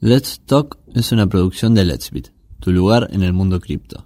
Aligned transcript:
Let's 0.00 0.40
Talk 0.46 0.78
es 0.94 1.10
una 1.10 1.26
producción 1.26 1.74
de 1.74 1.84
Let's 1.84 2.12
Bit, 2.12 2.28
tu 2.60 2.70
lugar 2.70 3.08
en 3.10 3.24
el 3.24 3.32
mundo 3.32 3.58
cripto. 3.58 4.04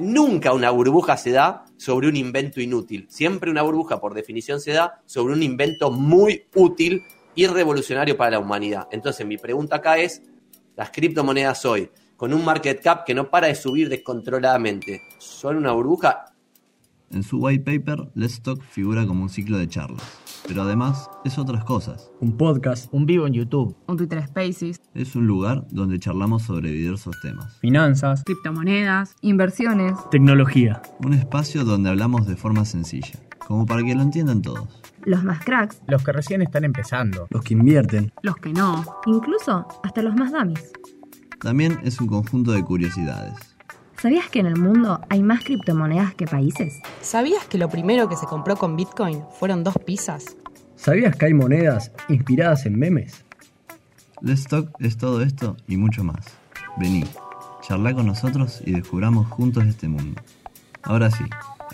Nunca 0.00 0.54
una 0.54 0.70
burbuja 0.70 1.18
se 1.18 1.32
da 1.32 1.66
sobre 1.76 2.08
un 2.08 2.16
invento 2.16 2.62
inútil. 2.62 3.04
Siempre 3.10 3.50
una 3.50 3.60
burbuja, 3.60 4.00
por 4.00 4.14
definición, 4.14 4.62
se 4.62 4.72
da 4.72 5.02
sobre 5.04 5.34
un 5.34 5.42
invento 5.42 5.90
muy 5.90 6.46
útil 6.54 7.02
y 7.34 7.46
revolucionario 7.46 8.16
para 8.16 8.30
la 8.30 8.38
humanidad. 8.38 8.88
Entonces, 8.90 9.26
mi 9.26 9.36
pregunta 9.36 9.76
acá 9.76 9.98
es, 9.98 10.22
las 10.74 10.90
criptomonedas 10.90 11.66
hoy, 11.66 11.90
con 12.22 12.32
un 12.32 12.44
market 12.44 12.80
cap 12.80 13.04
que 13.04 13.14
no 13.16 13.30
para 13.30 13.48
de 13.48 13.56
subir 13.56 13.88
descontroladamente, 13.88 15.02
¿son 15.18 15.56
una 15.56 15.72
burbuja? 15.72 16.26
En 17.10 17.24
su 17.24 17.38
white 17.38 17.64
paper, 17.64 18.12
Let's 18.14 18.40
Talk 18.40 18.62
figura 18.62 19.04
como 19.08 19.24
un 19.24 19.28
ciclo 19.28 19.58
de 19.58 19.66
charlas, 19.66 20.00
pero 20.46 20.62
además 20.62 21.10
es 21.24 21.36
otras 21.36 21.64
cosas. 21.64 22.12
Un 22.20 22.36
podcast, 22.36 22.86
un 22.94 23.06
vivo 23.06 23.26
en 23.26 23.32
YouTube, 23.32 23.76
un 23.88 23.96
Twitter 23.96 24.24
Spaces, 24.24 24.80
Es 24.94 25.16
un 25.16 25.26
lugar 25.26 25.66
donde 25.72 25.98
charlamos 25.98 26.44
sobre 26.44 26.70
diversos 26.70 27.16
temas. 27.20 27.58
finanzas, 27.58 28.22
criptomonedas, 28.24 29.16
inversiones. 29.22 29.94
tecnología. 30.12 30.80
Un 31.04 31.14
espacio 31.14 31.64
donde 31.64 31.90
hablamos 31.90 32.28
de 32.28 32.36
forma 32.36 32.64
sencilla, 32.64 33.18
como 33.48 33.66
para 33.66 33.82
que 33.82 33.96
lo 33.96 34.02
entiendan 34.02 34.42
todos. 34.42 34.68
Los 35.04 35.24
más 35.24 35.44
cracks, 35.44 35.82
Los 35.88 36.04
que 36.04 36.12
recién 36.12 36.40
están 36.40 36.62
empezando. 36.62 37.26
Los 37.30 37.42
que 37.42 37.54
invierten. 37.54 38.12
los 38.22 38.36
que 38.36 38.52
no, 38.52 38.84
incluso 39.06 39.66
hasta 39.82 40.02
los 40.02 40.14
más 40.14 40.30
dummies. 40.30 40.70
También 41.42 41.80
es 41.82 42.00
un 42.00 42.06
conjunto 42.06 42.52
de 42.52 42.62
curiosidades. 42.62 43.34
¿Sabías 44.00 44.28
que 44.30 44.38
en 44.38 44.46
el 44.46 44.56
mundo 44.56 45.00
hay 45.10 45.22
más 45.22 45.44
criptomonedas 45.44 46.14
que 46.14 46.26
países? 46.26 46.80
¿Sabías 47.00 47.44
que 47.46 47.58
lo 47.58 47.68
primero 47.68 48.08
que 48.08 48.16
se 48.16 48.26
compró 48.26 48.56
con 48.56 48.76
Bitcoin 48.76 49.22
fueron 49.38 49.64
dos 49.64 49.74
pizzas? 49.84 50.36
¿Sabías 50.76 51.16
que 51.16 51.26
hay 51.26 51.34
monedas 51.34 51.92
inspiradas 52.08 52.64
en 52.66 52.78
memes? 52.78 53.24
Let's 54.20 54.44
Talk 54.44 54.70
es 54.78 54.96
todo 54.96 55.20
esto 55.22 55.56
y 55.66 55.76
mucho 55.76 56.04
más. 56.04 56.24
Vení, 56.76 57.04
charla 57.60 57.92
con 57.92 58.06
nosotros 58.06 58.62
y 58.64 58.72
descubramos 58.72 59.26
juntos 59.26 59.64
este 59.66 59.88
mundo. 59.88 60.20
Ahora 60.82 61.10
sí, 61.10 61.24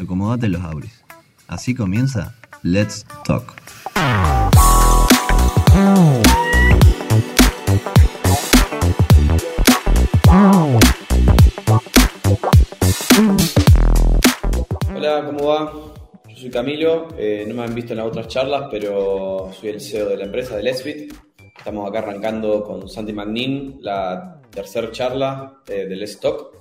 acomodate 0.01 0.49
los 0.49 0.63
auris. 0.63 1.05
Así 1.47 1.75
comienza 1.75 2.35
Let's 2.63 3.07
Talk. 3.25 3.55
¿Cómo 15.09 15.47
va? 15.47 15.73
Yo 16.29 16.37
soy 16.37 16.51
Camilo, 16.51 17.09
eh, 17.17 17.45
no 17.49 17.55
me 17.55 17.63
han 17.63 17.75
visto 17.75 17.95
en 17.95 17.99
las 17.99 18.09
otras 18.09 18.29
charlas, 18.29 18.69
pero 18.71 19.51
soy 19.59 19.71
el 19.71 19.81
CEO 19.81 20.11
de 20.11 20.19
la 20.19 20.25
empresa 20.25 20.57
de 20.57 20.63
Lesbit. 20.63 21.15
Estamos 21.57 21.89
acá 21.89 22.01
arrancando 22.01 22.63
con 22.63 22.89
Santi 22.89 23.15
Magnin 23.15 23.79
la 23.81 24.41
tercera 24.51 24.91
charla 24.93 25.63
eh, 25.67 25.87
del 25.87 26.19
Talk. 26.19 26.53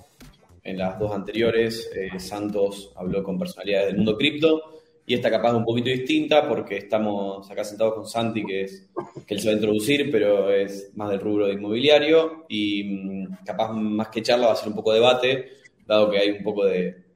En 0.63 0.77
las 0.77 0.97
dos 0.97 1.13
anteriores, 1.13 1.91
eh, 1.93 2.19
Santos 2.19 2.93
habló 2.95 3.21
con 3.21 3.37
personalidades 3.37 3.87
del 3.87 3.97
mundo 3.97 4.17
cripto 4.17 4.61
y 5.05 5.13
esta 5.13 5.29
capaz 5.29 5.53
un 5.53 5.65
poquito 5.65 5.89
distinta 5.89 6.47
porque 6.47 6.77
estamos 6.77 7.49
acá 7.51 7.65
sentados 7.65 7.95
con 7.95 8.07
Santi, 8.07 8.45
que, 8.45 8.61
es, 8.61 8.89
que 9.25 9.33
él 9.33 9.41
se 9.41 9.47
va 9.47 9.51
a 9.51 9.55
introducir, 9.55 10.09
pero 10.09 10.53
es 10.53 10.91
más 10.95 11.09
del 11.09 11.19
rubro 11.19 11.47
de 11.47 11.53
inmobiliario 11.53 12.45
y 12.47 12.83
mm, 12.83 13.45
capaz 13.45 13.73
más 13.73 14.07
que 14.07 14.21
charla 14.21 14.47
va 14.47 14.53
a 14.53 14.57
ser 14.57 14.69
un 14.69 14.75
poco 14.75 14.93
debate, 14.93 15.49
dado 15.85 16.09
que 16.09 16.19
hay 16.19 16.29
un 16.31 16.43
poco 16.43 16.65
de, 16.65 17.06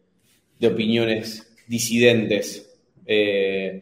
de 0.62 0.68
opiniones 0.68 1.52
disidentes. 1.68 2.72
Eh, 3.04 3.82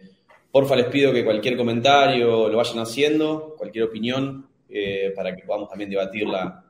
porfa, 0.50 0.78
les 0.78 0.86
pido 0.86 1.12
que 1.12 1.26
cualquier 1.26 1.58
comentario 1.58 2.48
lo 2.48 2.58
vayan 2.58 2.80
haciendo, 2.80 3.54
cualquier 3.58 3.84
opinión, 3.84 4.48
eh, 4.70 5.12
para 5.14 5.36
que 5.36 5.44
podamos 5.44 5.70
también 5.70 5.90
debatirla 5.90 6.64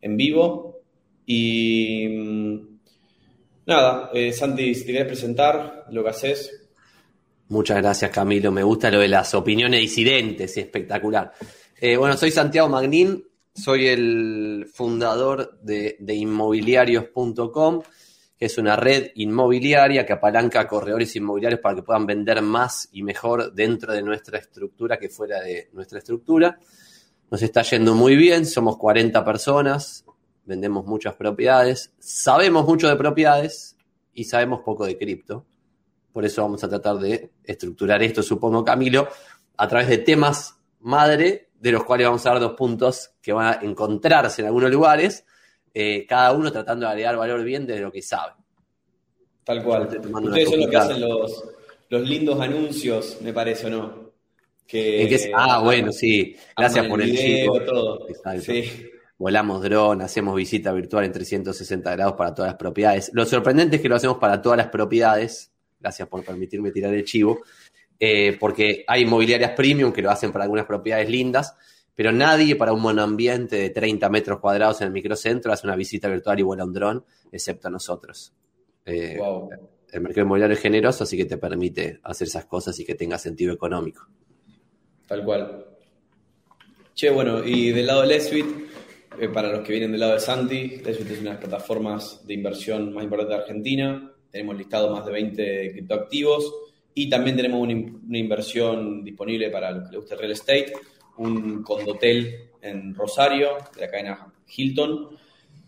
en 0.00 0.16
vivo. 0.16 0.80
Y 1.24 2.08
mm, 2.08 2.60
nada, 3.66 4.10
eh, 4.12 4.32
Santi, 4.32 4.74
si 4.74 4.84
te 4.84 4.92
querés 4.92 5.06
presentar 5.06 5.86
lo 5.92 6.02
que 6.02 6.10
haces. 6.10 6.68
Muchas 7.48 7.76
gracias, 7.76 8.10
Camilo. 8.10 8.50
Me 8.50 8.64
gusta 8.64 8.90
lo 8.90 8.98
de 8.98 9.08
las 9.08 9.32
opiniones 9.32 9.80
disidentes, 9.80 10.56
espectacular. 10.56 11.30
Eh, 11.80 11.96
bueno, 11.96 12.16
soy 12.16 12.32
Santiago 12.32 12.68
Magnín, 12.68 13.24
soy 13.54 13.86
el 13.86 14.66
fundador 14.74 15.60
de, 15.62 15.96
de 16.00 16.14
inmobiliarios.com, 16.14 17.82
que 18.38 18.46
es 18.46 18.58
una 18.58 18.76
red 18.76 19.12
inmobiliaria 19.14 20.04
que 20.04 20.12
apalanca 20.12 20.68
corredores 20.68 21.16
inmobiliarios 21.16 21.60
para 21.60 21.76
que 21.76 21.82
puedan 21.82 22.06
vender 22.06 22.42
más 22.42 22.88
y 22.92 23.02
mejor 23.02 23.54
dentro 23.54 23.92
de 23.92 24.02
nuestra 24.02 24.38
estructura 24.38 24.98
que 24.98 25.08
fuera 25.08 25.40
de 25.40 25.70
nuestra 25.72 25.98
estructura. 25.98 26.58
Nos 27.30 27.42
está 27.42 27.62
yendo 27.62 27.94
muy 27.94 28.14
bien, 28.14 28.44
somos 28.44 28.76
40 28.76 29.24
personas, 29.24 30.04
vendemos 30.44 30.84
muchas 30.84 31.14
propiedades, 31.14 31.92
sabemos 31.98 32.66
mucho 32.66 32.88
de 32.88 32.96
propiedades 32.96 33.76
y 34.12 34.24
sabemos 34.24 34.60
poco 34.60 34.86
de 34.86 34.98
cripto. 34.98 35.46
Por 36.12 36.24
eso 36.24 36.42
vamos 36.42 36.62
a 36.62 36.68
tratar 36.68 36.98
de 36.98 37.30
estructurar 37.42 38.02
esto, 38.02 38.22
supongo, 38.22 38.64
Camilo, 38.64 39.08
a 39.56 39.68
través 39.68 39.88
de 39.88 39.98
temas 39.98 40.58
madre, 40.80 41.50
de 41.58 41.72
los 41.72 41.84
cuales 41.84 42.06
vamos 42.06 42.24
a 42.26 42.30
dar 42.30 42.40
dos 42.40 42.52
puntos 42.52 43.12
que 43.20 43.32
van 43.32 43.46
a 43.46 43.58
encontrarse 43.62 44.42
en 44.42 44.48
algunos 44.48 44.70
lugares, 44.70 45.24
eh, 45.78 46.06
cada 46.08 46.32
uno 46.32 46.50
tratando 46.50 46.86
de 46.86 46.92
agregar 46.92 47.16
valor 47.18 47.44
bien 47.44 47.66
de 47.66 47.80
lo 47.80 47.92
que 47.92 48.00
sabe. 48.00 48.32
Tal 49.44 49.62
cual. 49.62 49.82
Ustedes 49.82 50.48
son 50.48 50.60
los 50.60 50.70
que 50.70 50.76
hacen 50.76 51.00
los, 51.02 51.44
los 51.90 52.08
lindos 52.08 52.40
anuncios, 52.40 53.18
me 53.20 53.34
parece, 53.34 53.66
¿o 53.66 53.70
no? 53.70 54.10
Que, 54.66 55.02
¿En 55.02 55.08
qué- 55.08 55.30
ah, 55.34 55.60
bueno, 55.62 55.92
sí. 55.92 56.34
Gracias 56.56 56.86
por 56.86 57.02
el 57.02 57.10
video, 57.10 57.52
chico. 57.52 57.64
todo. 57.66 58.06
Sí. 58.40 58.90
Volamos 59.18 59.62
dron, 59.62 60.00
hacemos 60.00 60.34
visita 60.34 60.72
virtual 60.72 61.04
en 61.04 61.12
360 61.12 61.90
grados 61.92 62.14
para 62.14 62.34
todas 62.34 62.52
las 62.52 62.58
propiedades. 62.58 63.10
Lo 63.12 63.26
sorprendente 63.26 63.76
es 63.76 63.82
que 63.82 63.88
lo 63.88 63.96
hacemos 63.96 64.16
para 64.16 64.40
todas 64.40 64.56
las 64.56 64.68
propiedades. 64.68 65.52
Gracias 65.78 66.08
por 66.08 66.24
permitirme 66.24 66.70
tirar 66.72 66.94
el 66.94 67.04
chivo. 67.04 67.40
Eh, 68.00 68.36
porque 68.40 68.82
hay 68.86 69.02
inmobiliarias 69.02 69.52
premium 69.52 69.92
que 69.92 70.00
lo 70.02 70.10
hacen 70.10 70.32
para 70.32 70.44
algunas 70.44 70.64
propiedades 70.66 71.08
lindas, 71.08 71.54
pero 71.96 72.12
nadie 72.12 72.54
para 72.54 72.72
un 72.72 72.82
monoambiente 72.82 73.56
de 73.56 73.70
30 73.70 74.08
metros 74.10 74.38
cuadrados 74.38 74.82
en 74.82 74.88
el 74.88 74.92
microcentro 74.92 75.52
hace 75.52 75.66
una 75.66 75.74
visita 75.74 76.08
virtual 76.08 76.38
y 76.38 76.42
vuela 76.42 76.64
un 76.64 76.72
dron, 76.72 77.04
excepto 77.32 77.70
nosotros. 77.70 78.32
Eh, 78.84 79.16
Wow. 79.18 79.50
El 79.92 80.02
mercado 80.02 80.26
inmobiliario 80.26 80.54
es 80.54 80.60
generoso, 80.60 81.04
así 81.04 81.16
que 81.16 81.24
te 81.24 81.38
permite 81.38 82.00
hacer 82.02 82.26
esas 82.26 82.44
cosas 82.44 82.78
y 82.80 82.84
que 82.84 82.94
tenga 82.94 83.18
sentido 83.18 83.54
económico. 83.54 84.06
Tal 85.06 85.24
cual. 85.24 85.64
Che, 86.94 87.08
bueno, 87.10 87.44
y 87.44 87.70
del 87.70 87.86
lado 87.86 88.02
de 88.02 88.08
Lesbit, 88.08 88.46
eh, 89.18 89.28
para 89.28 89.50
los 89.50 89.60
que 89.60 89.72
vienen 89.72 89.92
del 89.92 90.00
lado 90.00 90.14
de 90.14 90.20
Santi, 90.20 90.80
Lesbit 90.84 91.10
es 91.10 91.20
una 91.20 91.30
de 91.30 91.36
las 91.36 91.38
plataformas 91.38 92.26
de 92.26 92.34
inversión 92.34 92.92
más 92.92 93.04
importantes 93.04 93.36
de 93.36 93.42
Argentina. 93.42 94.12
Tenemos 94.30 94.56
listado 94.56 94.90
más 94.90 95.06
de 95.06 95.12
20 95.12 95.72
criptoactivos 95.72 96.52
y 96.92 97.08
también 97.08 97.36
tenemos 97.36 97.60
una, 97.60 97.74
una 97.74 98.18
inversión 98.18 99.04
disponible 99.04 99.50
para 99.50 99.70
los 99.70 99.84
que 99.84 99.92
les 99.92 100.00
guste 100.00 100.14
el 100.14 100.20
real 100.20 100.32
estate, 100.32 100.72
un 101.18 101.62
condotel 101.62 102.50
en 102.62 102.94
Rosario, 102.94 103.56
de 103.74 103.80
la 103.80 103.90
cadena 103.90 104.32
Hilton. 104.54 105.16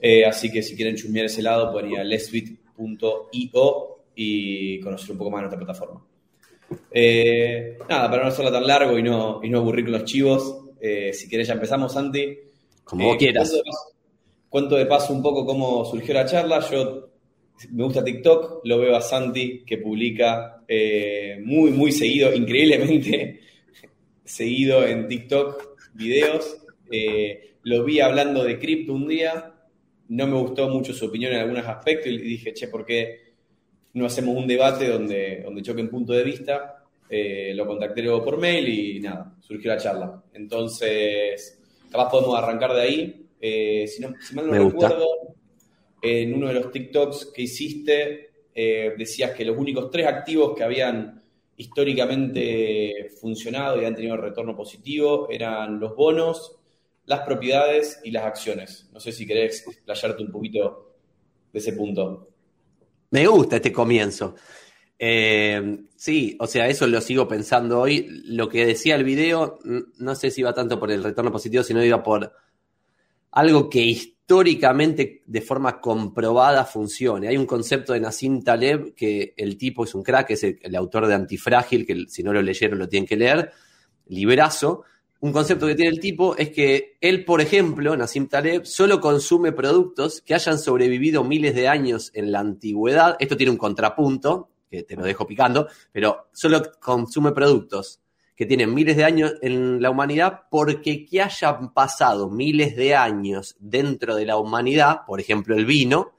Eh, 0.01 0.25
así 0.25 0.51
que 0.51 0.63
si 0.63 0.77
quieren 0.77 0.97
chusmear 0.97 1.27
ese 1.27 1.43
lado, 1.43 1.73
pueden 1.73 1.93
ir 1.93 1.99
a 1.99 2.05
lesbit.io 2.05 3.99
y 4.15 4.81
conocer 4.81 5.13
un 5.13 5.19
poco 5.19 5.31
más 5.31 5.39
de 5.39 5.43
nuestra 5.43 5.65
plataforma. 5.65 6.05
Eh, 6.91 7.79
nada, 7.89 8.11
para 8.11 8.23
no 8.23 8.29
hacerla 8.29 8.53
tan 8.53 8.67
largo 8.67 8.99
y 8.99 9.03
no, 9.03 9.41
y 9.43 9.49
no 9.49 9.59
aburrir 9.59 9.85
con 9.87 9.93
los 9.93 10.05
chivos, 10.05 10.65
eh, 10.81 11.13
si 11.13 11.29
querés 11.29 11.49
ya 11.49 11.55
empezamos, 11.55 11.93
Santi. 11.93 12.39
Como 12.85 13.07
vos 13.07 13.17
quieras. 13.17 13.51
Cuento 13.51 13.57
de, 13.57 13.71
paso, 13.71 13.95
cuento 14.49 14.77
de 14.77 14.87
paso 14.87 15.13
un 15.13 15.23
poco 15.23 15.47
cómo 15.47 15.85
surgió 15.85 16.15
la 16.15 16.27
charla. 16.27 16.61
Yo 16.71 17.09
me 17.73 17.85
gusta 17.85 18.05
TikTok, 18.05 18.61
lo 18.65 18.79
veo 18.79 18.97
a 18.97 19.01
Santi 19.01 19.65
que 19.65 19.79
publica 19.79 20.63
muy, 21.43 21.71
muy 21.71 21.93
seguido, 21.93 22.33
increíblemente 22.35 23.41
seguido 24.29 24.87
en 24.87 25.09
TikTok 25.09 25.77
videos. 25.95 26.59
Eh, 26.91 27.55
lo 27.63 27.85
vi 27.85 28.01
hablando 28.01 28.45
de 28.45 28.59
cripto 28.59 28.93
un 28.93 29.09
día, 29.09 29.55
no 30.09 30.27
me 30.27 30.39
gustó 30.39 30.69
mucho 30.69 30.93
su 30.93 31.07
opinión 31.07 31.33
en 31.33 31.41
algunos 31.41 31.67
aspectos 31.67 32.13
y 32.13 32.19
dije, 32.19 32.53
che, 32.53 32.69
¿por 32.69 32.85
qué 32.85 33.33
no 33.95 34.07
hacemos 34.07 34.37
un 34.37 34.47
debate 34.47 34.89
donde, 34.89 35.43
donde 35.43 35.63
choquen 35.63 35.89
puntos 35.89 36.17
de 36.17 36.25
vista? 36.25 36.85
Eh, 37.11 37.53
lo 37.55 37.67
contacté 37.67 38.03
luego 38.03 38.25
por 38.25 38.39
mail 38.39 38.69
y 38.69 39.01
nada, 39.01 39.35
surgió 39.41 39.73
la 39.73 39.79
charla. 39.79 40.23
Entonces, 40.35 41.61
capaz 41.91 42.11
podemos 42.11 42.39
arrancar 42.39 42.75
de 42.75 42.81
ahí. 42.81 43.27
Eh, 43.41 43.87
si, 43.87 44.03
no, 44.03 44.15
si 44.21 44.35
mal 44.35 44.47
no 44.47 44.53
Me 44.53 44.61
gusta. 44.61 44.89
recuerdo, 44.89 45.07
en 46.03 46.35
uno 46.35 46.49
de 46.49 46.55
los 46.55 46.71
TikToks 46.71 47.33
que 47.35 47.43
hiciste, 47.43 48.25
decías 48.55 49.31
que 49.33 49.45
los 49.45 49.57
únicos 49.57 49.89
tres 49.89 50.07
activos 50.07 50.57
que 50.57 50.65
habían 50.65 51.18
históricamente 51.59 53.11
funcionado 53.21 53.83
y 53.83 53.85
han 53.85 53.95
tenido 53.95 54.17
retorno 54.17 54.57
positivo 54.57 55.29
eran 55.29 55.81
los 55.81 55.95
bonos, 55.95 56.57
las 57.05 57.21
propiedades 57.21 58.01
y 58.05 58.13
las 58.13 58.25
acciones. 58.25 58.89
No 58.93 59.01
sé 59.01 59.13
si 59.13 59.27
querés 59.27 59.67
explayarte 59.67 60.23
un 60.23 60.31
poquito 60.31 60.95
de 61.53 61.59
ese 61.59 61.73
punto. 61.73 62.29
Me 63.11 63.27
gusta 63.27 63.57
este 63.57 63.73
comienzo. 63.73 64.37
Eh, 64.99 65.81
sí, 65.97 66.37
o 66.39 66.47
sea, 66.47 66.69
eso 66.69 66.87
lo 66.87 67.01
sigo 67.01 67.27
pensando 67.27 67.81
hoy. 67.81 68.07
Lo 68.27 68.49
que 68.49 68.65
decía 68.65 68.95
el 68.95 69.05
video, 69.05 69.59
no 69.99 70.15
sé 70.15 70.31
si 70.31 70.43
iba 70.43 70.55
tanto 70.55 70.79
por 70.79 70.93
el 70.93 71.03
retorno 71.03 71.33
positivo, 71.33 71.65
sino 71.65 71.85
iba 71.85 72.03
por 72.03 72.33
algo 73.33 73.69
que 73.69 74.18
históricamente 74.29 75.23
de 75.25 75.41
forma 75.41 75.81
comprobada 75.81 76.67
funcione. 76.67 77.29
Hay 77.29 77.39
un 77.39 77.47
concepto 77.47 77.95
de 77.95 78.01
Nassim 78.01 78.43
Taleb 78.43 78.95
que 78.95 79.33
el 79.35 79.57
tipo 79.57 79.85
es 79.85 79.95
un 79.95 80.03
crack, 80.03 80.33
es 80.33 80.45
el, 80.45 80.77
autor 80.77 81.07
de 81.07 81.15
Antifrágil, 81.15 81.87
que 81.87 82.05
si 82.09 82.23
no 82.23 82.35
lo 82.35 82.43
leyeron 82.43 82.79
lo 82.79 82.91
tienen 82.91 83.07
que 83.09 83.17
leer, 83.17 83.51
librazo. 84.09 84.83
Un 85.21 85.33
concepto 85.33 85.67
que 85.67 85.75
tiene 85.75 85.93
el 85.93 85.99
tipo 85.99 86.37
es 86.37 86.51
que 86.51 86.99
él, 87.01 87.25
por 87.25 87.41
ejemplo, 87.41 87.97
Nassim 87.97 88.29
Taleb, 88.29 88.67
solo 88.67 89.01
consume 89.01 89.53
productos 89.53 90.21
que 90.21 90.35
hayan 90.35 90.59
sobrevivido 90.59 91.25
miles 91.25 91.55
de 91.55 91.67
años 91.67 92.11
en 92.13 92.31
la 92.31 92.41
antigüedad. 92.41 93.17
Esto 93.19 93.35
tiene 93.35 93.53
un 93.53 93.59
contrapunto, 93.59 94.51
que 94.71 94.83
te 94.83 94.95
lo 94.95 95.05
dejo 95.05 95.27
picando, 95.27 95.69
pero 95.91 96.29
solo 96.33 96.61
consume 96.79 97.33
productos 97.33 98.03
que 98.39 98.47
tienen 98.47 98.73
miles 98.73 98.97
de 98.97 99.03
años 99.03 99.35
en 99.43 99.83
la 99.83 99.91
humanidad 99.91 100.43
porque 100.49 101.05
que 101.05 101.21
hayan 101.21 101.75
pasado 101.75 102.31
miles 102.31 102.77
de 102.77 102.95
años 102.95 103.57
dentro 103.59 104.15
de 104.15 104.27
la 104.27 104.37
humanidad, 104.37 105.01
por 105.09 105.19
ejemplo 105.19 105.57
el 105.57 105.67
vino, 105.67 106.13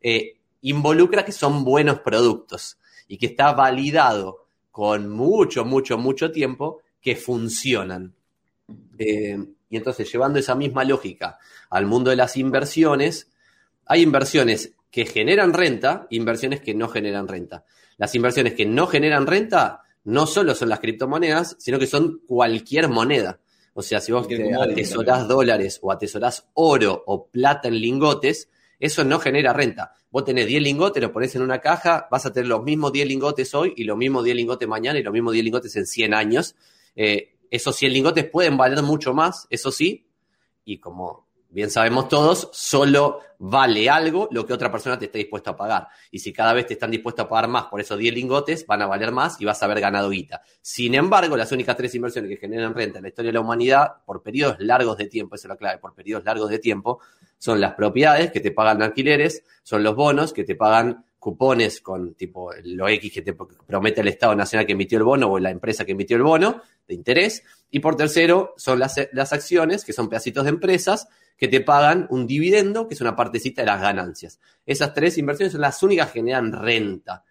eh, 0.00 0.38
involucra 0.62 1.22
que 1.22 1.32
son 1.32 1.64
buenos 1.64 2.00
productos 2.00 2.78
y 3.08 3.18
que 3.18 3.26
está 3.26 3.52
validado 3.52 4.46
con 4.70 5.10
mucho, 5.10 5.66
mucho, 5.66 5.98
mucho 5.98 6.32
tiempo 6.32 6.80
que 6.98 7.14
funcionan. 7.14 8.14
Eh, 8.96 9.38
y 9.68 9.76
entonces, 9.76 10.10
llevando 10.10 10.38
esa 10.38 10.54
misma 10.54 10.82
lógica 10.82 11.38
al 11.68 11.84
mundo 11.84 12.08
de 12.08 12.16
las 12.16 12.38
inversiones, 12.38 13.30
hay 13.84 14.00
inversiones 14.00 14.72
que 14.90 15.04
generan 15.04 15.52
renta, 15.52 16.06
inversiones 16.08 16.62
que 16.62 16.72
no 16.72 16.88
generan 16.88 17.28
renta. 17.28 17.66
Las 17.98 18.14
inversiones 18.14 18.54
que 18.54 18.64
no 18.64 18.86
generan 18.86 19.26
renta 19.26 19.82
no 20.06 20.26
solo 20.26 20.54
son 20.54 20.68
las 20.68 20.78
criptomonedas, 20.78 21.56
sino 21.58 21.80
que 21.80 21.86
son 21.86 22.20
cualquier 22.26 22.88
moneda. 22.88 23.40
O 23.74 23.82
sea, 23.82 24.00
si 24.00 24.12
vos 24.12 24.28
te 24.28 24.54
atesorás 24.54 25.26
dólares 25.26 25.80
o 25.82 25.90
atesorás 25.90 26.48
oro 26.54 27.02
o 27.06 27.26
plata 27.26 27.68
en 27.68 27.80
lingotes, 27.80 28.48
eso 28.78 29.04
no 29.04 29.18
genera 29.18 29.52
renta. 29.52 29.92
Vos 30.10 30.24
tenés 30.24 30.46
10 30.46 30.62
lingotes, 30.62 31.02
lo 31.02 31.12
pones 31.12 31.34
en 31.34 31.42
una 31.42 31.60
caja, 31.60 32.06
vas 32.08 32.24
a 32.24 32.32
tener 32.32 32.48
los 32.48 32.62
mismos 32.62 32.92
10 32.92 33.08
lingotes 33.08 33.52
hoy 33.54 33.74
y 33.76 33.82
los 33.82 33.96
mismos 33.96 34.24
10 34.24 34.36
lingotes 34.36 34.68
mañana 34.68 34.98
y 34.98 35.02
los 35.02 35.12
mismos 35.12 35.32
10 35.32 35.44
lingotes 35.44 35.74
en 35.74 35.86
100 35.86 36.14
años. 36.14 36.54
Eh, 36.94 37.34
esos 37.50 37.74
100 37.74 37.92
lingotes 37.92 38.24
pueden 38.30 38.56
valer 38.56 38.82
mucho 38.82 39.12
más, 39.12 39.48
eso 39.50 39.72
sí, 39.72 40.06
y 40.64 40.78
como 40.78 41.25
bien 41.56 41.70
sabemos 41.70 42.10
todos, 42.10 42.50
solo 42.52 43.20
vale 43.38 43.88
algo 43.88 44.28
lo 44.30 44.44
que 44.44 44.52
otra 44.52 44.70
persona 44.70 44.98
te 44.98 45.06
esté 45.06 45.16
dispuesto 45.16 45.52
a 45.52 45.56
pagar. 45.56 45.88
Y 46.10 46.18
si 46.18 46.30
cada 46.30 46.52
vez 46.52 46.66
te 46.66 46.74
están 46.74 46.90
dispuestos 46.90 47.24
a 47.24 47.28
pagar 47.30 47.48
más 47.48 47.64
por 47.64 47.80
esos 47.80 47.96
10 47.96 48.12
lingotes, 48.12 48.66
van 48.66 48.82
a 48.82 48.86
valer 48.86 49.10
más 49.10 49.40
y 49.40 49.46
vas 49.46 49.62
a 49.62 49.64
haber 49.64 49.80
ganado 49.80 50.10
guita. 50.10 50.42
Sin 50.60 50.94
embargo, 50.94 51.34
las 51.34 51.50
únicas 51.52 51.74
tres 51.74 51.94
inversiones 51.94 52.30
que 52.30 52.36
generan 52.36 52.74
renta 52.74 52.98
en 52.98 53.04
la 53.04 53.08
historia 53.08 53.30
de 53.30 53.32
la 53.32 53.40
humanidad, 53.40 54.04
por 54.04 54.22
periodos 54.22 54.56
largos 54.58 54.98
de 54.98 55.06
tiempo, 55.06 55.34
esa 55.34 55.46
es 55.46 55.48
la 55.48 55.56
clave, 55.56 55.78
por 55.78 55.94
periodos 55.94 56.26
largos 56.26 56.50
de 56.50 56.58
tiempo, 56.58 57.00
son 57.38 57.58
las 57.58 57.72
propiedades 57.72 58.30
que 58.30 58.40
te 58.40 58.50
pagan 58.50 58.82
alquileres, 58.82 59.42
son 59.62 59.82
los 59.82 59.96
bonos 59.96 60.34
que 60.34 60.44
te 60.44 60.56
pagan 60.56 61.05
cupones 61.18 61.80
con 61.80 62.14
tipo 62.14 62.52
lo 62.64 62.88
X 62.88 63.12
que 63.12 63.22
te 63.22 63.34
promete 63.34 64.00
el 64.00 64.08
Estado 64.08 64.34
Nacional 64.34 64.66
que 64.66 64.72
emitió 64.72 64.98
el 64.98 65.04
bono 65.04 65.30
o 65.30 65.38
la 65.38 65.50
empresa 65.50 65.84
que 65.84 65.92
emitió 65.92 66.16
el 66.16 66.22
bono 66.22 66.62
de 66.86 66.94
interés. 66.94 67.42
Y 67.70 67.80
por 67.80 67.96
tercero, 67.96 68.54
son 68.56 68.78
las, 68.78 69.08
las 69.12 69.32
acciones, 69.32 69.84
que 69.84 69.92
son 69.92 70.08
pedacitos 70.08 70.44
de 70.44 70.50
empresas 70.50 71.08
que 71.36 71.48
te 71.48 71.60
pagan 71.60 72.06
un 72.10 72.26
dividendo, 72.26 72.88
que 72.88 72.94
es 72.94 73.00
una 73.00 73.14
partecita 73.14 73.62
de 73.62 73.66
las 73.66 73.80
ganancias. 73.80 74.40
Esas 74.64 74.94
tres 74.94 75.18
inversiones 75.18 75.52
son 75.52 75.60
las 75.60 75.82
únicas 75.82 76.10
que 76.10 76.20
generan 76.20 76.52
renta. 76.52 77.24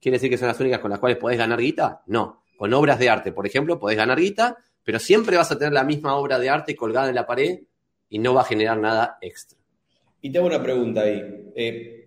¿Quiere 0.00 0.16
decir 0.16 0.30
que 0.30 0.38
son 0.38 0.48
las 0.48 0.60
únicas 0.60 0.80
con 0.80 0.90
las 0.90 1.00
cuales 1.00 1.18
podés 1.18 1.38
ganar 1.38 1.60
guita? 1.60 2.02
No. 2.06 2.42
Con 2.56 2.72
obras 2.74 2.98
de 2.98 3.08
arte, 3.08 3.32
por 3.32 3.46
ejemplo, 3.46 3.78
podés 3.78 3.96
ganar 3.96 4.18
guita, 4.20 4.58
pero 4.84 4.98
siempre 4.98 5.36
vas 5.36 5.50
a 5.50 5.58
tener 5.58 5.72
la 5.72 5.84
misma 5.84 6.14
obra 6.16 6.38
de 6.38 6.50
arte 6.50 6.76
colgada 6.76 7.08
en 7.08 7.14
la 7.14 7.26
pared 7.26 7.60
y 8.08 8.18
no 8.18 8.34
va 8.34 8.42
a 8.42 8.44
generar 8.44 8.78
nada 8.78 9.18
extra. 9.20 9.58
Y 10.20 10.30
tengo 10.30 10.46
una 10.46 10.62
pregunta 10.62 11.02
ahí. 11.02 11.52
Eh, 11.54 11.99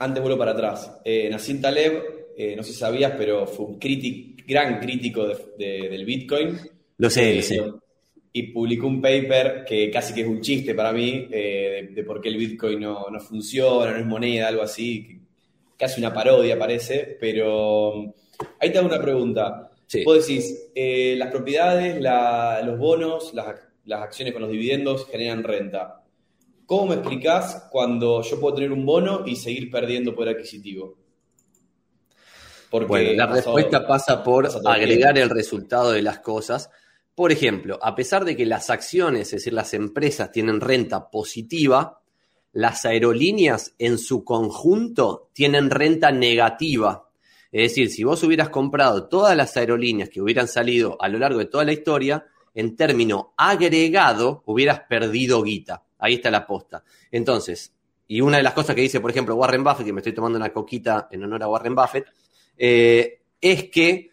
antes 0.00 0.20
vuelo 0.22 0.38
para 0.38 0.52
atrás. 0.52 1.00
Eh, 1.04 1.28
Nassim 1.30 1.60
Taleb, 1.60 2.02
eh, 2.36 2.54
no 2.56 2.62
sé 2.62 2.72
si 2.72 2.78
sabías, 2.78 3.12
pero 3.16 3.46
fue 3.46 3.66
un 3.66 3.78
gran 4.46 4.80
crítico 4.80 5.26
de, 5.26 5.36
de, 5.58 5.88
del 5.88 6.04
Bitcoin. 6.04 6.58
Lo 6.98 7.08
sé, 7.10 7.32
Eh, 7.32 7.36
lo 7.36 7.42
sé. 7.42 7.62
Y 8.36 8.42
publicó 8.52 8.88
un 8.88 9.00
paper 9.00 9.64
que 9.64 9.88
casi 9.92 10.12
que 10.12 10.22
es 10.22 10.26
un 10.26 10.40
chiste 10.40 10.74
para 10.74 10.92
mí, 10.92 11.28
eh, 11.30 11.86
de, 11.88 11.94
de 11.94 12.04
por 12.04 12.20
qué 12.20 12.28
el 12.30 12.36
Bitcoin 12.36 12.80
no, 12.80 13.08
no 13.08 13.20
funciona, 13.20 13.92
no 13.92 13.98
es 13.98 14.06
moneda, 14.06 14.48
algo 14.48 14.62
así. 14.62 15.20
Casi 15.78 16.00
una 16.00 16.12
parodia 16.12 16.58
parece, 16.58 17.16
pero 17.20 17.92
um, 17.94 18.12
ahí 18.58 18.70
te 18.72 18.78
hago 18.78 18.88
una 18.88 19.00
pregunta. 19.00 19.70
Sí. 19.86 20.02
Vos 20.04 20.26
decís, 20.26 20.70
eh, 20.74 21.14
las 21.16 21.30
propiedades, 21.30 22.00
la- 22.00 22.60
los 22.64 22.76
bonos, 22.78 23.32
las, 23.34 23.54
las 23.84 24.02
acciones 24.02 24.32
con 24.32 24.42
los 24.42 24.50
dividendos 24.50 25.06
generan 25.08 25.44
renta. 25.44 26.02
¿Cómo 26.66 26.86
me 26.86 26.94
explicás 26.96 27.68
cuando 27.70 28.22
yo 28.22 28.40
puedo 28.40 28.54
tener 28.54 28.72
un 28.72 28.86
bono 28.86 29.22
y 29.26 29.36
seguir 29.36 29.70
perdiendo 29.70 30.14
poder 30.14 30.36
adquisitivo? 30.36 30.96
Porque 32.70 32.86
Bueno, 32.88 33.12
la 33.12 33.28
pasado- 33.28 33.56
respuesta 33.56 33.86
pasa 33.86 34.22
por 34.22 34.44
pasa 34.44 34.72
agregar 34.72 35.16
el 35.18 35.30
resultado 35.30 35.92
de 35.92 36.02
las 36.02 36.18
cosas. 36.20 36.70
Por 37.14 37.30
ejemplo, 37.30 37.78
a 37.80 37.94
pesar 37.94 38.24
de 38.24 38.34
que 38.36 38.46
las 38.46 38.70
acciones, 38.70 39.28
es 39.28 39.30
decir, 39.42 39.52
las 39.52 39.74
empresas 39.74 40.32
tienen 40.32 40.60
renta 40.60 41.10
positiva, 41.10 42.00
las 42.52 42.84
aerolíneas 42.84 43.74
en 43.78 43.98
su 43.98 44.24
conjunto 44.24 45.30
tienen 45.32 45.70
renta 45.70 46.10
negativa. 46.10 47.08
Es 47.52 47.70
decir, 47.70 47.90
si 47.90 48.02
vos 48.02 48.22
hubieras 48.24 48.48
comprado 48.48 49.06
todas 49.08 49.36
las 49.36 49.56
aerolíneas 49.56 50.08
que 50.08 50.20
hubieran 50.20 50.48
salido 50.48 50.96
a 51.00 51.08
lo 51.08 51.18
largo 51.18 51.38
de 51.38 51.44
toda 51.46 51.64
la 51.64 51.72
historia, 51.72 52.26
en 52.52 52.74
término 52.74 53.32
agregado 53.36 54.42
hubieras 54.46 54.80
perdido 54.88 55.42
guita. 55.42 55.83
Ahí 56.04 56.14
está 56.14 56.30
la 56.30 56.46
posta. 56.46 56.84
Entonces, 57.10 57.72
y 58.06 58.20
una 58.20 58.36
de 58.36 58.42
las 58.42 58.52
cosas 58.52 58.74
que 58.74 58.82
dice, 58.82 59.00
por 59.00 59.10
ejemplo, 59.10 59.34
Warren 59.36 59.64
Buffett, 59.64 59.86
que 59.86 59.92
me 59.92 60.00
estoy 60.00 60.12
tomando 60.12 60.38
una 60.38 60.52
coquita 60.52 61.08
en 61.10 61.24
honor 61.24 61.42
a 61.42 61.48
Warren 61.48 61.74
Buffett, 61.74 62.06
eh, 62.58 63.22
es 63.40 63.70
que 63.70 64.10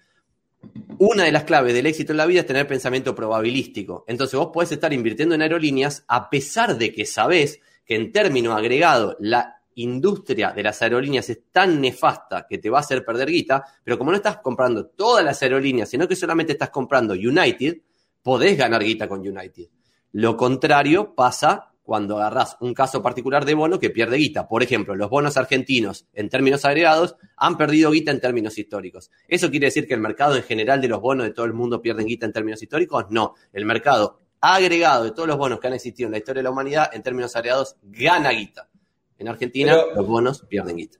una 1.00 1.26
de 1.26 1.32
las 1.32 1.44
claves 1.44 1.74
del 1.74 1.88
éxito 1.88 2.14
en 2.14 2.18
la 2.18 2.26
vida 2.26 2.42
es 2.42 2.46
tener 2.46 2.66
pensamiento 2.66 3.14
probabilístico. 3.14 4.06
Entonces 4.08 4.40
vos 4.40 4.52
podés 4.54 4.72
estar 4.72 4.94
invirtiendo 4.94 5.36
en 5.36 5.42
aerolíneas 5.42 6.06
a 6.08 6.30
pesar 6.30 6.78
de 6.78 6.94
que 6.94 7.06
sabés 7.06 7.60
que 7.86 7.96
en 7.96 8.12
término 8.12 8.54
agregado 8.54 9.18
la 9.20 9.62
industria 9.76 10.52
de 10.52 10.64
las 10.64 10.82
aerolíneas 10.82 11.30
es 11.30 11.52
tan 11.52 11.82
nefasta 11.82 12.46
que 12.48 12.58
te 12.58 12.70
va 12.70 12.78
a 12.78 12.81
hacer 12.81 13.04
perder 13.04 13.30
guita, 13.30 13.66
pero 13.83 13.98
como 13.98 14.12
no 14.12 14.18
estás 14.18 14.38
comprando 14.38 14.88
todas 14.88 15.26
las 15.26 15.42
aerolíneas, 15.42 15.90
sino 15.90 16.07
que 16.07 16.16
solamente 16.16 16.54
estás 16.54 16.69
comprando 16.69 17.14
United, 17.14 17.78
podés 18.21 18.57
ganar 18.57 18.83
guita 18.83 19.07
con 19.07 19.19
United. 19.19 19.68
Lo 20.14 20.36
contrario 20.38 21.16
pasa 21.16 21.70
cuando 21.92 22.16
agarrás 22.16 22.56
un 22.62 22.74
caso 22.74 23.02
particular 23.04 23.44
de 23.44 23.54
bono 23.54 23.78
que 23.78 23.90
pierde 23.90 24.16
guita. 24.16 24.48
Por 24.48 24.64
ejemplo, 24.64 24.95
los 24.95 25.10
bonos 25.10 25.36
argentinos 25.36 26.07
en 26.14 26.30
términos 26.30 26.64
agregados 26.64 27.18
han 27.36 27.57
perdido 27.57 27.92
guita 27.92 28.12
en 28.12 28.21
términos 28.21 28.57
históricos. 28.57 29.12
¿Eso 29.28 29.50
quiere 29.52 29.66
decir 29.66 29.90
que 29.90 29.94
el 29.94 30.00
mercado 30.00 30.38
en 30.38 30.44
general 30.44 30.80
de 30.80 30.88
los 30.88 31.02
bonos 31.02 31.26
de 31.26 31.33
todo 31.33 31.45
el 31.45 31.52
mundo 31.52 31.81
pierden 31.81 32.07
guita 32.07 32.26
en 32.26 32.31
términos 32.31 32.64
históricos? 32.64 33.07
No. 33.10 33.36
El 33.52 33.66
mercado 33.66 34.21
agregado 34.40 35.04
de 35.04 35.12
todos 35.12 35.28
los 35.28 35.38
bonos 35.38 35.60
que 35.60 35.68
han 35.68 35.74
existido 35.74 36.07
en 36.07 36.14
la 36.14 36.19
historia 36.19 36.40
de 36.40 36.44
la 36.45 36.52
humanidad 36.52 36.92
en 36.94 37.04
términos 37.04 37.36
agregados 37.36 37.76
gana 37.83 38.30
guita. 38.30 38.69
En 39.18 39.28
Argentina 39.28 39.74
Pero- 39.76 39.94
los 39.98 40.07
bonos 40.07 40.45
pierden 40.48 40.78
guita. 40.78 40.98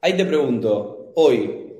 Ahí 0.00 0.16
te 0.16 0.24
pregunto, 0.24 1.12
hoy, 1.14 1.72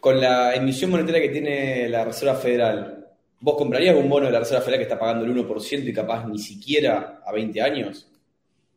con 0.00 0.20
la 0.20 0.56
emisión 0.56 0.90
monetaria 0.90 1.22
que 1.22 1.28
tiene 1.28 1.88
la 1.88 2.04
Reserva 2.04 2.34
Federal, 2.34 3.03
¿vos 3.44 3.56
comprarías 3.58 3.94
un 3.94 4.08
bono 4.08 4.24
de 4.24 4.32
la 4.32 4.38
Reserva 4.38 4.62
Federal 4.62 4.78
que 4.78 4.84
está 4.84 4.98
pagando 4.98 5.26
el 5.26 5.46
1% 5.46 5.86
y 5.86 5.92
capaz 5.92 6.26
ni 6.26 6.38
siquiera 6.38 7.20
a 7.26 7.30
20 7.30 7.60
años? 7.60 8.08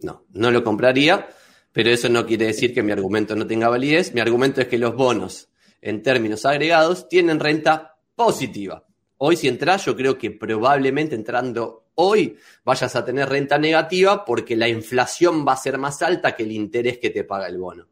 No, 0.01 0.25
no 0.33 0.51
lo 0.51 0.61
compraría, 0.61 1.25
pero 1.71 1.89
eso 1.89 2.09
no 2.09 2.25
quiere 2.25 2.47
decir 2.47 2.73
que 2.73 2.83
mi 2.83 2.91
argumento 2.91 3.33
no 3.33 3.47
tenga 3.47 3.69
validez. 3.69 4.13
Mi 4.13 4.19
argumento 4.19 4.59
es 4.59 4.67
que 4.67 4.77
los 4.77 4.93
bonos, 4.93 5.47
en 5.81 6.03
términos 6.03 6.45
agregados, 6.45 7.07
tienen 7.07 7.39
renta 7.39 7.97
positiva. 8.13 8.83
Hoy 9.19 9.37
si 9.37 9.47
entras, 9.47 9.85
yo 9.85 9.95
creo 9.95 10.17
que 10.17 10.31
probablemente 10.31 11.15
entrando 11.15 11.85
hoy 11.95 12.35
vayas 12.65 12.93
a 12.97 13.05
tener 13.05 13.29
renta 13.29 13.57
negativa 13.57 14.25
porque 14.25 14.57
la 14.57 14.67
inflación 14.67 15.47
va 15.47 15.53
a 15.53 15.57
ser 15.57 15.77
más 15.77 16.01
alta 16.01 16.35
que 16.35 16.43
el 16.43 16.51
interés 16.51 16.97
que 16.97 17.09
te 17.09 17.23
paga 17.23 17.47
el 17.47 17.57
bono. 17.57 17.87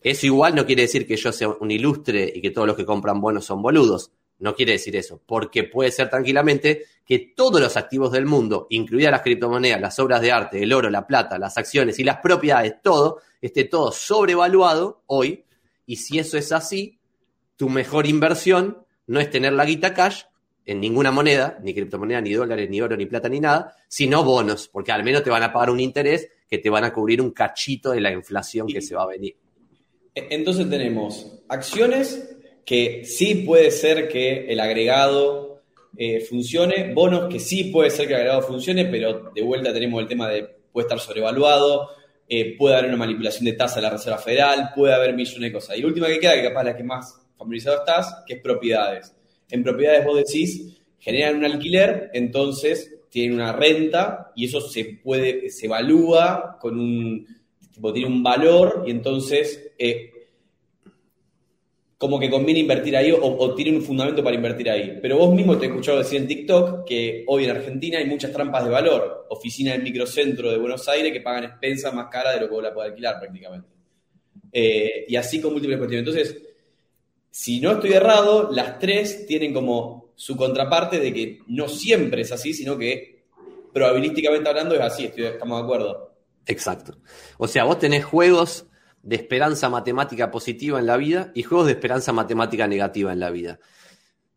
Eso 0.00 0.26
igual 0.26 0.54
no 0.54 0.64
quiere 0.64 0.82
decir 0.82 1.08
que 1.08 1.16
yo 1.16 1.32
sea 1.32 1.48
un 1.48 1.72
ilustre 1.72 2.32
y 2.32 2.40
que 2.40 2.52
todos 2.52 2.68
los 2.68 2.76
que 2.76 2.86
compran 2.86 3.20
bonos 3.20 3.44
son 3.44 3.60
boludos. 3.60 4.12
No 4.38 4.54
quiere 4.54 4.72
decir 4.72 4.96
eso, 4.96 5.20
porque 5.24 5.64
puede 5.64 5.90
ser 5.90 6.10
tranquilamente 6.10 6.84
que 7.06 7.32
todos 7.36 7.60
los 7.60 7.76
activos 7.76 8.10
del 8.12 8.26
mundo, 8.26 8.66
incluidas 8.70 9.12
las 9.12 9.22
criptomonedas, 9.22 9.80
las 9.80 9.98
obras 9.98 10.20
de 10.20 10.32
arte, 10.32 10.62
el 10.62 10.72
oro, 10.72 10.90
la 10.90 11.06
plata, 11.06 11.38
las 11.38 11.56
acciones 11.56 11.98
y 11.98 12.04
las 12.04 12.18
propiedades, 12.18 12.74
todo, 12.82 13.20
esté 13.40 13.64
todo 13.64 13.92
sobrevaluado 13.92 15.02
hoy. 15.06 15.44
Y 15.86 15.96
si 15.96 16.18
eso 16.18 16.36
es 16.38 16.50
así, 16.52 16.98
tu 17.56 17.68
mejor 17.68 18.06
inversión 18.06 18.84
no 19.06 19.20
es 19.20 19.30
tener 19.30 19.52
la 19.52 19.64
guita 19.64 19.94
cash 19.94 20.22
en 20.66 20.80
ninguna 20.80 21.10
moneda, 21.12 21.58
ni 21.62 21.74
criptomoneda, 21.74 22.22
ni 22.22 22.32
dólares, 22.32 22.68
ni 22.70 22.80
oro, 22.80 22.96
ni 22.96 23.04
plata, 23.06 23.28
ni 23.28 23.38
nada, 23.38 23.76
sino 23.86 24.24
bonos, 24.24 24.68
porque 24.68 24.92
al 24.92 25.04
menos 25.04 25.22
te 25.22 25.30
van 25.30 25.42
a 25.42 25.52
pagar 25.52 25.70
un 25.70 25.78
interés 25.78 26.28
que 26.48 26.56
te 26.58 26.70
van 26.70 26.84
a 26.84 26.92
cubrir 26.92 27.20
un 27.20 27.32
cachito 27.32 27.90
de 27.92 28.00
la 28.00 28.10
inflación 28.12 28.66
que 28.66 28.80
se 28.80 28.94
va 28.94 29.02
a 29.02 29.06
venir. 29.08 29.36
E- 30.14 30.28
Entonces 30.30 30.68
tenemos 30.70 31.38
acciones 31.48 32.33
que 32.64 33.04
sí 33.04 33.36
puede 33.46 33.70
ser 33.70 34.08
que 34.08 34.46
el 34.46 34.60
agregado 34.60 35.62
eh, 35.96 36.20
funcione, 36.20 36.92
bonos 36.92 37.28
que 37.32 37.38
sí 37.38 37.64
puede 37.64 37.90
ser 37.90 38.06
que 38.06 38.14
el 38.14 38.20
agregado 38.20 38.42
funcione, 38.42 38.86
pero 38.86 39.30
de 39.34 39.42
vuelta 39.42 39.72
tenemos 39.72 40.00
el 40.00 40.08
tema 40.08 40.28
de 40.28 40.48
puede 40.72 40.86
estar 40.86 40.98
sobrevaluado, 40.98 41.90
eh, 42.28 42.56
puede 42.56 42.74
haber 42.74 42.88
una 42.88 42.96
manipulación 42.96 43.44
de 43.44 43.52
tasa 43.52 43.76
de 43.76 43.82
la 43.82 43.90
Reserva 43.90 44.18
Federal, 44.18 44.70
puede 44.74 44.92
haber 44.92 45.14
millones 45.14 45.40
de 45.40 45.52
cosas. 45.52 45.76
Y 45.76 45.82
la 45.82 45.86
última 45.86 46.08
que 46.08 46.18
queda, 46.18 46.34
que 46.34 46.42
capaz 46.42 46.64
la 46.64 46.76
que 46.76 46.82
más 46.82 47.20
familiarizado 47.36 47.78
estás, 47.78 48.24
que 48.26 48.34
es 48.34 48.40
propiedades. 48.40 49.14
En 49.50 49.62
propiedades 49.62 50.04
vos 50.04 50.16
decís, 50.16 50.82
generan 50.98 51.36
un 51.36 51.44
alquiler, 51.44 52.10
entonces 52.12 52.92
tienen 53.08 53.34
una 53.34 53.52
renta 53.52 54.32
y 54.34 54.46
eso 54.46 54.60
se 54.60 54.98
puede, 55.00 55.48
se 55.50 55.66
evalúa 55.66 56.58
con 56.60 56.80
un, 56.80 57.26
tipo, 57.72 57.92
tiene 57.92 58.08
un 58.08 58.22
valor 58.22 58.82
y 58.86 58.90
entonces 58.90 59.70
eh, 59.78 60.10
como 62.04 62.20
que 62.20 62.28
conviene 62.28 62.60
invertir 62.60 62.94
ahí 62.98 63.10
o, 63.12 63.18
o 63.24 63.54
tiene 63.54 63.74
un 63.78 63.82
fundamento 63.82 64.22
para 64.22 64.36
invertir 64.36 64.68
ahí. 64.68 64.98
Pero 65.00 65.16
vos 65.16 65.34
mismo 65.34 65.56
te 65.56 65.64
he 65.64 65.68
escuchado 65.70 65.96
decir 65.96 66.20
en 66.20 66.28
TikTok 66.28 66.84
que 66.86 67.24
hoy 67.28 67.44
en 67.44 67.50
Argentina 67.52 67.96
hay 67.98 68.04
muchas 68.04 68.30
trampas 68.30 68.62
de 68.62 68.68
valor. 68.70 69.26
Oficina 69.30 69.72
del 69.72 69.82
microcentro 69.82 70.50
de 70.50 70.58
Buenos 70.58 70.86
Aires 70.86 71.14
que 71.14 71.22
pagan 71.22 71.44
expensas 71.44 71.94
más 71.94 72.08
caras 72.10 72.34
de 72.34 72.40
lo 72.42 72.48
que 72.48 72.52
vos 72.56 72.62
la 72.62 72.74
podés 72.74 72.90
alquilar 72.90 73.18
prácticamente. 73.18 73.68
Eh, 74.52 75.06
y 75.08 75.16
así 75.16 75.40
con 75.40 75.52
múltiples 75.52 75.78
cuestiones. 75.78 76.06
Entonces, 76.06 76.42
si 77.30 77.58
no 77.60 77.72
estoy 77.72 77.94
errado, 77.94 78.50
las 78.52 78.78
tres 78.78 79.26
tienen 79.26 79.54
como 79.54 80.12
su 80.14 80.36
contraparte 80.36 81.00
de 81.00 81.14
que 81.14 81.38
no 81.48 81.68
siempre 81.68 82.20
es 82.20 82.32
así, 82.32 82.52
sino 82.52 82.76
que 82.76 83.24
probabilísticamente 83.72 84.46
hablando 84.48 84.74
es 84.74 84.82
así, 84.82 85.06
estoy- 85.06 85.24
estamos 85.24 85.58
de 85.58 85.64
acuerdo. 85.64 86.14
Exacto. 86.46 86.98
O 87.38 87.48
sea, 87.48 87.64
vos 87.64 87.78
tenés 87.78 88.04
juegos 88.04 88.66
de 89.04 89.16
esperanza 89.16 89.68
matemática 89.68 90.30
positiva 90.30 90.78
en 90.78 90.86
la 90.86 90.96
vida 90.96 91.30
y 91.34 91.42
juegos 91.42 91.66
de 91.66 91.72
esperanza 91.72 92.12
matemática 92.12 92.66
negativa 92.66 93.12
en 93.12 93.20
la 93.20 93.30
vida. 93.30 93.58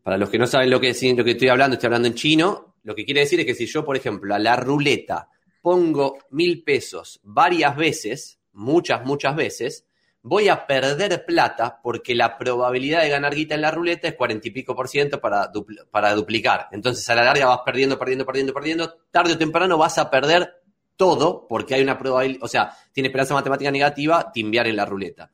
Para 0.02 0.18
los 0.18 0.28
que 0.28 0.38
no 0.38 0.46
saben 0.46 0.70
lo 0.70 0.78
que, 0.78 0.94
lo 1.16 1.24
que 1.24 1.30
estoy 1.30 1.48
hablando, 1.48 1.74
estoy 1.74 1.86
hablando 1.86 2.08
en 2.08 2.14
chino, 2.14 2.76
lo 2.84 2.94
que 2.94 3.04
quiere 3.04 3.20
decir 3.20 3.40
es 3.40 3.46
que 3.46 3.54
si 3.54 3.66
yo, 3.66 3.84
por 3.84 3.96
ejemplo, 3.96 4.34
a 4.34 4.38
la 4.38 4.56
ruleta 4.56 5.28
pongo 5.62 6.18
mil 6.30 6.62
pesos 6.62 7.20
varias 7.24 7.76
veces, 7.76 8.40
muchas, 8.52 9.04
muchas 9.04 9.34
veces, 9.34 9.86
voy 10.22 10.48
a 10.48 10.66
perder 10.66 11.24
plata 11.24 11.80
porque 11.82 12.14
la 12.14 12.36
probabilidad 12.36 13.02
de 13.02 13.08
ganar 13.08 13.34
guita 13.34 13.54
en 13.54 13.62
la 13.62 13.70
ruleta 13.70 14.08
es 14.08 14.14
cuarenta 14.14 14.48
y 14.48 14.50
pico 14.50 14.76
por 14.76 14.88
ciento 14.88 15.18
para, 15.20 15.50
para 15.90 16.14
duplicar. 16.14 16.68
Entonces 16.72 17.08
a 17.08 17.14
la 17.14 17.24
larga 17.24 17.46
vas 17.46 17.60
perdiendo, 17.64 17.98
perdiendo, 17.98 18.26
perdiendo, 18.26 18.52
perdiendo. 18.52 18.94
Tarde 19.10 19.32
o 19.32 19.38
temprano 19.38 19.78
vas 19.78 19.96
a 19.96 20.10
perder 20.10 20.62
todo 20.98 21.46
porque 21.48 21.76
hay 21.76 21.82
una 21.82 21.96
probabilidad, 21.96 22.42
o 22.42 22.48
sea, 22.48 22.76
tiene 22.92 23.06
esperanza 23.06 23.32
matemática 23.32 23.70
negativa 23.70 24.30
timbiar 24.30 24.66
en 24.66 24.76
la 24.76 24.84
ruleta. 24.84 25.30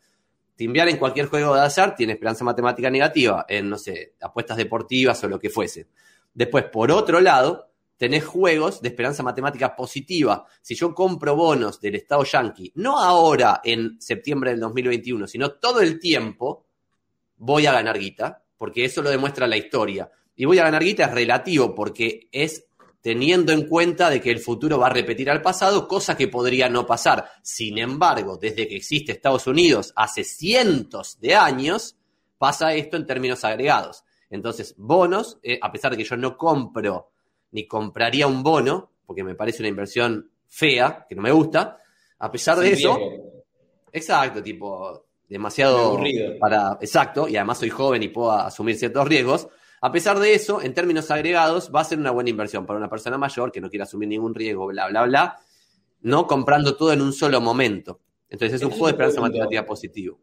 Timbiar 0.54 0.88
en 0.88 0.98
cualquier 0.98 1.26
juego 1.26 1.54
de 1.56 1.62
azar 1.62 1.96
tiene 1.96 2.12
esperanza 2.12 2.44
matemática 2.44 2.88
negativa, 2.88 3.44
en, 3.48 3.68
no 3.68 3.76
sé, 3.76 4.14
apuestas 4.20 4.56
deportivas 4.56 5.24
o 5.24 5.28
lo 5.28 5.40
que 5.40 5.50
fuese. 5.50 5.88
Después, 6.32 6.66
por 6.66 6.92
otro 6.92 7.20
lado, 7.20 7.70
tenés 7.96 8.24
juegos 8.24 8.82
de 8.82 8.88
esperanza 8.88 9.22
matemática 9.22 9.74
positiva. 9.74 10.46
Si 10.60 10.74
yo 10.74 10.94
compro 10.94 11.34
bonos 11.34 11.80
del 11.80 11.96
Estado 11.96 12.22
Yankee, 12.24 12.72
no 12.76 12.98
ahora 12.98 13.60
en 13.64 14.00
septiembre 14.00 14.50
del 14.50 14.60
2021, 14.60 15.26
sino 15.26 15.52
todo 15.52 15.80
el 15.80 15.98
tiempo, 15.98 16.66
voy 17.38 17.66
a 17.66 17.72
ganar 17.72 17.98
guita, 17.98 18.44
porque 18.56 18.84
eso 18.84 19.02
lo 19.02 19.10
demuestra 19.10 19.46
la 19.46 19.56
historia. 19.56 20.10
Y 20.36 20.44
voy 20.44 20.58
a 20.58 20.64
ganar 20.64 20.84
guita 20.84 21.06
es 21.06 21.12
relativo, 21.12 21.74
porque 21.74 22.28
es 22.30 22.66
teniendo 23.04 23.52
en 23.52 23.68
cuenta 23.68 24.08
de 24.08 24.18
que 24.18 24.30
el 24.30 24.38
futuro 24.38 24.78
va 24.78 24.86
a 24.86 24.90
repetir 24.90 25.28
al 25.28 25.42
pasado, 25.42 25.86
cosa 25.86 26.16
que 26.16 26.28
podría 26.28 26.70
no 26.70 26.86
pasar. 26.86 27.32
Sin 27.42 27.76
embargo, 27.76 28.38
desde 28.38 28.66
que 28.66 28.76
existe 28.76 29.12
Estados 29.12 29.46
Unidos 29.46 29.92
hace 29.94 30.24
cientos 30.24 31.20
de 31.20 31.34
años, 31.34 31.98
pasa 32.38 32.72
esto 32.72 32.96
en 32.96 33.04
términos 33.04 33.44
agregados. 33.44 34.04
Entonces, 34.30 34.74
bonos, 34.78 35.38
eh, 35.42 35.58
a 35.60 35.70
pesar 35.70 35.90
de 35.90 35.98
que 35.98 36.04
yo 36.04 36.16
no 36.16 36.38
compro 36.38 37.10
ni 37.50 37.66
compraría 37.66 38.26
un 38.26 38.42
bono, 38.42 38.92
porque 39.04 39.22
me 39.22 39.34
parece 39.34 39.60
una 39.60 39.68
inversión 39.68 40.30
fea, 40.46 41.04
que 41.06 41.14
no 41.14 41.20
me 41.20 41.30
gusta, 41.30 41.82
a 42.20 42.32
pesar 42.32 42.58
de 42.58 42.72
eso, 42.72 42.98
exacto, 43.92 44.42
tipo, 44.42 45.04
demasiado 45.28 45.88
Aburrido. 45.88 46.38
para, 46.38 46.78
exacto, 46.80 47.28
y 47.28 47.36
además 47.36 47.58
soy 47.58 47.68
joven 47.68 48.02
y 48.02 48.08
puedo 48.08 48.32
asumir 48.32 48.78
ciertos 48.78 49.06
riesgos. 49.06 49.46
A 49.84 49.92
pesar 49.92 50.18
de 50.18 50.32
eso, 50.32 50.62
en 50.62 50.72
términos 50.72 51.10
agregados, 51.10 51.70
va 51.74 51.80
a 51.82 51.84
ser 51.84 51.98
una 51.98 52.10
buena 52.10 52.30
inversión 52.30 52.64
para 52.64 52.78
una 52.78 52.88
persona 52.88 53.18
mayor 53.18 53.52
que 53.52 53.60
no 53.60 53.68
quiere 53.68 53.82
asumir 53.82 54.08
ningún 54.08 54.34
riesgo, 54.34 54.66
bla, 54.68 54.88
bla, 54.88 55.02
bla, 55.04 55.36
no 56.00 56.26
comprando 56.26 56.74
todo 56.74 56.92
en 56.94 57.02
un 57.02 57.12
solo 57.12 57.38
momento. 57.40 58.00
Entonces 58.30 58.60
es 58.60 58.64
un 58.64 58.70
juego 58.70 58.86
de 58.86 58.92
esperanza 58.92 59.20
matemática 59.20 59.66
positivo. 59.66 60.18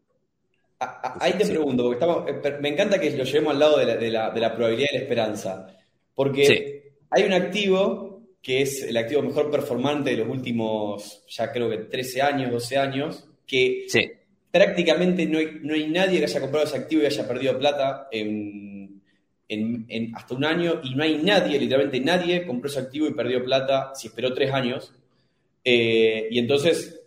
Ahí 1.20 1.34
te 1.34 1.44
Sí. 1.44 1.52
pregunto, 1.52 1.84
porque 1.84 1.94
estamos, 2.00 2.28
eh, 2.28 2.58
me 2.60 2.70
encanta 2.70 2.98
que 3.00 3.10
lo 3.16 3.22
llevemos 3.22 3.52
al 3.52 3.60
lado 3.60 3.78
de 3.78 3.86
la, 3.86 3.96
de 3.96 4.10
la- 4.10 4.30
de 4.30 4.40
la 4.40 4.54
probabilidad 4.54 4.88
y 4.92 4.96
la 4.96 5.02
esperanza. 5.02 5.66
Porque 6.12 6.44
Sí. 6.44 6.94
hay 7.10 7.22
un 7.22 7.32
activo 7.32 8.20
que 8.42 8.62
es 8.62 8.82
el 8.82 8.96
activo 8.96 9.22
mejor 9.22 9.48
performante 9.48 10.10
de 10.10 10.16
los 10.16 10.28
últimos, 10.28 11.24
ya 11.28 11.52
creo 11.52 11.70
que 11.70 11.78
13 11.78 12.20
años, 12.20 12.50
12 12.50 12.76
años, 12.76 13.28
que 13.46 13.84
Sí, 13.86 14.10
prácticamente 14.50 15.24
no 15.26 15.38
hay, 15.38 15.60
no 15.62 15.74
hay 15.74 15.86
nadie 15.88 16.18
que 16.18 16.24
haya 16.24 16.40
comprado 16.40 16.66
ese 16.66 16.76
activo 16.78 17.02
y 17.02 17.06
haya 17.06 17.28
perdido 17.28 17.56
plata 17.60 18.08
en, 18.10 18.81
en- 19.52 19.86
en 19.88 20.14
hasta 20.16 20.34
un 20.34 20.44
año, 20.44 20.80
y 20.82 20.94
no 20.94 21.02
hay 21.02 21.18
nadie, 21.18 21.58
literalmente 21.58 22.00
nadie, 22.00 22.46
compró 22.46 22.68
ese 22.70 22.80
activo 22.80 23.06
y 23.08 23.14
perdió 23.14 23.44
plata 23.44 23.92
si 23.94 24.08
esperó 24.08 24.32
tres 24.34 24.52
años. 24.52 24.92
Eh, 25.64 26.28
y 26.30 26.38
entonces, 26.38 27.00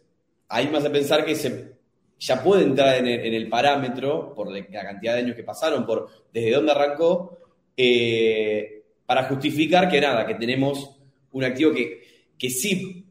ahí 0.50 0.68
me 0.68 0.78
hace 0.78 0.90
pensar 0.90 1.26
que 1.26 1.36
se, 1.36 1.74
ya 2.20 2.42
puede 2.44 2.64
entrar 2.64 2.98
en 2.98 3.08
el, 3.08 3.20
en 3.26 3.34
el 3.34 3.50
parámetro, 3.50 4.34
por 4.34 4.52
la 4.52 4.66
cantidad 4.84 5.14
de 5.14 5.20
años 5.20 5.36
que 5.36 5.44
pasaron, 5.44 5.86
por 5.86 6.10
desde 6.34 6.52
dónde 6.52 6.72
arrancó, 6.72 7.38
eh, 7.76 8.84
para 9.06 9.24
justificar 9.26 9.90
que 9.90 10.02
nada, 10.02 10.26
que 10.26 10.36
tenemos 10.36 10.92
un 11.32 11.44
activo 11.44 11.74
que, 11.74 12.02
que 12.38 12.50
sí 12.50 13.06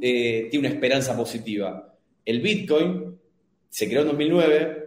eh, 0.00 0.48
tiene 0.50 0.66
una 0.66 0.74
esperanza 0.74 1.16
positiva. 1.16 1.94
El 2.24 2.40
Bitcoin 2.40 3.16
se 3.68 3.86
creó 3.88 4.00
en 4.02 4.08
2009, 4.08 4.85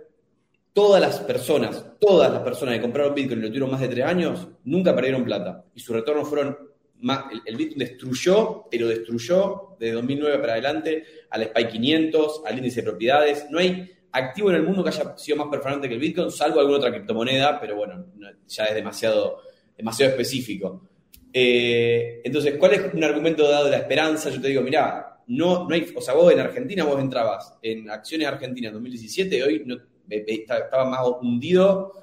todas 0.80 1.02
las 1.02 1.20
personas, 1.20 1.84
todas 2.00 2.32
las 2.32 2.42
personas 2.42 2.76
que 2.76 2.82
compraron 2.82 3.14
Bitcoin 3.14 3.40
y 3.40 3.42
lo 3.42 3.48
tuvieron 3.50 3.70
más 3.70 3.82
de 3.82 3.90
tres 3.90 4.06
años, 4.06 4.48
nunca 4.64 4.96
perdieron 4.96 5.26
plata. 5.26 5.66
Y 5.76 5.82
sus 5.82 5.94
retornos 5.94 6.30
fueron 6.30 6.58
más, 7.02 7.26
el, 7.46 7.58
Bitcoin 7.58 7.80
destruyó, 7.80 8.64
pero 8.72 8.88
destruyó 8.88 9.76
de 9.78 9.92
2009 9.92 10.40
para 10.40 10.54
adelante 10.54 11.04
al 11.32 11.44
SPY 11.44 11.68
500, 11.68 12.44
al 12.46 12.58
índice 12.60 12.80
de 12.80 12.84
propiedades. 12.90 13.48
No 13.50 13.60
hay 13.60 13.92
activo 14.14 14.52
en 14.52 14.56
el 14.56 14.64
mundo 14.64 14.82
que 14.82 14.92
haya 14.92 15.18
sido 15.18 15.36
más 15.40 15.48
performante 15.50 15.90
que 15.90 15.96
el 15.96 16.00
Bitcoin, 16.00 16.32
salvo 16.32 16.62
alguna 16.62 16.78
otra 16.78 16.92
criptomoneda, 16.92 17.60
pero 17.60 17.76
bueno, 17.76 18.06
no- 18.16 18.30
ya 18.48 18.64
es 18.64 18.74
demasiado, 18.74 19.40
demasiado 19.76 20.14
específico. 20.14 20.88
Eh, 21.34 22.22
entonces, 22.24 22.56
¿cuál 22.58 22.76
es 22.76 22.94
un 22.94 23.04
argumento 23.04 23.46
dado 23.50 23.66
de 23.66 23.72
la 23.72 23.78
esperanza? 23.80 24.30
Yo 24.30 24.40
te 24.40 24.48
digo, 24.48 24.62
mirá, 24.62 25.20
no, 25.28 25.68
no 25.68 25.76
hay, 25.76 25.92
o 25.94 26.00
sea, 26.00 26.14
vos 26.14 26.32
en 26.32 26.40
Argentina, 26.40 26.86
vos 26.86 27.02
entrabas 27.02 27.54
en 27.62 27.90
acciones 27.90 28.30
argentinas 28.30 28.70
en 28.70 28.76
2017 28.76 29.38
y 29.38 29.42
hoy 29.42 29.64
no, 29.66 29.76
estaba 30.10 30.86
más 30.86 31.02
hundido 31.22 31.94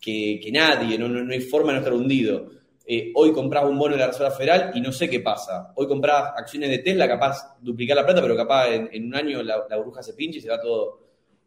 que, 0.00 0.38
que 0.42 0.52
nadie, 0.52 0.98
no, 0.98 1.08
no, 1.08 1.24
no 1.24 1.32
hay 1.32 1.40
forma 1.40 1.68
de 1.68 1.74
no 1.74 1.78
estar 1.80 1.94
hundido. 1.94 2.50
Eh, 2.88 3.10
hoy 3.16 3.32
compras 3.32 3.64
un 3.64 3.76
bono 3.78 3.94
de 3.94 4.00
la 4.00 4.06
Reserva 4.08 4.30
Federal 4.30 4.70
y 4.74 4.80
no 4.80 4.92
sé 4.92 5.10
qué 5.10 5.20
pasa. 5.20 5.72
Hoy 5.74 5.88
compras 5.88 6.32
acciones 6.36 6.70
de 6.70 6.78
Tesla, 6.78 7.08
capaz 7.08 7.56
duplicar 7.60 7.96
la 7.96 8.04
plata, 8.06 8.22
pero 8.22 8.36
capaz 8.36 8.68
en, 8.68 8.88
en 8.92 9.06
un 9.06 9.14
año 9.16 9.42
la, 9.42 9.64
la 9.68 9.76
burbuja 9.76 10.02
se 10.02 10.14
pincha 10.14 10.38
y 10.38 10.42
se 10.42 10.48
va 10.48 10.60
todo 10.60 11.00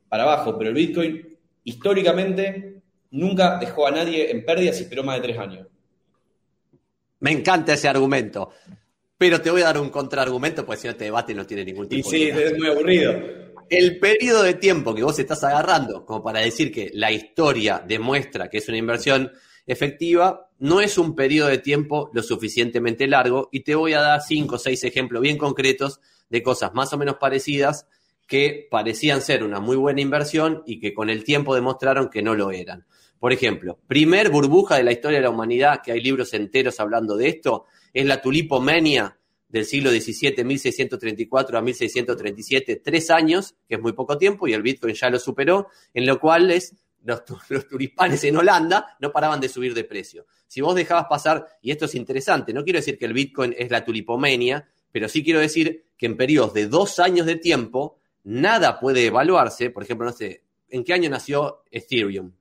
para 0.09 0.23
abajo. 0.23 0.57
Pero 0.57 0.69
el 0.71 0.75
Bitcoin, 0.75 1.37
históricamente, 1.63 2.81
nunca 3.11 3.57
dejó 3.57 3.87
a 3.87 3.91
nadie 3.91 4.29
en 4.31 4.43
pérdidas 4.43 4.79
y 4.79 4.83
esperó 4.83 5.03
más 5.03 5.15
de 5.15 5.21
tres 5.21 5.37
años. 5.37 5.67
me 7.21 7.31
encanta 7.31 7.73
ese 7.73 7.87
argumento. 7.87 8.49
Pero 9.17 9.41
te 9.41 9.51
voy 9.51 9.61
a 9.61 9.65
dar 9.65 9.77
un 9.79 9.89
contraargumento, 9.89 10.65
porque 10.65 10.81
si 10.81 10.87
no 10.87 10.91
este 10.91 11.05
debate 11.05 11.33
no 11.33 11.45
tiene 11.45 11.65
ningún 11.65 11.87
Y 11.89 11.89
tipo 11.89 12.09
sí, 12.09 12.25
de 12.25 12.31
gracia. 12.31 12.47
es 12.47 12.57
muy 12.57 12.67
aburrido. 12.69 13.13
El 13.69 13.99
periodo 13.99 14.41
de 14.41 14.55
tiempo 14.55 14.95
que 14.95 15.03
vos 15.03 15.19
estás 15.19 15.43
agarrando, 15.43 16.03
como 16.03 16.23
para 16.23 16.39
decir 16.39 16.71
que 16.71 16.89
la 16.93 17.11
historia 17.11 17.83
demuestra 17.87 18.49
que 18.49 18.57
es 18.57 18.67
una 18.67 18.77
inversión 18.77 19.31
efectiva, 19.67 20.49
no 20.57 20.81
es 20.81 20.97
un 20.97 21.15
periodo 21.15 21.49
de 21.49 21.59
tiempo 21.59 22.09
lo 22.11 22.23
suficientemente 22.23 23.05
largo 23.05 23.47
y 23.51 23.59
te 23.59 23.75
voy 23.75 23.93
a 23.93 24.01
dar 24.01 24.21
cinco 24.21 24.55
o 24.55 24.57
seis 24.57 24.83
ejemplos 24.83 25.21
bien 25.21 25.37
concretos 25.37 25.99
de 26.29 26.41
cosas 26.41 26.73
más 26.73 26.91
o 26.93 26.97
menos 26.97 27.17
parecidas 27.17 27.85
que 28.25 28.67
parecían 28.71 29.21
ser 29.21 29.43
una 29.43 29.59
muy 29.59 29.77
buena 29.77 30.01
inversión 30.01 30.63
y 30.65 30.79
que 30.79 30.95
con 30.95 31.11
el 31.11 31.23
tiempo 31.23 31.53
demostraron 31.53 32.09
que 32.09 32.23
no 32.23 32.33
lo 32.33 32.49
eran. 32.49 32.87
Por 33.19 33.33
ejemplo, 33.33 33.77
primer 33.85 34.31
burbuja 34.31 34.77
de 34.77 34.83
la 34.83 34.93
historia 34.93 35.19
de 35.19 35.25
la 35.25 35.29
humanidad, 35.29 35.81
que 35.83 35.91
hay 35.91 36.01
libros 36.01 36.33
enteros 36.33 36.79
hablando 36.79 37.15
de 37.17 37.27
esto, 37.29 37.65
es 37.93 38.05
la 38.05 38.19
tulipomania 38.19 39.18
del 39.49 39.65
siglo 39.65 39.89
XVII, 39.89 40.43
1634 40.43 41.57
a 41.57 41.61
1637, 41.61 42.81
tres 42.83 43.09
años, 43.09 43.55
que 43.67 43.75
es 43.75 43.81
muy 43.81 43.93
poco 43.93 44.17
tiempo, 44.17 44.47
y 44.47 44.53
el 44.53 44.61
Bitcoin 44.61 44.93
ya 44.93 45.09
lo 45.09 45.19
superó, 45.19 45.67
en 45.93 46.05
lo 46.05 46.19
cual 46.19 46.51
es, 46.51 46.75
los, 47.03 47.21
los 47.49 47.67
tulipanes 47.67 48.23
en 48.23 48.37
Holanda 48.37 48.95
no 48.99 49.11
paraban 49.11 49.41
de 49.41 49.49
subir 49.49 49.73
de 49.73 49.83
precio. 49.83 50.25
Si 50.47 50.61
vos 50.61 50.75
dejabas 50.75 51.05
pasar, 51.09 51.47
y 51.61 51.71
esto 51.71 51.85
es 51.85 51.95
interesante, 51.95 52.53
no 52.53 52.63
quiero 52.63 52.79
decir 52.79 52.97
que 52.97 53.05
el 53.05 53.13
Bitcoin 53.13 53.55
es 53.57 53.71
la 53.71 53.83
tulipomania, 53.83 54.69
pero 54.91 55.09
sí 55.09 55.23
quiero 55.23 55.39
decir 55.39 55.85
que 55.97 56.05
en 56.05 56.15
periodos 56.15 56.53
de 56.53 56.67
dos 56.67 56.99
años 56.99 57.25
de 57.25 57.35
tiempo, 57.35 57.99
nada 58.23 58.79
puede 58.79 59.05
evaluarse, 59.07 59.71
por 59.71 59.83
ejemplo, 59.83 60.05
no 60.05 60.13
sé, 60.13 60.43
¿en 60.69 60.83
qué 60.83 60.93
año 60.93 61.09
nació 61.09 61.63
Ethereum? 61.71 62.31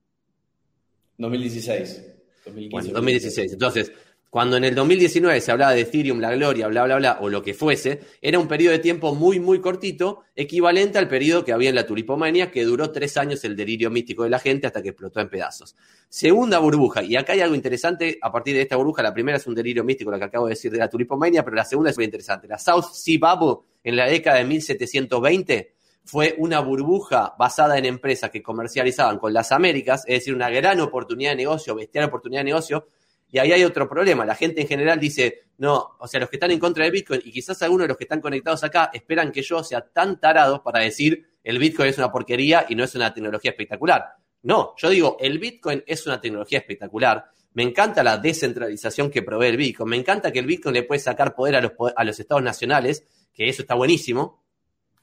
2016. 1.18 2.04
2015, 2.44 2.70
Bueno, 2.70 2.92
2016. 2.92 3.52
Entonces, 3.52 3.92
cuando 4.30 4.58
en 4.58 4.64
el 4.64 4.74
2019 4.74 5.40
se 5.40 5.50
hablaba 5.50 5.72
de 5.72 5.80
Ethereum, 5.80 6.20
la 6.20 6.34
gloria, 6.34 6.68
bla, 6.68 6.84
bla, 6.84 6.96
bla, 6.96 7.18
o 7.20 7.30
lo 7.30 7.42
que 7.42 7.54
fuese, 7.54 8.00
era 8.20 8.38
un 8.38 8.46
periodo 8.46 8.72
de 8.72 8.78
tiempo 8.78 9.14
muy, 9.14 9.40
muy 9.40 9.60
cortito, 9.60 10.24
equivalente 10.36 10.98
al 10.98 11.08
periodo 11.08 11.44
que 11.44 11.52
había 11.52 11.70
en 11.70 11.74
la 11.74 11.86
tulipomania, 11.86 12.50
que 12.50 12.64
duró 12.64 12.90
tres 12.90 13.16
años 13.16 13.42
el 13.44 13.56
delirio 13.56 13.90
místico 13.90 14.24
de 14.24 14.30
la 14.30 14.38
gente 14.38 14.66
hasta 14.66 14.82
que 14.82 14.90
explotó 14.90 15.20
en 15.20 15.30
pedazos. 15.30 15.76
Segunda 16.10 16.58
burbuja, 16.58 17.02
y 17.02 17.16
acá 17.16 17.32
hay 17.32 17.40
algo 17.40 17.54
interesante 17.54 18.18
a 18.20 18.30
partir 18.30 18.54
de 18.54 18.62
esta 18.62 18.76
burbuja. 18.76 19.02
La 19.02 19.14
primera 19.14 19.38
es 19.38 19.46
un 19.46 19.54
delirio 19.54 19.82
místico, 19.82 20.10
lo 20.10 20.18
que 20.18 20.24
acabo 20.24 20.46
de 20.46 20.50
decir 20.50 20.70
de 20.70 20.78
la 20.78 20.90
tulipomania, 20.90 21.42
pero 21.42 21.56
la 21.56 21.64
segunda 21.64 21.90
es 21.90 21.96
muy 21.96 22.04
interesante. 22.04 22.46
La 22.46 22.58
South 22.58 22.92
Sea 22.92 23.18
Bubble, 23.18 23.64
en 23.82 23.96
la 23.96 24.06
década 24.06 24.38
de 24.38 24.44
1720, 24.44 25.74
fue 26.04 26.34
una 26.38 26.60
burbuja 26.60 27.34
basada 27.38 27.76
en 27.76 27.84
empresas 27.84 28.30
que 28.30 28.42
comercializaban 28.42 29.18
con 29.18 29.32
las 29.32 29.52
Américas, 29.52 30.04
es 30.06 30.20
decir, 30.20 30.34
una 30.34 30.48
gran 30.48 30.80
oportunidad 30.80 31.32
de 31.32 31.36
negocio, 31.36 31.74
bestial 31.74 32.06
oportunidad 32.06 32.40
de 32.40 32.46
negocio, 32.46 32.88
y 33.30 33.38
ahí 33.38 33.52
hay 33.52 33.64
otro 33.64 33.88
problema. 33.88 34.24
La 34.24 34.34
gente 34.34 34.62
en 34.62 34.68
general 34.68 34.98
dice, 34.98 35.42
no, 35.58 35.96
o 35.98 36.08
sea, 36.08 36.20
los 36.20 36.30
que 36.30 36.36
están 36.36 36.50
en 36.50 36.58
contra 36.58 36.84
de 36.84 36.90
Bitcoin 36.90 37.20
y 37.24 37.30
quizás 37.30 37.60
algunos 37.62 37.84
de 37.84 37.88
los 37.88 37.96
que 37.96 38.04
están 38.04 38.20
conectados 38.20 38.64
acá 38.64 38.90
esperan 38.92 39.32
que 39.32 39.42
yo 39.42 39.62
sea 39.62 39.80
tan 39.80 40.18
tarado 40.18 40.62
para 40.62 40.80
decir 40.80 41.28
el 41.44 41.58
Bitcoin 41.58 41.88
es 41.88 41.98
una 41.98 42.10
porquería 42.10 42.66
y 42.68 42.74
no 42.74 42.84
es 42.84 42.94
una 42.94 43.12
tecnología 43.12 43.50
espectacular. 43.50 44.04
No, 44.42 44.74
yo 44.76 44.88
digo, 44.88 45.16
el 45.20 45.38
Bitcoin 45.38 45.82
es 45.86 46.06
una 46.06 46.20
tecnología 46.20 46.58
espectacular. 46.58 47.26
Me 47.54 47.62
encanta 47.62 48.02
la 48.02 48.18
descentralización 48.18 49.10
que 49.10 49.22
provee 49.22 49.48
el 49.48 49.56
Bitcoin. 49.56 49.90
Me 49.90 49.96
encanta 49.96 50.30
que 50.30 50.38
el 50.38 50.46
Bitcoin 50.46 50.74
le 50.74 50.84
puede 50.84 51.00
sacar 51.00 51.34
poder 51.34 51.56
a 51.56 51.60
los, 51.60 51.72
a 51.96 52.04
los 52.04 52.20
estados 52.20 52.42
nacionales, 52.42 53.04
que 53.34 53.48
eso 53.48 53.62
está 53.62 53.74
buenísimo. 53.74 54.44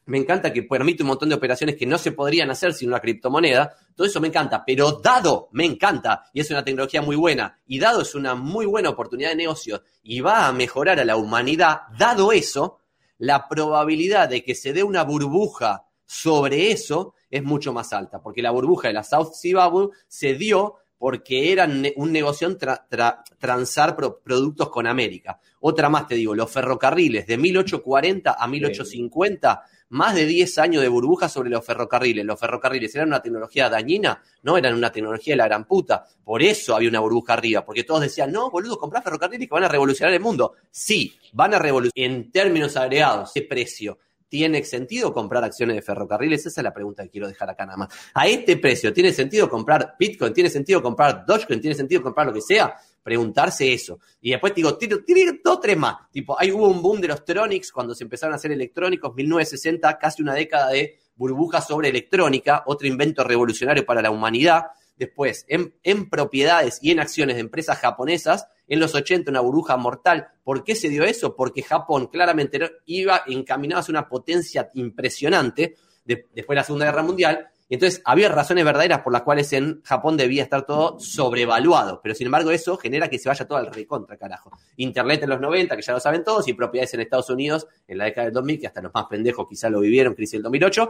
Me 0.08 0.20
encanta 0.20 0.54
que 0.54 0.64
permite 0.64 1.02
un 1.02 1.08
montón 1.08 1.30
de 1.30 1.36
operaciones 1.36 1.76
que 1.76 1.88
no 1.88 1.98
se 1.98 2.12
podrían 2.12 2.52
hacer 2.52 2.74
sin 2.74 2.90
una 2.90 3.00
criptomoneda. 3.00 3.76
Todo 3.96 4.06
eso 4.06 4.22
me 4.22 4.28
encanta, 4.28 4.64
pero 4.64 4.92
dado 4.94 5.50
me 5.52 5.66
encanta 5.66 6.26
y 6.32 6.42
es 6.42 6.52
una 6.52 6.64
tecnología 6.64 7.02
muy 7.02 7.16
buena 7.16 7.60
y 7.66 7.80
dado 7.80 8.02
es 8.02 8.14
una 8.14 8.36
muy 8.36 8.68
buena 8.68 8.90
oportunidad 8.90 9.30
de 9.30 9.36
negocio 9.36 9.82
y 10.04 10.20
va 10.22 10.46
a 10.46 10.52
mejorar 10.52 11.00
a 11.00 11.06
la 11.06 11.16
humanidad, 11.16 11.82
dado 11.98 12.32
eso, 12.32 12.80
la 13.18 13.48
probabilidad 13.48 14.30
de 14.30 14.44
que 14.44 14.54
se 14.54 14.74
dé 14.74 14.84
una 14.84 15.04
burbuja 15.04 15.86
sobre 16.06 16.72
eso 16.72 17.16
es 17.30 17.44
mucho 17.44 17.74
más 17.74 17.92
alta, 17.92 18.22
porque 18.22 18.44
la 18.44 18.52
burbuja 18.52 18.90
de 18.90 18.94
la 18.94 19.04
South 19.04 19.34
Sea 19.34 19.68
Bubble 19.68 19.98
se 20.08 20.36
dio 20.36 20.76
porque 20.98 21.52
era 21.52 21.68
un 21.98 22.12
negocio 22.12 22.56
tra, 22.58 22.86
tra, 22.90 23.24
transar 23.38 23.96
pro, 23.96 24.20
productos 24.20 24.70
con 24.70 24.88
América. 24.88 25.40
Otra 25.60 25.90
más 25.90 26.08
te 26.08 26.16
digo, 26.16 26.34
los 26.34 26.50
ferrocarriles 26.50 27.28
de 27.28 27.38
1840 27.38 28.36
a 28.40 28.48
1850 28.48 29.64
más 29.90 30.16
de 30.16 30.26
10 30.26 30.58
años 30.58 30.82
de 30.82 30.88
burbuja 30.88 31.30
sobre 31.30 31.50
los 31.50 31.66
ferrocarriles. 31.66 32.26
Los 32.26 32.40
ferrocarriles 32.40 32.94
eran 32.96 33.10
una 33.10 33.22
tecnología 33.22 33.70
dañina, 33.70 34.22
no 34.44 34.58
eran 34.58 34.74
una 34.74 34.92
tecnología 34.92 35.34
de 35.34 35.38
la 35.38 35.48
gran 35.48 35.66
puta. 35.66 36.06
Por 36.24 36.42
eso 36.42 36.76
había 36.76 36.90
una 36.90 37.00
burbuja 37.00 37.34
arriba, 37.34 37.64
porque 37.66 37.84
todos 37.84 38.02
decían, 38.02 38.32
no, 38.32 38.50
boludo, 38.50 38.78
comprá 38.78 39.02
ferrocarriles 39.02 39.48
que 39.48 39.54
van 39.54 39.64
a 39.64 39.70
revolucionar 39.70 40.14
el 40.14 40.20
mundo. 40.20 40.54
Sí, 40.72 41.18
van 41.34 41.54
a 41.54 41.60
revolucionar 41.60 42.12
en 42.12 42.32
términos 42.32 42.76
agregados. 42.78 43.32
¿Qué 43.34 43.44
precio? 43.44 44.00
¿Tiene 44.28 44.64
sentido 44.64 45.14
comprar 45.14 45.44
acciones 45.44 45.76
de 45.76 45.82
ferrocarriles? 45.82 46.46
Esa 46.46 46.62
es 46.62 46.64
la 46.64 46.74
pregunta 46.74 47.04
que 47.04 47.10
quiero 47.10 47.28
dejar 47.28 47.50
acá 47.50 47.66
nada 47.66 47.78
más. 47.78 47.90
A 48.14 48.28
este 48.28 48.58
precio, 48.58 48.92
¿tiene 48.92 49.14
sentido 49.14 49.50
comprar 49.50 49.96
Bitcoin? 50.00 50.34
¿Tiene 50.34 50.50
sentido 50.50 50.82
comprar 50.82 51.26
Dogecoin? 51.26 51.62
¿Tiene 51.62 51.76
sentido 51.76 52.02
comprar 52.02 52.28
lo 52.28 52.34
que 52.34 52.42
sea? 52.42 52.76
Preguntarse 53.04 53.72
eso. 53.72 54.00
Y 54.22 54.32
después 54.32 54.54
te 54.54 54.62
digo, 54.62 54.78
tiene 54.78 55.40
dos, 55.44 55.60
tres 55.60 55.78
más. 55.78 56.10
Tipo, 56.12 56.40
ahí 56.40 56.52
hubo 56.52 56.68
un 56.68 56.82
boom 56.82 57.02
de 57.02 57.10
los 57.10 57.24
Tronics 57.24 57.72
cuando 57.72 57.94
se 57.94 58.04
empezaron 58.04 58.34
a 58.34 58.38
hacer 58.38 58.52
electrónicos, 58.52 59.14
1960, 59.14 59.98
casi 60.00 60.24
una 60.24 60.34
década 60.34 60.70
de 60.70 61.00
burbuja 61.16 61.62
sobre 61.62 61.90
electrónica, 61.90 62.64
otro 62.66 62.88
invento 62.88 63.24
revolucionario 63.24 63.86
para 63.86 64.02
la 64.02 64.12
humanidad. 64.12 64.66
Después, 64.98 65.46
en, 65.48 66.10
propiedades 66.10 66.80
y 66.82 66.92
en 66.92 67.00
acciones 67.00 67.36
de 67.36 67.42
empresas 67.42 67.80
japonesas, 67.80 68.48
en 68.68 68.80
los 68.80 68.96
80 68.96 69.30
una 69.30 69.42
burbuja 69.42 69.78
mortal. 69.78 70.30
¿Por 70.44 70.64
qué 70.64 70.76
se 70.76 70.90
dio 70.90 71.04
eso? 71.04 71.36
Porque 71.36 71.62
Japón 71.62 72.08
claramente 72.08 72.60
iba 72.86 73.22
encaminado 73.28 73.82
hacia 73.82 73.92
una 73.92 74.08
potencia 74.08 74.70
impresionante 74.74 75.76
de, 76.06 76.28
después 76.34 76.56
de 76.56 76.60
la 76.62 76.64
Segunda 76.64 76.86
Guerra 76.86 77.04
Mundial. 77.04 77.50
Y 77.68 77.74
entonces 77.74 78.02
había 78.06 78.30
razones 78.30 78.64
verdaderas 78.64 79.02
por 79.02 79.12
las 79.12 79.24
cuales 79.24 79.52
en 79.54 79.82
Japón 79.84 80.18
debía 80.18 80.44
estar 80.44 80.66
todo 80.66 81.00
sobrevaluado. 81.00 82.00
Pero 82.02 82.14
sin 82.14 82.28
embargo 82.28 82.52
eso 82.52 82.78
genera 82.78 83.10
que 83.10 83.18
se 83.18 83.28
vaya 83.28 83.48
todo 83.48 83.58
al 83.58 83.74
recontra, 83.74 84.18
carajo. 84.18 84.52
Internet 84.78 85.24
en 85.24 85.30
los 85.30 85.42
90, 85.42 85.76
que 85.76 85.82
ya 85.82 85.94
lo 85.94 86.00
saben 86.00 86.24
todos, 86.24 86.48
y 86.48 86.54
propiedades 86.54 86.94
en 86.94 87.02
Estados 87.02 87.30
Unidos 87.32 87.68
en 87.88 87.98
la 87.98 88.06
década 88.06 88.26
del 88.26 88.34
2000, 88.36 88.60
que 88.60 88.68
hasta 88.68 88.82
los 88.82 88.94
más 88.94 89.06
pendejos 89.06 89.48
quizá 89.50 89.70
lo 89.70 89.80
vivieron, 89.80 90.14
crisis 90.14 90.34
del 90.34 90.44
2008. 90.44 90.90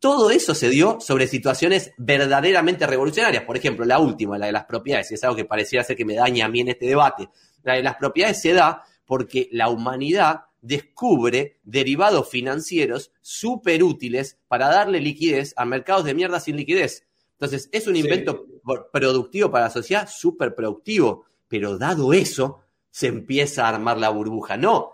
Todo 0.00 0.30
eso 0.30 0.54
se 0.54 0.68
dio 0.68 1.00
sobre 1.00 1.26
situaciones 1.26 1.92
verdaderamente 1.96 2.86
revolucionarias. 2.86 3.44
Por 3.44 3.56
ejemplo, 3.56 3.84
la 3.84 3.98
última, 3.98 4.38
la 4.38 4.46
de 4.46 4.52
las 4.52 4.64
propiedades, 4.64 5.10
y 5.10 5.14
es 5.14 5.24
algo 5.24 5.36
que 5.36 5.44
pareciera 5.44 5.84
ser 5.84 5.96
que 5.96 6.04
me 6.04 6.14
daña 6.14 6.46
a 6.46 6.48
mí 6.48 6.60
en 6.60 6.68
este 6.68 6.86
debate. 6.86 7.28
La 7.64 7.74
de 7.74 7.82
las 7.82 7.96
propiedades 7.96 8.40
se 8.40 8.52
da 8.52 8.84
porque 9.04 9.48
la 9.50 9.68
humanidad 9.68 10.42
descubre 10.60 11.58
derivados 11.64 12.28
financieros 12.28 13.12
súper 13.20 13.82
útiles 13.82 14.38
para 14.48 14.68
darle 14.68 15.00
liquidez 15.00 15.54
a 15.56 15.64
mercados 15.64 16.04
de 16.04 16.14
mierda 16.14 16.40
sin 16.40 16.56
liquidez. 16.56 17.06
Entonces, 17.32 17.68
es 17.72 17.86
un 17.86 17.96
invento 17.96 18.44
sí. 18.46 18.72
productivo 18.92 19.50
para 19.50 19.66
la 19.66 19.70
sociedad, 19.70 20.08
súper 20.08 20.54
productivo, 20.54 21.24
pero 21.48 21.78
dado 21.78 22.12
eso, 22.12 22.60
se 22.90 23.06
empieza 23.06 23.64
a 23.64 23.68
armar 23.70 23.98
la 23.98 24.08
burbuja. 24.08 24.56
No, 24.56 24.92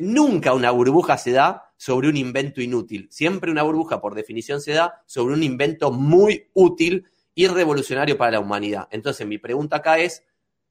nunca 0.00 0.54
una 0.54 0.70
burbuja 0.70 1.18
se 1.18 1.32
da 1.32 1.71
sobre 1.82 2.08
un 2.08 2.16
invento 2.16 2.62
inútil. 2.62 3.08
Siempre 3.10 3.50
una 3.50 3.64
burbuja, 3.64 4.00
por 4.00 4.14
definición, 4.14 4.60
se 4.60 4.70
da 4.70 5.02
sobre 5.04 5.34
un 5.34 5.42
invento 5.42 5.90
muy 5.90 6.46
útil 6.54 7.04
y 7.34 7.48
revolucionario 7.48 8.16
para 8.16 8.30
la 8.30 8.38
humanidad. 8.38 8.86
Entonces, 8.92 9.26
mi 9.26 9.38
pregunta 9.38 9.78
acá 9.78 9.98
es, 9.98 10.22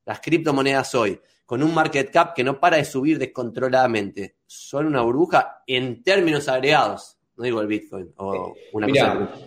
las 0.06 0.22
criptomonedas 0.22 0.96
hoy, 0.96 1.20
con 1.46 1.64
un 1.64 1.74
market 1.74 2.10
cap 2.12 2.34
que 2.34 2.46
no 2.46 2.62
para 2.62 2.78
de 2.78 2.86
subir 2.86 3.20
descontroladamente, 3.20 4.38
¿son 4.46 4.86
una 4.86 5.02
burbuja 5.02 5.64
en 5.68 6.02
términos 6.02 6.48
agregados? 6.48 7.18
No 7.36 7.44
digo 7.44 7.60
el 7.60 7.68
Bitcoin 7.68 8.14
o 8.16 8.56
una 8.72 8.88
Mirá, 8.88 9.20
cosa. 9.20 9.46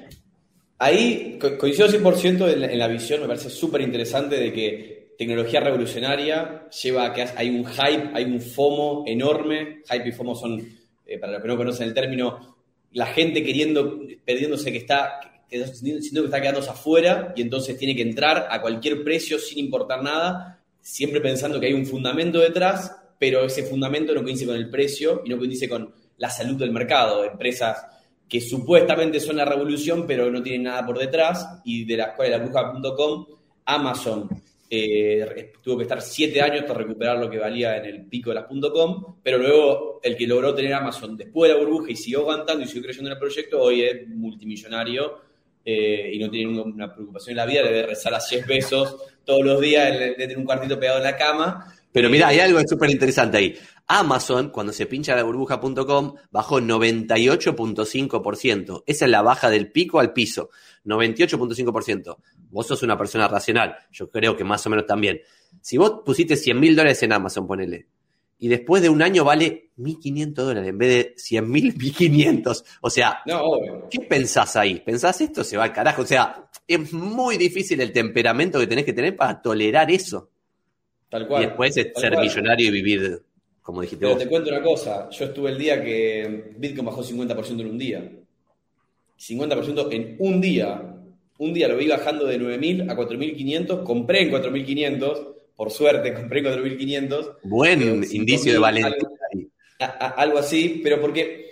Ahí 0.81 1.39
co- 1.41 1.57
coincido 1.57 1.89
100% 1.89 2.47
en 2.47 2.61
la, 2.61 2.67
en 2.71 2.79
la 2.79 2.89
visión, 2.89 3.23
me 3.23 3.27
parece 3.27 3.49
súper 3.49 3.81
interesante 3.81 4.37
de 4.37 4.53
que 4.53 5.15
tecnología 5.17 5.61
revolucionaria 5.61 6.69
lleva 6.69 7.07
a 7.07 7.15
que 7.15 7.23
hay 7.23 7.49
un 7.49 7.65
hype, 7.65 8.11
hay 8.13 8.25
un 8.27 8.43
FOMO 8.43 9.05
enorme. 9.07 9.81
Hype 9.89 10.11
y 10.11 10.13
FOMO 10.13 10.35
son, 10.35 10.84
eh, 11.07 11.19
para 11.19 11.33
los 11.33 11.43
que 11.43 11.49
no 11.49 11.57
conocen 11.57 11.89
el 11.89 11.95
término, 11.95 12.57
la 12.93 13.07
gente 13.07 13.43
queriendo, 13.43 14.01
perdiéndose 14.25 14.73
que 14.73 14.79
está, 14.79 15.21
que, 15.49 15.59
que 15.59 15.99
está 15.99 16.41
quedándose 16.41 16.71
afuera 16.71 17.33
y 17.37 17.43
entonces 17.43 17.77
tiene 17.77 17.97
que 17.97 18.03
entrar 18.03 18.47
a 18.51 18.61
cualquier 18.61 19.03
precio 19.03 19.39
sin 19.39 19.59
importar 19.59 20.03
nada, 20.03 20.61
siempre 20.81 21.21
pensando 21.21 21.61
que 21.61 21.67
hay 21.67 21.73
un 21.73 21.87
fundamento 21.87 22.39
detrás, 22.39 22.97
pero 23.19 23.45
ese 23.45 23.65
fundamento 23.65 24.15
no 24.15 24.23
coincide 24.23 24.49
con 24.49 24.57
el 24.57 24.71
precio 24.71 25.23
y 25.25 25.31
no 25.31 25.39
coincide 25.39 25.69
con 25.69 25.95
la 26.19 26.31
salud 26.31 26.57
del 26.57 26.71
mercado. 26.71 27.25
Empresas 27.25 27.87
que 28.29 28.41
supuestamente 28.41 29.21
son 29.21 29.37
la 29.37 29.45
revolución, 29.45 30.07
pero 30.07 30.31
no 30.31 30.43
tienen 30.43 30.65
nada 30.65 30.85
por 30.85 30.99
detrás, 30.99 31.61
y 31.65 31.85
de 31.85 31.97
las 31.97 32.15
cuales 32.15 32.39
la 32.39 32.45
bruja.com, 32.45 33.27
Amazon 33.65 34.29
eh, 34.77 35.53
tuvo 35.63 35.77
que 35.79 35.85
estar 35.85 36.01
siete 36.01 36.41
años 36.41 36.65
para 36.65 36.81
recuperar 36.81 37.19
lo 37.19 37.31
que 37.31 37.39
valía 37.39 37.77
en 37.77 37.85
el 37.87 38.07
pico 38.07 38.31
de 38.31 38.37
las 38.37 38.47
.com, 38.47 39.17
pero 39.23 39.39
luego 39.39 40.01
el 40.03 40.17
que 40.17 40.27
logró 40.27 40.55
tener 40.55 40.75
Amazon 40.75 41.17
después 41.17 41.51
de 41.51 41.57
la 41.57 41.65
burbuja 41.65 41.93
y 41.93 41.97
siguió 41.97 42.21
aguantando 42.21 42.65
y 42.65 42.67
siguió 42.67 42.83
creyendo 42.85 43.11
en 43.11 43.15
el 43.15 43.19
proyecto, 43.19 43.61
hoy 43.61 43.83
es 43.83 44.09
multimillonario 44.09 45.21
eh, 45.65 46.11
y 46.13 46.19
no 46.19 46.31
tiene 46.31 46.61
una 46.61 46.93
preocupación 46.93 47.33
en 47.33 47.37
la 47.37 47.47
vida, 47.47 47.63
debe 47.63 47.87
rezar 47.87 48.15
a 48.15 48.19
10 48.19 48.47
besos 48.47 48.97
todos 49.25 49.45
los 49.45 49.61
días, 49.61 49.99
de 49.99 50.13
tener 50.13 50.37
un 50.37 50.45
cuartito 50.45 50.79
pegado 50.79 50.99
en 50.99 51.05
la 51.05 51.17
cama. 51.17 51.75
Pero 51.91 52.11
mira, 52.11 52.29
hay 52.29 52.41
algo 52.41 52.61
súper 52.67 52.91
interesante 52.91 53.39
ahí. 53.39 53.55
Amazon, 53.87 54.49
cuando 54.51 54.73
se 54.73 54.87
pincha 54.87 55.15
la 55.15 55.23
burbuja.com, 55.25 56.15
bajó 56.31 56.61
98.5%. 56.61 58.83
Esa 58.87 59.05
es 59.05 59.11
la 59.11 59.23
baja 59.23 59.51
del 59.51 59.71
pico 59.71 60.01
al 60.01 60.13
piso. 60.13 60.51
98.5%. 60.85 62.17
Vos 62.51 62.67
sos 62.67 62.83
una 62.83 62.97
persona 62.97 63.29
racional. 63.29 63.77
Yo 63.93 64.11
creo 64.11 64.37
que 64.37 64.45
más 64.45 64.67
o 64.67 64.71
menos 64.71 64.87
también. 64.87 65.21
Si 65.61 65.77
vos 65.77 66.01
pusiste 66.05 66.37
100 66.37 66.59
mil 66.59 66.75
dólares 66.77 67.03
en 67.03 67.13
Amazon, 67.13 67.47
ponele, 67.47 67.87
y 68.39 68.49
después 68.49 68.83
de 68.83 68.89
un 68.91 69.01
año 69.01 69.25
vale 69.25 69.71
1.500 69.79 70.33
dólares 70.35 70.69
en 70.69 70.79
vez 70.79 70.89
de 70.89 71.15
100 71.17 71.51
mil, 71.51 71.75
1.500. 71.75 72.65
O 72.81 72.91
sea, 72.91 73.19
No. 73.27 73.43
¿qué 73.91 74.01
pensás 74.01 74.57
ahí? 74.57 74.81
¿Pensás 74.81 75.21
esto? 75.21 75.45
Se 75.45 75.57
va 75.57 75.65
al 75.65 75.73
carajo. 75.73 76.03
O 76.03 76.07
sea, 76.07 76.49
es 76.67 76.93
muy 76.93 77.37
difícil 77.39 77.81
el 77.81 77.93
temperamento 77.93 78.59
que 78.59 78.67
tenés 78.67 78.85
que 78.85 78.93
tener 78.93 79.15
para 79.17 79.41
tolerar 79.41 79.91
eso. 79.91 80.31
Tal 81.09 81.29
cual. 81.29 81.43
y 81.43 81.47
después 81.47 81.77
es 81.77 81.93
ser 81.95 82.13
cual. 82.15 82.27
millonario 82.27 82.69
y 82.69 82.73
vivir, 82.73 83.23
como 83.65 83.81
dijiste 83.81 84.01
Pero 84.03 84.15
vos. 84.15 84.23
te 84.23 84.29
cuento 84.29 84.51
una 84.51 84.63
cosa, 84.63 85.09
yo 85.09 85.25
estuve 85.25 85.51
el 85.51 85.57
día 85.59 85.83
que 85.83 86.53
Bitcoin 86.59 86.85
bajó 86.87 87.03
50% 87.03 87.61
en 87.63 87.67
un 87.71 87.79
día. 87.79 88.13
50% 89.19 89.89
en 89.93 90.17
un 90.19 90.41
día. 90.41 90.91
Un 91.39 91.53
día 91.55 91.67
lo 91.69 91.77
vi 91.77 91.89
bajando 91.89 92.27
de 92.27 92.39
9.000 92.39 92.89
a 92.91 92.95
4.500, 92.97 93.83
compré 93.83 94.23
en 94.23 94.31
4.500, 94.31 95.29
por 95.57 95.71
suerte 95.71 96.13
compré 96.15 96.41
en 96.41 96.45
4.500. 96.47 97.37
Buen 97.45 98.05
indicio 98.13 98.53
de 98.53 98.59
5.000, 98.59 98.61
valentía. 98.61 98.87
algo- 99.33 99.49
a- 99.81 99.85
a- 100.07 100.11
algo 100.11 100.39
así, 100.39 100.81
pero 100.83 101.01
porque 101.01 101.51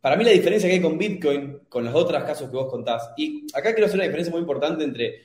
para 0.00 0.16
mí 0.16 0.24
la 0.24 0.30
diferencia 0.30 0.68
que 0.68 0.76
hay 0.76 0.80
con 0.80 0.96
Bitcoin, 0.98 1.60
con 1.68 1.84
los 1.84 1.94
otros 1.94 2.22
casos 2.24 2.48
que 2.50 2.56
vos 2.56 2.70
contás, 2.70 3.10
y 3.16 3.46
acá 3.52 3.72
quiero 3.72 3.84
hacer 3.86 3.96
una 3.98 4.04
diferencia 4.04 4.32
muy 4.32 4.40
importante 4.40 4.82
entre 4.82 5.20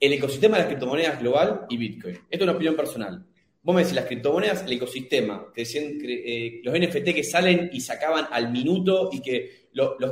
el 0.00 0.12
ecosistema 0.14 0.56
de 0.56 0.62
las 0.62 0.68
criptomonedas 0.68 1.20
global 1.20 1.66
y 1.68 1.76
Bitcoin. 1.76 2.14
Esto 2.14 2.26
es 2.30 2.42
una 2.42 2.52
opinión 2.52 2.74
personal. 2.76 3.24
Vos 3.64 3.76
me 3.76 3.82
decís, 3.82 3.94
las 3.94 4.06
criptomonedas, 4.06 4.64
el 4.64 4.72
ecosistema, 4.72 5.46
que 5.54 5.60
decían, 5.60 5.96
eh, 6.02 6.60
los 6.64 6.74
NFT 6.76 7.14
que 7.14 7.22
salen 7.22 7.70
y 7.72 7.80
se 7.80 7.92
acaban 7.92 8.26
al 8.32 8.50
minuto 8.50 9.08
y 9.12 9.20
que 9.20 9.68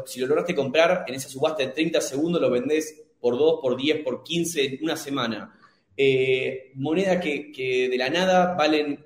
si 0.07 0.21
lo 0.21 0.27
lograste 0.29 0.55
comprar 0.55 1.05
en 1.09 1.15
esa 1.15 1.29
subasta 1.29 1.65
de 1.65 1.73
30 1.73 2.01
segundos 2.01 2.41
lo 2.41 2.49
vendés 2.49 3.03
por 3.21 3.37
2, 3.37 3.59
por 3.61 3.77
10, 3.77 4.05
por 4.05 4.23
15 4.23 4.65
en 4.65 4.79
una 4.83 4.97
semana. 4.97 5.59
Eh, 5.97 6.71
monedas 6.77 7.21
que, 7.21 7.89
de 7.91 7.99
la 7.99 8.09
nada 8.09 8.55
valen 8.55 9.05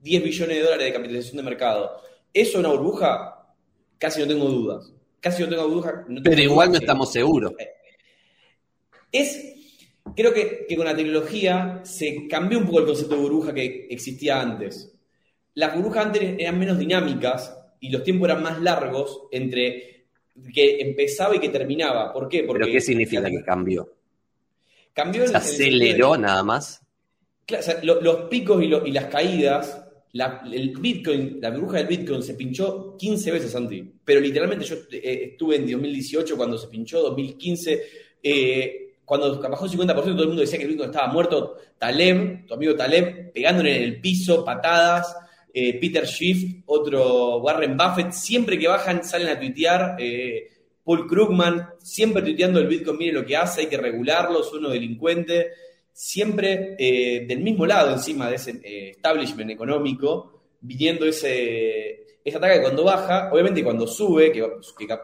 10 0.00 0.22
billones 0.22 0.56
de 0.56 0.62
dólares 0.62 0.86
de 0.86 0.92
capitalización 0.92 1.38
de 1.38 1.42
mercado. 1.42 2.00
¿Eso 2.32 2.50
es 2.52 2.56
una 2.64 2.68
burbuja? 2.70 3.52
Casi 3.98 4.20
no 4.20 4.28
tengo 4.28 4.46
dudas. 4.46 4.92
Casi 5.20 5.42
no 5.42 5.48
tengo 5.48 5.66
dudas. 5.66 5.92
Pero 6.22 6.40
igual 6.40 6.70
no 6.70 6.78
estamos 6.78 7.12
seguros. 7.12 7.52
Es 9.10 9.52
Creo 10.14 10.32
que, 10.34 10.66
con 10.76 10.84
la 10.84 10.96
tecnología 10.96 11.80
se 11.84 12.26
cambió 12.28 12.58
un 12.58 12.66
poco 12.66 12.80
el 12.80 12.86
concepto 12.86 13.14
de 13.14 13.20
burbuja 13.22 13.54
que 13.54 13.86
existía 13.88 14.40
antes. 14.40 14.92
Las 15.54 15.74
burbujas 15.74 16.06
antes 16.06 16.36
eran 16.38 16.58
menos 16.58 16.78
dinámicas 16.78 17.56
y 17.80 17.90
los 17.90 18.02
tiempos 18.02 18.28
eran 18.28 18.42
más 18.42 18.60
largos 18.60 19.22
entre 19.30 20.06
que 20.52 20.80
empezaba 20.80 21.36
y 21.36 21.38
que 21.38 21.48
terminaba. 21.48 22.12
¿Por 22.12 22.28
qué? 22.28 22.44
Porque, 22.44 22.64
¿Pero 22.64 22.72
qué 22.72 22.80
significa 22.80 23.28
que 23.28 23.42
cambió? 23.42 23.94
Cambió 24.92 25.26
¿Se 25.26 25.36
aceleró 25.36 26.16
nada 26.16 26.42
más? 26.42 26.80
los, 27.82 28.28
picos 28.28 28.62
y, 28.62 28.68
las 28.68 29.06
caídas, 29.06 29.84
la, 30.12 30.42
el 30.50 30.76
Bitcoin, 30.76 31.38
la 31.40 31.50
burbuja 31.50 31.78
del 31.78 31.86
Bitcoin 31.86 32.22
se 32.22 32.34
pinchó 32.34 32.96
15 32.96 33.30
veces, 33.30 33.50
Santi. 33.50 33.92
Pero 34.04 34.20
literalmente 34.20 34.64
yo 34.64 34.76
eh, 34.90 35.30
estuve 35.32 35.56
en 35.56 35.70
2018 35.70 36.36
cuando 36.36 36.58
se 36.58 36.68
pinchó, 36.68 37.02
2015. 37.02 37.82
Eh, 38.22 38.81
cuando 39.12 39.38
bajó 39.42 39.66
el 39.66 39.70
50%, 39.72 39.94
todo 39.94 40.22
el 40.22 40.28
mundo 40.28 40.40
decía 40.40 40.56
que 40.56 40.64
el 40.64 40.70
Bitcoin 40.70 40.88
estaba 40.88 41.12
muerto. 41.12 41.58
Taleb, 41.76 42.46
tu 42.46 42.54
amigo 42.54 42.74
Taleb, 42.74 43.30
pegándole 43.30 43.76
en 43.76 43.82
el 43.82 44.00
piso, 44.00 44.42
patadas. 44.42 45.14
Eh, 45.52 45.78
Peter 45.78 46.06
Schiff, 46.06 46.62
otro 46.64 47.36
Warren 47.40 47.76
Buffett, 47.76 48.12
siempre 48.12 48.58
que 48.58 48.68
bajan 48.68 49.04
salen 49.04 49.28
a 49.28 49.38
tuitear. 49.38 49.96
Eh, 49.98 50.48
Paul 50.82 51.06
Krugman, 51.06 51.74
siempre 51.78 52.22
tuiteando 52.22 52.58
el 52.58 52.68
Bitcoin, 52.68 52.96
mire 52.96 53.12
lo 53.12 53.26
que 53.26 53.36
hace, 53.36 53.60
hay 53.60 53.66
que 53.66 53.76
regularlo, 53.76 54.40
es 54.40 54.50
uno 54.50 54.70
delincuente. 54.70 55.50
Siempre 55.92 56.74
eh, 56.78 57.26
del 57.28 57.40
mismo 57.40 57.66
lado 57.66 57.92
encima 57.92 58.30
de 58.30 58.36
ese 58.36 58.60
establishment 58.92 59.50
económico, 59.50 60.40
viniendo 60.62 61.04
ese, 61.04 62.11
esa 62.24 62.38
ataque 62.38 62.60
cuando 62.60 62.84
baja, 62.84 63.30
obviamente 63.32 63.64
cuando 63.64 63.86
sube, 63.86 64.30
que, 64.30 64.38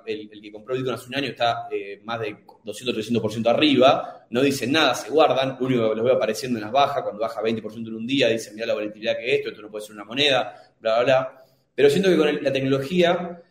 el, 0.07 0.31
que 0.41 0.53
compró 0.53 0.75
Bitcoin 0.75 0.95
hace 0.95 1.09
un 1.09 1.17
año 1.17 1.29
está 1.29 1.67
eh, 1.71 2.01
más 2.05 2.21
de 2.21 2.37
200-300% 2.65 3.49
arriba, 3.49 4.27
no 4.31 4.41
dicen 4.41 4.71
nada, 4.71 4.95
se 4.95 5.11
guardan, 5.11 5.57
lo 5.59 5.67
único 5.67 5.91
que 5.91 5.97
los 5.97 6.05
veo 6.05 6.15
apareciendo 6.15 6.59
en 6.59 6.65
las 6.65 6.73
bajas, 6.73 7.03
cuando 7.03 7.21
baja 7.21 7.43
20% 7.43 7.89
en 7.89 7.95
un 7.95 8.07
día, 8.07 8.29
dicen, 8.29 8.55
mira 8.55 8.67
la 8.67 8.75
volatilidad 8.75 9.17
que 9.17 9.27
es 9.27 9.39
esto, 9.39 9.51
esto 9.51 9.63
no 9.63 9.71
puede 9.71 9.85
ser 9.85 9.97
una 9.97 10.05
moneda, 10.05 10.55
bla, 10.81 10.97
bla, 10.97 11.05
bla. 11.05 11.45
Pero 11.75 11.91
siento 11.91 12.09
que 12.09 12.17
con 12.17 12.43
la 12.43 12.53
tecnología, 12.53 13.43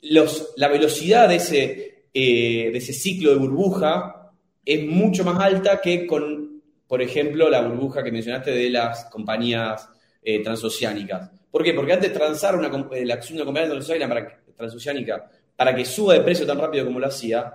la 0.00 0.68
velocidad 0.68 1.28
de 1.28 1.36
ese, 1.36 2.04
eh, 2.12 2.70
de 2.70 2.78
ese 2.78 2.92
ciclo 2.92 3.30
de 3.30 3.36
burbuja 3.36 4.32
es 4.64 4.86
mucho 4.86 5.24
más 5.24 5.38
alta 5.40 5.80
que 5.80 6.06
con, 6.06 6.62
por 6.86 7.00
ejemplo, 7.00 7.48
la 7.48 7.62
burbuja 7.62 8.02
que 8.02 8.12
mencionaste 8.12 8.50
de 8.50 8.70
las 8.70 9.06
compañías 9.06 9.88
eh, 10.22 10.42
transoceánicas. 10.42 11.30
¿Por 11.50 11.62
qué? 11.62 11.72
Porque 11.74 11.92
antes 11.92 12.12
transar 12.12 12.56
una, 12.56 12.68
eh, 12.92 13.04
la 13.04 13.14
acción 13.14 13.36
de 13.36 13.42
una 13.42 13.46
compañía 13.46 13.70
transoceánica 14.56 15.16
para, 15.16 15.32
para 15.56 15.74
que 15.74 15.84
suba 15.84 16.14
de 16.14 16.20
precio 16.20 16.46
tan 16.46 16.58
rápido 16.58 16.84
como 16.84 17.00
lo 17.00 17.06
hacía, 17.06 17.52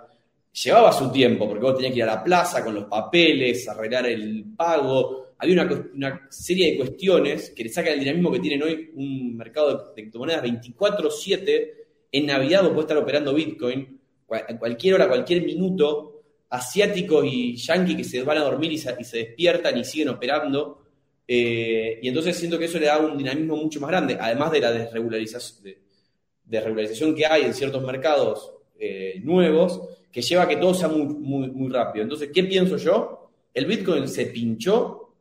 llevaba 0.53 0.91
su 0.91 1.11
tiempo, 1.11 1.47
porque 1.47 1.63
vos 1.63 1.75
tenías 1.75 1.93
que 1.93 1.99
ir 1.99 2.03
a 2.03 2.15
la 2.15 2.23
plaza 2.23 2.63
con 2.63 2.75
los 2.75 2.85
papeles, 2.85 3.67
arreglar 3.67 4.05
el 4.05 4.45
pago. 4.55 5.33
Había 5.37 5.63
una, 5.93 6.27
serie 6.29 6.71
de 6.71 6.77
cuestiones 6.77 7.51
que 7.51 7.63
le 7.63 7.69
sacan 7.69 7.93
el 7.93 7.99
dinamismo 7.99 8.31
que 8.31 8.39
tienen 8.39 8.63
hoy 8.63 8.91
un 8.95 9.35
mercado 9.35 9.77
de 9.77 9.93
criptomonedas 9.93 10.43
24-7. 10.43 11.71
En 12.11 12.25
Navidad 12.27 12.61
vos 12.61 12.71
podés 12.71 12.83
estar 12.83 12.97
operando 12.97 13.33
Bitcoin 13.33 13.99
a 14.29 14.57
cualquier 14.57 14.95
hora, 14.95 15.07
cualquier 15.07 15.43
minuto. 15.43 16.09
Asiáticos 16.49 17.25
y 17.25 17.55
yanquis 17.55 17.97
que 17.97 18.03
se 18.03 18.21
van 18.21 18.37
a 18.37 18.43
dormir 18.43 18.71
y 18.71 18.77
se, 18.77 18.95
y 18.99 19.03
se 19.03 19.17
despiertan 19.17 19.75
y 19.75 19.83
siguen 19.83 20.09
operando 20.09 20.82
eh, 21.27 21.99
y 22.01 22.07
entonces 22.07 22.35
siento 22.35 22.59
que 22.59 22.65
eso 22.65 22.79
le 22.79 22.87
da 22.87 22.99
un 22.99 23.17
dinamismo 23.17 23.55
mucho 23.55 23.79
más 23.79 23.89
grande, 23.89 24.17
además 24.19 24.51
de 24.51 24.59
la 24.59 24.71
desregularización, 24.71 25.63
de, 25.63 27.15
que 27.15 27.25
hay 27.25 27.43
en 27.43 27.53
ciertos 27.53 27.83
mercados 27.83 28.53
eh, 28.77 29.21
nuevos, 29.23 29.81
que 30.11 30.21
lleva 30.21 30.43
a 30.43 30.47
que 30.47 30.57
todo 30.57 30.73
sea 30.73 30.89
muy, 30.89 31.05
muy, 31.07 31.69
rápido. 31.69 32.03
Entonces, 32.03 32.29
¿qué 32.33 32.43
pienso 32.43 32.77
yo? 32.77 33.31
El 33.53 33.65
Bitcoin 33.65 34.07
se 34.07 34.27
pinchó 34.27 35.13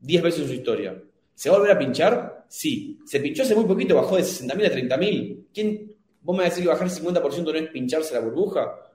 10 0.00 0.22
veces 0.22 0.40
en 0.40 0.48
su 0.48 0.54
historia. 0.54 1.00
¿Se 1.34 1.50
va 1.50 1.56
a 1.56 1.58
volver 1.58 1.76
a 1.76 1.78
pinchar? 1.78 2.46
Sí. 2.48 2.98
Se 3.04 3.20
pinchó 3.20 3.42
hace 3.42 3.54
muy 3.54 3.64
poquito, 3.66 3.94
bajó 3.94 4.16
de 4.16 4.22
60.000 4.22 4.66
a 4.66 4.96
30.000. 4.96 5.44
¿Quién, 5.54 5.94
vos 6.22 6.36
me 6.36 6.42
vas 6.42 6.46
a 6.46 6.50
decir 6.50 6.64
que 6.64 6.70
bajar 6.70 6.88
el 6.88 6.92
50% 6.92 7.44
no 7.44 7.52
es 7.52 7.68
pincharse 7.70 8.14
la 8.14 8.20
burbuja? 8.20 8.92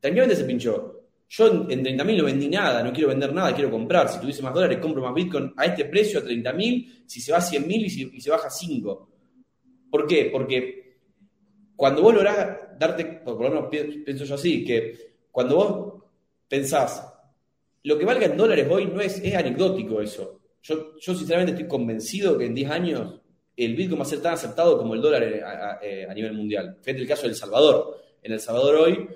Tranquilamente 0.00 0.36
se 0.36 0.44
pinchó. 0.44 0.97
Yo 1.30 1.46
en, 1.46 1.84
30.000 1.84 2.16
no 2.16 2.24
vendí 2.24 2.48
nada, 2.48 2.82
no 2.82 2.92
quiero 2.92 3.08
vender 3.08 3.32
nada, 3.34 3.54
quiero 3.54 3.70
comprar. 3.70 4.08
Si 4.08 4.18
tuviese 4.18 4.42
más 4.42 4.54
dólares, 4.54 4.78
compro 4.78 5.02
más 5.02 5.14
Bitcoin 5.14 5.52
a 5.56 5.66
este 5.66 5.84
precio, 5.84 6.20
a 6.20 6.22
30.000, 6.22 7.04
si 7.06 7.20
se 7.20 7.32
va 7.32 7.38
a 7.38 7.42
100.000 7.42 7.84
y, 7.84 7.90
si, 7.90 8.10
y 8.14 8.20
se 8.20 8.30
baja 8.30 8.46
a 8.46 8.50
5. 8.50 9.08
¿Por 9.90 10.06
qué? 10.06 10.30
Porque 10.32 10.96
cuando 11.76 12.02
vos 12.02 12.14
lográs 12.14 12.78
darte, 12.78 13.04
por 13.04 13.40
lo 13.40 13.50
menos 13.50 13.68
pienso 13.68 14.24
yo 14.24 14.36
así, 14.36 14.64
que 14.64 15.16
cuando 15.30 15.56
vos 15.56 16.02
pensás, 16.48 17.06
lo 17.84 17.98
que 17.98 18.06
valga 18.06 18.24
en 18.24 18.36
dólares 18.36 18.66
hoy 18.70 18.86
no 18.86 19.00
es, 19.00 19.18
es 19.18 19.34
anecdótico 19.34 20.00
eso. 20.00 20.40
Yo, 20.62 20.96
yo 20.98 21.14
sinceramente 21.14 21.52
estoy 21.52 21.68
convencido 21.68 22.38
que 22.38 22.46
en 22.46 22.54
10 22.54 22.70
años 22.70 23.20
el 23.54 23.76
Bitcoin 23.76 24.00
va 24.00 24.04
a 24.04 24.08
ser 24.08 24.22
tan 24.22 24.32
aceptado 24.32 24.78
como 24.78 24.94
el 24.94 25.02
dólar 25.02 25.22
a, 25.44 25.78
a 26.10 26.14
nivel 26.14 26.32
mundial. 26.32 26.78
Fíjate 26.80 27.02
el 27.02 27.08
caso 27.08 27.22
de 27.22 27.28
El 27.28 27.34
Salvador. 27.34 28.00
En 28.22 28.32
El 28.32 28.40
Salvador 28.40 28.74
hoy 28.76 29.08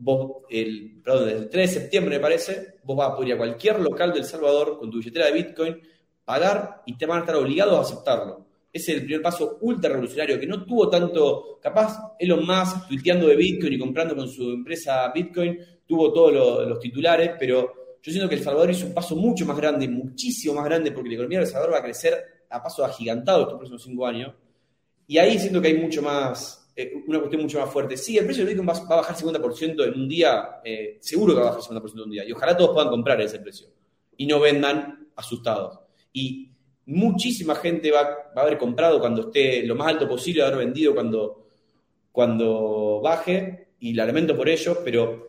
vos, 0.00 0.44
el, 0.48 1.00
perdón, 1.02 1.26
desde 1.26 1.38
el 1.38 1.48
3 1.48 1.74
de 1.74 1.80
septiembre 1.80 2.16
me 2.16 2.22
parece, 2.22 2.78
vos 2.84 2.96
vas 2.96 3.10
a 3.10 3.14
poder 3.14 3.28
ir 3.28 3.34
a 3.34 3.38
cualquier 3.38 3.80
local 3.80 4.12
del 4.12 4.24
Salvador 4.24 4.78
con 4.78 4.90
tu 4.90 4.98
billetera 4.98 5.26
de 5.26 5.32
Bitcoin, 5.32 5.80
pagar 6.24 6.82
y 6.86 6.96
te 6.96 7.06
van 7.06 7.18
a 7.18 7.20
estar 7.20 7.36
obligados 7.36 7.76
a 7.78 7.80
aceptarlo. 7.82 8.46
Ese 8.72 8.92
es 8.92 8.98
el 8.98 9.04
primer 9.04 9.22
paso 9.22 9.58
ultra 9.62 9.90
revolucionario 9.90 10.38
que 10.38 10.46
no 10.46 10.64
tuvo 10.64 10.88
tanto, 10.88 11.58
capaz 11.60 12.14
Elon 12.18 12.46
Musk 12.46 12.88
tuiteando 12.88 13.26
de 13.26 13.36
Bitcoin 13.36 13.72
y 13.72 13.78
comprando 13.78 14.16
con 14.16 14.28
su 14.28 14.50
empresa 14.50 15.10
Bitcoin, 15.12 15.58
tuvo 15.86 16.12
todos 16.12 16.68
los 16.68 16.78
titulares, 16.78 17.32
pero 17.38 17.98
yo 18.02 18.12
siento 18.12 18.28
que 18.28 18.36
El 18.36 18.42
Salvador 18.42 18.70
hizo 18.70 18.86
un 18.86 18.94
paso 18.94 19.16
mucho 19.16 19.44
más 19.44 19.56
grande, 19.56 19.88
muchísimo 19.88 20.54
más 20.54 20.64
grande, 20.64 20.92
porque 20.92 21.10
la 21.10 21.14
economía 21.16 21.38
de 21.38 21.44
El 21.44 21.50
Salvador 21.50 21.74
va 21.74 21.78
a 21.78 21.82
crecer 21.82 22.14
a 22.48 22.62
paso 22.62 22.84
agigantado 22.84 23.42
estos 23.42 23.58
próximos 23.58 23.82
cinco 23.82 24.06
años. 24.06 24.32
Y 25.06 25.18
ahí 25.18 25.38
siento 25.38 25.60
que 25.60 25.68
hay 25.68 25.78
mucho 25.78 26.00
más, 26.00 26.59
eh, 26.76 26.92
una 27.06 27.18
cuestión 27.18 27.42
mucho 27.42 27.60
más 27.60 27.70
fuerte. 27.70 27.96
Sí, 27.96 28.16
el 28.16 28.24
precio 28.24 28.44
del 28.44 28.54
Bitcoin 28.54 28.68
va, 28.68 28.94
a 28.94 28.96
bajar 28.96 29.16
50% 29.16 29.84
en 29.84 30.00
un 30.00 30.08
día, 30.08 30.60
eh, 30.64 30.98
seguro 31.00 31.34
que 31.34 31.40
va 31.40 31.48
a 31.48 31.50
bajar 31.52 31.62
50% 31.62 31.92
en 31.94 32.00
un 32.00 32.10
día, 32.10 32.24
y 32.24 32.32
ojalá 32.32 32.56
todos 32.56 32.70
puedan 32.70 32.90
comprar 32.90 33.20
ese 33.20 33.38
precio 33.40 33.68
y 34.16 34.26
no 34.26 34.40
vendan 34.40 35.08
asustados. 35.16 35.80
Y 36.12 36.50
muchísima 36.86 37.54
gente 37.54 37.90
va, 37.90 38.30
a 38.34 38.40
haber 38.40 38.58
comprado 38.58 39.00
cuando 39.00 39.22
esté 39.22 39.62
lo 39.64 39.74
más 39.74 39.88
alto 39.88 40.08
posible, 40.08 40.42
haber 40.42 40.58
vendido 40.58 40.94
cuando, 40.94 41.46
cuando 42.12 43.00
baje, 43.02 43.68
y 43.80 43.94
la 43.94 44.04
lamento 44.04 44.36
por 44.36 44.48
ello, 44.48 44.78
pero 44.84 45.26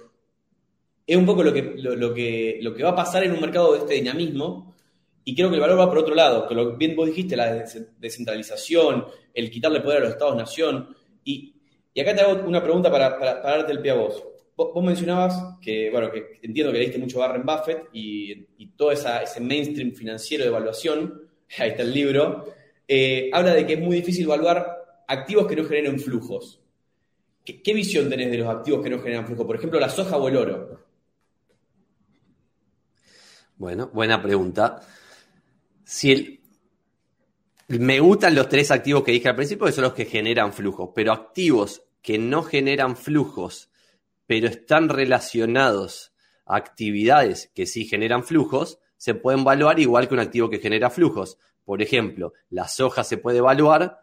es 1.08 1.18
un 1.18 1.26
poco 1.26 1.44
lo 1.44 1.54
que, 1.54 1.74
lo, 1.78 2.14
que, 2.14 2.60
lo 2.62 2.74
que 2.74 2.84
va 2.84 2.90
a 2.90 2.96
pasar 2.96 3.24
en 3.24 3.32
un 3.32 3.42
mercado 3.42 3.74
de 3.74 3.80
este 3.80 3.94
dinamismo, 3.96 4.76
y 5.24 5.36
creo 5.36 5.50
que 5.50 5.56
el 5.56 5.62
valor 5.62 5.80
va 5.80 5.90
por 5.90 6.00
otro 6.00 6.16
lado, 6.16 6.48
que 6.48 6.56
lo 6.56 6.76
bien 6.76 6.96
vos 6.96 7.08
dijiste, 7.08 7.36
la 7.36 7.66
descentralización, 8.00 9.06
el 9.34 9.52
quitarle 9.52 9.82
poder 9.82 9.98
a 9.98 10.02
los 10.02 10.10
estados-nación, 10.12 10.96
y, 11.24 11.56
acá 12.00 12.16
te 12.16 12.22
hago 12.22 12.48
una 12.48 12.62
pregunta 12.64 12.90
para, 12.92 13.18
darte 13.20 13.72
el 13.72 13.82
pie 13.82 13.92
a 13.92 13.96
vos. 13.96 14.24
vos. 14.56 14.84
mencionabas 14.84 15.58
que, 15.62 15.90
bueno, 15.92 16.12
que 16.12 16.40
entiendo 16.42 16.72
que 16.72 16.80
leíste 16.80 17.00
mucho 17.00 17.20
Warren 17.20 17.46
Buffett 17.46 17.90
y, 17.94 18.48
todo 18.76 18.92
ese 18.92 19.40
mainstream 19.40 19.94
financiero 19.94 20.44
de 20.44 20.50
evaluación, 20.50 21.30
ahí 21.60 21.70
está 21.70 21.84
el 21.84 21.94
libro, 21.94 22.46
eh, 22.88 23.30
habla 23.34 23.54
de 23.54 23.66
que 23.66 23.74
es 23.74 23.80
muy 23.80 23.98
difícil 23.98 24.26
evaluar 24.26 25.04
activos 25.08 25.48
que 25.48 25.56
no 25.56 25.66
generen 25.66 26.00
flujos. 26.00 26.62
¿Qué, 27.46 27.62
¿Qué, 27.62 27.74
visión 27.74 28.10
tenés 28.10 28.32
de 28.32 28.38
los 28.38 28.48
activos 28.48 28.84
que 28.84 28.90
no 28.90 29.00
generan 29.00 29.26
flujos? 29.26 29.46
Por 29.46 29.56
ejemplo, 29.56 29.80
la 29.80 29.90
soja 29.90 30.18
o 30.18 30.28
el 30.28 30.38
oro. 30.38 30.80
Bueno, 33.58 33.90
buena 33.94 34.22
pregunta. 34.22 34.82
Si 35.84 36.12
el, 36.12 36.41
me 37.80 38.00
gustan 38.00 38.36
los 38.36 38.50
tres 38.50 38.72
activos 38.72 39.04
que 39.04 39.12
dije 39.12 39.30
al 39.30 39.36
principio, 39.36 39.66
que 39.66 39.72
son 39.72 39.84
los 39.84 39.94
que 39.94 40.06
generan 40.06 40.54
flujos, 40.54 40.90
pero 40.94 41.12
activos 41.12 41.84
que 42.02 42.18
no 42.18 42.44
generan 42.44 42.96
flujos, 42.96 43.70
pero 44.26 44.48
están 44.48 44.90
relacionados 44.90 46.14
a 46.46 46.56
actividades 46.56 47.52
que 47.54 47.66
sí 47.66 47.86
generan 47.86 48.24
flujos, 48.24 48.80
se 48.98 49.16
pueden 49.16 49.42
evaluar 49.42 49.80
igual 49.80 50.08
que 50.08 50.14
un 50.14 50.20
activo 50.20 50.50
que 50.50 50.60
genera 50.60 50.90
flujos. 50.90 51.38
Por 51.64 51.82
ejemplo, 51.82 52.34
la 52.50 52.68
soja 52.68 53.04
se 53.04 53.18
puede 53.18 53.40
evaluar, 53.40 54.02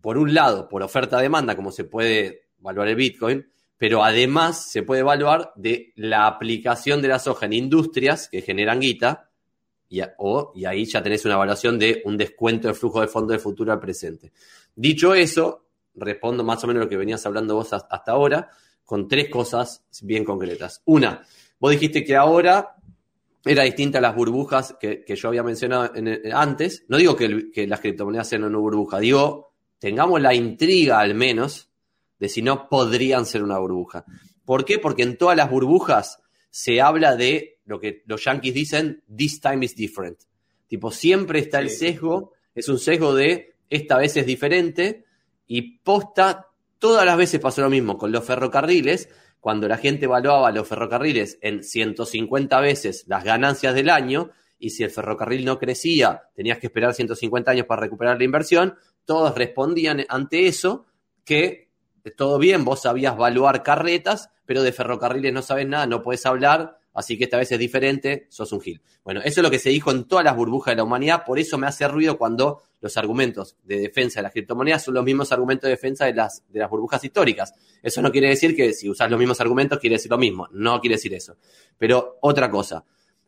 por 0.00 0.18
un 0.18 0.34
lado, 0.34 0.68
por 0.68 0.82
oferta-demanda, 0.82 1.56
como 1.56 1.72
se 1.72 1.84
puede 1.84 2.48
evaluar 2.58 2.88
el 2.88 2.96
Bitcoin, 2.96 3.46
pero 3.78 4.02
además 4.02 4.70
se 4.70 4.82
puede 4.82 5.00
evaluar 5.00 5.52
de 5.56 5.92
la 5.96 6.26
aplicación 6.26 7.02
de 7.02 7.08
la 7.08 7.18
soja 7.18 7.46
en 7.46 7.52
industrias 7.52 8.28
que 8.28 8.42
generan 8.42 8.80
guita, 8.80 9.25
y, 9.88 10.00
o, 10.18 10.52
y 10.54 10.64
ahí 10.64 10.84
ya 10.84 11.02
tenés 11.02 11.24
una 11.24 11.34
evaluación 11.34 11.78
de 11.78 12.02
un 12.04 12.16
descuento 12.16 12.68
de 12.68 12.74
flujo 12.74 13.00
de 13.00 13.08
fondo 13.08 13.32
de 13.32 13.38
futuro 13.38 13.72
al 13.72 13.80
presente. 13.80 14.32
Dicho 14.74 15.14
eso, 15.14 15.66
respondo 15.94 16.44
más 16.44 16.62
o 16.64 16.66
menos 16.66 16.84
lo 16.84 16.88
que 16.88 16.96
venías 16.96 17.24
hablando 17.26 17.54
vos 17.54 17.72
hasta 17.72 18.12
ahora, 18.12 18.50
con 18.84 19.08
tres 19.08 19.28
cosas 19.28 19.84
bien 20.02 20.24
concretas. 20.24 20.82
Una, 20.84 21.22
vos 21.58 21.70
dijiste 21.72 22.04
que 22.04 22.16
ahora 22.16 22.76
era 23.44 23.62
distinta 23.62 23.98
a 23.98 24.00
las 24.00 24.14
burbujas 24.14 24.76
que, 24.80 25.04
yo 25.06 25.28
había 25.28 25.42
mencionado 25.42 25.92
antes. 26.32 26.84
No 26.88 26.96
digo 26.96 27.16
que, 27.16 27.50
que, 27.52 27.66
las 27.66 27.80
criptomonedas 27.80 28.28
sean 28.28 28.44
una 28.44 28.58
burbuja, 28.58 28.98
digo, 28.98 29.52
tengamos 29.78 30.20
la 30.20 30.34
intriga 30.34 31.00
al 31.00 31.14
menos 31.14 31.70
de 32.18 32.28
si 32.28 32.42
no 32.42 32.68
podrían 32.68 33.26
ser 33.26 33.42
una 33.42 33.58
burbuja. 33.58 34.04
¿Por 34.44 34.64
qué? 34.64 34.78
Porque 34.78 35.02
en 35.02 35.16
todas 35.16 35.36
las 35.36 35.50
burbujas 35.50 36.20
se 36.50 36.80
habla 36.80 37.16
de 37.16 37.55
lo 37.66 37.78
que 37.78 38.02
los 38.06 38.24
yankees 38.24 38.54
dicen, 38.54 39.02
this 39.14 39.40
time 39.40 39.64
is 39.64 39.74
different. 39.74 40.18
Tipo, 40.66 40.90
siempre 40.90 41.40
está 41.40 41.58
el 41.58 41.70
sesgo, 41.70 42.32
es 42.54 42.68
un 42.68 42.78
sesgo 42.78 43.14
de 43.14 43.54
esta 43.68 43.98
vez 43.98 44.16
es 44.16 44.26
diferente 44.26 45.04
y 45.46 45.78
posta, 45.78 46.48
todas 46.78 47.04
las 47.04 47.16
veces 47.16 47.40
pasó 47.40 47.62
lo 47.62 47.70
mismo 47.70 47.98
con 47.98 48.12
los 48.12 48.24
ferrocarriles, 48.24 49.08
cuando 49.40 49.68
la 49.68 49.76
gente 49.76 50.06
evaluaba 50.06 50.50
los 50.50 50.66
ferrocarriles 50.66 51.38
en 51.40 51.62
150 51.62 52.60
veces 52.60 53.04
las 53.06 53.22
ganancias 53.22 53.74
del 53.74 53.90
año, 53.90 54.30
y 54.58 54.70
si 54.70 54.82
el 54.82 54.90
ferrocarril 54.90 55.44
no 55.44 55.58
crecía, 55.58 56.30
tenías 56.34 56.58
que 56.58 56.66
esperar 56.66 56.94
150 56.94 57.50
años 57.50 57.66
para 57.66 57.82
recuperar 57.82 58.18
la 58.18 58.24
inversión, 58.24 58.74
todos 59.04 59.36
respondían 59.36 60.04
ante 60.08 60.46
eso 60.46 60.86
que 61.24 61.66
todo 62.16 62.38
bien, 62.38 62.64
vos 62.64 62.82
sabías 62.82 63.14
evaluar 63.14 63.62
carretas, 63.62 64.30
pero 64.46 64.62
de 64.62 64.72
ferrocarriles 64.72 65.32
no 65.32 65.42
sabes 65.42 65.66
nada, 65.66 65.86
no 65.86 66.02
puedes 66.02 66.24
hablar, 66.24 66.75
así 66.96 67.16
que 67.16 67.24
esta 67.24 67.36
vez 67.36 67.52
es 67.52 67.58
diferente, 67.58 68.26
sos 68.30 68.50
un 68.52 68.60
gil. 68.60 68.80
Bueno, 69.04 69.20
eso 69.20 69.40
es 69.40 69.44
lo 69.44 69.50
que 69.50 69.58
se 69.58 69.70
dijo 69.70 69.90
en 69.90 70.04
todas 70.04 70.24
las 70.24 70.34
burbujas 70.34 70.72
de 70.72 70.76
la 70.76 70.84
humanidad, 70.84 71.24
por 71.24 71.38
eso 71.38 71.58
me 71.58 71.66
hace 71.66 71.86
ruido 71.86 72.18
cuando 72.18 72.62
los 72.80 72.96
argumentos 72.96 73.56
de 73.64 73.78
defensa 73.78 74.20
de 74.20 74.24
las 74.24 74.32
criptomonedas 74.32 74.84
son 74.84 74.94
los 74.94 75.04
mismos 75.04 75.30
argumentos 75.30 75.68
de 75.68 75.70
defensa 75.70 76.06
de 76.06 76.14
las, 76.14 76.42
de 76.48 76.60
las 76.60 76.70
burbujas 76.70 77.04
históricas. 77.04 77.54
Eso 77.82 78.02
no 78.02 78.10
quiere 78.10 78.28
decir 78.28 78.56
que 78.56 78.72
si 78.72 78.88
usas 78.88 79.10
los 79.10 79.18
mismos 79.18 79.40
argumentos 79.40 79.78
quiere 79.78 79.96
decir 79.96 80.10
lo 80.10 80.18
mismo, 80.18 80.48
no 80.52 80.80
quiere 80.80 80.96
decir 80.96 81.14
eso. 81.14 81.36
Pero 81.78 82.18
otra 82.22 82.50
cosa, 82.50 82.84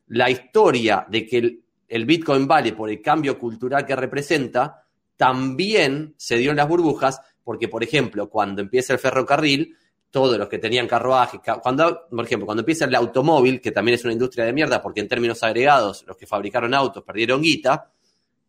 la 0.09 0.31
historia 0.31 1.07
de 1.09 1.27
que 1.27 1.39
el, 1.39 1.63
el 1.89 2.07
Bitcoin 2.07 2.47
vale 2.47 2.73
por 2.73 2.91
el 2.91 3.03
cambio 3.03 3.39
cultural 3.39 3.85
que 3.85 3.95
representa, 3.95 4.85
también 5.17 6.15
se 6.17 6.37
dio 6.39 6.53
en 6.53 6.57
las 6.57 6.69
burbujas, 6.69 7.21
porque, 7.45 7.69
por 7.69 7.83
ejemplo, 7.83 8.31
cuando 8.31 8.63
empieza 8.63 8.93
el 8.93 8.99
ferrocarril, 8.99 9.77
todos 10.11 10.39
los 10.39 10.49
que 10.49 10.59
tenían 10.59 10.87
carruajes, 10.87 11.41
cuando, 11.63 12.07
por 12.09 12.25
ejemplo, 12.25 12.47
cuando 12.47 12.63
empieza 12.63 12.87
el 12.87 12.95
automóvil, 12.95 13.61
que 13.61 13.73
también 13.73 13.97
es 13.97 14.05
una 14.05 14.15
industria 14.15 14.45
de 14.45 14.53
mierda, 14.53 14.81
porque 14.81 15.01
en 15.01 15.09
términos 15.09 15.43
agregados, 15.43 16.05
los 16.07 16.17
que 16.17 16.27
fabricaron 16.27 16.73
autos 16.73 17.05
perdieron 17.05 17.43
guita, 17.43 17.91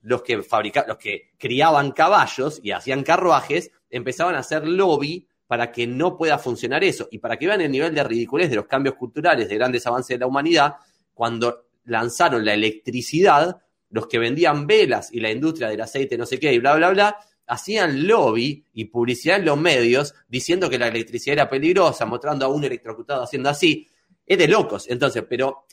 los 0.01 0.21
que, 0.21 0.37
los 0.37 0.97
que 0.97 1.31
criaban 1.37 1.91
caballos 1.91 2.59
y 2.63 2.71
hacían 2.71 3.03
carruajes 3.03 3.71
empezaban 3.89 4.35
a 4.35 4.39
hacer 4.39 4.67
lobby 4.67 5.27
para 5.47 5.71
que 5.71 5.87
no 5.87 6.15
pueda 6.15 6.37
funcionar 6.37 6.83
eso. 6.83 7.09
Y 7.11 7.17
para 7.17 7.35
que 7.35 7.47
vean 7.47 7.61
el 7.61 7.71
nivel 7.71 7.93
de 7.93 8.03
ridiculez 8.03 8.49
de 8.49 8.55
los 8.57 8.65
cambios 8.65 8.95
culturales, 8.95 9.49
de 9.49 9.55
grandes 9.55 9.85
avances 9.87 10.15
de 10.15 10.19
la 10.19 10.27
humanidad, 10.27 10.75
cuando 11.13 11.65
lanzaron 11.85 12.45
la 12.45 12.53
electricidad, 12.53 13.61
los 13.89 14.07
que 14.07 14.19
vendían 14.19 14.67
velas 14.67 15.11
y 15.11 15.19
la 15.19 15.31
industria 15.31 15.67
del 15.67 15.81
aceite, 15.81 16.17
no 16.17 16.25
sé 16.25 16.39
qué, 16.39 16.53
y 16.53 16.59
bla, 16.59 16.75
bla, 16.75 16.91
bla, 16.91 17.17
hacían 17.49 18.07
lobby 18.07 18.63
y 18.73 18.85
publicidad 18.85 19.37
en 19.37 19.45
los 19.45 19.57
medios 19.57 20.13
diciendo 20.27 20.69
que 20.69 20.77
la 20.77 20.87
electricidad 20.87 21.33
era 21.33 21.49
peligrosa, 21.49 22.05
mostrando 22.05 22.45
a 22.45 22.49
un 22.49 22.63
electrocutado 22.63 23.23
haciendo 23.23 23.49
así. 23.49 23.89
Es 24.25 24.37
de 24.37 24.47
locos. 24.47 24.87
Entonces, 24.87 25.25
pero 25.27 25.65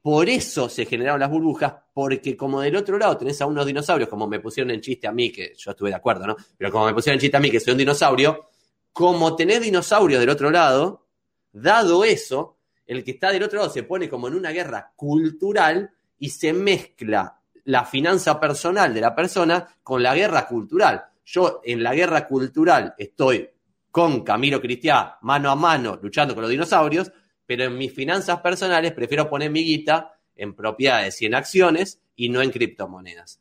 por 0.00 0.30
eso 0.30 0.70
se 0.70 0.86
generaron 0.86 1.20
las 1.20 1.30
burbujas, 1.30 1.74
porque 1.92 2.34
como 2.36 2.62
del 2.62 2.74
otro 2.74 2.98
lado 2.98 3.18
tenés 3.18 3.40
a 3.42 3.46
unos 3.46 3.66
dinosaurios, 3.66 4.08
como 4.08 4.26
me 4.26 4.40
pusieron 4.40 4.70
en 4.70 4.80
chiste 4.80 5.06
a 5.06 5.12
mí, 5.12 5.30
que 5.30 5.52
yo 5.54 5.72
estuve 5.72 5.90
de 5.90 5.96
acuerdo, 5.96 6.26
¿no? 6.26 6.36
Pero 6.56 6.72
como 6.72 6.86
me 6.86 6.94
pusieron 6.94 7.16
en 7.16 7.20
chiste 7.20 7.36
a 7.36 7.40
mí, 7.40 7.50
que 7.50 7.60
soy 7.60 7.72
un 7.72 7.78
dinosaurio, 7.78 8.48
como 8.90 9.36
tenés 9.36 9.60
dinosaurios 9.60 10.20
del 10.20 10.30
otro 10.30 10.50
lado, 10.50 11.06
dado 11.52 12.02
eso, 12.02 12.56
el 12.86 13.04
que 13.04 13.10
está 13.10 13.30
del 13.30 13.42
otro 13.42 13.58
lado 13.58 13.70
se 13.70 13.82
pone 13.82 14.08
como 14.08 14.26
en 14.28 14.34
una 14.34 14.52
guerra 14.52 14.90
cultural 14.96 15.90
y 16.18 16.30
se 16.30 16.54
mezcla 16.54 17.40
la 17.64 17.84
finanza 17.84 18.40
personal 18.40 18.94
de 18.94 19.02
la 19.02 19.14
persona 19.14 19.76
con 19.82 20.02
la 20.02 20.14
guerra 20.14 20.46
cultural. 20.46 21.09
Yo 21.32 21.60
en 21.64 21.82
la 21.82 21.94
guerra 21.94 22.26
cultural 22.26 22.94
estoy 22.98 23.48
con 23.90 24.22
Camilo 24.22 24.60
Cristian 24.60 25.10
mano 25.22 25.50
a 25.50 25.54
mano 25.54 25.98
luchando 26.02 26.34
con 26.34 26.42
los 26.42 26.50
dinosaurios, 26.50 27.12
pero 27.46 27.64
en 27.64 27.78
mis 27.78 27.92
finanzas 27.92 28.40
personales 28.40 28.92
prefiero 28.92 29.30
poner 29.30 29.50
mi 29.50 29.62
guita 29.62 30.18
en 30.34 30.54
propiedades 30.54 31.22
y 31.22 31.26
en 31.26 31.36
acciones 31.36 32.00
y 32.16 32.30
no 32.30 32.42
en 32.42 32.50
criptomonedas. 32.50 33.40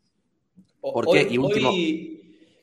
¿Por 0.80 1.12
qué? 1.12 1.28
y 1.30 1.38
último, 1.38 1.72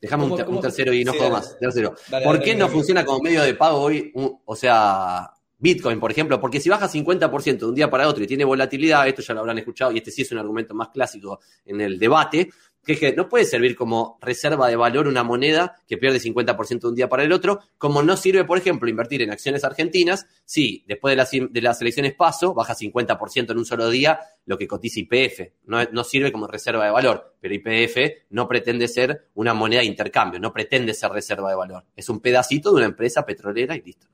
déjame 0.00 0.24
un, 0.24 0.60
tercero 0.60 0.92
y 0.92 1.04
no 1.04 1.12
juego 1.12 1.30
más. 1.30 1.58
Tercero. 1.58 1.94
¿Por 2.22 2.40
qué 2.40 2.54
no 2.54 2.68
funciona 2.68 3.04
como 3.04 3.20
medio 3.20 3.42
de 3.42 3.54
pago 3.54 3.80
hoy? 3.80 4.12
o 4.14 4.54
sea, 4.54 5.30
Bitcoin, 5.58 5.98
por 5.98 6.10
ejemplo, 6.10 6.40
porque 6.40 6.60
si 6.60 6.68
baja 6.68 6.88
50% 6.88 7.58
de 7.58 7.66
un 7.66 7.74
día 7.74 7.90
para 7.90 8.06
otro 8.08 8.22
y 8.22 8.26
tiene 8.26 8.44
volatilidad, 8.44 9.08
esto 9.08 9.22
ya 9.22 9.34
lo 9.34 9.40
habrán 9.40 9.58
escuchado 9.58 9.90
y 9.90 9.98
este 9.98 10.10
sí 10.10 10.22
es 10.22 10.30
un 10.32 10.38
argumento 10.38 10.74
más 10.74 10.90
clásico 10.90 11.40
en 11.64 11.80
el 11.80 11.98
debate, 11.98 12.50
que 12.86 12.92
es 12.92 13.00
que 13.00 13.12
no 13.14 13.28
puede 13.28 13.44
servir 13.44 13.74
como 13.74 14.16
reserva 14.22 14.68
de 14.68 14.76
valor 14.76 15.08
una 15.08 15.24
moneda 15.24 15.82
que 15.88 15.98
pierde 15.98 16.20
50% 16.20 16.80
de 16.80 16.86
un 16.86 16.94
día 16.94 17.08
para 17.08 17.24
el 17.24 17.32
otro, 17.32 17.58
como 17.78 18.00
no 18.00 18.16
sirve, 18.16 18.44
por 18.44 18.58
ejemplo, 18.58 18.88
invertir 18.88 19.22
en 19.22 19.32
acciones 19.32 19.64
argentinas 19.64 20.26
si 20.44 20.84
después 20.86 21.10
de 21.12 21.60
las, 21.60 21.82
elecciones 21.82 22.14
paso 22.14 22.54
baja 22.54 22.76
50% 22.76 23.50
en 23.50 23.58
un 23.58 23.66
solo 23.66 23.90
día 23.90 24.20
lo 24.44 24.56
que 24.56 24.68
cotiza 24.68 25.00
IPF. 25.00 25.50
No, 25.64 25.82
no 25.90 26.04
sirve 26.04 26.30
como 26.30 26.46
reserva 26.46 26.84
de 26.84 26.92
valor, 26.92 27.34
pero 27.40 27.54
IPF 27.54 28.28
no 28.30 28.46
pretende 28.46 28.86
ser 28.86 29.30
una 29.34 29.52
moneda 29.52 29.80
de 29.80 29.86
intercambio, 29.86 30.38
no 30.38 30.52
pretende 30.52 30.94
ser 30.94 31.10
reserva 31.10 31.50
de 31.50 31.56
valor. 31.56 31.84
Es 31.96 32.08
un 32.08 32.20
pedacito 32.20 32.70
de 32.70 32.76
una 32.76 32.86
empresa 32.86 33.26
petrolera 33.26 33.74
y 33.74 33.82
listo. 33.82 34.06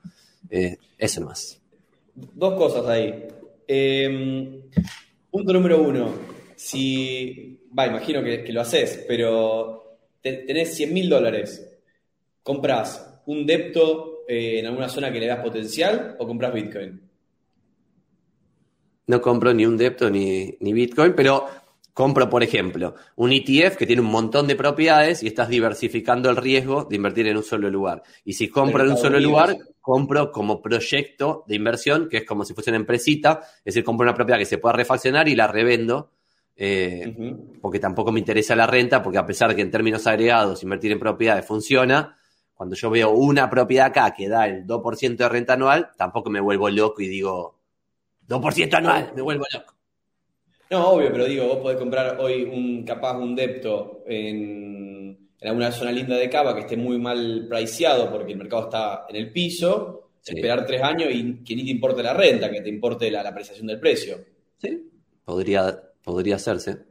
Eh, 0.49 0.79
eso 0.97 1.21
nomás. 1.21 1.61
Dos 2.15 2.55
cosas 2.55 2.87
ahí. 2.87 3.29
Em, 3.69 4.63
punto 5.31 5.53
número 5.53 5.83
uno. 5.83 6.42
Si, 6.63 7.59
va, 7.77 7.89
imagino 7.89 8.23
que, 8.23 8.53
lo 8.53 8.61
haces, 8.61 9.05
pero 9.09 9.99
tenés 10.23 10.77
100 10.77 10.95
mil 10.95 11.09
dólares, 11.09 11.77
compras 12.41 13.21
un 13.27 13.45
depto 13.45 14.23
eh, 14.29 14.61
en 14.61 14.67
alguna 14.67 14.89
zona 14.89 15.13
que 15.13 15.19
le 15.19 15.27
das 15.27 15.41
potencial 15.41 16.15
o 16.21 16.25
compras 16.25 16.55
Bitcoin? 16.55 17.01
No 19.09 19.21
compro 19.21 19.53
ni 19.53 19.67
un 19.67 19.77
depto 19.77 20.09
ni, 20.09 20.57
ni 20.61 20.73
Bitcoin, 20.73 21.15
pero 21.17 21.49
compro, 21.93 22.31
por 22.31 22.45
ejemplo, 22.45 22.95
un 23.17 23.33
ETF 23.33 23.77
que 23.77 23.87
tiene 23.87 24.01
un 24.01 24.13
montón 24.13 24.47
de 24.47 24.55
propiedades 24.55 25.25
y 25.25 25.27
estás 25.27 25.49
diversificando 25.49 26.31
el 26.31 26.37
riesgo 26.37 26.85
de 26.85 26.95
invertir 26.95 27.27
en 27.27 27.39
un 27.39 27.43
solo 27.43 27.71
lugar. 27.71 28.05
Y 28.25 28.35
si 28.35 28.49
compro 28.49 28.85
en 28.85 28.91
un 28.93 28.99
solo 28.99 29.19
lugar, 29.19 29.57
compro 29.81 30.31
como 30.31 30.63
proyecto 30.63 31.43
de 31.49 31.57
inversión, 31.57 32.09
que 32.09 32.19
es 32.19 32.25
como 32.25 32.45
si 32.45 32.55
fuese 32.55 32.71
una 32.71 32.79
empresita, 32.79 33.41
es 33.59 33.75
decir, 33.75 33.83
compro 33.83 34.05
una 34.05 34.15
propiedad 34.15 34.39
que 34.39 34.47
se 34.47 34.59
pueda 34.59 34.77
refaccionar 34.77 35.29
y 35.29 35.35
la 35.35 35.49
revendo, 35.49 36.13
eh, 36.57 37.15
porque 37.61 37.79
tampoco 37.79 38.13
me 38.13 38.21
interesa 38.21 38.55
la 38.55 38.67
renta, 38.67 39.03
porque 39.03 39.19
a 39.19 39.27
pesar 39.27 39.51
de 39.51 39.57
que 39.57 39.63
en 39.63 39.71
términos 39.71 40.07
agregados 40.07 40.63
invertir 40.63 40.93
en 40.93 40.99
propiedades 40.99 41.47
funciona, 41.47 42.17
cuando 42.55 42.77
yo 42.77 42.91
veo 42.91 43.11
una 43.11 43.51
propiedad 43.51 43.87
acá 43.87 44.13
que 44.15 44.29
da 44.29 44.47
el 44.47 44.67
2% 44.67 45.17
de 45.17 45.29
renta 45.29 45.55
anual, 45.55 45.91
tampoco 45.97 46.31
me 46.31 46.41
vuelvo 46.41 46.71
loco 46.71 47.03
y 47.03 47.09
digo, 47.09 47.59
2% 48.29 48.75
anual, 48.75 49.13
me 49.15 49.23
vuelvo 49.23 49.45
loco. 49.53 49.75
No, 50.71 50.89
obvio, 50.93 51.13
pero 51.13 51.27
digo, 51.27 51.47
vos 51.49 51.59
podés 51.59 51.77
comprar 51.77 52.19
hoy 52.19 52.45
un 52.45 52.83
capaz 52.85 53.19
un 53.19 53.37
depto 53.37 54.05
en, 54.07 55.29
alguna 55.43 55.71
zona 55.71 55.93
linda 55.93 56.17
de 56.17 56.31
Cava 56.31 56.55
que 56.55 56.61
esté 56.61 56.77
muy 56.79 56.99
mal 56.99 57.47
priceado 57.51 58.11
porque 58.11 58.33
el 58.33 58.39
mercado 58.39 58.63
está 58.63 59.07
en 59.09 59.17
el 59.17 59.31
piso, 59.33 60.13
esperar 60.25 60.65
tres 60.65 60.83
años 60.83 61.11
y 61.13 61.45
que 61.45 61.57
ni 61.57 61.65
te 61.65 61.71
importe 61.73 62.03
la 62.03 62.15
renta, 62.15 62.51
que 62.51 62.63
te 62.63 62.71
importe 62.71 63.11
la, 63.11 63.21
apreciación 63.21 63.67
del 63.67 63.81
precio. 63.81 64.17
Sí, 64.57 64.89
podría, 65.25 65.79
podría 66.03 66.37
hacerse. 66.37 66.85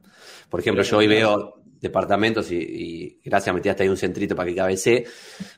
Por 0.49 0.59
ejemplo, 0.59 0.83
yo 0.83 0.97
hoy 0.97 1.07
veo 1.07 1.61
departamentos 1.81 2.51
y, 2.51 3.19
gracias, 3.25 3.53
metí 3.55 3.67
hasta 3.67 3.83
ahí 3.83 3.89
un 3.89 3.97
centrito 3.97 4.35
para 4.35 4.49
que 4.49 4.55
cabecee. 4.55 5.05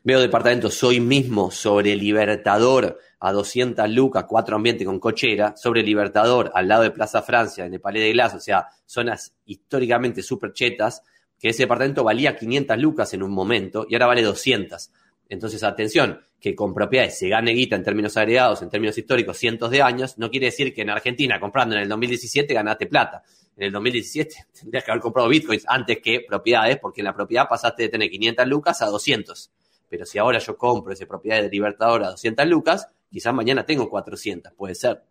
Veo 0.04 0.22
departamentos 0.22 0.82
hoy 0.84 1.00
mismo 1.00 1.52
sobre 1.52 1.96
Libertador 1.96 2.98
a 3.20 3.32
200 3.32 3.89
lucas, 3.89 4.26
cuatro 4.28 4.56
ambientes 4.56 4.88
con 4.88 5.00
cochera, 5.00 5.56
sobre 5.58 5.84
Libertador 5.84 6.52
al 6.54 6.68
lado 6.68 6.84
de 6.84 6.92
Plaza 6.92 7.22
Francia, 7.22 7.66
en 7.66 7.74
el 7.74 7.82
Palais 7.82 8.04
de 8.04 8.12
Glass, 8.13 8.36
o 8.36 8.39
sea, 8.39 8.68
zonas 8.86 9.34
históricamente 9.46 10.24
súper 10.24 10.54
chetas, 10.54 11.04
que 11.38 11.50
ese 11.50 11.63
departamento 11.63 12.06
valía 12.06 12.38
500 12.38 12.78
lucas 12.78 13.13
en 13.13 13.24
un 13.24 13.32
momento 13.32 13.86
y 13.89 13.96
ahora 13.96 14.08
vale 14.08 14.22
200. 14.22 14.92
Entonces, 15.28 15.63
atención, 15.63 16.22
que 16.39 16.56
con 16.56 16.74
propiedades 16.74 17.18
se 17.18 17.28
gane 17.28 17.52
guita 17.52 17.76
en 17.76 17.84
términos 17.84 18.16
agregados, 18.18 18.62
en 18.62 18.70
términos 18.70 18.98
históricos, 18.98 19.38
cientos 19.38 19.72
de 19.72 19.82
años, 19.82 20.18
no 20.18 20.30
quiere 20.30 20.48
decir 20.48 20.74
que 20.74 20.82
en 20.82 20.89
Argentina, 20.89 21.39
comprando 21.39 21.76
en 21.76 21.82
el 21.82 21.89
2017, 21.89 22.54
ganaste 22.54 22.86
plata. 22.86 23.24
En 23.58 23.63
el 23.63 23.72
2017 23.72 24.36
tendrías 24.60 24.84
que 24.84 24.92
haber 24.92 25.02
comprado 25.02 25.30
bitcoins 25.30 25.66
antes 25.68 26.00
que 26.02 26.22
propiedades, 26.28 26.78
porque 26.80 27.02
en 27.02 27.06
la 27.06 27.16
propiedad 27.16 27.48
pasaste 27.48 27.84
de 27.84 27.89
tener 27.89 28.10
500 28.10 28.48
lucas 28.48 28.82
a 28.82 28.88
200. 28.88 29.52
pero 29.89 30.06
si 30.06 30.18
ahora 30.18 30.39
yo 30.39 30.58
compro 30.58 30.94
esa 30.94 31.06
propiedad 31.06 31.42
de 31.42 31.50
Libertador 31.50 32.04
a 32.04 32.10
200 32.12 32.48
lucas, 32.48 32.88
quizás 33.12 33.34
mañana 33.34 33.66
tengo 33.66 33.89
400, 33.89 34.54
puede 34.54 34.76
ser. 34.76 35.04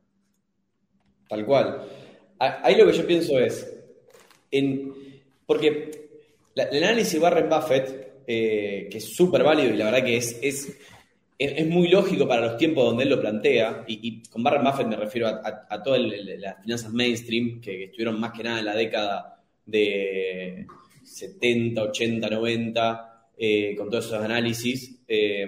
Tal 1.29 1.47
cual. 1.47 1.89
Ahí 2.39 2.77
lo 2.77 2.87
que 2.87 2.93
yo 2.93 3.07
pienso 3.07 3.39
es, 3.39 3.73
en, 4.51 5.23
porque 5.47 6.11
el 6.55 6.85
análisis 6.85 7.21
Warren 7.21 7.49
Buffett, 7.49 8.23
eh, 8.27 8.89
que 8.91 8.99
es 8.99 9.15
súper 9.15 9.43
válido 9.43 9.73
y 9.73 9.77
la 9.77 9.87
verdad 9.87 10.05
que 10.05 10.17
es, 10.17 10.39
es, 10.43 10.77
es, 11.39 11.67
muy 11.67 11.89
lógico 11.89 12.27
para 12.29 12.47
los 12.47 12.57
tiempos 12.57 12.85
donde 12.85 13.05
él 13.05 13.11
lo 13.11 13.21
plantea, 13.21 13.85
y, 13.87 14.23
con 14.25 14.45
Warren 14.45 14.65
Buffett 14.65 14.87
me 14.87 14.97
refiero 14.97 15.29
a, 15.29 15.83
todas 15.83 16.01
las 16.01 16.63
finanzas 16.63 16.93
mainstream 16.93 17.61
que, 17.61 17.85
estuvieron 17.85 18.21
más 18.21 18.33
que 18.33 18.45
nada 18.45 18.61
en 18.61 18.65
la 18.65 18.77
década 18.77 19.43
de 19.67 20.67
70, 21.03 21.83
80, 21.83 22.31
90, 22.31 23.29
con 23.77 23.91
todos 23.91 24.07
esos 24.07 24.23
análisis. 24.23 25.01
Eh, 25.09 25.47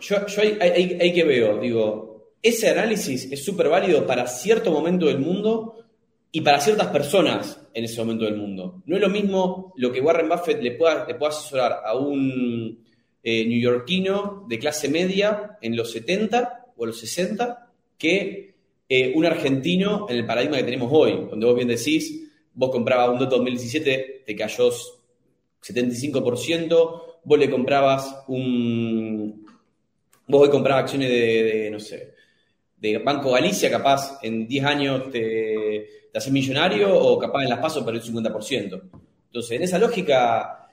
yo, 0.00 0.16
hay, 0.40 0.98
hay 1.00 1.12
que 1.12 1.24
veo, 1.24 1.58
digo, 1.58 2.34
ese 2.42 2.68
análisis 2.68 3.32
es 3.32 3.42
súper 3.42 3.68
válido 3.68 4.06
para 4.06 4.26
cierto 4.26 4.70
momento 4.70 5.06
del 5.06 5.18
mundo 5.18 5.84
y 6.30 6.40
para 6.40 6.60
ciertas 6.60 6.88
personas 6.88 7.58
en 7.72 7.84
ese 7.84 8.00
momento 8.00 8.24
del 8.24 8.36
mundo. 8.36 8.82
No 8.86 8.96
es 8.96 9.00
lo 9.00 9.08
mismo 9.08 9.72
lo 9.76 9.90
que 9.92 10.00
Warren 10.00 10.28
Buffett 10.28 10.60
le 10.60 10.72
pueda, 10.72 11.06
le 11.06 11.14
pueda 11.14 11.30
asesorar 11.30 11.80
a 11.84 11.96
un 11.96 12.84
eh, 13.26 13.46
neoyorquino 13.46 14.44
de 14.46 14.58
clase 14.58 14.88
media 14.88 15.56
en 15.62 15.74
los 15.74 15.90
70 15.92 16.66
o 16.76 16.84
los 16.84 17.00
60 17.00 17.70
que 17.96 18.54
eh, 18.86 19.14
un 19.16 19.24
argentino 19.24 20.06
en 20.10 20.16
el 20.16 20.26
paradigma 20.26 20.58
que 20.58 20.64
tenemos 20.64 20.90
hoy, 20.92 21.26
donde 21.30 21.46
vos 21.46 21.56
bien 21.56 21.68
decís, 21.68 22.30
vos 22.52 22.70
comprabas 22.70 23.08
un 23.08 23.18
DOT 23.18 23.30
2017, 23.30 24.24
te 24.26 24.36
cayó 24.36 24.70
75%, 25.62 27.02
vos 27.24 27.38
le 27.38 27.50
comprabas 27.50 28.24
un... 28.28 29.46
Vos 30.26 30.42
hoy 30.42 30.50
comprabas 30.50 30.84
acciones 30.84 31.08
de, 31.08 31.70
no 31.70 31.80
sé, 31.80 32.12
de 32.76 32.98
Banco 32.98 33.32
Galicia, 33.32 33.70
capaz 33.70 34.18
en 34.22 34.46
10 34.46 34.64
años 34.64 35.10
te 35.10 35.86
haces 36.14 36.32
millonario 36.32 36.94
o 36.94 37.18
capaz 37.18 37.42
en 37.42 37.50
las 37.50 37.58
pasos 37.58 37.84
para 37.84 37.96
el 37.96 38.02
50%. 38.02 38.82
Entonces, 39.26 39.56
en 39.56 39.62
esa 39.62 39.78
lógica, 39.78 40.63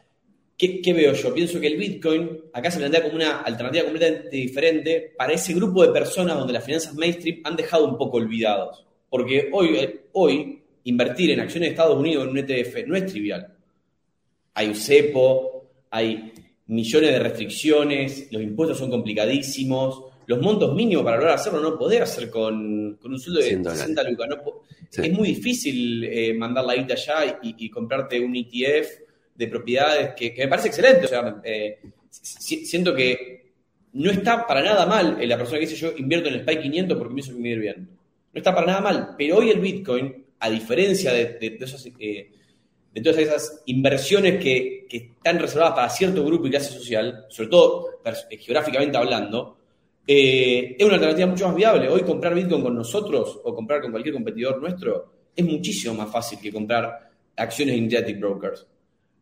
¿qué, 0.84 0.94
veo 0.94 1.14
yo? 1.14 1.34
Pienso 1.34 1.60
que 1.60 1.68
el 1.68 1.78
Bitcoin 1.78 2.40
acá 2.54 2.70
se 2.70 2.80
plantea 2.80 3.02
como 3.02 3.16
una 3.16 3.42
alternativa 3.42 3.86
completamente 3.86 4.30
diferente 4.30 5.14
para 5.18 5.34
ese 5.34 5.54
grupo 5.54 5.82
de 5.82 5.92
personas 5.92 6.38
donde 6.38 6.54
las 6.54 6.64
finanzas 6.64 6.94
mainstream 6.94 7.42
han 7.44 7.56
dejado 7.56 7.88
un 7.88 7.98
poco 7.98 8.18
olvidados. 8.18 8.86
Porque 9.10 9.50
hoy, 9.52 9.76
eh, 9.78 10.02
hoy 10.14 10.62
invertir 10.84 11.32
en 11.32 11.40
acciones 11.40 11.70
de 11.70 11.72
Estados 11.72 11.98
Unidos 11.98 12.26
en 12.26 12.30
un 12.30 12.38
ETF 12.38 12.88
no 12.88 12.96
es 12.96 13.06
trivial. 13.08 13.56
Hay 14.54 14.68
un 14.68 14.76
cepo, 14.76 15.70
hay 15.90 16.32
millones 16.68 17.12
de 17.12 17.20
restricciones, 17.20 18.28
los 18.32 18.42
impuestos 18.42 18.78
son 18.78 18.90
complicadísimos, 18.92 20.04
los 20.28 20.40
montos 20.40 20.74
mínimos 20.76 21.04
para 21.04 21.18
lograr 21.18 21.36
hacerlo 21.36 21.60
no 21.60 21.78
podés 21.78 22.02
hacer 22.02 22.30
con, 22.30 22.98
un 23.04 23.20
sueldo 23.20 23.42
de 23.42 23.64
60 23.64 24.04
lucas. 24.04 24.30
Es 24.92 25.12
muy 25.12 25.30
difícil 25.30 26.04
eh, 26.04 26.34
mandar 26.34 26.66
la 26.66 26.76
guita 26.76 26.94
allá 26.94 27.40
y, 27.42 27.70
comprarte 27.70 28.20
un 28.20 28.36
ETF 28.36 29.01
de 29.42 29.48
propiedades 29.48 30.14
que, 30.16 30.36
me 30.38 30.48
parece 30.48 30.68
excelente. 30.68 31.08
Eh, 31.44 31.80
siento 32.10 32.94
que 32.94 33.42
no 33.94 34.12
está 34.12 34.46
para 34.46 34.62
nada 34.62 34.86
mal 34.86 35.18
la 35.28 35.38
persona 35.38 35.60
que 35.60 35.66
dice 35.66 35.76
yo 35.76 35.92
invierto 35.98 36.30
en 36.30 36.36
el 36.36 36.42
SPY 36.42 36.60
500 36.62 36.98
porque 36.98 37.14
me 37.14 37.20
hizo 37.22 37.34
vivir 37.34 37.60
bien. 37.60 37.90
No 38.32 38.38
está 38.38 38.54
para 38.54 38.68
nada 38.68 38.82
mal. 38.82 39.16
Pero 39.18 39.38
hoy 39.38 39.50
el 39.50 39.60
Bitcoin, 39.60 40.26
a 40.40 40.50
diferencia 40.50 41.12
de, 41.12 41.40
eh, 41.42 42.32
todas 43.02 43.18
esas 43.18 43.64
inversiones 43.66 44.42
que, 44.42 44.86
están 44.92 45.40
reservadas 45.40 45.74
para 45.74 45.90
cierto 45.90 46.24
grupo 46.24 46.48
y 46.48 46.52
clase 46.52 46.72
social, 46.72 47.26
sobre 47.30 47.50
todo 47.50 48.02
geográficamente 48.40 48.98
hablando, 48.98 49.58
eh, 50.06 50.76
es 50.78 50.86
una 50.86 50.96
alternativa 50.96 51.28
mucho 51.28 51.48
más 51.48 51.56
viable. 51.56 51.90
Hoy 51.90 52.02
comprar 52.02 52.36
Bitcoin 52.36 52.62
con 52.62 52.76
nosotros 52.76 53.40
o 53.44 53.56
comprar 53.56 53.82
con 53.82 53.92
cualquier 53.92 54.14
competidor 54.14 54.62
nuestro 54.62 55.22
es 55.36 55.46
muchísimo 55.46 55.96
más 55.96 56.12
fácil 56.12 56.40
que 56.40 56.52
comprar 56.52 57.10
acciones 57.36 57.76
de 57.76 57.82
Interactive 57.82 58.20
Brokers. 58.20 58.68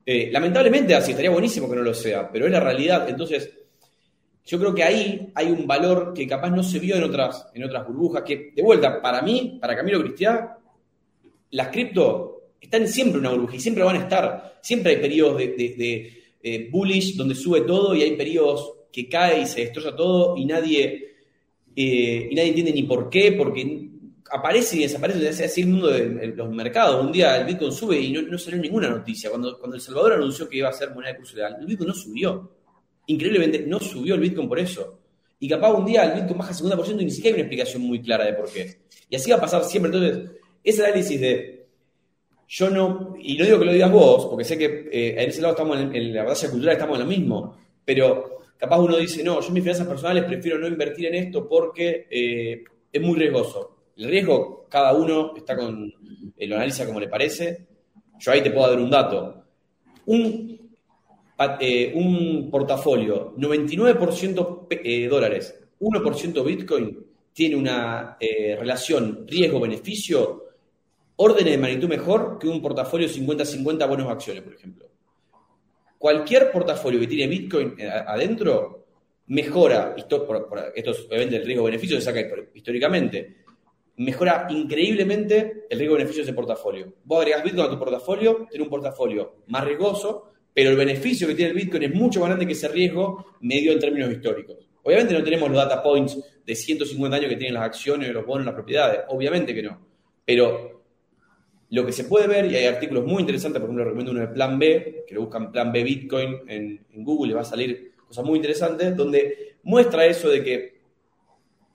Eh, 0.05 0.29
lamentablemente 0.31 0.95
así, 0.95 1.12
estaría 1.12 1.29
buenísimo 1.29 1.69
que 1.69 1.75
no 1.75 1.81
lo 1.81 1.93
sea, 1.93 2.31
pero 2.31 2.45
es 2.45 2.51
la 2.51 2.59
realidad. 2.59 3.07
Entonces, 3.09 3.51
yo 4.45 4.59
creo 4.59 4.73
que 4.73 4.83
ahí 4.83 5.31
hay 5.35 5.51
un 5.51 5.67
valor 5.67 6.13
que 6.13 6.27
capaz 6.27 6.49
no 6.49 6.63
se 6.63 6.79
vio 6.79 6.95
en 6.95 7.03
otras, 7.03 7.47
en 7.53 7.63
otras 7.63 7.85
burbujas, 7.85 8.23
que 8.23 8.51
de 8.55 8.63
vuelta, 8.63 9.01
para 9.01 9.21
mí, 9.21 9.59
para 9.62 9.75
Camilo 9.75 10.01
Cristian, 10.01 10.49
las 11.51 11.67
cripto 11.67 12.53
están 12.59 12.88
siempre 12.88 13.19
en 13.19 13.25
una 13.25 13.31
burbuja 13.31 13.55
y 13.55 13.59
siempre 13.59 13.83
van 13.83 13.97
a 13.97 13.99
estar. 13.99 14.59
Siempre 14.62 14.93
hay 14.93 15.01
periodos 15.01 15.38
de, 15.38 16.13
eh, 16.41 16.69
bullish 16.71 17.15
donde 17.15 17.35
sube 17.35 17.62
todo 17.62 17.95
y 17.95 18.01
hay 18.01 18.15
periodos 18.15 18.73
que 18.91 19.07
cae 19.07 19.41
y 19.41 19.45
se 19.45 19.62
destroza 19.62 19.95
todo 19.95 20.35
y 20.38 20.45
nadie, 20.45 21.15
eh, 21.75 22.27
y 22.31 22.35
nadie 22.35 22.49
entiende 22.49 22.73
ni 22.73 22.83
por 22.83 23.09
qué, 23.09 23.33
porque 23.33 23.88
aparece 24.31 24.77
y 24.77 24.81
desaparece, 24.81 25.29
es 25.29 25.41
así 25.41 25.61
el 25.61 25.67
mundo 25.67 25.87
de 25.87 26.33
los 26.35 26.49
mercados. 26.51 27.03
Un 27.03 27.11
día 27.11 27.37
el 27.37 27.45
Bitcoin 27.45 27.71
sube 27.71 27.99
y 27.99 28.11
no, 28.11 28.37
salió 28.37 28.59
ninguna 28.59 28.89
noticia. 28.89 29.29
Cuando, 29.29 29.57
cuando 29.57 29.75
El 29.75 29.81
Salvador 29.81 30.13
anunció 30.13 30.47
que 30.47 30.57
iba 30.57 30.69
a 30.69 30.73
ser 30.73 30.91
moneda 30.91 31.13
de 31.13 31.17
curso 31.17 31.35
legal, 31.35 31.57
el 31.59 31.65
Bitcoin 31.65 31.87
no 31.87 31.93
subió. 31.93 32.51
Increíblemente, 33.07 33.59
no 33.65 33.79
subió 33.79 34.15
el 34.15 34.21
Bitcoin 34.21 34.47
por 34.47 34.59
eso. 34.59 34.99
Y 35.39 35.47
capaz 35.47 35.73
un 35.73 35.85
día 35.85 36.03
el 36.03 36.21
Bitcoin 36.21 36.37
baja 36.37 36.53
50% 36.53 37.01
y 37.01 37.05
ni 37.05 37.11
siquiera 37.11 37.35
hay 37.35 37.41
una 37.41 37.47
explicación 37.47 37.81
muy 37.83 38.01
clara 38.01 38.25
de 38.25 38.33
por 38.33 38.51
qué. 38.51 38.79
Y 39.09 39.15
así 39.15 39.31
va 39.31 39.37
a 39.37 39.41
pasar 39.41 39.63
siempre. 39.63 39.91
Entonces, 39.91 40.31
ese 40.63 40.85
análisis 40.85 41.19
de 41.19 41.67
yo 42.47 42.69
no, 42.69 43.15
y 43.19 43.37
no 43.37 43.45
digo 43.45 43.59
que 43.59 43.65
lo 43.65 43.73
digas 43.73 43.91
vos, 43.91 44.25
porque 44.25 44.43
sé 44.43 44.57
que 44.57 44.89
eh, 44.91 45.21
en 45.21 45.29
ese 45.29 45.41
lado 45.41 45.53
estamos 45.53 45.79
en, 45.79 45.95
en 45.95 46.13
la 46.13 46.23
batalla 46.23 46.49
cultural, 46.49 46.73
estamos 46.73 46.97
en 46.97 47.03
lo 47.03 47.09
mismo, 47.09 47.57
pero 47.85 48.39
capaz 48.57 48.79
uno 48.79 48.97
dice, 48.97 49.23
no, 49.23 49.39
yo 49.39 49.51
mis 49.51 49.63
finanzas 49.63 49.87
personales 49.87 50.25
prefiero 50.25 50.57
no 50.57 50.67
invertir 50.67 51.05
en 51.07 51.15
esto 51.15 51.47
porque 51.47 52.07
eh, 52.09 52.63
es 52.91 53.01
muy 53.01 53.17
riesgoso. 53.17 53.78
El 53.99 54.09
riesgo, 54.09 54.65
cada 54.67 54.93
uno 54.93 55.33
está 55.35 55.55
con, 55.55 55.93
eh, 56.35 56.47
lo 56.47 56.55
analiza 56.55 56.85
como 56.85 56.99
le 56.99 57.07
parece. 57.07 57.67
Yo 58.17 58.31
ahí 58.31 58.41
te 58.41 58.49
puedo 58.51 58.69
dar 58.69 58.79
un 58.79 58.89
dato. 58.89 59.43
Un, 60.07 60.59
eh, 61.59 61.91
un 61.95 62.49
portafolio, 62.49 63.35
99% 63.38 64.67
dólares, 65.09 65.59
1% 65.79 66.43
Bitcoin, 66.43 67.05
tiene 67.31 67.55
una 67.55 68.17
relación 68.19 69.25
riesgo-beneficio 69.27 70.45
órdenes 71.17 71.51
de 71.51 71.57
magnitud 71.57 71.88
mejor 71.88 72.39
que 72.39 72.47
un 72.47 72.62
portafolio 72.62 73.07
50-50 73.07 73.88
buenos 73.88 74.09
acciones, 74.09 74.41
por 74.41 74.53
ejemplo 74.53 74.89
cualquier 75.99 76.49
portafolio 76.49 76.99
que 77.01 77.07
tiene 77.07 77.27
Bitcoin 77.27 77.75
eh, 77.77 77.88
adentro 77.88 78.88
mejora, 79.27 79.93
esto, 79.95 80.25
por, 80.25 80.71
esto 80.73 80.91
es 80.91 81.05
obviamente 81.05 81.35
el 81.35 81.45
riesgo-beneficio 81.45 81.97
se 81.97 82.01
saca 82.01 82.21
históricamente, 82.55 83.43
mejora 83.99 84.47
increíblemente 84.49 85.65
el 85.69 85.77
riesgo-beneficio 85.77 86.23
de 86.23 86.29
ese 86.29 86.33
portafolio. 86.33 86.93
Vos 87.03 87.19
agregas 87.19 87.43
Bitcoin 87.43 87.67
a 87.67 87.69
tu 87.69 87.79
portafolio, 87.79 88.47
tenés 88.49 88.65
un 88.65 88.69
portafolio 88.69 89.43
más 89.47 89.63
riesgoso, 89.65 90.31
pero 90.53 90.69
el 90.71 90.77
beneficio 90.77 91.27
que 91.27 91.35
tiene 91.35 91.51
el 91.51 91.57
Bitcoin 91.57 91.83
es 91.83 91.93
mucho 91.93 92.19
más 92.21 92.29
grande 92.29 92.45
que 92.45 92.53
ese 92.53 92.69
riesgo 92.69 93.35
medio 93.41 93.73
en 93.73 93.79
términos 93.79 94.12
históricos. 94.12 94.57
Obviamente 94.83 95.13
no 95.13 95.23
tenemos 95.23 95.49
los 95.49 95.57
data 95.57 95.83
points 95.83 96.17
de 96.45 96.55
150 96.55 97.17
años 97.17 97.29
que 97.29 97.35
tienen 97.35 97.53
las 97.53 97.63
acciones, 97.63 98.12
los 98.13 98.25
bonos, 98.25 98.45
las 98.45 98.55
propiedades, 98.55 99.01
obviamente 99.09 99.53
que 99.53 99.63
no. 99.63 99.79
Pero 100.25 100.81
lo 101.69 101.85
que 101.85 101.91
se 101.91 102.05
puede 102.05 102.27
ver, 102.27 102.49
y 102.49 102.55
hay 102.55 102.65
artículos 102.65 103.05
muy 103.05 103.21
interesantes, 103.21 103.59
por 103.59 103.69
ejemplo, 103.69 103.83
recomiendo 103.83 104.12
uno 104.12 104.21
de 104.21 104.27
Plan 104.29 104.57
B, 104.57 105.03
que 105.07 105.13
lo 105.13 105.21
buscan 105.21 105.51
Plan 105.51 105.73
B 105.73 105.83
Bitcoin 105.83 106.38
en, 106.47 106.85
Google, 107.03 107.31
y 107.31 107.35
va 107.35 107.41
a 107.41 107.45
salir 107.45 107.91
cosas 108.07 108.23
muy 108.23 108.38
interesantes, 108.38 108.95
donde 108.95 109.57
muestra 109.63 110.05
eso 110.05 110.29
de 110.29 110.43
que 110.43 110.78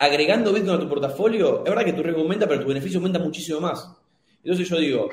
agregando 0.04 0.52
Bitcoin 0.52 0.76
a 0.76 0.80
tu 0.80 0.88
portafolio, 0.88 1.58
es 1.58 1.70
verdad 1.70 1.84
que 1.84 1.92
tu 1.92 2.02
riesgo 2.02 2.22
aumenta, 2.22 2.46
pero 2.46 2.60
tu 2.60 2.68
beneficio 2.68 2.98
aumenta 2.98 3.18
muchísimo 3.18 3.60
más. 3.60 3.88
Entonces 4.42 4.68
yo 4.68 4.78
digo, 4.78 5.08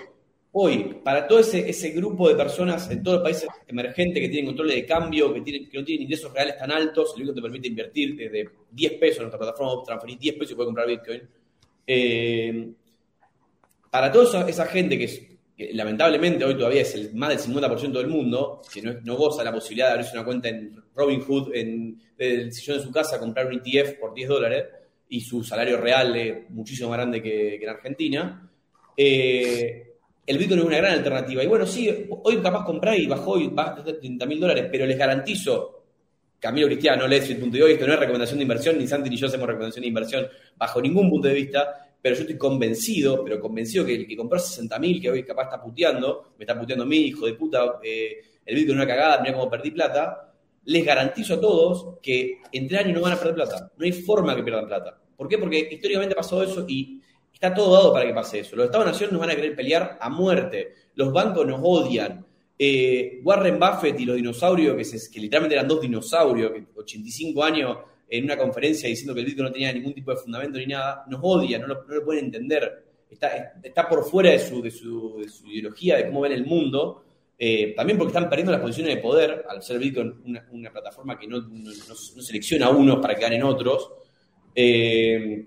hoy, 0.53 0.99
para 1.03 1.27
todo 1.27 1.39
ese, 1.39 1.89
grupo 1.91 2.27
de 2.27 2.35
personas 2.35 2.89
en 2.91 3.01
todos 3.01 3.17
los 3.17 3.23
países 3.23 3.47
emergentes 3.67 4.21
que 4.21 4.29
tienen 4.29 4.47
control 4.47 4.69
de 4.69 4.85
cambio, 4.85 5.33
que, 5.33 5.39
no 5.39 5.83
tienen 5.83 6.03
ingresos 6.03 6.33
reales 6.33 6.57
tan 6.57 6.71
altos, 6.71 7.13
el 7.15 7.23
Bitcoin 7.23 7.35
te 7.35 7.41
permite 7.41 7.67
invertir 7.67 8.15
desde 8.15 8.49
10 8.71 8.93
pesos 8.93 9.17
en 9.17 9.23
nuestra 9.23 9.39
plataforma, 9.39 9.83
transferir 9.83 10.17
10 10.17 10.35
pesos 10.35 10.51
y 10.51 10.55
puedes 10.55 10.67
comprar 10.67 10.87
Bitcoin. 10.87 11.21
Eh, 11.87 12.71
para 13.89 14.11
toda 14.11 14.47
esa, 14.47 14.65
gente 14.65 14.97
que, 14.97 15.37
lamentablemente 15.73 16.43
hoy 16.43 16.55
todavía 16.55 16.81
es 16.81 16.95
el, 16.95 17.13
más 17.13 17.29
del 17.29 17.55
50% 17.55 17.91
del 17.91 18.07
mundo, 18.07 18.61
que 18.73 18.81
no, 18.81 19.15
goza 19.15 19.43
la 19.43 19.53
posibilidad 19.53 19.87
de 19.87 19.93
abrirse 19.93 20.13
una 20.13 20.25
cuenta 20.25 20.49
en 20.49 20.81
Robinhood, 20.95 21.53
en 21.53 22.01
el 22.17 22.51
sillón 22.53 22.77
de 22.77 22.83
su 22.83 22.91
casa, 22.91 23.19
comprar 23.19 23.47
un 23.47 23.53
ETF 23.53 23.99
por 23.99 24.13
10 24.13 24.29
dólares 24.29 24.65
y 25.11 25.19
su 25.19 25.43
salario 25.43 25.77
real 25.77 26.15
es 26.15 26.49
muchísimo 26.51 26.89
más 26.89 26.99
grande 26.99 27.21
que, 27.21 27.55
en 27.55 27.69
Argentina, 27.69 28.49
eh, 28.95 29.95
el 30.25 30.37
Bitcoin 30.37 30.59
es 30.61 30.65
una 30.65 30.77
gran 30.77 30.93
alternativa. 30.93 31.43
Y 31.43 31.47
bueno, 31.47 31.65
sí, 31.65 32.07
hoy 32.23 32.37
capaz 32.37 32.63
comprar 32.63 32.97
y 32.97 33.07
bajó 33.07 33.37
y 33.37 33.51
a 33.57 33.75
30 33.75 34.25
mil 34.25 34.39
dólares, 34.39 34.69
pero 34.71 34.85
les 34.85 34.97
garantizo, 34.97 35.83
Camilo 36.39 36.67
Cristiano, 36.67 37.03
hoy 37.03 37.13
esto 37.13 37.87
no 37.87 37.93
es 37.93 37.99
recomendación 37.99 38.37
de 38.37 38.43
inversión, 38.43 38.77
ni 38.77 38.87
Santi 38.87 39.09
ni 39.09 39.17
yo 39.17 39.27
hacemos 39.27 39.47
recomendación 39.47 39.81
de 39.81 39.89
inversión 39.89 40.27
bajo 40.55 40.81
ningún 40.81 41.09
punto 41.09 41.27
de 41.27 41.33
vista, 41.33 41.89
pero 42.01 42.15
yo 42.15 42.21
estoy 42.21 42.37
convencido, 42.37 43.21
pero 43.21 43.41
convencido 43.41 43.85
que 43.85 43.95
el 43.95 44.07
que 44.07 44.15
compró 44.15 44.39
60.000, 44.39 45.01
que 45.01 45.09
hoy 45.09 45.23
capaz 45.25 45.43
está 45.43 45.61
puteando, 45.61 46.35
me 46.37 46.45
está 46.45 46.57
puteando 46.57 46.85
a 46.85 46.87
mí, 46.87 46.97
hijo 46.99 47.25
de 47.25 47.33
puta, 47.33 47.79
eh, 47.83 48.21
el 48.45 48.55
Bitcoin 48.55 48.77
es 48.77 48.85
una 48.85 48.87
cagada, 48.87 49.21
mira 49.21 49.33
cómo 49.33 49.49
perdí 49.49 49.71
plata, 49.71 50.30
les 50.65 50.85
garantizo 50.85 51.35
a 51.35 51.41
todos 51.41 51.99
que 52.01 52.39
entre 52.51 52.77
años 52.77 52.93
no 52.95 53.01
van 53.01 53.13
a 53.13 53.17
perder 53.17 53.35
plata. 53.35 53.71
No 53.77 53.85
hay 53.85 53.91
forma 53.91 54.35
que 54.35 54.43
pierdan 54.43 54.67
plata. 54.67 54.99
¿Por 55.15 55.27
qué? 55.27 55.37
Porque 55.37 55.67
históricamente 55.71 56.13
ha 56.13 56.17
pasado 56.17 56.43
eso 56.43 56.65
y 56.67 57.01
está 57.33 57.53
todo 57.53 57.73
dado 57.73 57.93
para 57.93 58.05
que 58.05 58.13
pase 58.13 58.39
eso. 58.39 58.55
Los 58.55 58.65
Estados-Nación 58.65 59.09
nos 59.11 59.19
van 59.21 59.31
a 59.31 59.35
querer 59.35 59.55
pelear 59.55 59.97
a 59.99 60.09
muerte. 60.09 60.73
Los 60.95 61.11
bancos 61.11 61.45
nos 61.47 61.59
odian. 61.63 62.25
Eh, 62.57 63.19
Warren 63.23 63.59
Buffett 63.59 63.99
y 63.99 64.05
los 64.05 64.15
dinosaurios, 64.15 64.75
que, 64.77 64.85
se- 64.85 65.11
que 65.11 65.19
literalmente 65.19 65.55
eran 65.55 65.67
dos 65.67 65.81
dinosaurios, 65.81 66.51
que 66.51 66.63
85 66.75 67.43
años 67.43 67.77
en 68.07 68.25
una 68.25 68.37
conferencia 68.37 68.87
diciendo 68.89 69.13
que 69.15 69.21
el 69.21 69.25
Bitcoin 69.25 69.45
no 69.45 69.51
tenía 69.51 69.73
ningún 69.73 69.93
tipo 69.93 70.11
de 70.11 70.17
fundamento 70.17 70.59
ni 70.59 70.67
nada, 70.67 71.03
nos 71.07 71.19
odian, 71.23 71.61
no 71.61 71.67
lo, 71.67 71.85
pueden 72.05 72.25
entender. 72.25 72.85
Está, 73.09 73.53
está 73.63 73.89
por 73.89 74.03
fuera 74.05 74.29
de 74.31 74.39
su, 74.39 74.61
de, 74.61 74.69
su, 74.69 75.17
de 75.19 75.29
su 75.29 75.47
ideología, 75.47 75.97
de 75.97 76.05
cómo 76.07 76.21
ven 76.21 76.33
el 76.33 76.45
mundo. 76.45 77.03
Eh, 77.43 77.73
también 77.75 77.97
porque 77.97 78.11
están 78.11 78.29
perdiendo 78.29 78.51
las 78.51 78.61
posiciones 78.61 78.93
de 78.93 79.01
poder 79.01 79.43
al 79.49 79.63
ser 79.63 79.79
Bitcoin 79.79 80.13
una, 80.25 80.47
una 80.51 80.71
plataforma 80.71 81.17
que 81.17 81.25
no, 81.25 81.41
selecciona 82.21 82.67
a 82.67 82.69
unos 82.69 82.99
para 82.99 83.15
que 83.15 83.21
ganen 83.21 83.41
otros. 83.41 83.91
Eh, 84.53 85.43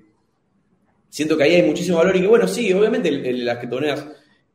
siento 1.08 1.36
que 1.36 1.44
ahí 1.44 1.54
hay 1.54 1.62
muchísimo 1.62 1.98
valor 1.98 2.16
y 2.16 2.22
que, 2.22 2.26
bueno, 2.26 2.48
sí, 2.48 2.72
obviamente 2.72 3.12
las 3.34 3.58
criptomonedas 3.58 4.08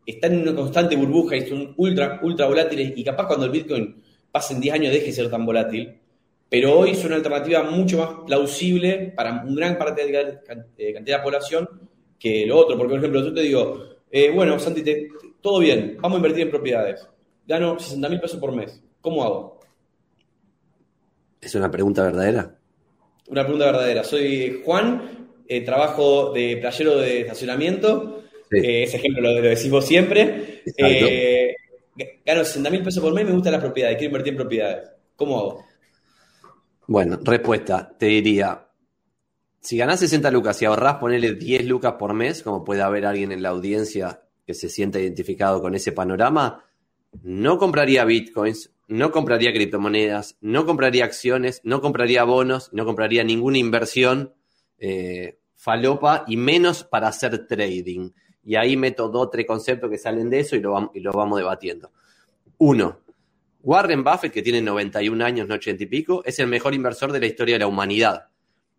están 0.05 0.33
en 0.33 0.41
una 0.41 0.53
constante 0.53 0.97
burbuja 0.97 1.37
y 1.37 1.47
son 1.47 1.73
ultra, 1.77 2.19
ultra 2.21 2.45
volátiles 2.45 2.91
y 2.93 3.05
capaz 3.05 3.27
cuando 3.27 3.45
el 3.45 3.53
Bitcoin 3.53 4.03
pase 4.29 4.55
en 4.55 4.59
10 4.59 4.75
años 4.75 4.91
deje 4.91 5.05
de 5.05 5.13
ser 5.13 5.31
tan 5.31 5.45
volátil, 5.45 5.95
pero 6.49 6.77
hoy 6.77 6.93
son 6.93 7.05
una 7.05 7.15
alternativa 7.15 7.63
mucho 7.63 7.99
más 7.99 8.09
plausible 8.27 9.13
para 9.15 9.45
un 9.45 9.55
gran 9.55 9.77
parte 9.77 10.05
de 10.05 10.11
la 10.11 10.41
eh, 10.77 10.93
cantidad 10.93 11.19
de 11.19 11.23
población 11.23 11.69
que 12.19 12.45
lo 12.45 12.57
otro, 12.57 12.77
porque 12.77 12.95
por 12.95 12.99
ejemplo 12.99 13.23
yo 13.23 13.33
te 13.33 13.43
digo, 13.43 13.85
bueno, 14.35 14.59
Santi, 14.59 14.83
todo 15.39 15.59
bien, 15.59 15.95
vamos 16.01 16.17
a 16.17 16.19
invertir 16.19 16.43
en 16.43 16.49
propiedades, 16.49 17.07
gano 17.49 17.79
60 17.79 18.07
mil 18.09 18.19
pesos 18.19 18.39
por 18.39 18.55
mes, 18.55 18.79
¿cómo 19.01 19.23
hago? 19.23 19.59
¿Es 21.41 21.55
una 21.55 21.71
pregunta 21.71 22.03
verdadera? 22.03 22.55
Una 23.27 23.43
pregunta 23.43 23.65
verdadera. 23.65 24.03
Soy 24.03 24.61
Juan, 24.63 25.29
eh, 25.47 25.65
trabajo 25.65 26.31
de 26.31 26.57
playero 26.57 26.97
de 26.97 27.21
estacionamiento. 27.21 28.23
Sí. 28.51 28.57
Eh, 28.57 28.83
ese 28.83 28.97
ejemplo 28.97 29.21
lo, 29.21 29.33
lo 29.33 29.41
decís 29.41 29.69
vos 29.69 29.85
siempre. 29.85 30.61
Eh, 30.77 31.55
gano 32.23 32.45
60 32.45 32.69
mil 32.69 32.83
pesos 32.83 33.01
por 33.01 33.13
mes, 33.13 33.25
me 33.25 33.31
gustan 33.31 33.53
las 33.53 33.61
propiedades, 33.61 33.97
quiero 33.97 34.09
invertir 34.11 34.33
en 34.33 34.37
propiedades. 34.37 34.89
¿Cómo 35.15 35.39
hago? 35.39 35.65
Bueno, 36.87 37.19
respuesta, 37.23 37.95
te 37.97 38.05
diría, 38.07 38.67
si 39.59 39.77
ganás 39.77 39.99
60 39.99 40.29
lucas 40.31 40.61
y 40.61 40.65
ahorrás 40.65 40.95
ponerle 40.95 41.33
10 41.33 41.65
lucas 41.65 41.93
por 41.93 42.13
mes, 42.13 42.43
como 42.43 42.63
puede 42.63 42.81
haber 42.81 43.05
alguien 43.05 43.31
en 43.31 43.41
la 43.41 43.49
audiencia 43.49 44.21
que 44.45 44.53
se 44.53 44.69
sienta 44.69 44.99
identificado 44.99 45.61
con 45.61 45.75
ese 45.75 45.91
panorama, 45.91 46.68
no 47.23 47.57
compraría 47.57 48.05
bitcoins, 48.05 48.71
no 48.87 49.11
compraría 49.11 49.53
criptomonedas, 49.53 50.37
no 50.41 50.65
compraría 50.65 51.05
acciones, 51.05 51.61
no 51.63 51.81
compraría 51.81 52.23
bonos, 52.23 52.69
no 52.73 52.85
compraría 52.85 53.23
ninguna 53.23 53.57
inversión 53.57 54.33
eh, 54.79 55.39
falopa 55.55 56.23
y 56.27 56.37
menos 56.37 56.83
para 56.83 57.09
hacer 57.09 57.45
trading. 57.47 58.11
Y 58.43 58.55
ahí 58.55 58.77
meto 58.77 59.09
dos 59.09 59.29
tres 59.29 59.45
conceptos 59.45 59.89
que 59.89 59.97
salen 59.97 60.29
de 60.29 60.39
eso 60.39 60.55
y 60.55 60.61
lo, 60.61 60.71
vamos 61.13 61.37
debatiendo. 61.37 61.91
Uno, 62.57 63.01
Warren 63.61 64.03
Buffett, 64.03 64.31
que 64.31 64.41
tiene 64.41 64.61
91 64.61 65.23
años, 65.23 65.47
no 65.47 65.55
80 65.55 65.83
y 65.83 65.87
pico, 65.87 66.23
es 66.25 66.39
el 66.39 66.47
mejor 66.47 66.73
inversor 66.73 67.11
de 67.11 67.19
la 67.19 67.27
historia 67.27 67.55
de 67.55 67.59
la 67.59 67.67
humanidad. 67.67 68.29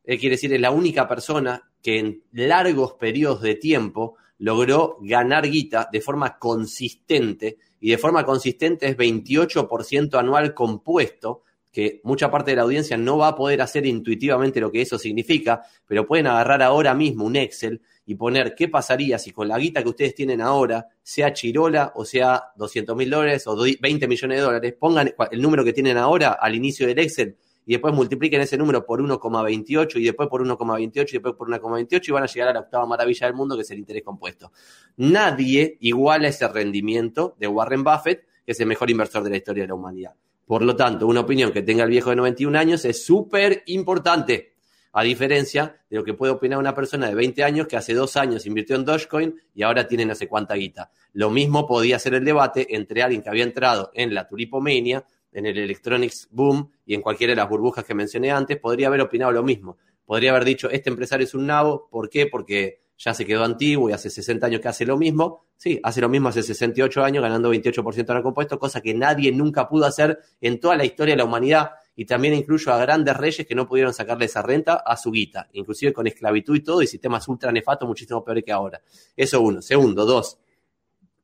Él 0.02 0.18
quiere 0.18 0.36
decir, 0.36 0.52
es 0.52 0.60
la 0.60 0.70
única 0.70 1.06
persona 1.06 1.70
que 1.82 1.98
en 1.98 2.22
largos 2.32 2.94
periodos 2.94 3.42
de 3.42 3.54
tiempo 3.54 4.16
logró 4.38 4.96
ganar 5.02 5.48
guita 5.48 5.88
de 5.92 6.00
forma 6.00 6.38
consistente, 6.38 7.58
y 7.80 7.90
de 7.90 7.98
forma 7.98 8.24
consistente 8.24 8.86
es 8.86 8.96
28% 8.96 10.18
anual 10.18 10.54
compuesto, 10.54 11.42
que 11.72 12.00
mucha 12.04 12.30
parte 12.30 12.50
de 12.50 12.56
la 12.56 12.62
audiencia 12.62 12.96
no 12.96 13.18
va 13.18 13.28
a 13.28 13.34
poder 13.36 13.62
hacer 13.62 13.86
intuitivamente 13.86 14.60
lo 14.60 14.70
que 14.70 14.82
eso 14.82 14.98
significa, 14.98 15.62
pero 15.86 16.06
pueden 16.06 16.26
agarrar 16.26 16.62
ahora 16.62 16.94
mismo 16.94 17.24
un 17.24 17.36
Excel 17.36 17.80
y 18.04 18.16
poner 18.16 18.54
qué 18.56 18.68
pasaría 18.68 19.18
si 19.18 19.30
con 19.30 19.46
la 19.46 19.58
guita 19.58 19.82
que 19.82 19.88
ustedes 19.88 20.14
tienen 20.14 20.40
ahora, 20.40 20.88
sea 21.02 21.32
Chirola 21.32 21.92
o 21.94 22.04
sea 22.04 22.42
200 22.56 22.96
mil 22.96 23.08
dólares 23.08 23.46
o 23.46 23.56
20 23.56 24.08
millones 24.08 24.38
de 24.38 24.42
dólares, 24.42 24.74
pongan 24.78 25.14
el 25.30 25.40
número 25.40 25.64
que 25.64 25.72
tienen 25.72 25.96
ahora 25.96 26.32
al 26.32 26.54
inicio 26.56 26.86
del 26.86 26.98
Excel 26.98 27.36
y 27.66 27.72
después 27.72 27.94
multipliquen 27.94 28.40
ese 28.40 28.56
número 28.56 28.84
por 28.84 29.00
1,28 29.00 30.00
y 30.00 30.04
después 30.04 30.28
por 30.28 30.46
1,28 30.46 31.08
y 31.08 31.12
después 31.12 31.34
por 31.34 31.48
1,28 31.48 32.08
y 32.08 32.12
van 32.12 32.22
a 32.22 32.26
llegar 32.26 32.48
a 32.48 32.52
la 32.52 32.60
octava 32.60 32.86
maravilla 32.86 33.26
del 33.26 33.34
mundo 33.34 33.56
que 33.56 33.62
es 33.62 33.70
el 33.70 33.78
interés 33.78 34.02
compuesto. 34.02 34.52
Nadie 34.96 35.76
iguala 35.80 36.28
ese 36.28 36.48
rendimiento 36.48 37.36
de 37.38 37.46
Warren 37.46 37.84
Buffett, 37.84 38.24
que 38.44 38.52
es 38.52 38.60
el 38.60 38.66
mejor 38.66 38.90
inversor 38.90 39.22
de 39.22 39.30
la 39.30 39.36
historia 39.36 39.64
de 39.64 39.68
la 39.68 39.74
humanidad. 39.74 40.14
Por 40.46 40.62
lo 40.62 40.74
tanto, 40.74 41.06
una 41.06 41.20
opinión 41.20 41.52
que 41.52 41.62
tenga 41.62 41.84
el 41.84 41.90
viejo 41.90 42.10
de 42.10 42.16
91 42.16 42.58
años 42.58 42.84
es 42.84 43.04
súper 43.04 43.62
importante, 43.66 44.54
a 44.92 45.04
diferencia 45.04 45.80
de 45.88 45.98
lo 45.98 46.04
que 46.04 46.14
puede 46.14 46.32
opinar 46.32 46.58
una 46.58 46.74
persona 46.74 47.08
de 47.08 47.14
20 47.14 47.44
años 47.44 47.68
que 47.68 47.76
hace 47.76 47.94
dos 47.94 48.16
años 48.16 48.46
invirtió 48.46 48.74
en 48.74 48.84
Dogecoin 48.84 49.40
y 49.54 49.62
ahora 49.62 49.86
tiene 49.86 50.04
no 50.04 50.14
sé 50.16 50.26
cuánta 50.26 50.54
guita. 50.54 50.90
Lo 51.12 51.30
mismo 51.30 51.66
podía 51.66 51.98
ser 52.00 52.14
el 52.14 52.24
debate 52.24 52.74
entre 52.74 53.02
alguien 53.02 53.22
que 53.22 53.28
había 53.28 53.44
entrado 53.44 53.92
en 53.94 54.12
la 54.12 54.26
tulipomania, 54.26 55.04
en 55.32 55.46
el 55.46 55.58
electronics 55.58 56.28
boom 56.30 56.70
y 56.84 56.94
en 56.94 57.02
cualquiera 57.02 57.32
de 57.32 57.36
las 57.36 57.48
burbujas 57.48 57.84
que 57.84 57.94
mencioné 57.94 58.30
antes, 58.30 58.58
podría 58.58 58.88
haber 58.88 59.00
opinado 59.00 59.32
lo 59.32 59.42
mismo. 59.42 59.78
Podría 60.04 60.30
haber 60.30 60.44
dicho, 60.44 60.70
este 60.70 60.90
empresario 60.90 61.24
es 61.24 61.34
un 61.34 61.46
nabo, 61.46 61.88
¿por 61.90 62.08
qué? 62.08 62.26
Porque 62.26 62.80
ya 63.00 63.14
se 63.14 63.24
quedó 63.24 63.44
antiguo 63.44 63.88
y 63.88 63.92
hace 63.92 64.10
60 64.10 64.46
años 64.46 64.60
que 64.60 64.68
hace 64.68 64.84
lo 64.84 64.98
mismo. 64.98 65.46
Sí, 65.56 65.80
hace 65.82 66.02
lo 66.02 66.08
mismo 66.10 66.28
hace 66.28 66.42
68 66.42 67.02
años, 67.02 67.22
ganando 67.22 67.50
28% 67.50 68.14
de 68.14 68.22
compuesto, 68.22 68.58
cosa 68.58 68.82
que 68.82 68.92
nadie 68.92 69.32
nunca 69.32 69.68
pudo 69.68 69.86
hacer 69.86 70.18
en 70.40 70.60
toda 70.60 70.76
la 70.76 70.84
historia 70.84 71.14
de 71.14 71.18
la 71.18 71.24
humanidad. 71.24 71.70
Y 71.96 72.04
también 72.04 72.34
incluyo 72.34 72.72
a 72.72 72.78
grandes 72.78 73.16
reyes 73.16 73.46
que 73.46 73.54
no 73.54 73.66
pudieron 73.66 73.94
sacarle 73.94 74.26
esa 74.26 74.42
renta 74.42 74.82
a 74.84 74.96
su 74.98 75.10
guita, 75.10 75.48
inclusive 75.52 75.94
con 75.94 76.06
esclavitud 76.06 76.56
y 76.56 76.60
todo, 76.60 76.82
y 76.82 76.86
sistemas 76.86 77.26
ultra 77.28 77.52
nefastos 77.52 77.88
muchísimo 77.88 78.22
peores 78.22 78.44
que 78.44 78.52
ahora. 78.52 78.82
Eso 79.16 79.40
uno. 79.40 79.62
Segundo, 79.62 80.04
dos. 80.04 80.38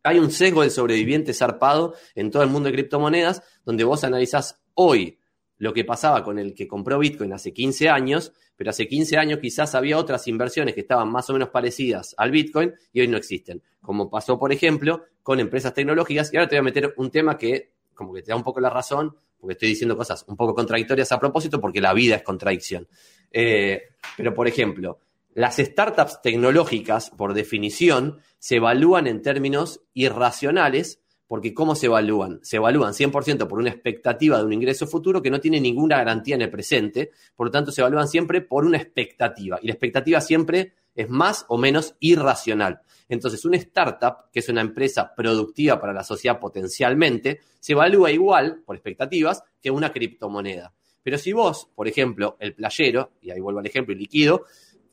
Hay 0.06 0.20
un 0.20 0.30
sesgo 0.30 0.62
del 0.62 0.70
sobreviviente 0.70 1.34
zarpado 1.34 1.94
en 2.14 2.30
todo 2.30 2.44
el 2.44 2.48
mundo 2.48 2.68
de 2.68 2.74
criptomonedas, 2.74 3.42
donde 3.64 3.82
vos 3.82 4.04
analizás 4.04 4.62
hoy 4.74 5.18
lo 5.58 5.72
que 5.72 5.84
pasaba 5.84 6.22
con 6.22 6.38
el 6.38 6.54
que 6.54 6.68
compró 6.68 7.00
Bitcoin 7.00 7.32
hace 7.32 7.52
15 7.52 7.88
años, 7.88 8.32
pero 8.54 8.70
hace 8.70 8.86
15 8.86 9.16
años 9.16 9.40
quizás 9.40 9.74
había 9.74 9.98
otras 9.98 10.28
inversiones 10.28 10.74
que 10.74 10.82
estaban 10.82 11.10
más 11.10 11.28
o 11.28 11.32
menos 11.32 11.48
parecidas 11.48 12.14
al 12.18 12.30
Bitcoin 12.30 12.72
y 12.92 13.00
hoy 13.00 13.08
no 13.08 13.16
existen. 13.16 13.64
Como 13.80 14.08
pasó, 14.08 14.38
por 14.38 14.52
ejemplo, 14.52 15.02
con 15.24 15.40
empresas 15.40 15.74
tecnológicas. 15.74 16.32
Y 16.32 16.36
ahora 16.36 16.48
te 16.48 16.54
voy 16.54 16.60
a 16.60 16.62
meter 16.62 16.94
un 16.98 17.10
tema 17.10 17.36
que 17.36 17.72
como 17.92 18.14
que 18.14 18.22
te 18.22 18.30
da 18.30 18.36
un 18.36 18.44
poco 18.44 18.60
la 18.60 18.70
razón, 18.70 19.16
porque 19.40 19.54
estoy 19.54 19.70
diciendo 19.70 19.96
cosas 19.96 20.24
un 20.28 20.36
poco 20.36 20.54
contradictorias 20.54 21.10
a 21.10 21.18
propósito, 21.18 21.60
porque 21.60 21.80
la 21.80 21.92
vida 21.92 22.14
es 22.14 22.22
contradicción. 22.22 22.86
Eh, 23.32 23.82
pero, 24.16 24.32
por 24.32 24.46
ejemplo, 24.46 25.00
las 25.36 25.58
startups 25.58 26.22
tecnológicas, 26.22 27.10
por 27.10 27.34
definición, 27.34 28.20
se 28.38 28.56
evalúan 28.56 29.06
en 29.06 29.20
términos 29.20 29.82
irracionales, 29.92 31.02
porque 31.26 31.52
¿cómo 31.52 31.74
se 31.74 31.86
evalúan? 31.86 32.40
Se 32.42 32.56
evalúan 32.56 32.94
100% 32.94 33.46
por 33.46 33.58
una 33.58 33.68
expectativa 33.68 34.38
de 34.38 34.46
un 34.46 34.54
ingreso 34.54 34.86
futuro 34.86 35.20
que 35.20 35.30
no 35.30 35.38
tiene 35.38 35.60
ninguna 35.60 35.98
garantía 35.98 36.36
en 36.36 36.42
el 36.42 36.48
presente, 36.48 37.10
por 37.34 37.48
lo 37.48 37.50
tanto 37.50 37.70
se 37.70 37.82
evalúan 37.82 38.08
siempre 38.08 38.40
por 38.40 38.64
una 38.64 38.78
expectativa, 38.78 39.58
y 39.60 39.66
la 39.66 39.74
expectativa 39.74 40.22
siempre 40.22 40.72
es 40.94 41.10
más 41.10 41.44
o 41.48 41.58
menos 41.58 41.96
irracional. 42.00 42.80
Entonces, 43.06 43.44
una 43.44 43.58
startup, 43.58 44.30
que 44.32 44.38
es 44.38 44.48
una 44.48 44.62
empresa 44.62 45.14
productiva 45.14 45.78
para 45.78 45.92
la 45.92 46.02
sociedad 46.02 46.40
potencialmente, 46.40 47.40
se 47.60 47.74
evalúa 47.74 48.10
igual, 48.10 48.62
por 48.64 48.74
expectativas, 48.74 49.44
que 49.60 49.70
una 49.70 49.92
criptomoneda. 49.92 50.72
Pero 51.06 51.18
si 51.18 51.32
vos, 51.32 51.68
por 51.72 51.86
ejemplo, 51.86 52.36
el 52.40 52.54
playero, 52.54 53.12
y 53.22 53.30
ahí 53.30 53.38
vuelvo 53.38 53.60
al 53.60 53.66
ejemplo, 53.66 53.94
y 53.94 53.98
liquido, 53.98 54.46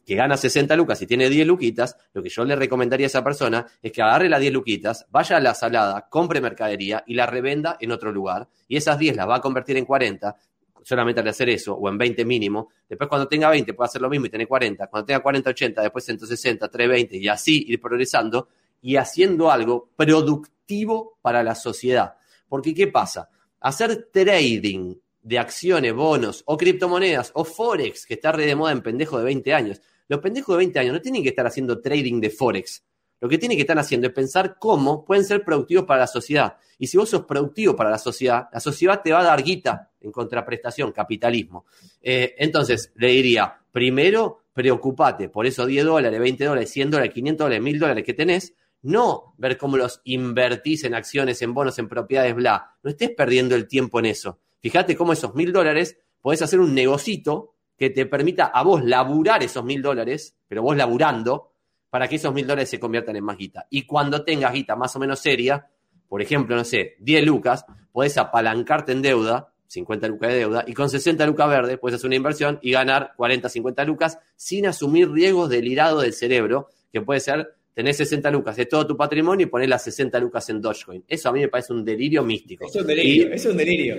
que 0.05 0.15
gana 0.15 0.37
60 0.37 0.75
lucas 0.75 1.01
y 1.01 1.07
tiene 1.07 1.29
10 1.29 1.47
luquitas, 1.47 1.97
lo 2.13 2.21
que 2.21 2.29
yo 2.29 2.43
le 2.43 2.55
recomendaría 2.55 3.05
a 3.05 3.07
esa 3.07 3.23
persona 3.23 3.65
es 3.81 3.91
que 3.91 4.01
agarre 4.01 4.29
las 4.29 4.41
10 4.41 4.53
luquitas, 4.53 5.05
vaya 5.09 5.37
a 5.37 5.39
la 5.39 5.53
salada, 5.53 6.07
compre 6.09 6.41
mercadería 6.41 7.03
y 7.07 7.13
la 7.13 7.25
revenda 7.25 7.77
en 7.79 7.91
otro 7.91 8.11
lugar. 8.11 8.47
Y 8.67 8.77
esas 8.77 8.97
10 8.99 9.15
las 9.15 9.27
va 9.27 9.37
a 9.37 9.41
convertir 9.41 9.77
en 9.77 9.85
40, 9.85 10.35
solamente 10.83 11.21
al 11.21 11.27
hacer 11.27 11.49
eso, 11.49 11.73
o 11.75 11.89
en 11.89 11.97
20 11.97 12.25
mínimo. 12.25 12.69
Después 12.87 13.09
cuando 13.09 13.27
tenga 13.27 13.49
20 13.49 13.73
puede 13.73 13.87
hacer 13.87 14.01
lo 14.01 14.09
mismo 14.09 14.25
y 14.25 14.29
tener 14.29 14.47
40. 14.47 14.87
Cuando 14.87 15.05
tenga 15.05 15.21
40, 15.21 15.49
80, 15.49 15.81
después 15.81 16.05
160, 16.05 16.67
320 16.67 17.17
y 17.17 17.27
así 17.27 17.65
ir 17.67 17.79
progresando 17.79 18.49
y 18.81 18.97
haciendo 18.97 19.49
algo 19.49 19.89
productivo 19.95 21.17
para 21.21 21.41
la 21.41 21.55
sociedad. 21.55 22.15
Porque 22.49 22.73
¿qué 22.73 22.87
pasa? 22.87 23.29
Hacer 23.61 24.09
trading 24.11 24.95
de 25.21 25.39
acciones, 25.39 25.93
bonos 25.93 26.43
o 26.45 26.57
criptomonedas 26.57 27.31
o 27.33 27.45
forex, 27.45 28.05
que 28.05 28.15
está 28.15 28.33
re 28.33 28.45
de 28.45 28.55
moda 28.55 28.73
en 28.73 28.81
pendejos 28.81 29.19
de 29.19 29.25
20 29.25 29.53
años. 29.53 29.81
Los 30.07 30.19
pendejos 30.19 30.55
de 30.55 30.57
20 30.57 30.79
años 30.79 30.93
no 30.93 31.01
tienen 31.01 31.23
que 31.23 31.29
estar 31.29 31.45
haciendo 31.45 31.81
trading 31.81 32.19
de 32.19 32.29
forex. 32.29 32.83
Lo 33.21 33.29
que 33.29 33.37
tienen 33.37 33.57
que 33.57 33.61
estar 33.61 33.79
haciendo 33.79 34.07
es 34.07 34.13
pensar 34.13 34.57
cómo 34.59 35.05
pueden 35.05 35.23
ser 35.23 35.45
productivos 35.45 35.85
para 35.85 36.01
la 36.01 36.07
sociedad. 36.07 36.57
Y 36.77 36.87
si 36.87 36.97
vos 36.97 37.09
sos 37.09 37.23
productivo 37.23 37.75
para 37.75 37.89
la 37.89 37.97
sociedad, 37.97 38.49
la 38.51 38.59
sociedad 38.59 39.01
te 39.01 39.13
va 39.13 39.21
a 39.21 39.23
dar 39.23 39.41
guita 39.41 39.91
en 40.01 40.11
contraprestación, 40.11 40.91
capitalismo. 40.91 41.65
Eh, 42.01 42.35
entonces, 42.37 42.91
le 42.95 43.07
diría, 43.07 43.61
primero, 43.71 44.43
preocupate 44.51 45.29
por 45.29 45.45
esos 45.45 45.67
10 45.67 45.85
dólares, 45.85 46.19
20 46.19 46.43
dólares, 46.43 46.69
100 46.71 46.91
dólares, 46.91 47.13
500 47.13 47.45
dólares, 47.45 47.63
1000 47.63 47.79
dólares 47.79 48.03
que 48.03 48.13
tenés, 48.13 48.53
no 48.81 49.33
ver 49.37 49.57
cómo 49.57 49.77
los 49.77 50.01
invertís 50.03 50.83
en 50.83 50.93
acciones, 50.93 51.41
en 51.41 51.53
bonos, 51.53 51.79
en 51.79 51.87
propiedades, 51.87 52.35
bla. 52.35 52.75
No 52.83 52.89
estés 52.89 53.11
perdiendo 53.11 53.55
el 53.55 53.67
tiempo 53.67 53.99
en 53.99 54.07
eso. 54.07 54.39
Fíjate 54.59 54.95
cómo 54.95 55.13
esos 55.13 55.33
mil 55.33 55.51
dólares 55.51 55.97
podés 56.21 56.41
hacer 56.41 56.59
un 56.59 56.75
negocito 56.75 57.52
que 57.77 57.89
te 57.89 58.05
permita 58.05 58.45
a 58.45 58.63
vos 58.63 58.83
laburar 58.83 59.43
esos 59.43 59.63
mil 59.63 59.81
dólares, 59.81 60.35
pero 60.47 60.61
vos 60.61 60.75
laburando, 60.77 61.51
para 61.89 62.07
que 62.07 62.15
esos 62.15 62.33
mil 62.33 62.45
dólares 62.47 62.69
se 62.69 62.79
conviertan 62.79 63.15
en 63.15 63.23
más 63.23 63.37
guita. 63.37 63.67
Y 63.69 63.83
cuando 63.83 64.23
tengas 64.23 64.53
guita 64.53 64.75
más 64.75 64.95
o 64.95 64.99
menos 64.99 65.19
seria, 65.19 65.67
por 66.07 66.21
ejemplo, 66.21 66.55
no 66.55 66.63
sé, 66.63 66.95
10 66.99 67.25
lucas, 67.25 67.65
podés 67.91 68.17
apalancarte 68.17 68.91
en 68.91 69.01
deuda, 69.01 69.53
50 69.67 70.07
lucas 70.07 70.29
de 70.29 70.35
deuda, 70.37 70.63
y 70.67 70.73
con 70.73 70.89
60 70.89 71.25
lucas 71.25 71.47
verdes 71.49 71.79
puedes 71.79 71.95
hacer 71.97 72.07
una 72.07 72.15
inversión 72.15 72.59
y 72.61 72.71
ganar 72.71 73.13
40, 73.17 73.49
50 73.49 73.83
lucas 73.85 74.19
sin 74.35 74.67
asumir 74.67 75.09
riesgos 75.11 75.49
del 75.49 75.67
irado 75.67 76.01
del 76.01 76.13
cerebro, 76.13 76.69
que 76.91 77.01
puede 77.01 77.19
ser 77.19 77.55
tener 77.73 77.93
60 77.95 78.29
lucas 78.29 78.55
de 78.55 78.67
todo 78.67 78.85
tu 78.85 78.95
patrimonio 78.95 79.47
y 79.47 79.49
poner 79.49 79.67
las 79.69 79.83
60 79.83 80.19
lucas 80.19 80.47
en 80.49 80.61
Dogecoin. 80.61 81.03
Eso 81.07 81.29
a 81.29 81.33
mí 81.33 81.39
me 81.39 81.47
parece 81.47 81.73
un 81.73 81.83
delirio 81.83 82.23
místico. 82.23 82.65
Eso 82.65 82.79
es 82.79 82.81
un 82.83 82.87
delirio, 82.87 83.29
Y- 83.29 83.33
es 83.33 83.45
un 83.47 83.57
delirio. 83.57 83.95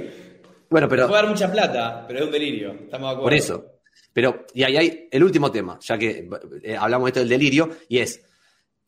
Bueno, 0.74 0.88
pero... 0.88 1.06
Puede 1.06 1.22
dar 1.22 1.30
mucha 1.30 1.52
plata, 1.52 2.04
pero 2.04 2.18
es 2.18 2.24
un 2.24 2.32
delirio. 2.32 2.72
Estamos 2.72 3.10
de 3.10 3.12
acuerdo. 3.12 3.22
Por 3.22 3.34
eso. 3.34 3.64
Pero, 4.12 4.44
y 4.54 4.64
ahí 4.64 4.76
hay 4.76 5.08
el 5.08 5.22
último 5.22 5.48
tema, 5.48 5.78
ya 5.80 5.96
que 5.96 6.28
eh, 6.64 6.76
hablamos 6.76 7.06
de 7.06 7.10
esto 7.10 7.20
del 7.20 7.28
delirio, 7.28 7.70
y 7.88 7.98
es, 7.98 8.20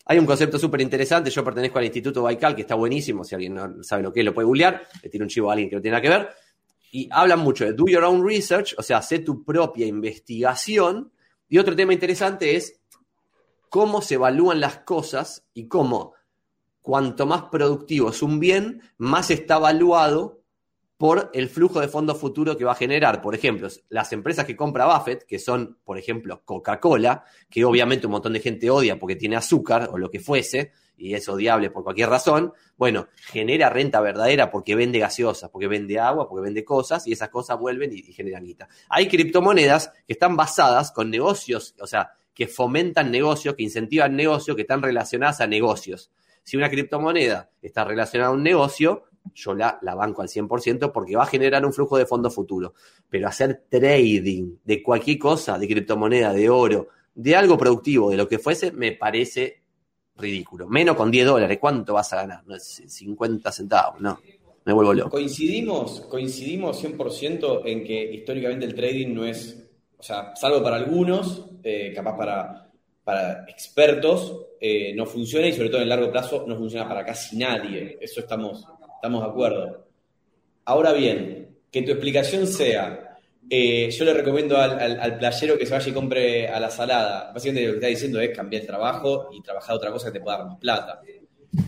hay 0.05 0.19
un 0.19 0.27
concepto 0.27 0.59
súper 0.59 0.81
interesante, 0.81 1.31
yo 1.31 1.45
pertenezco 1.45 1.79
al 1.79 1.85
Instituto 1.85 2.25
Baikal, 2.25 2.57
que 2.57 2.63
está 2.63 2.75
buenísimo, 2.75 3.23
si 3.23 3.37
alguien 3.37 3.55
no 3.55 3.85
sabe 3.85 4.03
lo 4.03 4.13
que 4.13 4.19
es, 4.19 4.27
lo 4.27 4.35
puede 4.35 4.47
googlear, 4.47 4.83
le 5.01 5.09
tiro 5.09 5.23
un 5.23 5.29
chivo 5.29 5.49
a 5.49 5.53
alguien 5.53 5.71
que 5.71 5.77
no 5.77 5.81
tiene 5.81 5.97
nada 5.97 6.03
que 6.03 6.09
ver, 6.09 6.29
y 6.91 7.09
hablan 7.13 7.39
mucho 7.39 7.65
de 7.65 7.73
do 7.73 7.85
your 7.87 8.03
own 8.03 8.27
research, 8.27 8.75
o 8.79 8.83
sea, 8.83 8.97
hacer 8.97 9.25
tu 9.25 9.45
propia 9.45 9.87
investigación, 9.87 11.13
y 11.49 11.59
otro 11.59 11.77
tema 11.77 11.93
interesante 11.93 12.57
es 12.57 12.81
cómo 13.69 14.03
se 14.03 14.15
evalúan 14.15 14.59
las 14.59 14.79
cosas 14.79 15.47
y 15.55 15.69
cómo 15.69 16.15
cuanto 16.83 17.27
más 17.27 17.45
productivo 17.45 18.11
es 18.11 18.23
un 18.23 18.41
bien, 18.41 18.83
más 18.99 19.31
está 19.31 19.59
evaluado 19.59 20.43
por 20.97 21.31
el 21.35 21.49
flujo 21.49 21.81
de 21.81 21.89
fondos 21.89 22.19
futuro 22.19 22.57
que 22.57 22.65
va 22.65 22.73
a 22.73 22.77
generar. 22.77 23.21
Por 23.21 23.35
ejemplo, 23.35 23.69
las 23.89 24.13
empresas 24.13 24.47
que 24.47 24.57
compra 24.57 24.87
Buffett, 24.87 25.25
que 25.25 25.39
son, 25.39 25.79
por 25.85 25.99
ejemplo, 25.99 26.43
Coca-Cola, 26.45 27.25
que 27.51 27.65
obviamente 27.65 28.07
un 28.07 28.13
montón 28.13 28.33
de 28.33 28.41
gente 28.41 28.71
odia 28.71 28.99
porque 28.99 29.17
tiene 29.17 29.37
azúcar 29.37 29.91
o 29.93 29.99
lo 29.99 30.11
que 30.11 30.21
fuese, 30.21 30.73
y 30.99 31.13
es 31.15 31.29
odiable 31.29 31.69
por 31.71 31.85
cualquier 31.85 32.09
razón, 32.09 32.55
bueno, 32.79 33.09
genera 33.19 33.69
renta 33.69 34.01
verdadera 34.01 34.51
porque 34.51 34.75
vende 34.75 34.99
gaseosas, 34.99 35.51
porque 35.51 35.69
vende 35.69 35.99
agua, 35.99 36.27
porque 36.29 36.45
vende 36.45 36.65
cosas, 36.65 37.07
y 37.07 37.13
esas 37.13 37.29
cosas 37.29 37.59
vuelven 37.59 37.93
y, 37.93 37.97
y 37.97 38.13
generan 38.13 38.45
guita. 38.45 38.69
Hay 38.89 39.09
criptomonedas 39.09 39.93
que 40.07 40.15
están 40.15 40.37
basadas 40.37 40.93
con 40.93 41.11
negocios, 41.11 41.75
o 41.81 41.87
sea, 41.87 42.13
que 42.33 42.47
fomentan 42.47 43.11
negocios, 43.11 43.55
que 43.55 43.63
incentivan 43.63 44.17
negocios, 44.17 44.57
que 44.57 44.63
están 44.63 44.83
relacionadas 44.83 45.41
a 45.43 45.47
negocios. 45.47 46.11
Si 46.43 46.57
una 46.57 46.71
criptomoneda 46.71 47.51
está 47.61 47.85
relacionada 47.85 48.31
a 48.31 48.35
un 48.35 48.43
negocio, 48.43 49.05
yo 49.35 49.55
la, 49.55 49.79
banco 49.83 50.23
al 50.23 50.29
100% 50.29 50.93
porque 50.93 51.17
va 51.17 51.25
a 51.25 51.27
generar 51.27 51.65
un 51.65 51.73
flujo 51.73 51.97
de 51.97 52.07
fondo 52.07 52.31
futuro. 52.31 52.75
Pero 53.09 53.29
hacer 53.29 53.65
trading 53.69 54.57
de 54.65 54.83
cualquier 54.83 55.19
cosa, 55.19 55.59
de 55.59 55.67
criptomoneda, 55.67 56.33
de 56.33 56.49
oro, 56.49 56.89
de 57.15 57.37
algo 57.37 57.57
productivo, 57.57 58.11
de 58.11 58.17
lo 58.17 58.29
que 58.29 58.39
fuese, 58.39 58.73
me 58.73 58.93
parece 58.93 59.63
ridículo. 60.17 60.67
Menos 60.69 60.97
con 60.97 61.11
10 61.11 61.27
dólares, 61.27 61.59
¿cuánto 61.61 61.95
vas 61.95 62.13
a 62.13 62.17
ganar? 62.17 62.43
No, 62.47 62.55
es 62.55 62.83
50 62.87 63.51
centavos, 63.53 64.01
no. 64.01 64.19
Me 64.65 64.73
vuelvo 64.73 64.93
loco. 64.93 65.11
Coincidimos, 65.11 66.01
coincidimos 66.03 66.83
100% 66.83 67.63
en 67.67 67.85
que 67.85 68.15
históricamente 68.15 68.67
el 68.67 68.75
trading 68.75 69.15
no 69.15 69.25
es, 69.25 69.65
o 69.97 70.03
sea, 70.03 70.35
salvo 70.35 70.61
para 70.61 70.77
algunos, 70.77 71.51
eh, 71.63 71.93
capaz 71.95 72.17
para, 72.17 72.67
para 73.05 73.45
expertos, 73.49 74.47
eh, 74.61 74.93
no 74.97 75.07
funciona 75.07 75.47
y 75.47 75.53
sobre 75.53 75.69
todo 75.69 75.79
en 75.79 75.85
el 75.85 75.89
largo 75.89 76.11
plazo 76.11 76.45
no 76.49 76.57
funciona 76.57 76.89
para 76.89 77.05
casi 77.05 77.37
nadie. 77.37 77.97
Eso 78.01 78.21
estamos, 78.21 78.67
estamos 78.97 79.23
de 79.23 79.31
acuerdo. 79.31 79.87
Ahora 80.65 80.93
bien, 80.93 81.57
que 81.71 81.83
tu 81.83 81.93
explicación 81.93 82.47
sea, 82.47 83.17
eh, 83.49 83.91
yo 83.91 84.05
le 84.05 84.15
recomiendo 84.15 84.57
al, 84.57 84.79
al- 84.79 85.01
al 85.01 85.19
playero 85.19 85.57
que 85.57 85.67
se 85.67 85.73
vaya 85.73 85.89
y 85.89 85.93
compre 85.95 86.49
a 86.49 86.59
la 86.59 86.71
salada. 86.71 87.33
Básicamente 87.33 87.67
lo 87.67 87.73
que 87.75 87.77
está 87.79 87.87
diciendo 87.89 88.21
es 88.21 88.37
cambiar 88.37 88.63
el 88.63 88.67
trabajo 88.67 89.29
y 89.33 89.41
trabajar 89.43 89.77
otra 89.77 89.93
cosa 89.93 90.09
que 90.11 90.19
te 90.19 90.25
pueda 90.25 90.39
dar 90.39 90.47
más 90.47 90.59
plata. 90.59 91.01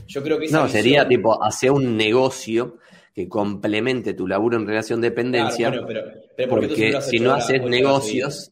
Yo 0.07 0.23
creo 0.23 0.39
que 0.39 0.47
esa 0.47 0.61
No, 0.61 0.69
sería 0.69 1.07
tipo 1.07 1.43
hacer 1.43 1.71
un 1.71 1.97
negocio 1.97 2.79
que 3.15 3.29
complemente 3.29 4.15
tu 4.15 4.27
laburo 4.27 4.57
en 4.57 4.67
relación 4.67 5.01
de 5.01 5.11
dependencia. 5.11 5.71
Claro, 5.71 5.85
bueno, 5.85 6.01
pero- 6.11 6.21
pero 6.37 6.49
¿por 6.51 6.61
qué 6.61 6.87
entonces 6.87 6.93
porque 7.05 7.19
si 7.19 7.21
no 7.21 7.33
haces 7.35 7.63
negocios, 7.63 8.51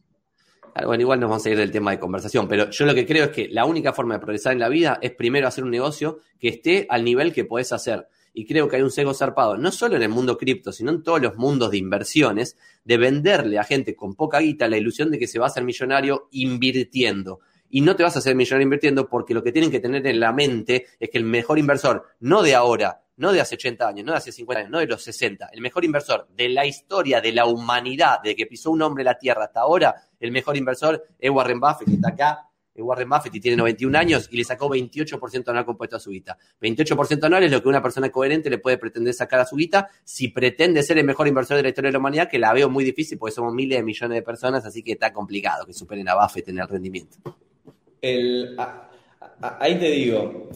Claro, 0.73 0.89
bueno, 0.89 1.01
igual 1.01 1.19
nos 1.19 1.29
vamos 1.31 1.45
a 1.45 1.49
ir 1.49 1.57
del 1.57 1.71
tema 1.71 1.89
de 1.91 1.99
conversación, 1.99 2.47
pero 2.47 2.69
yo 2.69 2.85
lo 2.85 2.93
que 2.93 3.03
creo 3.05 3.23
es 3.25 3.29
que 3.31 3.47
la 3.49 3.65
única 3.65 3.93
forma 3.93 4.13
de 4.13 4.19
progresar 4.19 4.53
en 4.53 4.59
la 4.59 4.69
vida 4.69 4.99
es 5.01 5.09
primero 5.11 5.47
hacer 5.47 5.63
un 5.63 5.71
negocio 5.71 6.19
que 6.39 6.49
esté 6.49 6.85
al 6.89 7.03
nivel 7.03 7.33
que 7.33 7.45
podés 7.45 7.71
hacer. 7.73 8.07
Y 8.37 8.45
creo 8.45 8.69
que 8.69 8.75
hay 8.75 8.83
un 8.83 8.91
sesgo 8.91 9.15
zarpado, 9.15 9.57
no 9.57 9.71
solo 9.71 9.95
en 9.95 10.03
el 10.03 10.09
mundo 10.09 10.37
cripto, 10.37 10.71
sino 10.71 10.91
en 10.91 11.01
todos 11.01 11.19
los 11.19 11.37
mundos 11.37 11.71
de 11.71 11.79
inversiones, 11.79 12.55
de 12.83 12.97
venderle 12.97 13.57
a 13.57 13.63
gente 13.63 13.95
con 13.95 14.13
poca 14.13 14.37
guita 14.37 14.67
la 14.67 14.77
ilusión 14.77 15.09
de 15.09 15.17
que 15.17 15.25
se 15.25 15.39
va 15.39 15.45
a 15.45 15.49
hacer 15.49 15.63
millonario 15.63 16.27
invirtiendo. 16.29 17.39
Y 17.71 17.81
no 17.81 17.95
te 17.95 18.03
vas 18.03 18.15
a 18.15 18.19
hacer 18.19 18.35
millonario 18.35 18.65
invirtiendo 18.65 19.09
porque 19.09 19.33
lo 19.33 19.41
que 19.41 19.51
tienen 19.51 19.71
que 19.71 19.79
tener 19.79 20.05
en 20.05 20.19
la 20.19 20.33
mente 20.33 20.85
es 20.99 21.09
que 21.09 21.17
el 21.17 21.23
mejor 21.23 21.57
inversor, 21.57 22.03
no 22.19 22.43
de 22.43 22.53
ahora, 22.53 23.01
no 23.15 23.31
de 23.31 23.41
hace 23.41 23.55
80 23.55 23.87
años, 23.87 24.05
no 24.05 24.11
de 24.11 24.19
hace 24.19 24.31
50 24.31 24.59
años, 24.59 24.71
no 24.71 24.77
de 24.77 24.85
los 24.85 25.01
60, 25.01 25.49
el 25.51 25.61
mejor 25.61 25.83
inversor 25.83 26.27
de 26.35 26.49
la 26.49 26.63
historia 26.63 27.19
de 27.19 27.31
la 27.31 27.47
humanidad, 27.47 28.21
de 28.23 28.35
que 28.35 28.45
pisó 28.45 28.69
un 28.69 28.83
hombre 28.83 29.03
la 29.03 29.17
Tierra 29.17 29.45
hasta 29.45 29.61
ahora, 29.61 29.95
el 30.19 30.31
mejor 30.31 30.55
inversor 30.55 31.03
es 31.17 31.31
Warren 31.31 31.59
Buffett, 31.59 31.87
que 31.87 31.95
está 31.95 32.09
acá, 32.09 32.47
Warren 32.81 33.09
Buffett 33.09 33.35
y 33.35 33.39
tiene 33.39 33.57
91 33.57 33.97
años 33.97 34.27
y 34.31 34.37
le 34.37 34.43
sacó 34.43 34.69
28% 34.69 35.47
anual 35.49 35.65
compuesto 35.65 35.95
a 35.95 35.99
su 35.99 36.11
guita. 36.11 36.37
28% 36.61 37.23
anual 37.23 37.43
es 37.43 37.51
lo 37.51 37.61
que 37.61 37.69
una 37.69 37.81
persona 37.81 38.09
coherente 38.09 38.49
le 38.49 38.57
puede 38.57 38.77
pretender 38.77 39.13
sacar 39.13 39.39
a 39.39 39.45
su 39.45 39.55
guita 39.55 39.87
si 40.03 40.27
pretende 40.29 40.83
ser 40.83 40.97
el 40.97 41.05
mejor 41.05 41.27
inversor 41.27 41.57
de 41.57 41.63
la 41.63 41.69
historia 41.69 41.89
de 41.89 41.93
la 41.93 41.99
humanidad, 41.99 42.29
que 42.29 42.39
la 42.39 42.53
veo 42.53 42.69
muy 42.69 42.83
difícil 42.83 43.17
porque 43.17 43.33
somos 43.35 43.53
miles 43.53 43.77
de 43.77 43.83
millones 43.83 44.15
de 44.15 44.21
personas, 44.21 44.65
así 44.65 44.83
que 44.83 44.93
está 44.93 45.11
complicado 45.13 45.65
que 45.65 45.73
superen 45.73 46.07
a 46.09 46.15
Buffett 46.15 46.47
en 46.49 46.59
el 46.59 46.67
rendimiento. 46.67 47.17
El, 48.01 48.55
a- 48.59 48.89
a- 49.41 49.57
ahí 49.59 49.75
te 49.79 49.89
digo, 49.91 50.49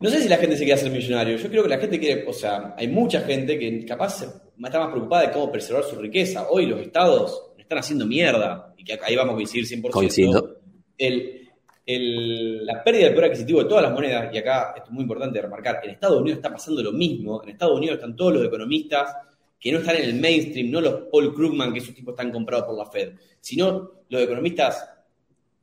no 0.00 0.10
sé 0.10 0.20
si 0.22 0.28
la 0.28 0.36
gente 0.36 0.56
se 0.56 0.64
quiere 0.64 0.78
hacer 0.78 0.90
millonario. 0.90 1.36
Yo 1.36 1.48
creo 1.48 1.62
que 1.62 1.68
la 1.68 1.78
gente 1.78 1.98
quiere, 1.98 2.24
o 2.28 2.32
sea, 2.32 2.74
hay 2.76 2.88
mucha 2.88 3.20
gente 3.22 3.58
que 3.58 3.84
capaz 3.86 4.22
está 4.22 4.78
más 4.80 4.90
preocupada 4.90 5.26
de 5.26 5.32
cómo 5.32 5.50
preservar 5.50 5.84
su 5.84 5.96
riqueza. 5.96 6.46
Hoy 6.50 6.66
los 6.66 6.80
estados 6.80 7.42
están 7.58 7.78
haciendo 7.78 8.06
mierda 8.06 8.74
y 8.76 8.84
que 8.84 8.98
ahí 9.02 9.16
vamos 9.16 9.32
a 9.32 9.36
coincidir 9.36 9.66
100%. 9.66 9.90
Coincido. 9.90 10.60
El, 10.98 11.45
la 11.86 12.82
pérdida 12.82 13.04
del 13.04 13.14
poder 13.14 13.30
adquisitivo 13.30 13.62
de 13.62 13.68
todas 13.68 13.84
las 13.84 13.92
monedas, 13.92 14.34
y 14.34 14.38
acá 14.38 14.74
es 14.76 14.90
muy 14.90 15.02
importante 15.02 15.38
de 15.38 15.42
remarcar, 15.42 15.80
en 15.84 15.90
Estados 15.90 16.20
Unidos 16.20 16.38
está 16.38 16.52
pasando 16.52 16.82
lo 16.82 16.92
mismo. 16.92 17.40
En 17.42 17.50
Estados 17.50 17.76
Unidos 17.76 17.96
están 17.96 18.16
todos 18.16 18.34
los 18.34 18.44
economistas 18.44 19.14
que 19.58 19.70
no 19.70 19.78
están 19.78 19.96
en 19.96 20.04
el 20.04 20.14
mainstream, 20.14 20.70
no 20.70 20.80
los 20.80 20.94
Paul 21.10 21.32
Krugman, 21.32 21.72
que 21.72 21.78
esos 21.78 21.94
tipos 21.94 22.12
están 22.12 22.32
comprados 22.32 22.66
por 22.66 22.76
la 22.76 22.86
Fed, 22.86 23.12
sino 23.40 24.02
los 24.08 24.22
economistas 24.22 24.88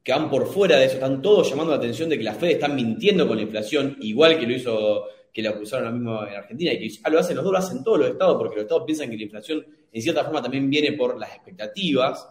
que 0.02 0.12
van 0.12 0.30
por 0.30 0.48
fuera 0.48 0.78
de 0.78 0.86
eso, 0.86 0.96
están 0.96 1.22
todos 1.22 1.50
llamando 1.50 1.72
la 1.72 1.78
atención 1.78 2.10
de 2.10 2.18
que 2.18 2.24
la 2.24 2.34
Fed 2.34 2.52
está 2.52 2.68
mintiendo 2.68 3.28
con 3.28 3.38
la 3.38 3.44
inflación, 3.44 3.98
igual 4.02 4.38
que 4.40 4.48
lo 4.48 4.54
hizo, 4.54 5.06
que 5.32 5.42
lo 5.42 5.52
acusaron 5.52 5.86
ahora 5.86 5.98
mismo 5.98 6.28
en 6.28 6.36
Argentina, 6.36 6.74
y 6.74 6.80
que 6.80 7.00
ah, 7.04 7.10
lo 7.10 7.20
hacen 7.20 7.36
los 7.36 7.46
dos, 7.46 7.54
lo 7.54 7.60
hacen 7.60 7.84
todos 7.84 8.00
los 8.00 8.10
estados, 8.10 8.38
porque 8.38 8.56
los 8.56 8.64
estados 8.64 8.84
piensan 8.86 9.10
que 9.10 9.18
la 9.18 9.24
inflación 9.24 9.66
en 9.92 10.02
cierta 10.02 10.24
forma 10.24 10.42
también 10.42 10.70
viene 10.70 10.94
por 10.94 11.18
las 11.18 11.34
expectativas 11.34 12.28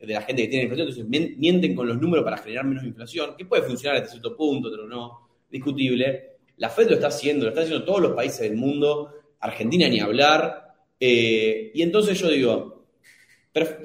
de 0.00 0.12
la 0.12 0.22
gente 0.22 0.42
que 0.42 0.48
tiene 0.48 0.64
inflación, 0.64 0.88
entonces 0.88 1.08
mien- 1.08 1.34
mienten 1.38 1.74
con 1.74 1.86
los 1.88 1.98
números 2.00 2.24
para 2.24 2.36
generar 2.38 2.64
menos 2.64 2.84
inflación, 2.84 3.34
que 3.36 3.44
puede 3.46 3.62
funcionar 3.62 3.96
hasta 3.96 4.10
cierto 4.10 4.36
punto, 4.36 4.68
pero 4.70 4.86
no, 4.86 5.28
discutible. 5.50 6.36
La 6.58 6.68
Fed 6.70 6.88
lo 6.88 6.94
está 6.94 7.08
haciendo, 7.08 7.44
lo 7.44 7.50
están 7.50 7.64
haciendo 7.64 7.84
todos 7.84 8.00
los 8.00 8.12
países 8.12 8.40
del 8.40 8.56
mundo, 8.56 9.12
Argentina 9.40 9.88
ni 9.88 10.00
hablar, 10.00 10.74
eh, 10.98 11.70
y 11.74 11.82
entonces 11.82 12.18
yo 12.18 12.28
digo, 12.30 12.86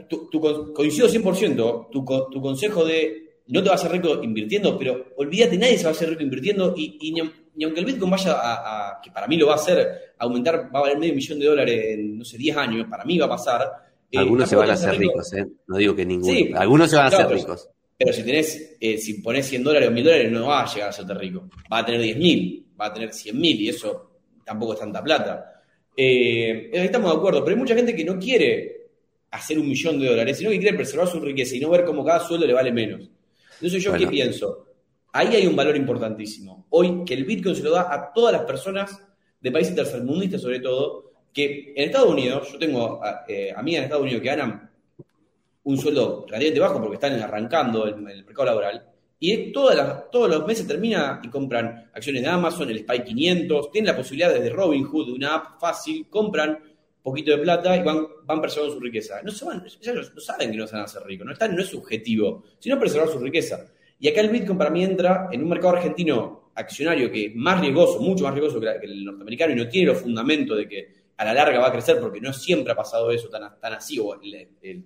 tu, 0.10 0.30
tu 0.30 0.74
coincido 0.74 1.08
100%, 1.08 1.90
tu, 1.92 2.06
tu 2.32 2.42
consejo 2.42 2.84
de 2.86 3.40
no 3.48 3.62
te 3.64 3.70
vas 3.70 3.84
a 3.84 3.88
hacer 3.88 4.02
rico 4.02 4.24
invirtiendo, 4.24 4.78
pero 4.78 5.08
olvídate, 5.18 5.58
nadie 5.58 5.78
se 5.78 5.84
va 5.84 5.90
a 5.90 5.94
hacer 5.94 6.10
rico 6.10 6.22
invirtiendo 6.24 6.74
y, 6.78 6.98
y 7.02 7.12
ni, 7.14 7.20
aun- 7.22 7.34
ni 7.56 7.64
aunque 7.66 7.80
el 7.82 7.86
Bitcoin 7.86 8.12
vaya 8.12 8.34
a, 8.34 8.92
a- 8.98 9.02
que 9.02 9.12
para 9.12 9.28
mí 9.28 9.36
lo 9.38 9.48
va 9.48 9.54
a 9.54 9.56
hacer, 9.58 10.14
aumentar, 10.20 10.70
va 10.74 10.80
a 10.80 10.82
valer 10.84 10.98
medio 10.98 11.14
millón 11.16 11.40
de 11.40 11.46
dólares 11.48 11.86
en, 11.90 12.18
no 12.18 12.24
sé, 12.26 12.38
10 12.38 12.56
años, 12.58 12.88
para 12.90 13.04
mí 13.04 13.18
va 13.18 13.26
a 13.26 13.30
pasar. 13.30 13.91
Eh, 14.12 14.18
Algunos 14.20 14.50
se 14.50 14.56
van 14.56 14.70
a 14.70 14.74
hacer 14.74 14.92
rico. 14.98 15.14
ricos, 15.14 15.34
¿eh? 15.34 15.46
No 15.68 15.78
digo 15.78 15.96
que 15.96 16.06
ninguno. 16.06 16.34
Sí, 16.34 16.52
Algunos 16.56 16.90
se 16.90 16.96
van 16.98 17.06
a 17.06 17.08
hacer 17.10 17.28
ricos. 17.30 17.70
Pero 17.98 18.14
si 18.14 18.24
tenés, 18.24 18.78
eh, 18.80 18.98
si 18.98 19.16
pones 19.22 19.46
100 19.48 19.64
dólares 19.64 19.90
o 19.90 19.92
1000 19.92 20.04
dólares, 20.04 20.32
no 20.32 20.48
va 20.48 20.64
a 20.64 20.66
llegar 20.66 20.88
a 20.88 20.90
hacerte 20.90 21.14
rico. 21.14 21.50
Va 21.72 21.80
a 21.80 21.86
tener 21.86 22.02
10.000, 22.02 22.66
va 22.80 22.86
a 22.88 22.94
tener 22.94 23.10
100.000 23.10 23.60
y 23.60 23.70
eso 23.70 24.12
tampoco 24.44 24.74
es 24.74 24.80
tanta 24.80 25.04
plata. 25.04 25.62
Eh, 25.96 26.70
estamos 26.74 27.12
de 27.12 27.18
acuerdo, 27.18 27.44
pero 27.44 27.56
hay 27.56 27.60
mucha 27.62 27.76
gente 27.76 27.96
que 27.96 28.04
no 28.04 28.18
quiere 28.18 28.88
hacer 29.30 29.60
un 29.60 29.68
millón 29.68 30.00
de 30.00 30.08
dólares, 30.10 30.38
sino 30.38 30.50
que 30.50 30.60
quiere 30.60 30.76
preservar 30.76 31.08
su 31.08 31.20
riqueza 31.20 31.56
y 31.56 31.60
no 31.60 31.70
ver 31.70 31.86
cómo 31.86 32.04
cada 32.04 32.20
sueldo 32.28 32.48
le 32.48 32.54
vale 32.54 32.72
menos. 32.72 33.10
Entonces, 33.56 33.84
¿yo 33.84 33.92
Bueno. 33.92 34.06
qué 34.06 34.12
pienso? 34.12 34.66
Ahí 35.14 35.36
hay 35.36 35.46
un 35.46 35.56
valor 35.56 35.76
importantísimo. 35.76 36.66
Hoy, 36.70 37.04
que 37.06 37.14
el 37.14 37.24
Bitcoin 37.26 37.56
se 37.56 37.64
lo 37.64 37.72
da 37.72 37.94
a 37.94 38.12
todas 38.14 38.34
las 38.34 38.44
personas 38.44 39.00
de 39.40 39.52
países 39.52 39.76
tercermundistas, 39.76 40.42
sobre 40.42 40.60
todo, 40.60 41.11
que 41.34 41.74
en 41.76 41.86
Estados 41.86 42.10
Unidos, 42.10 42.52
yo 42.52 42.60
tengo 42.60 43.02
eh, 43.28 43.54
amigas 43.56 43.80
en 43.80 43.84
Estados 43.86 44.04
Unidos 44.04 44.22
que 44.22 44.28
ganan 44.28 44.72
un 45.64 45.78
sueldo 45.78 46.26
relativamente 46.28 46.60
bajo 46.60 46.82
porque 46.82 46.96
están 46.96 47.20
arrancando 47.22 47.86
el, 47.86 47.94
el 48.10 48.26
mercado 48.26 48.46
laboral, 48.46 48.92
y 49.24 49.52
todos 49.52 50.30
los 50.30 50.48
meses 50.48 50.66
termina 50.66 51.22
y 51.24 51.30
compran 51.30 51.92
acciones 51.94 52.24
de 52.24 52.28
Amazon, 52.28 52.72
el 52.72 52.80
SPY 52.80 53.04
500, 53.04 53.72
tienen 53.72 53.92
la 53.92 53.96
posibilidad 53.96 54.34
desde 54.34 54.50
Robinhood, 54.50 55.06
de 55.06 55.14
una 55.14 55.36
app 55.36 55.60
fácil, 55.60 56.08
compran 56.10 56.58
poquito 57.04 57.30
de 57.30 57.38
plata 57.38 57.78
y 57.78 57.84
van, 57.84 58.08
van 58.26 58.42
preservando 58.42 58.74
su 58.74 58.80
riqueza. 58.80 59.22
No, 59.24 59.30
se 59.32 59.46
van, 59.46 59.64
ellos 59.64 60.12
no 60.16 60.22
saben 60.22 60.50
que 60.50 60.58
no 60.58 60.66
se 60.66 60.74
van 60.74 60.82
a 60.82 60.86
hacer 60.86 61.04
ricos, 61.04 61.28
no, 61.28 61.48
no 61.50 61.62
es 61.62 61.68
subjetivo, 61.68 62.44
sino 62.58 62.80
preservar 62.80 63.10
su 63.10 63.20
riqueza. 63.20 63.64
Y 64.00 64.08
acá 64.08 64.22
el 64.22 64.30
Bitcoin 64.30 64.58
para 64.58 64.72
mí 64.72 64.84
entra 64.84 65.30
en 65.32 65.44
un 65.44 65.50
mercado 65.50 65.76
argentino 65.76 66.50
accionario 66.56 67.12
que 67.12 67.28
es 67.28 67.36
más 67.36 67.62
riesgoso, 67.62 68.00
mucho 68.00 68.24
más 68.24 68.34
riesgoso 68.34 68.60
que 68.60 68.70
el 68.82 69.06
norteamericano 69.06 69.54
y 69.54 69.56
no 69.56 69.68
tiene 69.68 69.92
los 69.92 70.02
fundamentos 70.02 70.58
de 70.58 70.68
que 70.68 71.01
a 71.22 71.26
la 71.26 71.36
larga 71.36 71.60
va 71.60 71.68
a 71.68 71.72
crecer 71.72 72.00
porque 72.00 72.20
no 72.20 72.34
siempre 72.34 72.74
ha 72.74 72.76
pasado 72.76 73.12
eso 73.12 73.30
tan, 73.30 73.44
tan 73.60 73.74
así 73.74 74.00
o 74.00 74.20
el, 74.20 74.84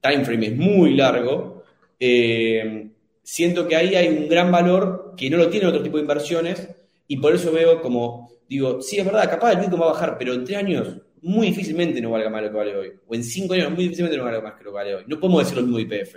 time 0.00 0.24
frame 0.24 0.46
es 0.46 0.56
muy 0.56 0.94
largo. 0.94 1.62
Eh, 2.00 2.88
siento 3.22 3.68
que 3.68 3.76
ahí 3.76 3.94
hay 3.94 4.08
un 4.08 4.26
gran 4.26 4.50
valor 4.50 5.12
que 5.14 5.28
no 5.28 5.36
lo 5.36 5.50
tiene 5.50 5.66
otro 5.66 5.82
tipo 5.82 5.98
de 5.98 6.02
inversiones 6.02 6.66
y 7.06 7.18
por 7.18 7.34
eso 7.34 7.52
veo 7.52 7.82
como, 7.82 8.30
digo, 8.48 8.80
sí, 8.80 8.98
es 8.98 9.04
verdad, 9.04 9.28
capaz 9.28 9.52
el 9.52 9.58
Bitcoin 9.58 9.82
va 9.82 9.86
a 9.86 9.92
bajar, 9.92 10.16
pero 10.18 10.32
en 10.32 10.44
tres 10.44 10.56
años 10.56 10.96
muy 11.20 11.48
difícilmente 11.48 12.00
no 12.00 12.10
valga 12.10 12.30
más 12.30 12.42
lo 12.44 12.50
que 12.50 12.56
vale 12.56 12.76
hoy. 12.76 12.92
O 13.06 13.14
en 13.14 13.22
cinco 13.22 13.52
años 13.52 13.70
muy 13.70 13.84
difícilmente 13.84 14.16
no 14.16 14.24
valga 14.24 14.40
más 14.40 14.54
que 14.54 14.64
lo 14.64 14.70
que 14.70 14.76
vale 14.76 14.94
hoy. 14.94 15.04
No 15.06 15.20
podemos 15.20 15.42
decir 15.42 15.58
lo 15.58 15.62
mismo 15.64 15.80
IPF. 15.80 16.16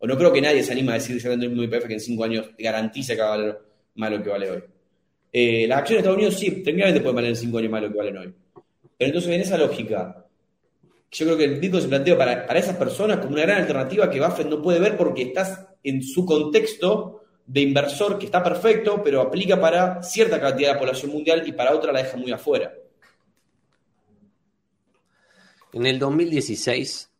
O 0.00 0.06
no 0.06 0.18
creo 0.18 0.30
que 0.30 0.42
nadie 0.42 0.62
se 0.62 0.72
anima 0.72 0.92
a 0.92 0.94
decir 0.96 1.18
lo 1.24 1.36
mismo 1.38 1.62
IPF 1.62 1.86
que 1.86 1.94
en 1.94 2.00
cinco 2.00 2.24
años 2.24 2.50
garantice 2.58 3.16
que 3.16 3.22
va 3.22 3.28
a 3.28 3.36
valer 3.38 3.58
más 3.94 4.10
lo 4.10 4.22
que 4.22 4.28
vale 4.28 4.50
hoy. 4.50 4.62
Eh, 5.32 5.66
las 5.66 5.78
acciones 5.78 6.02
de 6.04 6.10
Estados 6.10 6.16
Unidos 6.18 6.38
sí, 6.38 6.62
técnicamente 6.62 7.00
pueden 7.00 7.16
valer 7.16 7.30
en 7.30 7.36
cinco 7.36 7.56
años 7.56 7.70
más 7.70 7.82
lo 7.82 7.90
que 7.90 7.96
valen 7.96 8.16
hoy. 8.18 8.34
Pero 8.98 9.08
entonces 9.08 9.30
en 9.30 9.40
esa 9.40 9.58
lógica, 9.58 10.26
yo 11.10 11.26
creo 11.26 11.36
que 11.36 11.44
el 11.44 11.60
Bitcoin 11.60 11.82
se 11.82 11.88
plantea 11.88 12.16
para, 12.16 12.46
para 12.46 12.58
esas 12.58 12.76
personas 12.76 13.18
como 13.18 13.32
una 13.32 13.42
gran 13.42 13.60
alternativa 13.60 14.08
que 14.08 14.20
Buffett 14.20 14.48
no 14.48 14.62
puede 14.62 14.78
ver 14.78 14.96
porque 14.96 15.22
estás 15.22 15.66
en 15.82 16.02
su 16.02 16.24
contexto 16.24 17.22
de 17.46 17.60
inversor 17.60 18.18
que 18.18 18.26
está 18.26 18.42
perfecto, 18.42 19.02
pero 19.02 19.20
aplica 19.20 19.60
para 19.60 20.02
cierta 20.02 20.40
cantidad 20.40 20.68
de 20.68 20.74
la 20.74 20.80
población 20.80 21.12
mundial 21.12 21.42
y 21.46 21.52
para 21.52 21.74
otra 21.74 21.92
la 21.92 22.02
deja 22.02 22.16
muy 22.16 22.32
afuera. 22.32 22.72
En 25.72 25.86
el 25.86 25.98
2016 25.98 27.10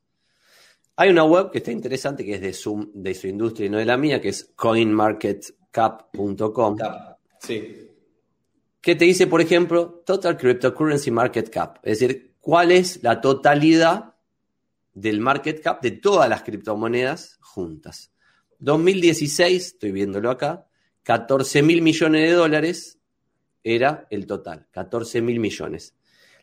hay 0.97 1.11
una 1.11 1.25
web 1.25 1.51
que 1.51 1.59
está 1.59 1.73
interesante, 1.73 2.25
que 2.25 2.35
es 2.35 2.41
de 2.41 2.53
su, 2.53 2.93
de 2.95 3.14
su 3.14 3.27
industria 3.27 3.66
y 3.66 3.70
no 3.70 3.79
de 3.79 3.87
la 3.87 3.97
mía, 3.97 4.20
que 4.20 4.29
es 4.29 4.53
coinmarketcap.com. 4.55 6.77
Sí. 7.41 7.89
Que 8.83 8.95
te 8.95 9.07
dice, 9.07 9.26
por 9.26 9.41
ejemplo, 9.41 10.03
Total 10.05 10.37
Cryptocurrency 10.37 11.11
Market 11.11 11.49
Cap. 11.49 11.78
Es 11.83 12.01
decir, 12.01 12.35
cuál 12.41 12.72
es 12.72 13.03
la 13.03 13.22
totalidad 13.22 14.12
del 14.93 15.20
market 15.20 15.62
cap 15.62 15.80
de 15.80 15.93
todas 15.93 16.28
las 16.28 16.43
criptomonedas 16.43 17.39
juntas. 17.41 18.11
2016, 18.59 19.66
estoy 19.66 19.93
viéndolo 19.93 20.30
acá, 20.30 20.66
14 21.05 21.62
mil 21.62 21.83
millones 21.83 22.28
de 22.28 22.37
dólares 22.37 22.99
era 23.64 24.07
el 24.11 24.26
total, 24.26 24.66
14 24.70 25.22
mil 25.22 25.41
millones. 25.41 25.95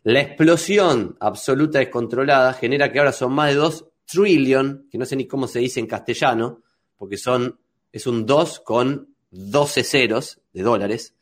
La 0.04 0.22
explosión 0.22 1.18
absoluta 1.20 1.80
descontrolada 1.80 2.54
genera 2.54 2.92
que 2.92 3.00
ahora 3.00 3.12
son 3.12 3.34
más 3.34 3.50
de 3.50 3.56
2 3.56 3.86
trillion, 4.06 4.88
que 4.90 4.98
no 4.98 5.06
sé 5.06 5.16
ni 5.16 5.28
cómo 5.28 5.48
se 5.48 5.60
dice 5.60 5.80
en 5.80 5.88
castellano, 5.88 6.64
porque 6.98 7.18
son, 7.18 7.60
es 7.92 8.08
un 8.08 8.26
2 8.26 8.62
con 8.62 9.16
12 9.32 9.84
ceros 9.84 10.42
de 10.52 10.64
dólares. 10.64 11.14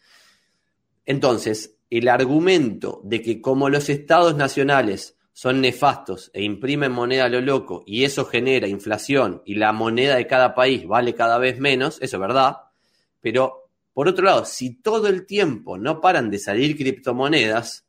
Entonces, 1.08 1.78
el 1.90 2.10
argumento 2.10 3.00
de 3.06 3.22
que 3.22 3.42
como 3.42 3.70
los 3.70 3.90
estados 3.90 4.36
nacionales 4.36 5.18
son 5.32 5.62
nefastos 5.62 6.30
e 6.34 6.44
imprimen 6.44 6.92
moneda 6.92 7.26
a 7.26 7.30
lo 7.30 7.40
loco 7.40 7.84
y 7.88 8.04
eso 8.04 8.26
genera 8.26 8.68
inflación 8.68 9.42
y 9.46 9.56
la 9.56 9.72
moneda 9.72 10.18
de 10.18 10.28
cada 10.28 10.54
país 10.54 10.86
vale 10.86 11.16
cada 11.16 11.38
vez 11.38 11.60
menos, 11.60 11.98
eso 12.02 12.18
es 12.18 12.20
verdad, 12.20 12.58
pero 13.22 13.70
por 13.94 14.10
otro 14.10 14.26
lado, 14.26 14.44
si 14.44 14.82
todo 14.82 15.08
el 15.08 15.26
tiempo 15.26 15.78
no 15.78 16.02
paran 16.02 16.30
de 16.30 16.40
salir 16.40 16.76
criptomonedas, 16.76 17.86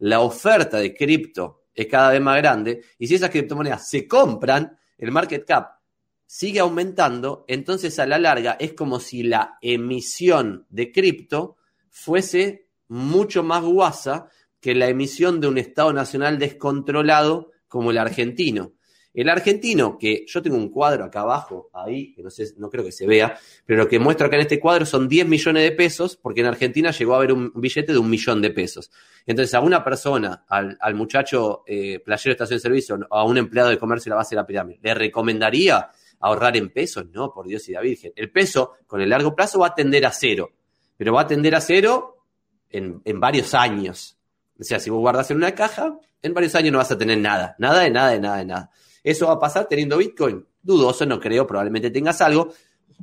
la 0.00 0.20
oferta 0.20 0.78
de 0.78 0.94
cripto 0.94 1.62
es 1.72 1.86
cada 1.86 2.10
vez 2.10 2.20
más 2.20 2.38
grande 2.38 2.82
y 2.98 3.06
si 3.06 3.14
esas 3.14 3.30
criptomonedas 3.30 3.88
se 3.88 4.08
compran, 4.08 4.76
el 4.98 5.12
market 5.12 5.46
cap 5.46 5.78
sigue 6.26 6.58
aumentando, 6.58 7.44
entonces 7.46 8.00
a 8.00 8.06
la 8.06 8.18
larga 8.18 8.56
es 8.58 8.72
como 8.72 8.98
si 8.98 9.22
la 9.22 9.58
emisión 9.62 10.66
de 10.70 10.90
cripto 10.90 11.57
fuese 11.98 12.68
mucho 12.86 13.42
más 13.42 13.62
guasa 13.62 14.30
que 14.60 14.74
la 14.74 14.88
emisión 14.88 15.40
de 15.40 15.48
un 15.48 15.58
Estado 15.58 15.92
nacional 15.92 16.38
descontrolado 16.38 17.50
como 17.66 17.90
el 17.90 17.98
argentino. 17.98 18.72
El 19.12 19.28
argentino, 19.28 19.98
que 19.98 20.24
yo 20.28 20.40
tengo 20.40 20.56
un 20.56 20.70
cuadro 20.70 21.04
acá 21.04 21.22
abajo, 21.22 21.70
ahí, 21.72 22.14
que 22.14 22.22
no 22.22 22.30
sé, 22.30 22.52
no 22.58 22.70
creo 22.70 22.84
que 22.84 22.92
se 22.92 23.04
vea, 23.04 23.36
pero 23.66 23.82
lo 23.82 23.88
que 23.88 23.98
muestro 23.98 24.28
acá 24.28 24.36
en 24.36 24.42
este 24.42 24.60
cuadro 24.60 24.86
son 24.86 25.08
10 25.08 25.26
millones 25.26 25.64
de 25.64 25.72
pesos, 25.72 26.16
porque 26.16 26.40
en 26.40 26.46
Argentina 26.46 26.92
llegó 26.92 27.14
a 27.14 27.16
haber 27.16 27.32
un 27.32 27.50
billete 27.54 27.92
de 27.92 27.98
un 27.98 28.08
millón 28.08 28.40
de 28.40 28.50
pesos. 28.50 28.92
Entonces, 29.26 29.54
a 29.54 29.60
una 29.60 29.82
persona, 29.82 30.44
al, 30.48 30.94
muchacho 30.94 31.64
eh, 31.66 31.98
playero 31.98 32.30
de 32.30 32.32
estación 32.32 32.58
de 32.58 32.62
servicio, 32.62 32.98
o 33.10 33.16
a 33.16 33.24
un 33.24 33.38
empleado 33.38 33.70
de 33.70 33.78
comercio 33.78 34.10
de 34.10 34.14
la 34.14 34.16
base 34.18 34.36
de 34.36 34.40
la 34.42 34.46
pirámide, 34.46 34.78
¿le 34.82 34.94
recomendaría 34.94 35.90
ahorrar 36.20 36.56
en 36.56 36.68
pesos? 36.68 37.06
No, 37.10 37.32
por 37.32 37.48
Dios 37.48 37.68
y 37.68 37.72
la 37.72 37.80
Virgen. 37.80 38.12
El 38.14 38.30
peso, 38.30 38.74
con 38.86 39.00
el 39.00 39.08
largo 39.08 39.34
plazo, 39.34 39.58
va 39.58 39.68
a 39.68 39.74
tender 39.74 40.06
a 40.06 40.12
cero, 40.12 40.52
pero 40.98 41.14
va 41.14 41.22
a 41.22 41.26
tender 41.26 41.54
a 41.54 41.62
cero 41.62 42.26
en, 42.68 43.00
en 43.06 43.18
varios 43.18 43.54
años. 43.54 44.18
O 44.60 44.64
sea, 44.64 44.78
si 44.78 44.90
vos 44.90 45.00
guardas 45.00 45.30
en 45.30 45.38
una 45.38 45.54
caja, 45.54 45.98
en 46.20 46.34
varios 46.34 46.54
años 46.54 46.72
no 46.72 46.78
vas 46.78 46.90
a 46.90 46.98
tener 46.98 47.16
nada, 47.16 47.56
nada 47.58 47.80
de 47.80 47.90
nada 47.90 48.10
de 48.10 48.20
nada 48.20 48.36
de 48.36 48.44
nada. 48.44 48.70
¿Eso 49.02 49.28
va 49.28 49.34
a 49.34 49.38
pasar 49.38 49.66
teniendo 49.66 49.96
Bitcoin? 49.96 50.44
Dudoso, 50.60 51.06
no 51.06 51.18
creo, 51.18 51.46
probablemente 51.46 51.90
tengas 51.90 52.20
algo, 52.20 52.52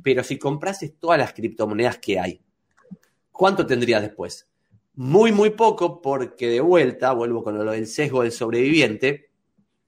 pero 0.02 0.22
si 0.22 0.38
comprases 0.38 0.98
todas 1.00 1.18
las 1.18 1.32
criptomonedas 1.32 1.98
que 1.98 2.20
hay, 2.20 2.40
¿cuánto 3.32 3.66
tendrías 3.66 4.02
después? 4.02 4.46
Muy, 4.94 5.32
muy 5.32 5.50
poco, 5.50 6.00
porque 6.00 6.48
de 6.48 6.60
vuelta, 6.60 7.12
vuelvo 7.12 7.42
con 7.42 7.56
lo 7.56 7.72
del 7.72 7.86
sesgo 7.86 8.22
del 8.22 8.32
sobreviviente, 8.32 9.30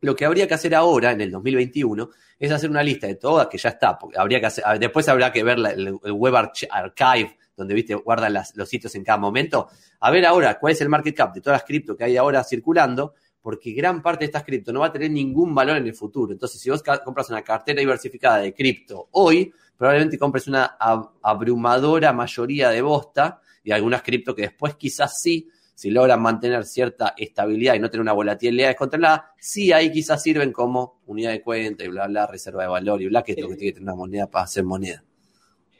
lo 0.01 0.15
que 0.15 0.25
habría 0.25 0.47
que 0.47 0.55
hacer 0.55 0.75
ahora, 0.75 1.13
en 1.13 1.21
el 1.21 1.31
2021, 1.31 2.11
es 2.39 2.51
hacer 2.53 2.71
una 2.71 2.83
lista 2.83 3.07
de 3.07 3.17
todas, 3.17 3.49
que 3.49 3.59
ya 3.59 3.71
está, 3.71 3.99
porque 3.99 4.19
habría 4.19 4.41
que 4.41 4.47
hacer, 4.47 4.65
después 4.79 5.09
habrá 5.09 5.33
que 5.33 5.43
ver 5.43 5.59
el, 5.59 5.93
web 5.93 6.37
archive, 6.37 7.37
donde 7.59 7.75
viste, 7.75 7.95
guardan 7.95 8.35
los 8.55 8.69
sitios 8.69 8.95
en 8.95 9.05
cada 9.05 9.19
momento. 9.19 9.69
A 10.01 10.11
ver 10.11 10.25
ahora 10.25 10.59
cuál 10.59 10.73
es 10.73 10.81
el 10.81 10.89
market 10.89 11.15
cap 11.15 11.35
de 11.35 11.41
todas 11.41 11.61
las 11.61 11.67
cripto 11.67 11.97
que 11.97 12.05
hay 12.05 12.17
ahora 12.17 12.43
circulando 12.45 13.15
porque 13.41 13.73
gran 13.73 14.03
parte 14.03 14.21
de 14.21 14.27
estas 14.27 14.45
cripto 14.45 14.73
no 14.73 14.81
va 14.81 14.87
a 14.87 14.93
tener 14.93 15.11
ningún 15.11 15.55
valor 15.55 15.77
en 15.77 15.87
el 15.87 15.95
futuro. 15.95 16.33
Entonces, 16.33 16.61
si 16.61 16.71
vos 16.71 16.83
compras 17.05 17.31
una 17.31 17.43
cartera 17.43 17.81
diversificada 17.81 18.39
de 18.39 18.53
cripto 18.53 19.09
hoy, 19.13 19.53
probablemente 19.77 20.19
compres 20.19 20.49
una 20.49 20.77
abrumadora 21.23 22.13
mayoría 22.13 22.71
de 22.71 22.83
bosta 22.83 23.41
y 23.63 23.71
algunas 23.71 24.03
cripto 24.03 24.35
que 24.35 24.43
después 24.43 24.75
quizás 24.75 25.21
sí, 25.21 25.49
si 25.75 25.91
logran 25.91 26.21
mantener 26.21 26.65
cierta 26.65 27.15
estabilidad 27.17 27.75
y 27.75 27.79
no 27.79 27.89
tener 27.89 28.03
una 28.03 28.13
volatilidad 28.13 28.69
descontrolada, 28.69 29.33
sí 29.39 29.73
ahí 29.73 29.93
quizás 29.93 30.23
sirven 30.23 30.53
como 30.53 31.01
unidad 31.07 31.31
de 31.31 31.41
cuenta 31.41 31.85
y 31.85 31.89
bla, 31.89 32.09
bla, 32.09 32.27
reserva 32.27 32.65
de 32.65 32.69
valor 32.69 33.01
y 33.01 33.07
bla, 33.07 33.23
que 33.23 33.33
es 33.33 33.39
lo 33.41 33.49
que 33.49 33.57
tiene 33.57 33.73
que 33.73 33.79
tener 33.79 33.89
una 33.89 33.95
moneda 33.95 34.27
para 34.27 34.45
hacer 34.45 34.65
moneda. 34.65 35.05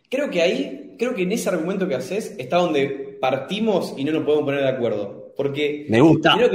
Creo 0.09 0.31
que 0.31 0.43
ahí, 0.43 0.95
creo 0.99 1.15
que 1.15 1.23
en 1.23 1.33
ese 1.33 1.49
argumento 1.49 1.89
que 1.89 1.95
haces 1.95 2.35
está 2.39 2.57
donde 2.57 3.19
partimos 3.21 3.95
y 3.97 4.05
no 4.05 4.13
nos 4.13 4.25
podemos 4.25 4.45
poner 4.45 4.63
de 4.63 4.69
acuerdo. 4.69 5.33
Porque. 5.37 5.87
Me 5.89 6.01
gusta. 6.01 6.35
Mira 6.37 6.47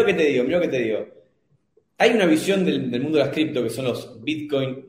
lo 0.00 0.06
que 0.06 0.14
te 0.14 0.24
digo, 0.24 0.44
mira 0.44 0.58
lo 0.58 0.62
que 0.62 0.68
te 0.68 0.82
digo. 0.82 1.06
Hay 1.96 2.10
una 2.10 2.26
visión 2.26 2.64
del, 2.64 2.90
mundo 3.00 3.18
de 3.18 3.24
las 3.24 3.32
cripto 3.32 3.62
que 3.62 3.70
son 3.70 3.84
los 3.84 4.22
Bitcoin, 4.22 4.84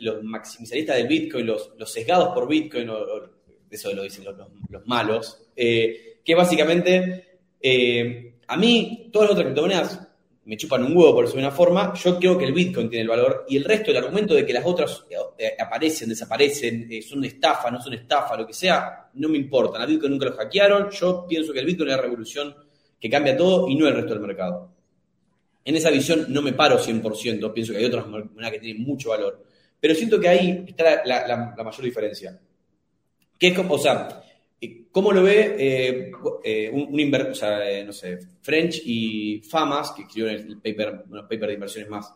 los 0.00 0.22
maximalistas 0.24 0.96
del 0.96 1.06
Bitcoin, 1.06 1.46
los, 1.46 1.74
los 1.78 1.92
sesgados 1.92 2.30
por 2.30 2.48
Bitcoin, 2.48 2.88
eso 3.70 3.92
lo 3.92 4.02
dicen 4.02 4.24
los, 4.24 4.86
malos, 4.86 5.50
eh, 5.54 6.18
que 6.24 6.34
básicamente 6.34 7.40
eh, 7.60 8.34
a 8.48 8.56
mí 8.56 9.10
todas 9.12 9.28
las 9.28 9.32
otras 9.32 9.46
criptomonedas 9.46 10.08
me 10.50 10.56
chupan 10.56 10.82
un 10.82 10.96
huevo 10.96 11.14
por 11.14 11.24
eso 11.26 11.34
de 11.34 11.38
una 11.38 11.52
forma, 11.52 11.94
yo 11.94 12.18
creo 12.18 12.36
que 12.36 12.44
el 12.44 12.52
Bitcoin 12.52 12.90
tiene 12.90 13.02
el 13.02 13.08
valor 13.08 13.44
y 13.48 13.56
el 13.56 13.62
resto, 13.62 13.92
el 13.92 13.98
argumento 13.98 14.34
de 14.34 14.44
que 14.44 14.52
las 14.52 14.66
otras 14.66 15.04
eh, 15.38 15.54
aparecen, 15.56 16.08
desaparecen, 16.08 16.90
son 17.04 17.24
estafa, 17.24 17.70
no 17.70 17.80
son 17.80 17.94
estafa, 17.94 18.36
lo 18.36 18.44
que 18.44 18.52
sea, 18.52 19.10
no 19.14 19.28
me 19.28 19.38
importa. 19.38 19.80
A 19.80 19.86
Bitcoin 19.86 20.10
nunca 20.10 20.26
lo 20.26 20.32
hackearon, 20.32 20.90
yo 20.90 21.24
pienso 21.28 21.52
que 21.52 21.60
el 21.60 21.66
Bitcoin 21.66 21.90
es 21.90 21.94
la 21.94 22.02
revolución 22.02 22.52
que 22.98 23.08
cambia 23.08 23.36
todo 23.36 23.68
y 23.68 23.76
no 23.76 23.86
el 23.86 23.94
resto 23.94 24.12
del 24.12 24.26
mercado. 24.26 24.74
En 25.64 25.76
esa 25.76 25.88
visión 25.88 26.26
no 26.30 26.42
me 26.42 26.52
paro 26.52 26.80
100%, 26.80 27.52
pienso 27.52 27.72
que 27.72 27.78
hay 27.78 27.84
otras 27.84 28.08
monedas 28.08 28.50
que 28.50 28.58
tienen 28.58 28.82
mucho 28.82 29.10
valor, 29.10 29.44
pero 29.78 29.94
siento 29.94 30.18
que 30.18 30.30
ahí 30.30 30.64
está 30.66 31.04
la, 31.04 31.54
mayor 31.62 31.84
diferencia. 31.84 32.40
Que 33.38 33.46
es 33.46 33.54
como, 33.54 33.74
o 33.74 33.78
sea, 33.78 34.20
¿cómo 34.90 35.12
lo 35.12 35.22
ve 35.22 35.56
eh, 35.58 36.12
eh, 36.44 36.70
un, 36.72 36.92
un 36.92 37.00
eh, 37.00 37.84
no 37.84 37.92
sé, 37.92 38.18
French 38.42 38.82
y 38.84 39.40
Famas, 39.42 39.92
que 39.92 40.02
escribieron 40.02 40.48
el 40.48 40.58
paper, 40.58 41.04
uno 41.08 41.22
paper 41.22 41.48
de 41.48 41.54
inversiones 41.54 41.90
más, 41.90 42.12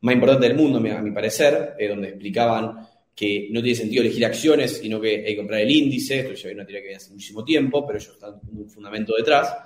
más 0.00 0.14
importante 0.14 0.48
del 0.48 0.56
mundo, 0.56 0.78
a 0.78 1.02
mi 1.02 1.10
parecer, 1.10 1.74
donde 1.88 2.08
explicaban 2.08 2.86
que 3.14 3.48
no 3.50 3.60
tiene 3.60 3.76
sentido 3.76 4.02
elegir 4.02 4.24
acciones, 4.24 4.78
sino 4.78 5.00
que 5.00 5.16
hay 5.16 5.24
que 5.24 5.36
comprar 5.36 5.60
el 5.60 5.70
índice, 5.70 6.20
esto 6.20 6.34
ya 6.34 6.50
una 6.54 6.64
teoría 6.64 6.82
que 6.82 6.88
viene 6.88 6.96
hace 6.98 7.10
muchísimo 7.10 7.44
tiempo, 7.44 7.84
pero 7.84 7.98
ellos 7.98 8.14
están 8.14 8.34
un 8.52 8.70
fundamento 8.70 9.16
detrás. 9.16 9.56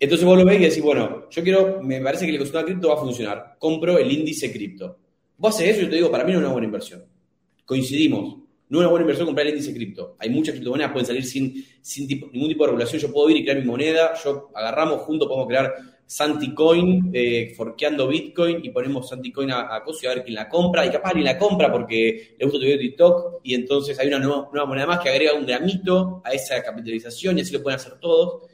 Entonces 0.00 0.26
vos 0.26 0.36
lo 0.36 0.44
ves 0.44 0.58
y 0.58 0.64
decís, 0.64 0.82
bueno, 0.82 1.28
yo 1.30 1.42
quiero, 1.44 1.80
me 1.80 2.00
parece 2.00 2.24
que 2.24 2.30
el 2.30 2.36
ecosistema 2.36 2.64
cripto 2.64 2.88
va 2.88 2.94
a 2.94 2.98
funcionar. 2.98 3.56
Compro 3.58 3.98
el 3.98 4.10
índice 4.10 4.50
cripto. 4.52 4.98
Vos 5.36 5.54
haces 5.54 5.68
eso 5.68 5.80
y 5.80 5.84
yo 5.84 5.90
te 5.90 5.96
digo, 5.96 6.10
para 6.10 6.24
mí 6.24 6.32
no 6.32 6.38
es 6.38 6.44
una 6.44 6.52
buena 6.52 6.66
inversión. 6.66 7.04
Coincidimos. 7.64 8.47
No 8.70 8.78
es 8.78 8.80
una 8.80 8.88
buena 8.88 9.02
inversión 9.02 9.26
comprar 9.26 9.46
el 9.46 9.54
índice 9.54 9.72
cripto. 9.72 10.16
Hay 10.18 10.28
muchas 10.28 10.54
criptomonedas, 10.54 10.92
pueden 10.92 11.06
salir 11.06 11.24
sin, 11.24 11.64
sin 11.80 12.06
ningún 12.06 12.48
tipo 12.48 12.64
de 12.64 12.68
regulación. 12.68 13.00
Yo 13.00 13.12
puedo 13.12 13.30
ir 13.30 13.38
y 13.38 13.42
crear 13.42 13.58
mi 13.58 13.64
moneda. 13.64 14.12
Yo 14.22 14.50
agarramos 14.54 15.00
juntos, 15.02 15.26
podemos 15.26 15.48
crear 15.48 15.74
Santicoin 16.08 17.10
eh, 17.12 17.52
forqueando 17.54 18.08
Bitcoin 18.08 18.64
y 18.64 18.70
ponemos 18.70 19.10
Santicoin 19.10 19.50
a, 19.50 19.74
a 19.74 19.84
y 19.86 20.06
a 20.06 20.08
ver 20.08 20.24
quién 20.24 20.34
la 20.34 20.48
compra. 20.48 20.86
Y 20.86 20.90
capaz 20.90 21.10
alguien 21.10 21.26
la 21.26 21.38
compra 21.38 21.70
porque 21.70 22.34
le 22.38 22.44
gusta 22.46 22.58
tu 22.58 22.64
video 22.64 22.78
de 22.78 22.84
TikTok 22.84 23.40
y 23.42 23.54
entonces 23.54 23.98
hay 23.98 24.08
una 24.08 24.18
nueva, 24.18 24.66
moneda 24.66 24.86
más 24.86 25.00
que 25.00 25.10
agrega 25.10 25.34
un 25.34 25.44
gramito 25.44 26.22
a 26.24 26.32
esa 26.32 26.62
capitalización 26.62 27.36
y 27.36 27.42
así 27.42 27.52
lo 27.52 27.62
pueden 27.62 27.78
hacer 27.78 28.00
todos. 28.00 28.48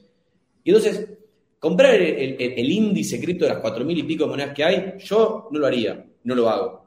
Y 0.65 0.71
entonces, 0.71 1.09
comprar 1.61 1.95
el, 1.95 2.73
índice 2.73 3.21
cripto 3.21 3.45
de 3.45 3.55
las 3.55 3.63
4.000 3.63 3.99
y 3.99 4.03
pico 4.03 4.27
monedas 4.27 4.53
que 4.53 4.65
hay, 4.65 4.95
yo 4.99 5.49
no 5.53 5.59
lo 5.59 5.67
haría, 5.67 6.05
no 6.25 6.35
lo 6.35 6.49
hago. 6.49 6.84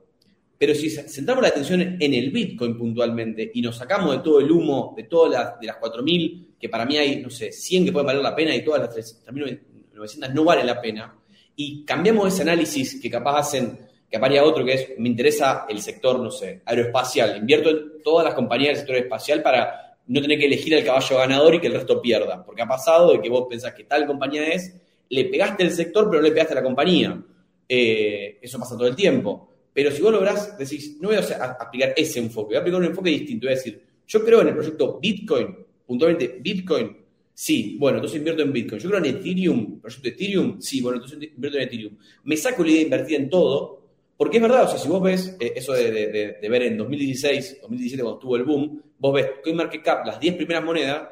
Pero 0.58 0.74
si 0.74 0.90
centramos 0.90 1.44
la 1.44 1.50
atención 1.50 1.98
en 2.00 2.14
el 2.14 2.32
Bitcoin 2.32 2.78
puntualmente 2.78 3.52
y 3.54 3.62
nos 3.62 3.78
sacamos 3.78 4.18
de 4.18 4.24
todo 4.24 4.40
el 4.40 4.52
humo, 4.52 4.94
de 4.98 5.04
todas 5.04 5.32
las, 5.32 5.60
de 5.60 5.68
las 5.68 5.78
4.000, 5.78 6.58
que 6.60 6.68
para 6.68 6.86
mí 6.86 6.98
hay, 6.98 7.22
no 7.22 7.30
sé, 7.30 7.52
100 7.52 7.86
que 7.86 7.92
pueden 7.92 8.08
valer 8.08 8.24
la 8.24 8.36
pena 8.36 8.56
y 8.56 8.64
todas 8.64 8.82
las 8.82 9.26
3.900 9.28 10.34
no 10.34 10.44
valen 10.44 10.66
la 10.66 10.82
pena, 10.82 11.16
y 11.56 11.84
cambiamos 11.84 12.34
ese 12.34 12.44
análisis 12.44 13.00
que 13.02 13.10
capaz 13.10 13.40
hacen, 13.40 13.80
que 14.10 14.18
aparía 14.18 14.44
otro 14.44 14.64
que 14.64 14.74
es, 14.74 14.90
me 14.98 15.10
interesa 15.10 15.66
el 15.68 15.82
sector, 15.82 16.20
no 16.20 16.32
sé, 16.32 16.62
aeroespacial, 16.66 17.38
invierto 17.38 17.70
en 17.70 18.02
todas 18.04 18.26
las 18.26 18.34
compañías 18.34 18.70
del 18.70 18.78
sector 18.78 18.96
espacial 18.96 19.42
para 19.42 19.98
no 20.08 20.22
tener 20.22 20.40
que 20.40 20.46
elegir 20.46 20.76
al 20.76 20.84
caballo 20.84 21.18
ganador 21.18 21.56
y 21.56 21.60
que 21.60 21.68
el 21.68 21.74
resto 21.74 22.02
pierda, 22.02 22.44
porque 22.46 22.62
ha 22.62 22.68
pasado 22.68 23.12
de 23.12 23.22
que 23.22 23.30
vos 23.30 23.48
pensás 23.50 23.74
que 23.74 23.84
tal 23.84 24.08
compañía 24.08 24.48
es, 24.48 24.74
le 25.10 25.26
pegaste 25.26 25.64
el 25.64 25.72
sector 25.72 26.10
pero 26.10 26.22
no 26.22 26.28
le 26.28 26.34
pegaste 26.34 26.54
a 26.54 26.58
la 26.58 26.64
compañía. 26.64 27.22
Eh, 27.68 28.40
eso 28.42 28.60
pasa 28.60 28.78
todo 28.78 28.88
el 28.88 28.96
tiempo. 28.96 29.47
Pero 29.78 29.92
si 29.92 30.02
vos 30.02 30.12
lográs, 30.12 30.58
decís, 30.58 30.98
no 31.00 31.10
voy 31.10 31.18
a, 31.18 31.56
aplicar 31.60 31.94
ese 31.96 32.18
enfoque, 32.18 32.48
voy 32.48 32.56
a 32.56 32.60
aplicar 32.62 32.80
un 32.82 32.88
enfoque 32.88 33.12
distinto. 33.12 33.46
Voy 33.46 33.54
a 33.54 33.58
decir, 33.58 33.80
yo 34.08 34.26
creo 34.26 34.42
en 34.42 34.48
el 34.48 34.56
proyecto 34.56 34.98
Bitcoin, 35.00 35.56
puntualmente 35.86 36.40
Bitcoin, 36.42 36.98
sí, 37.32 37.78
bueno, 37.78 38.00
entonces 38.00 38.18
invierto 38.18 38.42
en 38.42 38.54
Bitcoin. 38.54 38.82
Yo 38.82 38.90
creo 38.90 39.06
en 39.06 39.18
Ethereum, 39.18 39.80
proyecto 39.80 40.08
Ethereum, 40.08 40.60
sí, 40.60 40.82
bueno, 40.82 40.96
entonces 40.96 41.30
invierto 41.32 41.60
en 41.60 41.64
Ethereum. 41.64 41.94
Me 42.24 42.36
saco 42.38 42.64
la 42.64 42.70
idea 42.70 42.80
de 42.80 42.84
invertir 42.86 43.18
en 43.18 43.30
todo, 43.30 43.84
porque 44.18 44.38
es 44.38 44.42
verdad, 44.42 44.64
o 44.64 44.68
sea, 44.68 44.80
si 44.80 44.90
vos 44.90 45.04
ves 45.04 45.38
eh, 45.40 45.54
eso 45.56 45.74
de, 45.74 46.40
ver 46.42 46.64
en 46.64 46.76
2016, 46.76 47.60
2017 47.62 48.02
cuando 48.02 48.18
estuvo 48.18 48.36
el 48.36 48.46
boom, 48.46 48.82
vos 48.98 49.14
ves 49.14 49.28
CoinMarketCap, 49.44 50.08
las 50.08 50.20
10 50.20 50.38
primeras 50.38 50.64
monedas, 50.64 51.08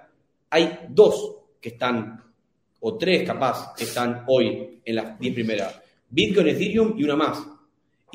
hay 0.50 0.88
dos 0.90 1.36
que 1.62 1.70
están, 1.70 2.20
o 2.80 2.98
tres 2.98 3.28
capaz, 3.28 3.76
que 3.76 3.84
están 3.84 4.24
hoy 4.26 4.82
en 4.84 4.96
las 4.96 5.20
10 5.20 5.36
primeras. 5.36 5.80
Bitcoin, 6.10 6.48
Ethereum 6.48 6.96
y 6.98 7.04
una 7.04 7.16
más. 7.16 7.55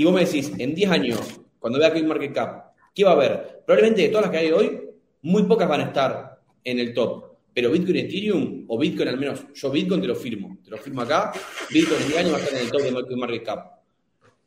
Y 0.00 0.04
vos 0.04 0.14
me 0.14 0.24
decís, 0.24 0.50
en 0.56 0.74
10 0.74 0.90
años, 0.90 1.40
cuando 1.58 1.78
vea 1.78 1.92
CoinMarketCap, 1.92 2.72
¿qué 2.94 3.04
va 3.04 3.10
a 3.10 3.14
haber? 3.16 3.60
Probablemente 3.66 4.00
de 4.00 4.08
todas 4.08 4.22
las 4.22 4.30
que 4.30 4.38
hay 4.38 4.50
hoy, 4.50 4.80
muy 5.20 5.42
pocas 5.42 5.68
van 5.68 5.82
a 5.82 5.84
estar 5.84 6.40
en 6.64 6.78
el 6.78 6.94
top. 6.94 7.24
Pero 7.52 7.70
Bitcoin, 7.70 7.98
Ethereum, 7.98 8.64
o 8.66 8.78
Bitcoin 8.78 9.08
al 9.10 9.18
menos, 9.18 9.44
yo 9.52 9.70
Bitcoin 9.70 10.00
te 10.00 10.06
lo 10.06 10.14
firmo. 10.14 10.56
Te 10.64 10.70
lo 10.70 10.78
firmo 10.78 11.02
acá, 11.02 11.32
Bitcoin 11.70 12.00
en 12.00 12.06
10 12.08 12.18
años 12.18 12.32
va 12.32 12.36
a 12.38 12.40
estar 12.40 12.54
en 12.58 12.64
el 12.64 12.70
top 12.72 12.80
de 12.80 12.92
CoinMarketCap. 13.08 13.72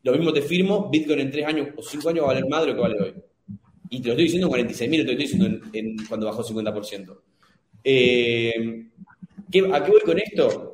Lo 0.02 0.12
mismo 0.14 0.34
te 0.34 0.42
firmo, 0.42 0.90
Bitcoin 0.90 1.20
en 1.20 1.30
3 1.30 1.46
años 1.46 1.68
o 1.78 1.84
5 1.84 2.10
años 2.10 2.24
va 2.26 2.32
a 2.32 2.34
valer 2.34 2.50
más 2.50 2.62
de 2.62 2.68
lo 2.70 2.74
que 2.74 2.82
vale 2.82 3.00
hoy. 3.00 3.14
Y 3.92 4.02
te 4.02 4.08
lo 4.08 4.14
estoy 4.14 4.24
diciendo 4.24 4.48
en 4.48 4.54
46.000, 4.54 4.90
te 4.90 4.98
lo 4.98 5.02
estoy 5.12 5.16
diciendo 5.18 5.46
en, 5.46 5.62
en 5.72 6.06
cuando 6.08 6.26
bajó 6.26 6.44
50%. 6.44 7.16
Eh, 7.84 8.88
¿qué- 9.52 9.70
¿A 9.72 9.84
qué 9.84 9.92
voy 9.92 10.02
con 10.02 10.18
esto? 10.18 10.73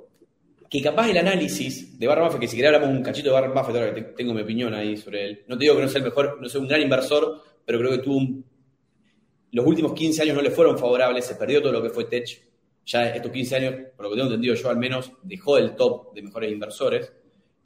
Que 0.70 0.82
capaz 0.82 1.10
el 1.10 1.18
análisis 1.18 1.98
de 1.98 2.08
Warren 2.08 2.26
Buffett, 2.26 2.42
que 2.42 2.48
si 2.48 2.56
querés 2.56 2.74
hablamos 2.74 2.96
un 2.96 3.04
cachito 3.04 3.30
de 3.30 3.34
Warren 3.36 3.54
Buffett, 3.54 3.76
ahora 3.76 3.94
que 3.94 4.02
te- 4.02 4.14
tengo 4.14 4.34
mi 4.34 4.42
opinión 4.42 4.74
ahí 4.74 4.96
sobre 4.98 5.26
él. 5.26 5.44
No 5.48 5.58
te 5.58 5.64
digo 5.64 5.76
que 5.76 5.82
no 5.82 5.88
sea 5.88 5.98
el 6.00 6.06
mejor, 6.06 6.38
no 6.40 6.48
sea 6.48 6.62
un 6.62 6.68
gran 6.68 6.82
inversor, 6.82 7.42
pero 7.66 7.80
creo 7.80 7.92
que 7.92 7.98
tuvo 8.00 8.18
un- 8.18 8.46
los 9.52 9.66
últimos 9.66 9.94
15 9.94 10.22
años 10.22 10.36
no 10.36 10.42
le 10.44 10.52
fueron 10.52 10.78
favorables, 10.78 11.26
se 11.26 11.36
perdió 11.36 11.62
todo 11.62 11.72
lo 11.72 11.82
que 11.82 11.90
fue 11.90 12.06
Tech. 12.06 12.28
Ya 12.86 13.10
estos 13.10 13.32
15 13.32 13.56
años, 13.56 13.74
por 13.96 14.06
lo 14.06 14.12
que 14.12 14.16
tengo 14.18 14.28
entendido 14.30 14.54
yo 14.56 14.70
al 14.70 14.78
menos, 14.78 15.12
dejó 15.24 15.58
el 15.58 15.76
top 15.76 16.14
de 16.14 16.22
mejores 16.22 16.52
inversores. 16.52 17.12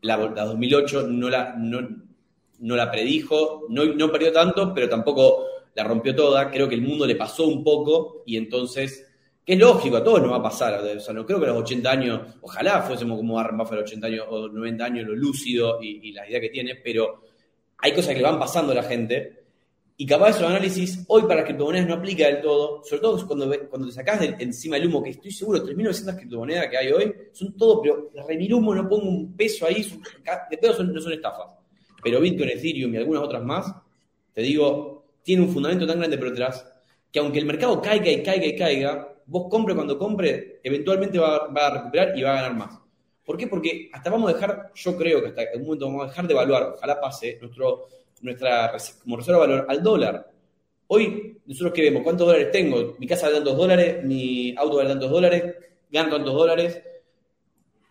La, 0.01 0.15
la 0.17 0.45
2008 0.45 1.07
no 1.07 1.29
la, 1.29 1.55
no 1.57 2.75
la 2.75 2.89
predijo, 2.91 3.65
no, 3.69 3.85
no 3.85 4.11
perdió 4.11 4.31
tanto, 4.31 4.73
pero 4.73 4.87
tampoco 4.87 5.45
la 5.75 5.83
rompió 5.83 6.15
toda. 6.15 6.49
Creo 6.51 6.69
que 6.69 6.75
el 6.75 6.81
mundo 6.81 7.05
le 7.05 7.15
pasó 7.15 7.47
un 7.47 7.63
poco 7.63 8.23
y 8.25 8.37
entonces, 8.37 9.05
que 9.45 9.53
es 9.53 9.59
lógico, 9.59 9.97
a 9.97 10.03
todos 10.03 10.21
nos 10.21 10.31
va 10.31 10.37
a 10.37 10.43
pasar. 10.43 10.81
O 10.81 10.99
sea, 10.99 11.13
no 11.13 11.25
creo 11.25 11.39
que 11.39 11.45
a 11.45 11.49
los 11.49 11.61
80 11.63 11.91
años, 11.91 12.21
ojalá 12.41 12.81
fuésemos 12.81 13.17
como 13.17 13.35
Warren 13.35 13.57
Buffett 13.57 13.73
a 13.73 13.81
los 13.81 13.83
80 13.91 14.07
años 14.07 14.25
o 14.29 14.47
90 14.47 14.85
años, 14.85 15.07
lo 15.07 15.15
lúcido 15.15 15.79
y, 15.81 16.09
y 16.09 16.11
la 16.13 16.27
idea 16.27 16.39
que 16.39 16.49
tiene, 16.49 16.75
pero 16.75 17.21
hay 17.79 17.91
cosas 17.91 18.09
que 18.13 18.17
le 18.21 18.23
van 18.23 18.39
pasando 18.39 18.71
a 18.71 18.75
la 18.75 18.83
gente 18.83 19.39
y 19.97 20.05
capaz 20.05 20.29
esos 20.31 20.43
análisis 20.43 21.03
hoy 21.07 21.23
para 21.23 21.35
las 21.35 21.43
criptomonedas 21.45 21.87
no 21.87 21.93
aplica 21.95 22.25
del 22.25 22.41
todo, 22.41 22.81
sobre 22.83 23.01
todo 23.01 23.27
cuando, 23.27 23.53
cuando 23.69 23.87
te 23.87 23.93
sacás 23.93 24.21
encima 24.39 24.77
el 24.77 24.87
humo, 24.87 25.03
que 25.03 25.11
estoy 25.11 25.31
seguro, 25.31 25.63
3.900 25.63 26.15
criptomonedas 26.15 26.67
que 26.69 26.77
hay 26.77 26.91
hoy, 26.91 27.13
son 27.31 27.55
todo, 27.55 27.81
pero 27.81 28.09
remil 28.27 28.53
humo, 28.55 28.73
no 28.73 28.87
pongo 28.89 29.07
un 29.07 29.35
peso 29.35 29.67
ahí, 29.67 29.85
de 30.49 30.57
pedo 30.57 30.73
son- 30.73 30.91
no 30.93 30.99
son 30.99 31.13
estafas. 31.13 31.47
Pero 32.01 32.19
Bitcoin, 32.19 32.49
Ethereum 32.49 32.93
y 32.93 32.97
algunas 32.97 33.21
otras 33.23 33.43
más, 33.43 33.71
te 34.33 34.41
digo, 34.41 35.05
tiene 35.21 35.43
un 35.43 35.49
fundamento 35.49 35.85
tan 35.85 35.99
grande 35.99 36.17
por 36.17 36.29
detrás, 36.29 36.65
que 37.11 37.19
aunque 37.19 37.37
el 37.39 37.45
mercado 37.45 37.79
caiga 37.81 38.09
y 38.09 38.23
caiga 38.23 38.45
y 38.47 38.55
caiga, 38.57 39.12
vos 39.25 39.47
compre 39.49 39.75
cuando 39.75 39.97
compre, 39.97 40.59
eventualmente 40.63 41.19
va, 41.19 41.47
a 41.47 41.69
recuperar 41.69 42.17
y 42.17 42.23
va 42.23 42.31
a 42.31 42.41
ganar 42.41 42.55
más. 42.55 42.79
¿Por 43.23 43.37
qué? 43.37 43.47
Porque 43.47 43.89
hasta 43.93 44.09
vamos 44.09 44.29
a 44.29 44.33
dejar, 44.33 44.71
yo 44.75 44.97
creo 44.97 45.21
que 45.21 45.29
hasta 45.29 45.41
algún 45.53 45.67
momento 45.67 45.85
vamos 45.87 46.03
a 46.03 46.07
dejar 46.07 46.27
de 46.27 46.33
evaluar, 46.33 46.63
ojalá 46.75 46.99
pase, 46.99 47.37
nuestro, 47.39 47.87
nuestra 48.21 48.73
como 49.01 49.17
reserva 49.17 49.41
de 49.41 49.47
valor 49.47 49.65
al 49.69 49.83
dólar. 49.83 50.31
Hoy, 50.87 51.37
nosotros 51.45 51.73
qué 51.73 51.83
vemos, 51.83 52.03
¿cuántos 52.03 52.27
dólares 52.27 52.51
tengo? 52.51 52.95
Mi 52.99 53.07
casa 53.07 53.27
vale 53.27 53.37
tantos 53.37 53.57
dólares, 53.57 54.03
mi 54.03 54.53
auto 54.57 54.77
vale 54.77 54.89
tantos 54.89 55.09
dólares, 55.09 55.55
gano 55.89 56.09
tantos 56.09 56.33
dólares. 56.33 56.81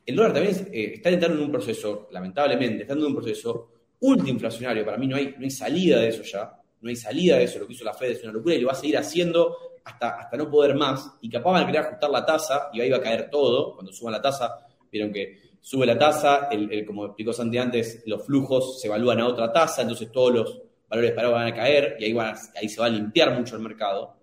El 0.04 0.16
dólar 0.16 0.34
también 0.34 0.68
eh, 0.72 0.92
está 0.94 1.08
entrando 1.08 1.38
en 1.38 1.44
un 1.44 1.52
proceso, 1.52 2.08
lamentablemente, 2.10 2.82
está 2.82 2.92
en 2.92 3.04
un 3.04 3.14
proceso 3.14 3.70
ultrainflacionario. 4.00 4.84
Para 4.84 4.98
mí 4.98 5.06
no 5.06 5.16
hay, 5.16 5.34
no 5.38 5.44
hay 5.44 5.50
salida 5.50 6.00
de 6.00 6.08
eso 6.08 6.22
ya. 6.22 6.58
No 6.80 6.88
hay 6.90 6.96
salida 6.96 7.38
de 7.38 7.44
eso. 7.44 7.58
Lo 7.58 7.66
que 7.66 7.72
hizo 7.72 7.84
la 7.84 7.94
Fed 7.94 8.10
es 8.10 8.22
una 8.22 8.32
locura 8.32 8.54
y 8.54 8.60
lo 8.60 8.66
va 8.66 8.72
a 8.72 8.76
seguir 8.76 8.98
haciendo 8.98 9.56
hasta, 9.84 10.20
hasta 10.20 10.36
no 10.36 10.50
poder 10.50 10.74
más. 10.74 11.12
Y 11.20 11.28
capaz 11.30 11.52
van 11.52 11.62
a 11.62 11.66
querer 11.66 11.82
ajustar 11.82 12.10
la 12.10 12.24
tasa 12.24 12.68
y 12.72 12.80
ahí 12.80 12.90
va 12.90 12.98
a 12.98 13.02
caer 13.02 13.28
todo. 13.30 13.74
Cuando 13.74 13.92
suban 13.92 14.12
la 14.12 14.22
tasa, 14.22 14.66
vieron 14.90 15.12
que 15.12 15.38
sube 15.60 15.86
la 15.86 15.98
tasa, 15.98 16.48
el, 16.50 16.72
el- 16.72 16.84
como 16.86 17.06
explicó 17.06 17.32
Santi 17.32 17.58
antes, 17.58 18.02
los 18.06 18.24
flujos 18.24 18.80
se 18.80 18.88
evalúan 18.88 19.20
a 19.20 19.26
otra 19.28 19.52
tasa, 19.52 19.82
entonces 19.82 20.10
todos 20.10 20.32
los 20.34 20.62
valores 20.88 21.12
parados 21.12 21.34
van 21.36 21.46
a 21.46 21.54
caer 21.54 21.96
y 21.98 22.04
ahí, 22.04 22.12
van 22.12 22.34
ahí 22.60 22.68
se 22.68 22.80
va 22.80 22.86
a 22.86 22.90
limpiar 22.90 23.32
mucho 23.38 23.56
el 23.56 23.62
mercado. 23.62 24.16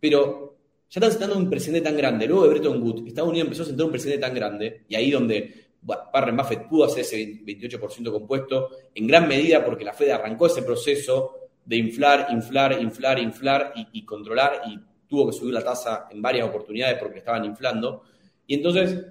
Pero 0.00 0.56
ya 0.90 0.98
están 1.00 1.10
sentando 1.10 1.36
un 1.36 1.50
precedente 1.50 1.86
tan 1.88 1.96
grande. 1.96 2.26
Luego 2.26 2.44
de 2.44 2.50
Bretton 2.50 2.82
Woods, 2.82 3.06
Estados 3.06 3.28
Unidos 3.30 3.46
empezó 3.46 3.62
a 3.62 3.66
sentar 3.66 3.84
un 3.86 3.92
precedente 3.92 4.20
tan 4.26 4.34
grande 4.34 4.84
y 4.88 4.94
ahí 4.94 5.10
donde 5.10 5.66
Warren 5.84 6.36
Buffett 6.36 6.68
pudo 6.68 6.84
hacer 6.86 7.00
ese 7.00 7.16
28% 7.44 8.10
compuesto, 8.10 8.70
en 8.94 9.06
gran 9.06 9.28
medida 9.28 9.64
porque 9.64 9.84
la 9.84 9.92
Fed 9.92 10.10
arrancó 10.10 10.46
ese 10.46 10.62
proceso 10.62 11.34
de 11.64 11.76
inflar, 11.76 12.28
inflar, 12.30 12.80
inflar, 12.80 13.18
inflar 13.18 13.72
y, 13.76 13.86
y 13.92 14.04
controlar 14.04 14.62
y 14.66 14.78
tuvo 15.08 15.26
que 15.26 15.32
subir 15.32 15.54
la 15.54 15.64
tasa 15.64 16.06
en 16.10 16.20
varias 16.22 16.46
oportunidades 16.48 16.98
porque 16.98 17.18
estaban 17.18 17.44
inflando. 17.44 18.02
Y 18.46 18.54
entonces, 18.54 19.04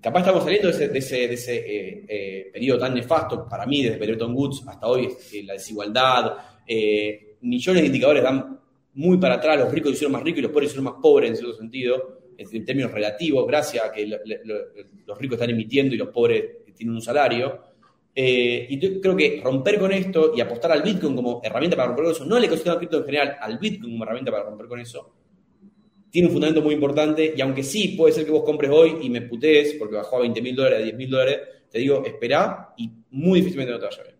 capaz 0.00 0.20
estamos 0.20 0.44
saliendo 0.44 0.70
de 0.70 0.98
ese, 0.98 1.24
eh, 1.56 2.04
eh, 2.08 2.50
periodo 2.52 2.80
tan 2.80 2.94
nefasto 2.94 3.48
para 3.48 3.66
mí, 3.66 3.82
desde 3.82 3.98
Bretton 3.98 4.34
Woods 4.34 4.62
hasta 4.66 4.86
hoy, 4.86 5.08
eh, 5.32 5.42
la 5.44 5.54
desigualdad, 5.54 6.32
millones 7.40 7.82
de 7.82 7.86
indicadores 7.86 8.22
dan 8.22 8.58
muy 8.94 9.16
para 9.16 9.34
atrás, 9.34 9.58
los 9.58 9.72
ricos 9.72 9.92
hicieron 9.92 10.12
más 10.12 10.22
ricos 10.22 10.38
y 10.40 10.42
los 10.42 10.52
pobres 10.52 10.68
hicieron 10.68 10.84
más 10.84 11.00
pobres 11.02 11.30
en 11.30 11.36
cierto 11.36 11.56
sentido, 11.56 12.18
en, 12.36 12.64
términos 12.64 12.92
relativos, 12.92 13.46
gracias 13.46 13.84
a 13.84 13.92
que 13.92 14.06
lo- 14.06 14.18
lo- 14.24 14.56
los 15.06 15.18
ricos 15.18 15.36
están 15.36 15.50
emitiendo 15.50 15.94
y 15.94 15.98
los 15.98 16.08
pobres 16.08 16.44
tienen 16.76 16.94
un 16.94 17.00
salario. 17.02 17.60
Y 18.14 18.78
creo 19.00 19.16
que 19.16 19.40
romper 19.42 19.78
con 19.78 19.92
esto 19.92 20.32
y 20.36 20.40
apostar 20.40 20.72
al 20.72 20.82
Bitcoin 20.82 21.16
como 21.16 21.40
herramienta 21.42 21.76
para 21.76 21.88
romper 21.88 22.04
con 22.04 22.12
eso, 22.14 22.24
no 22.26 22.36
al 22.36 22.44
ecosistema 22.44 22.76
cripto 22.76 22.98
en 22.98 23.04
general, 23.04 23.36
al 23.40 23.58
Bitcoin 23.58 23.92
como 23.92 24.04
herramienta 24.04 24.30
para 24.30 24.44
romper 24.44 24.66
con 24.66 24.80
eso, 24.80 25.10
tiene 26.12 26.28
un 26.28 26.34
fundamento 26.34 26.62
muy 26.62 26.74
importante. 26.74 27.32
Y 27.34 27.40
aunque 27.40 27.64
sí 27.64 27.88
puede 27.96 28.12
ser 28.12 28.26
que 28.26 28.30
vos 28.30 28.44
compres 28.44 28.70
hoy 28.70 28.98
y 29.02 29.10
me 29.10 29.22
putees 29.22 29.74
porque 29.78 29.96
bajó 29.96 30.18
a 30.18 30.20
20 30.20 30.42
mil 30.42 30.54
dólares, 30.54 30.80
a 30.80 30.82
10 30.82 30.96
mil 30.96 31.10
dólares, 31.10 31.38
te 31.70 31.78
digo, 31.78 32.04
esperá 32.04 32.74
y 32.76 32.90
muy 33.10 33.40
difícilmente 33.40 33.72
no 33.72 33.78
te 33.78 33.86
vaya 33.86 34.02
bien. 34.02 34.16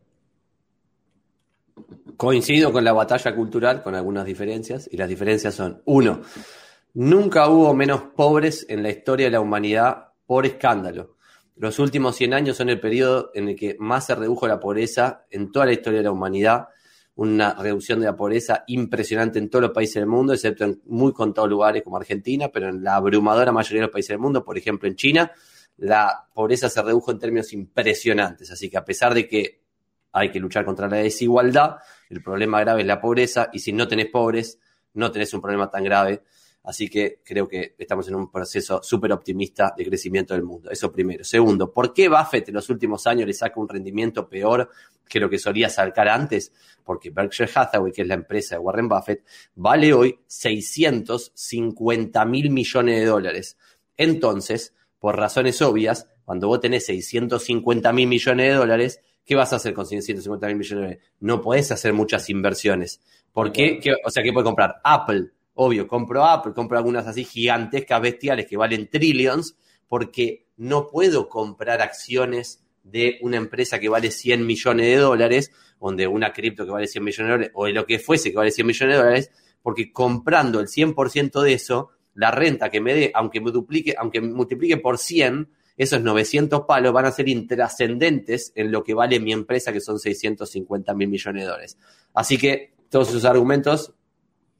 Coincido 2.16 2.72
con 2.72 2.82
la 2.82 2.94
batalla 2.94 3.34
cultural, 3.34 3.82
con 3.82 3.94
algunas 3.94 4.24
diferencias, 4.24 4.88
y 4.90 4.96
las 4.96 5.08
diferencias 5.08 5.54
son, 5.54 5.82
uno, 5.84 6.22
nunca 6.94 7.48
hubo 7.48 7.74
menos 7.74 8.02
pobres 8.16 8.64
en 8.68 8.82
la 8.82 8.90
historia 8.90 9.26
de 9.26 9.32
la 9.32 9.40
humanidad 9.40 10.08
por 10.24 10.46
escándalo. 10.46 11.16
Los 11.56 11.78
últimos 11.78 12.16
100 12.16 12.32
años 12.32 12.56
son 12.56 12.70
el 12.70 12.80
periodo 12.80 13.30
en 13.34 13.48
el 13.50 13.56
que 13.56 13.76
más 13.78 14.06
se 14.06 14.14
redujo 14.14 14.46
la 14.46 14.60
pobreza 14.60 15.26
en 15.30 15.52
toda 15.52 15.66
la 15.66 15.72
historia 15.72 15.98
de 15.98 16.04
la 16.04 16.12
humanidad, 16.12 16.68
una 17.14 17.54
reducción 17.54 18.00
de 18.00 18.06
la 18.06 18.16
pobreza 18.16 18.64
impresionante 18.66 19.38
en 19.38 19.50
todos 19.50 19.62
los 19.62 19.70
países 19.72 19.96
del 19.96 20.06
mundo, 20.06 20.32
excepto 20.32 20.64
en 20.64 20.80
muy 20.86 21.12
contados 21.12 21.50
lugares 21.50 21.82
como 21.82 21.96
Argentina, 21.96 22.48
pero 22.48 22.68
en 22.68 22.82
la 22.82 22.96
abrumadora 22.96 23.52
mayoría 23.52 23.80
de 23.80 23.86
los 23.86 23.92
países 23.92 24.08
del 24.10 24.18
mundo, 24.18 24.44
por 24.44 24.56
ejemplo 24.56 24.88
en 24.88 24.96
China, 24.96 25.32
la 25.76 26.28
pobreza 26.32 26.68
se 26.68 26.82
redujo 26.82 27.10
en 27.10 27.18
términos 27.18 27.52
impresionantes. 27.52 28.50
Así 28.50 28.70
que 28.70 28.78
a 28.78 28.84
pesar 28.84 29.14
de 29.14 29.28
que 29.28 29.62
hay 30.12 30.30
que 30.30 30.40
luchar 30.40 30.64
contra 30.64 30.88
la 30.88 30.98
desigualdad, 30.98 31.76
el 32.08 32.22
problema 32.22 32.60
grave 32.60 32.82
es 32.82 32.86
la 32.86 33.00
pobreza, 33.00 33.50
y 33.52 33.58
si 33.58 33.72
no 33.72 33.88
tenés 33.88 34.06
pobres, 34.06 34.58
no 34.94 35.10
tenés 35.10 35.32
un 35.34 35.40
problema 35.40 35.70
tan 35.70 35.84
grave. 35.84 36.22
Así 36.64 36.88
que 36.88 37.20
creo 37.24 37.48
que 37.48 37.74
estamos 37.76 38.06
en 38.08 38.14
un 38.14 38.30
proceso 38.30 38.80
súper 38.82 39.12
optimista 39.12 39.74
de 39.76 39.84
crecimiento 39.84 40.32
del 40.34 40.44
mundo. 40.44 40.70
Eso 40.70 40.92
primero. 40.92 41.24
Segundo, 41.24 41.72
¿por 41.72 41.92
qué 41.92 42.08
Buffett 42.08 42.48
en 42.48 42.54
los 42.54 42.70
últimos 42.70 43.06
años 43.08 43.26
le 43.26 43.34
saca 43.34 43.58
un 43.60 43.68
rendimiento 43.68 44.28
peor 44.28 44.70
que 45.08 45.18
lo 45.18 45.28
que 45.28 45.38
solía 45.38 45.68
sacar 45.68 46.08
antes? 46.08 46.52
Porque 46.84 47.10
Berkshire 47.10 47.50
Hathaway, 47.52 47.90
que 47.92 48.02
es 48.02 48.08
la 48.08 48.14
empresa 48.14 48.54
de 48.54 48.60
Warren 48.60 48.88
Buffett, 48.88 49.24
vale 49.56 49.92
hoy 49.92 50.18
650 50.26 52.24
mil 52.24 52.50
millones 52.50 53.00
de 53.00 53.06
dólares. 53.06 53.56
Entonces, 53.96 54.74
por 54.98 55.16
razones 55.16 55.60
obvias, 55.62 56.08
cuando 56.24 56.48
vos 56.48 56.60
tenés 56.60 56.86
650 56.86 57.92
mil 57.92 58.06
millones 58.08 58.46
de 58.50 58.54
dólares, 58.54 59.00
¿qué 59.24 59.34
vas 59.34 59.52
a 59.52 59.56
hacer 59.56 59.74
con 59.74 59.86
650 59.86 60.46
mil 60.46 60.56
millones 60.56 60.80
de 60.80 60.86
dólares? 60.94 61.10
No 61.20 61.40
podés 61.40 61.72
hacer 61.72 61.92
muchas 61.92 62.28
inversiones. 62.30 63.00
¿Por 63.32 63.52
qué? 63.52 63.78
¿Qué- 63.80 63.94
O 64.04 64.10
sea, 64.10 64.22
¿qué 64.22 64.32
puede 64.32 64.44
comprar? 64.44 64.76
Apple. 64.84 65.30
Obvio, 65.54 65.86
compro 65.86 66.24
Apple, 66.24 66.52
compro 66.54 66.78
algunas 66.78 67.06
así 67.06 67.24
gigantescas, 67.24 68.00
bestiales, 68.00 68.46
que 68.46 68.56
valen 68.56 68.88
trillions, 68.88 69.56
porque 69.88 70.46
no 70.56 70.88
puedo 70.88 71.28
comprar 71.28 71.82
acciones 71.82 72.64
de 72.82 73.18
una 73.20 73.36
empresa 73.36 73.78
que 73.78 73.88
vale 73.88 74.10
100 74.10 74.46
millones 74.46 74.86
de 74.86 74.96
dólares, 74.96 75.52
o 75.78 75.92
de 75.92 76.06
una 76.06 76.32
cripto 76.32 76.64
que 76.64 76.70
vale 76.70 76.86
100 76.86 77.04
millones 77.04 77.26
de 77.26 77.32
dólares, 77.32 77.52
o 77.54 77.66
de 77.66 77.72
lo 77.72 77.86
que 77.86 77.98
fuese 77.98 78.30
que 78.30 78.36
vale 78.36 78.50
100 78.50 78.66
millones 78.66 78.96
de 78.96 79.02
dólares, 79.02 79.30
porque 79.62 79.92
comprando 79.92 80.60
el 80.60 80.68
100% 80.68 81.42
de 81.42 81.52
eso, 81.52 81.90
la 82.14 82.30
renta 82.30 82.70
que 82.70 82.80
me 82.80 82.94
dé, 82.94 83.10
aunque 83.14 83.40
me 83.40 83.50
duplique, 83.50 83.94
aunque 83.98 84.20
multiplique 84.20 84.76
por 84.76 84.98
100, 84.98 85.48
esos 85.76 86.02
900 86.02 86.62
palos 86.66 86.92
van 86.92 87.06
a 87.06 87.12
ser 87.12 87.28
intrascendentes 87.28 88.52
en 88.54 88.70
lo 88.70 88.82
que 88.84 88.94
vale 88.94 89.18
mi 89.20 89.32
empresa, 89.32 89.72
que 89.72 89.80
son 89.80 89.98
650 89.98 90.94
mil 90.94 91.08
millones 91.08 91.42
de 91.42 91.48
dólares. 91.48 91.78
Así 92.12 92.36
que 92.36 92.74
todos 92.90 93.08
esos 93.08 93.24
argumentos 93.24 93.94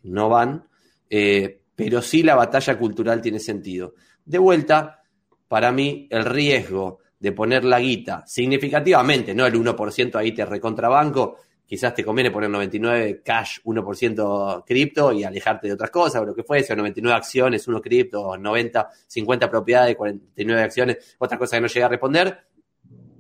no 0.03 0.29
van, 0.29 0.69
eh, 1.15 1.61
pero 1.75 2.01
sí 2.01 2.23
la 2.23 2.35
batalla 2.35 2.79
cultural 2.79 3.21
tiene 3.21 3.39
sentido. 3.39 3.93
De 4.25 4.39
vuelta, 4.39 5.03
para 5.47 5.71
mí, 5.71 6.09
el 6.11 6.25
riesgo 6.25 7.01
de 7.19 7.33
poner 7.33 7.65
la 7.65 7.81
guita 7.81 8.25
significativamente, 8.27 9.35
no 9.35 9.45
el 9.45 9.53
1% 9.53 10.15
ahí 10.15 10.33
te 10.33 10.47
recontrabanco, 10.47 11.37
quizás 11.67 11.95
te 11.95 12.03
conviene 12.03 12.31
poner 12.31 12.49
99 12.49 13.21
cash, 13.23 13.59
1% 13.63 14.65
cripto 14.65 15.13
y 15.13 15.23
alejarte 15.23 15.67
de 15.67 15.75
otras 15.75 15.91
cosas, 15.91 16.23
o 16.23 16.25
lo 16.25 16.35
que 16.35 16.45
fuese, 16.45 16.73
o 16.73 16.77
99 16.77 17.15
acciones, 17.15 17.69
1 17.69 17.83
cripto, 17.83 18.23
o 18.23 18.39
90, 18.39 18.89
50 19.07 19.51
propiedades, 19.51 19.95
49 19.95 20.63
acciones, 20.63 21.17
otra 21.19 21.37
cosa 21.37 21.59
que 21.59 21.61
no 21.61 21.67
llegué 21.67 21.85
a 21.85 21.89
responder. 21.89 22.39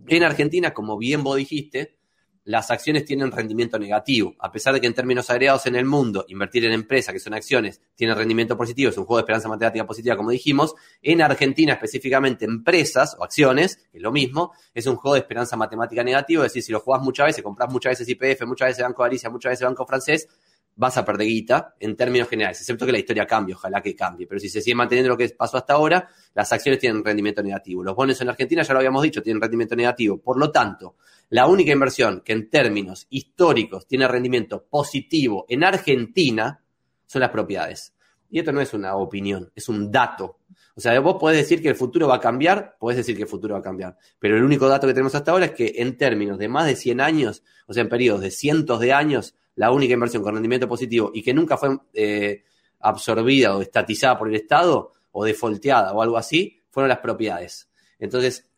En 0.07 0.23
Argentina, 0.23 0.73
como 0.73 0.97
bien 0.97 1.23
vos 1.23 1.37
dijiste, 1.37 1.99
las 2.45 2.71
acciones 2.71 3.05
tienen 3.05 3.31
rendimiento 3.31 3.79
negativo. 3.79 4.35
A 4.39 4.51
pesar 4.51 4.75
de 4.75 4.81
que 4.81 4.87
en 4.87 4.95
términos 4.95 5.31
agregados 5.31 5.67
en 5.67 5.77
el 5.77 5.85
mundo, 5.85 6.25
invertir 6.29 6.65
en 6.65 6.73
empresas 6.73 7.13
que 7.13 7.21
son 7.21 7.35
acciones 7.35 7.81
tiene 7.95 8.15
rendimiento 8.15 8.57
positivo, 8.57 8.91
es 8.91 8.99
un 8.99 9.05
juego 9.05 9.19
de 9.19 9.23
esperanza 9.23 9.49
matemática 9.49 9.87
positiva, 9.87 10.17
como 10.17 10.31
dijimos, 10.31 10.75
en 11.03 11.23
Argentina 11.23 11.75
específicamente 11.75 12.45
empresas 12.45 13.17
o 13.19 13.25
acciones, 13.25 13.79
es 13.93 14.03
lo 14.03 14.11
mismo, 14.11 14.53
es 14.75 14.87
un 14.87 14.97
juego 14.97 15.15
de 15.15 15.21
esperanza 15.21 15.57
matemática 15.57 16.03
negativo, 16.03 16.43
es 16.43 16.53
decir, 16.53 16.65
si 16.65 16.73
lo 16.73 16.81
jugás 16.81 17.03
muchas 17.03 17.27
veces, 17.27 17.45
compras 17.45 17.71
muchas 17.71 17.93
veces 17.93 18.09
IPF, 18.09 18.47
muchas 18.47 18.69
veces 18.69 18.83
Banco 18.83 19.03
de 19.03 19.09
Galicia, 19.09 19.31
muchas 19.31 19.51
veces 19.51 19.67
Banco 19.67 19.87
Francés, 19.87 20.29
vas 20.77 20.97
a 20.97 21.05
perder 21.05 21.27
guita 21.27 21.75
en 21.79 21.97
términos 21.97 22.29
generales, 22.29 22.61
excepto 22.61 22.87
que 22.87 22.93
la 22.93 22.99
historia 22.99 23.27
cambie, 23.27 23.55
ojalá 23.55 23.81
que 23.83 23.95
cambie, 23.95 24.27
pero 24.27 24.41
si 24.41 24.49
se 24.49 24.61
sigue 24.61 24.75
manteniendo 24.75 25.11
lo 25.11 25.17
que 25.17 25.29
pasó 25.31 25.57
hasta 25.57 25.75
ahora, 25.75 26.09
las 26.35 26.53
acciones 26.53 26.81
tienen 26.81 27.05
rendimiento 27.05 27.43
negativo. 27.43 27.85
Los 27.85 27.95
bonos 27.95 28.21
en 28.21 28.29
Argentina, 28.29 28.63
ya 28.63 28.73
lo 28.73 28.79
habíamos 28.79 29.03
dicho, 29.03 29.23
tienen 29.23 29.41
rendimiento 29.41 29.77
negativo. 29.77 30.19
Por 30.19 30.39
lo 30.39 30.51
tanto, 30.51 30.97
la 31.31 31.47
única 31.47 31.73
inversión 31.73 32.23
que 32.25 32.33
en 32.33 32.49
términos 32.51 33.07
históricos 33.11 33.87
tiene 33.87 34.09
rendimiento 34.09 34.65
positivo 34.65 35.47
en 35.49 35.65
Argentina 35.65 36.63
son 37.07 37.21
las 37.21 37.31
propiedades. 37.31 37.95
Y 38.31 38.39
esto 38.39 38.53
no 38.53 38.63
es 38.63 38.73
una 38.73 38.97
opinión, 38.97 39.53
es 39.55 39.69
un 39.69 39.91
dato. 39.91 40.39
O 40.75 40.81
sea, 40.81 40.99
vos 41.01 41.17
podés 41.21 41.37
decir 41.37 41.61
que 41.61 41.69
el 41.69 41.75
futuro 41.75 42.09
va 42.09 42.17
a 42.17 42.21
cambiar, 42.21 42.77
podés 42.79 42.97
decir 42.97 43.15
que 43.15 43.25
el 43.25 43.29
futuro 43.29 43.55
va 43.55 43.61
a 43.61 43.63
cambiar. 43.63 43.99
Pero 44.19 44.39
el 44.39 44.43
único 44.43 44.69
dato 44.69 44.87
que 44.87 44.95
tenemos 44.95 45.15
hasta 45.15 45.33
ahora 45.33 45.47
es 45.47 45.51
que 45.53 45.75
en 45.77 45.99
términos 45.99 46.39
de 46.39 46.49
más 46.49 46.67
de 46.67 46.77
100 46.77 47.03
años, 47.03 47.43
o 47.67 47.75
sea, 47.75 47.83
en 47.83 47.91
periodos 47.91 48.23
de 48.23 48.31
cientos 48.31 48.81
de 48.81 48.95
años, 48.95 49.35
la 49.57 49.71
única 49.71 49.95
inversión 49.95 50.23
con 50.23 50.35
rendimiento 50.35 50.69
positivo 50.69 51.11
y 51.15 51.23
que 51.23 51.35
nunca 51.35 51.57
fue 51.57 51.79
eh, 51.93 52.45
absorbida 52.81 53.57
o 53.57 53.63
estatizada 53.63 54.19
por 54.19 54.29
el 54.29 54.35
Estado 54.35 54.93
o 55.13 55.25
defolteada 55.25 55.93
o 55.93 56.03
algo 56.03 56.17
así, 56.17 56.61
fueron 56.71 56.89
las 56.89 56.99
propiedades. 56.99 57.71
Entonces, 57.99 58.49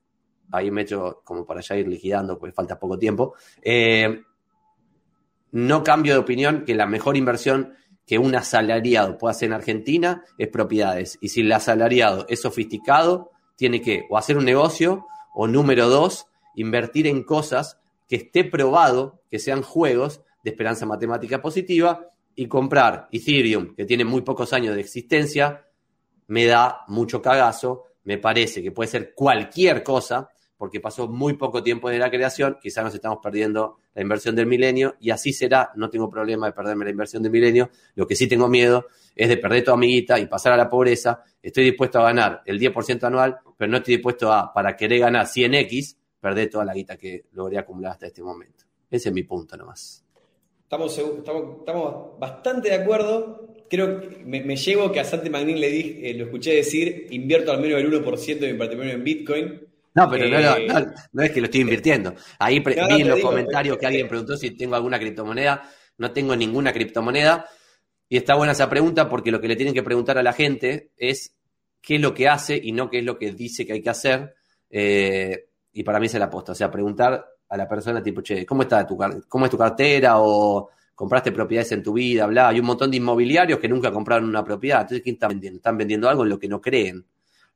ahí 0.53 0.71
me 0.71 0.83
echo 0.83 1.21
como 1.25 1.45
para 1.45 1.61
ya 1.61 1.77
ir 1.77 1.89
liquidando, 1.89 2.39
porque 2.39 2.53
falta 2.53 2.79
poco 2.79 2.99
tiempo. 2.99 3.35
Eh, 3.61 4.23
no 5.53 5.85
cambio 5.85 6.15
de 6.15 6.21
opinión 6.21 6.65
que 6.65 6.75
la 6.75 6.87
mejor 6.87 7.17
inversión 7.17 7.75
que 8.07 8.19
un 8.19 8.35
asalariado 8.35 9.19
puede 9.19 9.33
hacer 9.33 9.47
en 9.47 9.55
Argentina 9.55 10.25
es 10.39 10.49
propiedades. 10.49 11.19
Y 11.21 11.29
si 11.29 11.41
el 11.41 11.53
asalariado 11.53 12.27
es 12.29 12.43
sofisticado, 12.43 13.31
tiene 13.57 13.81
que 13.81 14.07
o 14.11 14.19
hacer 14.19 14.37
un 14.37 14.45
negocio 14.45 15.07
o 15.35 15.47
número 15.47 15.89
dos, 15.89 16.27
invertir 16.55 17.07
en 17.07 17.23
cosas 17.23 17.81
que 18.09 18.17
esté 18.17 18.45
probado, 18.45 19.23
que 19.31 19.39
sean 19.39 19.63
juegos 19.63 20.23
de 20.45 20.51
esperanza 20.51 20.85
matemática 20.85 21.41
positiva 21.41 22.07
y 22.37 22.47
comprar 22.47 23.09
Ethereum, 23.11 23.75
que 23.75 23.87
tiene 23.87 24.05
muy 24.05 24.21
pocos 24.21 24.53
años 24.53 24.75
de 24.75 24.83
existencia, 24.83 25.67
me 26.27 26.45
da 26.45 26.83
mucho 26.89 27.23
cagazo, 27.23 27.85
me 28.05 28.19
parece 28.19 28.63
que 28.63 28.71
puede 28.71 28.91
ser 28.91 29.15
cualquier 29.15 29.83
cosa, 29.83 30.29
porque 30.59 30.81
pasó 30.81 31.09
muy 31.09 31.35
poco 31.35 31.63
tiempo 31.63 31.89
de 31.89 31.99
la 31.99 32.11
creación, 32.11 32.59
quizás 32.61 32.85
nos 32.85 32.95
estamos 32.95 33.19
perdiendo 33.23 33.79
la 33.95 34.03
inversión 34.03 34.37
del 34.37 34.47
milenio, 34.47 34.97
y 35.01 35.11
así 35.11 35.33
será, 35.33 35.73
no 35.77 35.89
tengo 35.89 36.11
problema 36.11 36.47
de 36.47 36.53
perderme 36.53 36.85
la 36.85 36.91
inversión 36.91 37.23
del 37.23 37.33
milenio, 37.33 37.71
lo 37.95 38.07
que 38.07 38.15
sí 38.15 38.27
tengo 38.27 38.47
miedo 38.47 38.87
es 39.17 39.29
de 39.29 39.39
perder 39.39 39.65
toda 39.65 39.79
mi 39.79 39.87
guita 39.87 40.19
y 40.19 40.27
pasar 40.27 40.53
a 40.53 40.57
la 40.59 40.69
pobreza, 40.69 41.23
estoy 41.43 41.65
dispuesto 41.65 42.01
a 42.01 42.05
ganar 42.05 42.43
el 42.45 42.61
10% 42.61 43.03
anual, 43.05 43.39
pero 43.57 43.71
no 43.71 43.79
estoy 43.79 43.95
dispuesto 43.95 44.31
a, 44.31 44.53
para 44.53 44.77
querer 44.77 45.01
ganar 45.01 45.27
100x, 45.27 45.97
perder 46.21 46.51
toda 46.51 46.65
la 46.67 46.75
guita 46.75 46.97
que 46.99 47.27
logré 47.33 47.59
acumular 47.59 47.93
hasta 47.93 48.07
este 48.07 48.23
momento. 48.23 48.65
Ese 48.91 49.09
es 49.09 49.15
mi 49.15 49.23
punto 49.23 49.57
nomás. 49.57 50.04
Estamos, 50.65 50.99
estamos, 50.99 51.59
estamos 51.61 52.19
bastante 52.19 52.69
de 52.71 52.75
acuerdo. 52.75 53.47
Creo 53.71 54.01
que 54.01 54.25
me, 54.25 54.43
me 54.43 54.57
llevo 54.57 54.91
que 54.91 55.01
a 55.01 55.05
Santi 55.05 55.31
Magnin 55.31 55.61
le 55.61 55.71
dije, 55.71 56.11
eh, 56.11 56.15
lo 56.15 56.25
escuché 56.25 56.55
decir, 56.55 57.07
invierto 57.11 57.53
al 57.53 57.61
menos 57.61 57.81
el 57.81 57.91
1% 57.91 58.39
de 58.39 58.53
mi 58.53 58.59
patrimonio 58.59 58.93
en 58.93 59.05
Bitcoin. 59.05 59.61
No, 59.95 60.11
pero 60.11 60.29
no, 60.29 60.39
Eh, 60.39 60.67
no, 60.67 60.81
no, 60.81 60.93
no 61.13 61.23
es 61.23 61.31
que 61.31 61.41
lo 61.41 61.47
estoy 61.47 61.61
invirtiendo. 61.61 62.15
Ahí 62.39 62.61
No, 62.61 62.89
vi 62.89 63.03
en 63.03 63.09
los 63.09 63.17
digo, 63.17 63.29
comentarios 63.29 63.77
eh, 63.77 63.81
que 63.81 63.87
alguien 63.87 64.09
preguntó 64.09 64.37
si 64.37 64.51
tengo 64.51 64.75
alguna 64.75 64.99
criptomoneda. 64.99 65.71
No 65.99 66.13
tengo 66.13 66.35
ninguna 66.35 66.73
criptomoneda. 66.73 67.47
Y 68.09 68.17
está 68.17 68.35
buena 68.35 68.53
esa 68.53 68.69
pregunta 68.69 69.09
porque 69.09 69.31
lo 69.31 69.41
que 69.41 69.49
le 69.49 69.57
tienen 69.57 69.75
que 69.75 69.83
preguntar 69.83 70.19
a 70.19 70.23
la 70.23 70.33
gente 70.33 70.91
es 70.97 71.37
qué 71.81 71.97
es 71.97 72.01
lo 72.01 72.13
que 72.15 72.29
hace 72.29 72.61
y 72.63 72.73
no 72.73 72.91
qué 72.91 72.99
es 72.99 73.05
lo 73.05 73.19
que 73.19 73.33
dice 73.33 73.65
que 73.65 73.75
hay 73.75 73.83
que 73.83 73.91
hacer. 73.91 74.35
Eh, 74.71 75.47
y 75.73 75.85
para 75.85 76.01
mí 76.01 76.07
es 76.07 76.15
la 76.15 76.25
aposta. 76.25 76.53
O 76.53 76.55
sea, 76.55 76.71
preguntar 76.71 77.25
a 77.55 77.57
la 77.57 77.69
persona 77.69 78.03
tipo, 78.03 78.21
che, 78.21 78.45
¿cómo, 78.45 78.63
está 78.63 78.85
tu, 78.85 78.99
cómo 79.29 79.45
es 79.45 79.51
tu 79.51 79.57
cartera? 79.57 80.19
O 80.19 80.71
compraste 80.93 81.31
propiedades 81.31 81.71
en 81.71 81.85
tu 81.85 81.93
vida, 81.93 82.27
bla. 82.27 82.49
Hay 82.49 82.59
un 82.59 82.67
montón 82.67 82.91
de 82.91 82.97
inmobiliarios 82.97 83.61
que 83.61 83.69
nunca 83.69 83.93
compraron 83.93 84.29
una 84.29 84.45
propiedad. 84.45 84.81
Entonces, 84.81 85.03
¿quién 85.03 85.15
está 85.15 85.29
vendiendo? 85.29 85.59
Están 85.59 85.79
vendiendo 85.79 86.09
algo 86.09 86.25
en 86.25 86.31
lo 86.31 86.39
que 86.39 86.49
no 86.49 86.61
creen. 86.61 87.05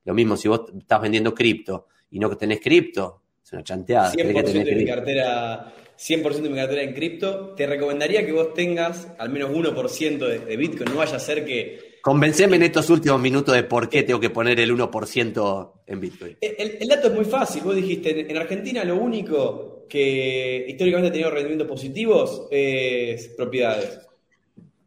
Lo 0.05 0.13
mismo 0.13 0.37
si 0.37 0.47
vos 0.47 0.61
estás 0.77 1.01
vendiendo 1.01 1.33
cripto 1.33 1.87
y 2.11 2.19
no 2.19 2.35
tenés 2.37 2.61
cripto, 2.61 3.21
es 3.43 3.51
una 3.51 3.63
chanteada. 3.63 4.13
100% 4.13 4.15
tenés 4.23 4.43
que 4.53 4.63
de 4.63 4.75
mi 4.75 4.85
cartera, 4.85 5.73
100% 5.97 6.41
de 6.41 6.49
mi 6.49 6.55
cartera 6.55 6.81
en 6.81 6.93
cripto. 6.93 7.53
Te 7.55 7.67
recomendaría 7.67 8.25
que 8.25 8.31
vos 8.31 8.53
tengas 8.53 9.09
al 9.17 9.29
menos 9.29 9.51
1% 9.51 10.17
de, 10.17 10.39
de 10.39 10.57
Bitcoin. 10.57 10.89
No 10.91 10.99
vaya 10.99 11.17
a 11.17 11.19
ser 11.19 11.43
que 11.43 11.89
Convenceme 12.01 12.55
en 12.55 12.63
estos 12.63 12.89
últimos 12.89 13.19
minutos 13.19 13.53
de 13.53 13.63
por 13.63 13.89
qué 13.89 14.03
tengo 14.03 14.21
que 14.21 14.29
poner 14.29 14.57
el 14.61 14.73
1% 14.73 15.71
en 15.85 15.99
Bitcoin. 15.99 16.37
El, 16.39 16.77
el 16.79 16.87
dato 16.87 17.09
es 17.09 17.13
muy 17.13 17.25
fácil. 17.25 17.61
Vos 17.63 17.75
dijiste, 17.75 18.21
en, 18.21 18.31
en 18.31 18.37
Argentina 18.37 18.83
lo 18.85 18.95
único 18.95 19.68
que 19.89 20.65
históricamente 20.67 21.09
ha 21.09 21.11
tenido 21.11 21.31
rendimientos 21.31 21.67
positivos 21.67 22.47
es 22.51 23.29
propiedades. 23.29 23.99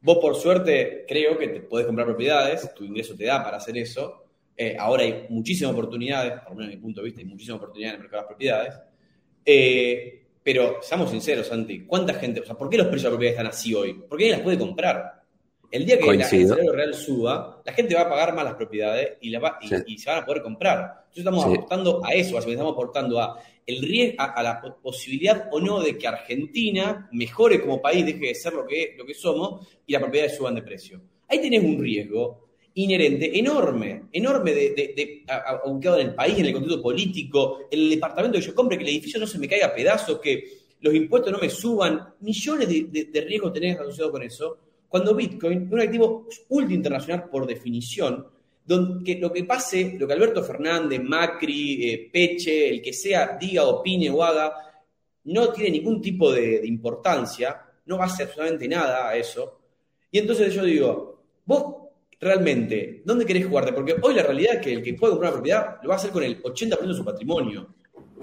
Vos, 0.00 0.18
por 0.18 0.34
suerte, 0.36 1.05
creo 1.07 1.36
que 1.36 1.48
te 1.48 1.61
podés 1.61 1.86
comprar 1.86 2.07
propiedades, 2.07 2.72
tu 2.74 2.84
ingreso 2.84 3.14
te 3.14 3.24
da 3.24 3.42
para 3.42 3.59
hacer 3.59 3.76
eso. 3.76 4.24
Eh, 4.57 4.76
ahora 4.78 5.03
hay 5.03 5.26
muchísimas 5.28 5.72
oportunidades, 5.74 6.40
por 6.40 6.50
lo 6.50 6.57
menos 6.57 6.66
desde 6.68 6.76
mi 6.76 6.82
punto 6.82 7.00
de 7.00 7.05
vista, 7.05 7.20
hay 7.20 7.26
muchísimas 7.26 7.59
oportunidades 7.59 7.94
en 7.94 7.96
el 7.96 8.03
mercado 8.03 8.20
de 8.20 8.24
las 8.24 8.28
propiedades. 8.28 8.74
Eh, 9.44 10.22
pero 10.42 10.78
seamos 10.82 11.11
sinceros, 11.11 11.46
Santi, 11.46 11.84
¿cuánta 11.84 12.14
gente, 12.14 12.40
o 12.40 12.44
sea, 12.44 12.57
¿por 12.57 12.68
qué 12.68 12.76
los 12.78 12.88
precios 12.88 13.05
de 13.05 13.11
propiedades 13.11 13.38
están 13.38 13.53
así 13.53 13.74
hoy? 13.74 13.94
Porque 14.09 14.24
nadie 14.24 14.36
las 14.36 14.42
puede 14.42 14.59
comprar. 14.59 15.21
El 15.72 15.86
día 15.86 15.98
que 15.98 16.06
la- 16.06 16.28
el 16.28 16.46
salario 16.48 16.72
real 16.72 16.94
suba, 16.94 17.62
la 17.64 17.72
gente 17.72 17.94
va 17.94 18.02
a 18.02 18.08
pagar 18.08 18.34
más 18.34 18.44
las 18.44 18.54
propiedades 18.54 19.16
y, 19.22 19.30
la 19.30 19.40
va- 19.40 19.58
y- 19.62 19.68
Sí. 19.68 19.74
y 19.86 19.98
se 19.98 20.10
van 20.10 20.22
a 20.22 20.26
poder 20.26 20.42
comprar. 20.42 20.78
Entonces 20.98 21.18
estamos 21.18 21.44
Sí. 21.44 21.50
apostando 21.54 22.00
a 22.04 22.12
eso, 22.12 22.38
estamos 22.38 22.72
aportando 22.72 23.18
a, 23.20 23.40
el 23.66 23.80
ries- 23.80 24.14
a, 24.18 24.24
a 24.26 24.42
la 24.42 24.60
po- 24.60 24.76
posibilidad 24.82 25.48
o 25.50 25.60
no 25.60 25.80
de 25.80 25.96
que 25.96 26.06
Argentina 26.06 27.08
mejore 27.12 27.60
como 27.60 27.80
país, 27.80 28.04
deje 28.04 28.18
de 28.26 28.34
ser 28.34 28.52
lo 28.52 28.66
que, 28.66 28.94
lo 28.98 29.06
que 29.06 29.14
somos 29.14 29.66
y 29.86 29.92
las 29.92 30.02
propiedades 30.02 30.36
suban 30.36 30.54
de 30.54 30.62
precio. 30.62 31.00
Ahí 31.28 31.40
tenés 31.40 31.62
un 31.64 31.80
riesgo 31.82 32.48
inherente, 32.74 33.38
enorme, 33.38 34.04
enorme 34.12 34.52
de, 34.52 34.70
de, 34.70 34.94
de- 34.96 35.22
a- 35.28 35.36
a- 35.64 35.70
ubicado 35.70 35.98
en 35.98 36.08
el 36.08 36.14
país, 36.14 36.38
en 36.38 36.46
el 36.46 36.52
contexto 36.52 36.82
político, 36.82 37.60
en 37.70 37.80
el 37.80 37.90
departamento 37.90 38.38
que 38.38 38.44
yo 38.44 38.54
compre, 38.54 38.76
que 38.78 38.84
el 38.84 38.90
edificio 38.90 39.18
no 39.20 39.26
se 39.26 39.38
me 39.38 39.48
caiga 39.48 39.66
a 39.68 39.74
pedazos, 39.74 40.18
que 40.20 40.44
los 40.80 40.94
impuestos 40.94 41.32
no 41.32 41.38
me 41.38 41.48
suban, 41.48 42.14
millones 42.20 42.68
de, 42.68 42.84
de- 42.90 43.04
de 43.04 43.20
riesgos 43.22 43.52
tenés 43.52 43.78
asociados 43.78 44.10
con 44.12 44.22
eso, 44.22 44.58
Cuando 44.93 45.14
Bitcoin 45.14 45.68
es 45.68 45.72
un 45.72 45.80
activo 45.80 46.28
ultra 46.51 46.74
internacional 46.74 47.30
por 47.30 47.47
definición, 47.47 48.26
donde 48.62 49.14
lo 49.14 49.32
que 49.32 49.45
pase, 49.45 49.97
lo 49.99 50.07
que 50.07 50.12
Alberto 50.12 50.45
Fernández, 50.45 51.01
Macri, 51.03 51.88
eh, 51.88 52.11
Peche, 52.12 52.68
el 52.68 52.82
que 52.82 52.93
sea, 52.93 53.38
diga, 53.40 53.64
opine 53.64 54.11
o 54.11 54.22
haga, 54.22 54.53
no 55.24 55.51
tiene 55.51 55.70
ningún 55.70 56.03
tipo 56.03 56.30
de, 56.30 56.61
de 56.61 56.68
importancia, 56.68 57.59
no 57.86 57.97
va 57.97 58.05
a 58.05 58.07
hacer 58.09 58.26
absolutamente 58.26 58.68
nada 58.68 59.09
a 59.09 59.16
eso. 59.16 59.61
Y 60.11 60.18
entonces 60.18 60.53
yo 60.53 60.62
digo, 60.62 61.24
vos 61.47 61.74
realmente, 62.20 63.01
¿dónde 63.07 63.24
querés 63.24 63.47
jugarte? 63.47 63.72
Porque 63.72 63.97
hoy 63.99 64.12
la 64.12 64.24
realidad 64.24 64.57
es 64.57 64.61
que 64.61 64.74
el 64.74 64.82
que 64.82 64.93
puede 64.93 65.12
comprar 65.12 65.32
una 65.32 65.38
propiedad 65.38 65.78
lo 65.82 65.88
va 65.88 65.95
a 65.95 65.97
hacer 65.97 66.11
con 66.11 66.22
el 66.22 66.43
80% 66.43 66.86
de 66.86 66.95
su 66.95 67.03
patrimonio. 67.03 67.66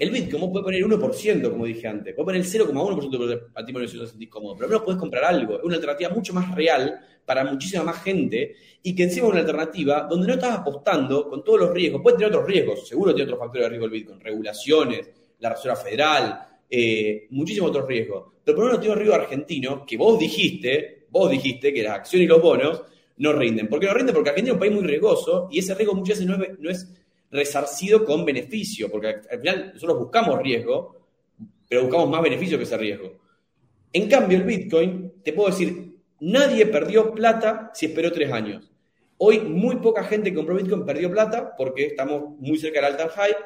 El 0.00 0.10
Bitcoin 0.10 0.40
vos 0.40 0.50
puede 0.50 0.64
poner 0.64 0.82
1%, 0.82 1.50
como 1.50 1.66
dije 1.66 1.86
antes, 1.86 2.14
puede 2.14 2.24
poner 2.24 2.40
el 2.40 2.46
0,1% 2.46 3.26
de 3.26 3.36
patrimonio 3.36 3.86
si 3.86 3.98
te 3.98 4.06
sentís 4.06 4.30
cómodo, 4.30 4.54
pero 4.54 4.64
al 4.64 4.70
menos 4.70 4.82
podés 4.82 4.98
comprar 4.98 5.24
algo. 5.24 5.58
Es 5.58 5.62
una 5.62 5.74
alternativa 5.74 6.08
mucho 6.08 6.32
más 6.32 6.54
real 6.54 6.98
para 7.26 7.44
muchísima 7.44 7.82
más 7.82 8.02
gente 8.02 8.56
y 8.82 8.94
que 8.94 9.02
encima 9.02 9.26
es 9.26 9.32
una 9.32 9.40
alternativa 9.40 10.06
donde 10.08 10.26
no 10.26 10.32
estás 10.32 10.58
apostando 10.60 11.28
con 11.28 11.44
todos 11.44 11.60
los 11.60 11.74
riesgos. 11.74 12.00
Puede 12.00 12.16
tener 12.16 12.32
otros 12.32 12.48
riesgos, 12.48 12.88
seguro 12.88 13.14
tiene 13.14 13.30
otros 13.30 13.40
factores 13.40 13.66
de 13.66 13.68
riesgo 13.68 13.84
el 13.84 13.92
Bitcoin, 13.92 14.20
regulaciones, 14.20 15.10
la 15.38 15.50
Reserva 15.50 15.76
Federal, 15.76 16.48
eh, 16.70 17.26
muchísimos 17.28 17.68
otros 17.68 17.86
riesgos. 17.86 18.24
Pero 18.42 18.56
por 18.56 18.64
uno 18.70 18.80
tiene 18.80 18.94
riesgo 18.94 19.14
argentino 19.14 19.84
que 19.84 19.98
vos 19.98 20.18
dijiste, 20.18 21.04
vos 21.10 21.30
dijiste 21.30 21.74
que 21.74 21.82
las 21.82 21.96
acciones 21.96 22.24
y 22.24 22.28
los 22.28 22.40
bonos 22.40 22.84
no 23.18 23.34
rinden. 23.34 23.68
¿Por 23.68 23.78
qué 23.78 23.86
no 23.86 23.92
rinden? 23.92 24.14
Porque 24.14 24.30
Argentina 24.30 24.52
es 24.52 24.54
un 24.54 24.60
país 24.60 24.72
muy 24.72 24.82
riesgoso 24.82 25.48
y 25.52 25.58
ese 25.58 25.74
riesgo 25.74 25.94
muchas 25.94 26.20
veces 26.20 26.26
no 26.26 26.42
es, 26.42 26.58
no 26.58 26.70
es 26.70 26.88
resarcido 27.30 28.04
con 28.04 28.24
beneficio, 28.24 28.90
porque 28.90 29.08
al 29.30 29.40
final 29.40 29.70
nosotros 29.74 29.98
buscamos 29.98 30.42
riesgo, 30.42 31.06
pero 31.68 31.82
buscamos 31.82 32.10
más 32.10 32.22
beneficio 32.22 32.58
que 32.58 32.64
ese 32.64 32.76
riesgo. 32.76 33.20
En 33.92 34.08
cambio, 34.08 34.38
el 34.38 34.44
Bitcoin, 34.44 35.22
te 35.22 35.32
puedo 35.32 35.50
decir, 35.50 35.94
nadie 36.20 36.66
perdió 36.66 37.12
plata 37.12 37.70
si 37.74 37.86
esperó 37.86 38.12
tres 38.12 38.32
años. 38.32 38.70
Hoy 39.18 39.40
muy 39.40 39.76
poca 39.76 40.04
gente 40.04 40.30
que 40.30 40.36
compró 40.36 40.56
Bitcoin 40.56 40.84
perdió 40.84 41.10
plata 41.10 41.54
porque 41.56 41.86
estamos 41.86 42.38
muy 42.38 42.58
cerca 42.58 42.80
del 42.80 42.92
alta 42.92 43.08
high 43.10 43.36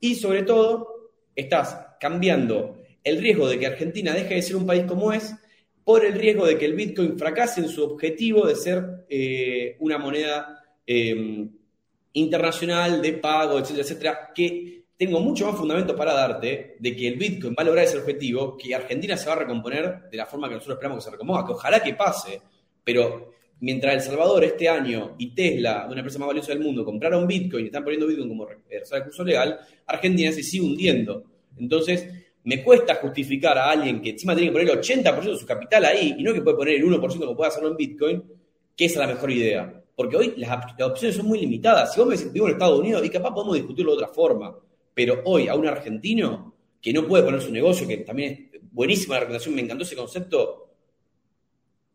y 0.00 0.16
sobre 0.16 0.42
todo 0.42 1.12
estás 1.36 1.86
cambiando 2.00 2.78
el 3.04 3.18
riesgo 3.18 3.48
de 3.48 3.58
que 3.58 3.66
Argentina 3.66 4.12
deje 4.12 4.34
de 4.34 4.42
ser 4.42 4.56
un 4.56 4.66
país 4.66 4.84
como 4.84 5.12
es 5.12 5.34
por 5.84 6.04
el 6.04 6.14
riesgo 6.14 6.46
de 6.46 6.58
que 6.58 6.64
el 6.64 6.74
Bitcoin 6.74 7.16
fracase 7.16 7.60
en 7.60 7.68
su 7.68 7.84
objetivo 7.84 8.46
de 8.46 8.56
ser 8.56 9.06
eh, 9.08 9.76
una 9.78 9.98
moneda 9.98 10.62
eh, 10.86 11.48
internacional 12.12 13.02
de 13.02 13.12
pago, 13.14 13.58
etcétera, 13.58 13.82
etcétera, 13.82 14.32
que 14.34 14.84
tengo 14.96 15.20
mucho 15.20 15.46
más 15.46 15.56
fundamento 15.56 15.94
para 15.94 16.12
darte 16.12 16.76
de 16.78 16.96
que 16.96 17.06
el 17.06 17.16
Bitcoin 17.16 17.54
va 17.56 17.62
a 17.62 17.66
lograr 17.66 17.84
ese 17.84 17.98
objetivo, 17.98 18.56
que 18.56 18.74
Argentina 18.74 19.16
se 19.16 19.28
va 19.28 19.34
a 19.34 19.38
recomponer 19.38 20.08
de 20.10 20.16
la 20.16 20.26
forma 20.26 20.48
que 20.48 20.54
nosotros 20.54 20.76
esperamos 20.76 20.98
que 20.98 21.04
se 21.04 21.10
recomponga, 21.12 21.46
que 21.46 21.52
ojalá 21.52 21.80
que 21.80 21.94
pase, 21.94 22.42
pero 22.82 23.32
mientras 23.60 23.94
El 23.94 24.00
Salvador 24.00 24.44
este 24.44 24.68
año 24.68 25.14
y 25.18 25.34
Tesla, 25.34 25.86
una 25.88 26.00
empresa 26.00 26.18
más 26.18 26.28
valiosa 26.28 26.52
del 26.52 26.60
mundo, 26.60 26.84
compraron 26.84 27.26
Bitcoin 27.26 27.64
y 27.64 27.66
están 27.68 27.84
poniendo 27.84 28.06
Bitcoin 28.06 28.28
como 28.28 28.46
recurso 28.46 29.24
legal, 29.24 29.58
Argentina 29.86 30.32
se 30.32 30.42
sigue 30.42 30.64
hundiendo. 30.64 31.24
Entonces, 31.56 32.08
me 32.44 32.62
cuesta 32.62 32.96
justificar 32.96 33.58
a 33.58 33.70
alguien 33.70 34.00
que 34.00 34.10
encima 34.10 34.34
tiene 34.34 34.50
que 34.50 34.58
poner 34.58 34.70
el 34.70 34.80
80% 34.80 35.22
de 35.22 35.36
su 35.36 35.46
capital 35.46 35.84
ahí 35.84 36.16
y 36.18 36.22
no 36.22 36.32
que 36.32 36.42
puede 36.42 36.56
poner 36.56 36.74
el 36.76 36.84
1% 36.84 37.00
como 37.18 37.36
puede 37.36 37.48
hacerlo 37.48 37.68
en 37.68 37.76
Bitcoin, 37.76 38.24
que 38.76 38.84
esa 38.84 39.02
es 39.02 39.08
la 39.08 39.14
mejor 39.14 39.30
idea. 39.30 39.82
Porque 39.98 40.16
hoy 40.16 40.34
las, 40.36 40.64
opciones 40.80 41.16
son 41.16 41.26
muy 41.26 41.40
limitadas. 41.40 41.92
Si 41.92 41.98
vos 41.98 42.08
me 42.08 42.16
decís, 42.16 42.32
vivo 42.32 42.46
en 42.46 42.52
Estados 42.52 42.78
Unidos, 42.78 43.04
y 43.04 43.10
capaz 43.10 43.34
podemos 43.34 43.56
discutirlo 43.56 43.96
de 43.96 44.04
otra 44.04 44.14
forma. 44.14 44.56
Pero 44.94 45.22
hoy 45.24 45.48
a 45.48 45.56
un 45.56 45.66
argentino 45.66 46.54
que 46.80 46.92
no 46.92 47.04
puede 47.04 47.24
poner 47.24 47.42
su 47.42 47.50
negocio, 47.50 47.84
que 47.88 47.96
también 47.96 48.48
es 48.52 48.60
buenísima 48.70 49.14
la 49.16 49.22
reputación, 49.22 49.56
me 49.56 49.62
encantó 49.62 49.82
ese 49.82 49.96
concepto, 49.96 50.70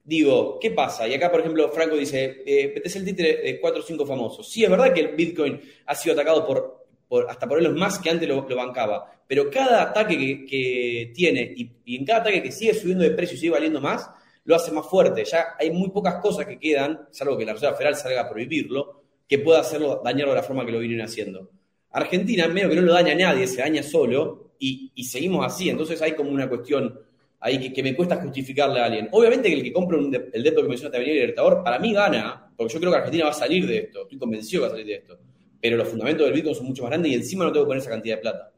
digo, 0.04 0.60
¿qué 0.60 0.72
pasa? 0.72 1.08
Y 1.08 1.14
acá, 1.14 1.32
por 1.32 1.40
ejemplo, 1.40 1.70
Franco 1.70 1.96
dice, 1.96 2.44
eh, 2.46 2.74
el 2.76 3.06
títere 3.06 3.42
de 3.42 3.62
4 3.62 3.80
o 3.80 3.86
5 3.86 4.06
famosos. 4.06 4.52
Sí, 4.52 4.66
es 4.66 4.70
verdad 4.70 4.94
que 4.94 5.00
el 5.00 5.16
Bitcoin 5.16 5.62
ha 5.86 5.96
sido 5.96 6.12
atacado 6.12 6.46
por, 6.46 7.26
hasta 7.30 7.48
por 7.48 7.62
los 7.62 7.74
más 7.74 8.00
que 8.00 8.10
antes 8.10 8.28
lo, 8.28 8.46
bancaba, 8.46 9.24
pero 9.26 9.50
cada 9.50 9.82
ataque 9.82 10.46
que, 10.46 11.14
tiene 11.16 11.54
y, 11.56 11.72
y, 11.86 11.96
en 11.96 12.04
cada 12.04 12.20
ataque 12.20 12.44
que 12.44 12.52
sigue 12.52 12.74
subiendo 12.74 13.06
de 13.06 13.12
precio 13.12 13.38
y 13.38 13.40
sigue 13.40 13.54
valiendo 13.54 13.80
más, 13.80 14.10
lo 14.46 14.56
hace 14.56 14.72
más 14.72 14.86
fuerte. 14.88 15.24
Ya 15.26 15.56
hay 15.60 15.72
muy 15.72 15.90
pocas 15.90 16.16
cosas 16.16 16.46
que 16.46 16.60
quedan, 16.60 17.08
salvo 17.12 17.38
que 17.38 17.46
la 17.46 17.54
Reserva 17.54 17.76
Federal 17.76 17.96
salga 17.96 18.22
a 18.22 18.30
prohibirlo, 18.30 19.04
que 19.28 19.40
pueda 19.40 19.60
hacerlo, 19.60 20.02
dañarlo 20.04 20.34
de 20.34 20.42
la 20.42 20.44
forma 20.44 20.66
que 20.66 20.72
lo 20.72 20.80
vienen 20.80 21.02
haciendo. 21.02 21.50
Argentina, 21.92 22.48
medio 22.48 22.70
que 22.70 22.76
no 22.76 22.82
lo 22.82 22.94
daña 22.94 23.14
a 23.14 23.16
nadie, 23.16 23.48
se 23.48 23.62
daña 23.62 23.84
solo 23.84 24.54
y, 24.60 24.92
seguimos 25.04 25.46
así. 25.46 25.70
Entonces 25.70 26.02
hay 26.02 26.14
como 26.14 26.32
una 26.32 26.50
cuestión 26.50 27.00
ahí 27.40 27.72
que, 27.72 27.84
me 27.84 27.96
cuesta 27.96 28.18
justificarle 28.18 28.80
a 28.80 28.86
alguien. 28.86 29.10
Obviamente 29.12 29.50
que 29.50 29.56
el 29.56 29.64
que 29.64 29.74
compra 29.74 29.98
el 29.98 30.44
depto 30.44 30.62
que 30.62 30.68
menciona 30.68 30.92
Tabernier 30.92 31.18
y 31.18 31.20
Libertador, 31.20 31.64
para 31.64 31.80
mí 31.80 31.94
gana, 31.94 32.52
porque 32.58 32.74
yo 32.74 32.80
creo 32.80 32.92
que 32.92 32.98
Argentina 32.98 33.26
va 33.26 33.32
a 33.32 33.34
salir 33.34 33.68
de 33.68 33.78
esto. 33.78 34.04
Estoy 34.04 34.18
convencido 34.18 34.62
que 34.62 34.68
va 34.68 34.68
a 34.68 34.72
salir 34.72 34.88
de 34.88 34.96
esto. 34.96 35.20
Pero 35.62 35.78
los 35.78 35.88
fundamentos 35.88 36.26
del 36.26 36.34
Bitcoin 36.34 36.56
son 36.56 36.66
mucho 36.66 36.84
más 36.84 36.90
grandes 36.90 37.12
y 37.12 37.16
encima 37.16 37.46
no 37.46 37.52
tengo 37.52 37.66
que 37.66 37.70
poner 37.70 37.82
esa 37.82 37.92
cantidad 37.92 38.16
de 38.16 38.22
plata. 38.22 38.53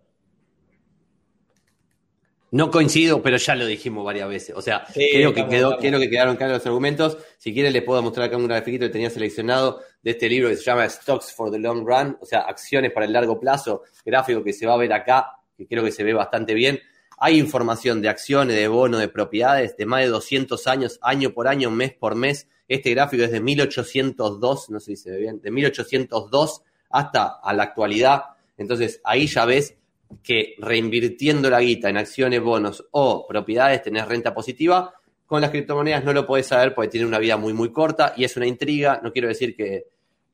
No 2.55 2.71
coincido, 2.71 3.21
pero 3.21 3.35
ya 3.35 3.53
lo 3.53 3.65
dijimos 3.65 4.05
varias 4.05 4.29
veces. 4.29 4.55
O 4.55 4.61
sea, 4.61 4.87
creo, 4.93 5.33
que 5.33 5.45
quedó, 5.45 5.75
creo 5.75 5.99
que 5.99 6.09
quedaron 6.09 6.37
claros 6.37 6.59
los 6.59 6.65
argumentos. 6.65 7.17
Si 7.37 7.53
quieren, 7.53 7.73
les 7.73 7.83
puedo 7.83 8.01
mostrar 8.01 8.27
acá 8.27 8.37
un 8.37 8.47
grafiquito 8.47 8.85
que 8.85 8.93
tenía 8.93 9.09
seleccionado 9.09 9.81
de 10.01 10.11
este 10.11 10.29
libro 10.29 10.47
que 10.47 10.55
se 10.55 10.63
llama 10.63 10.87
Stocks 10.87 11.33
for 11.33 11.51
the 11.51 11.59
Long 11.59 11.85
Run, 11.85 12.17
o 12.21 12.25
sea, 12.25 12.43
acciones 12.43 12.93
para 12.93 13.07
el 13.07 13.11
largo 13.11 13.41
plazo, 13.41 13.83
gráfico 14.05 14.41
que 14.41 14.53
se 14.53 14.65
va 14.65 14.75
a 14.75 14.77
ver 14.77 14.93
acá, 14.93 15.37
que 15.57 15.67
creo 15.67 15.83
que 15.83 15.91
se 15.91 16.05
ve 16.05 16.13
bastante 16.13 16.53
bien. 16.53 16.79
Hay 17.17 17.37
información 17.39 18.01
de 18.01 18.07
acciones, 18.07 18.55
de 18.55 18.69
bonos, 18.69 19.01
de 19.01 19.09
propiedades 19.09 19.75
de 19.75 19.85
más 19.85 20.03
de 20.03 20.07
200 20.07 20.65
años, 20.67 20.97
año 21.01 21.33
por 21.33 21.49
año, 21.49 21.69
mes 21.71 21.91
por 21.91 22.15
mes. 22.15 22.47
Este 22.69 22.91
gráfico 22.91 23.23
es 23.23 23.31
de 23.31 23.41
1802, 23.41 24.69
no 24.69 24.79
sé 24.79 24.95
si 24.95 25.03
se 25.03 25.11
ve 25.11 25.17
bien, 25.17 25.41
de 25.41 25.51
1802 25.51 26.61
hasta 26.89 27.37
a 27.43 27.53
la 27.53 27.63
actualidad. 27.63 28.21
Entonces, 28.57 29.01
ahí 29.03 29.27
ya 29.27 29.43
ves 29.43 29.75
que 30.23 30.55
reinvirtiendo 30.59 31.49
la 31.49 31.61
guita 31.61 31.89
en 31.89 31.97
acciones, 31.97 32.41
bonos 32.41 32.85
o 32.91 33.25
propiedades 33.27 33.81
tenés 33.81 34.07
renta 34.07 34.33
positiva. 34.33 34.93
Con 35.25 35.41
las 35.41 35.49
criptomonedas 35.49 36.03
no 36.03 36.13
lo 36.13 36.25
podés 36.25 36.47
saber 36.47 36.73
porque 36.75 36.89
tienen 36.89 37.07
una 37.07 37.19
vida 37.19 37.37
muy, 37.37 37.53
muy 37.53 37.71
corta 37.71 38.13
y 38.15 38.23
es 38.23 38.37
una 38.37 38.45
intriga. 38.45 38.99
No 39.03 39.11
quiero 39.11 39.27
decir 39.27 39.55
que 39.55 39.87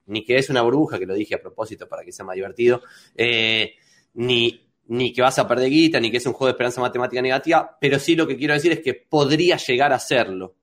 ni 0.07 0.25
que 0.25 0.37
es 0.37 0.49
una 0.49 0.61
burbuja, 0.61 0.99
que 0.99 1.05
lo 1.05 1.13
dije 1.13 1.35
a 1.35 1.41
propósito 1.41 1.87
para 1.87 2.03
que 2.03 2.11
sea 2.11 2.25
más 2.25 2.35
divertido, 2.35 2.81
eh, 3.15 3.75
ni, 4.15 4.67
ni 4.87 5.13
que 5.13 5.21
vas 5.21 5.39
a 5.39 5.47
perder 5.47 5.69
guita, 5.69 5.99
ni 5.99 6.11
que 6.11 6.17
es 6.17 6.25
un 6.25 6.33
juego 6.33 6.47
de 6.47 6.51
esperanza 6.51 6.81
matemática 6.81 7.21
negativa, 7.21 7.77
pero 7.79 7.97
sí 7.97 8.15
lo 8.15 8.27
que 8.27 8.35
quiero 8.35 8.53
decir 8.53 8.73
es 8.73 8.81
que 8.81 8.93
podría 8.93 9.57
llegar 9.57 9.93
a 9.93 9.99
serlo. 9.99 10.55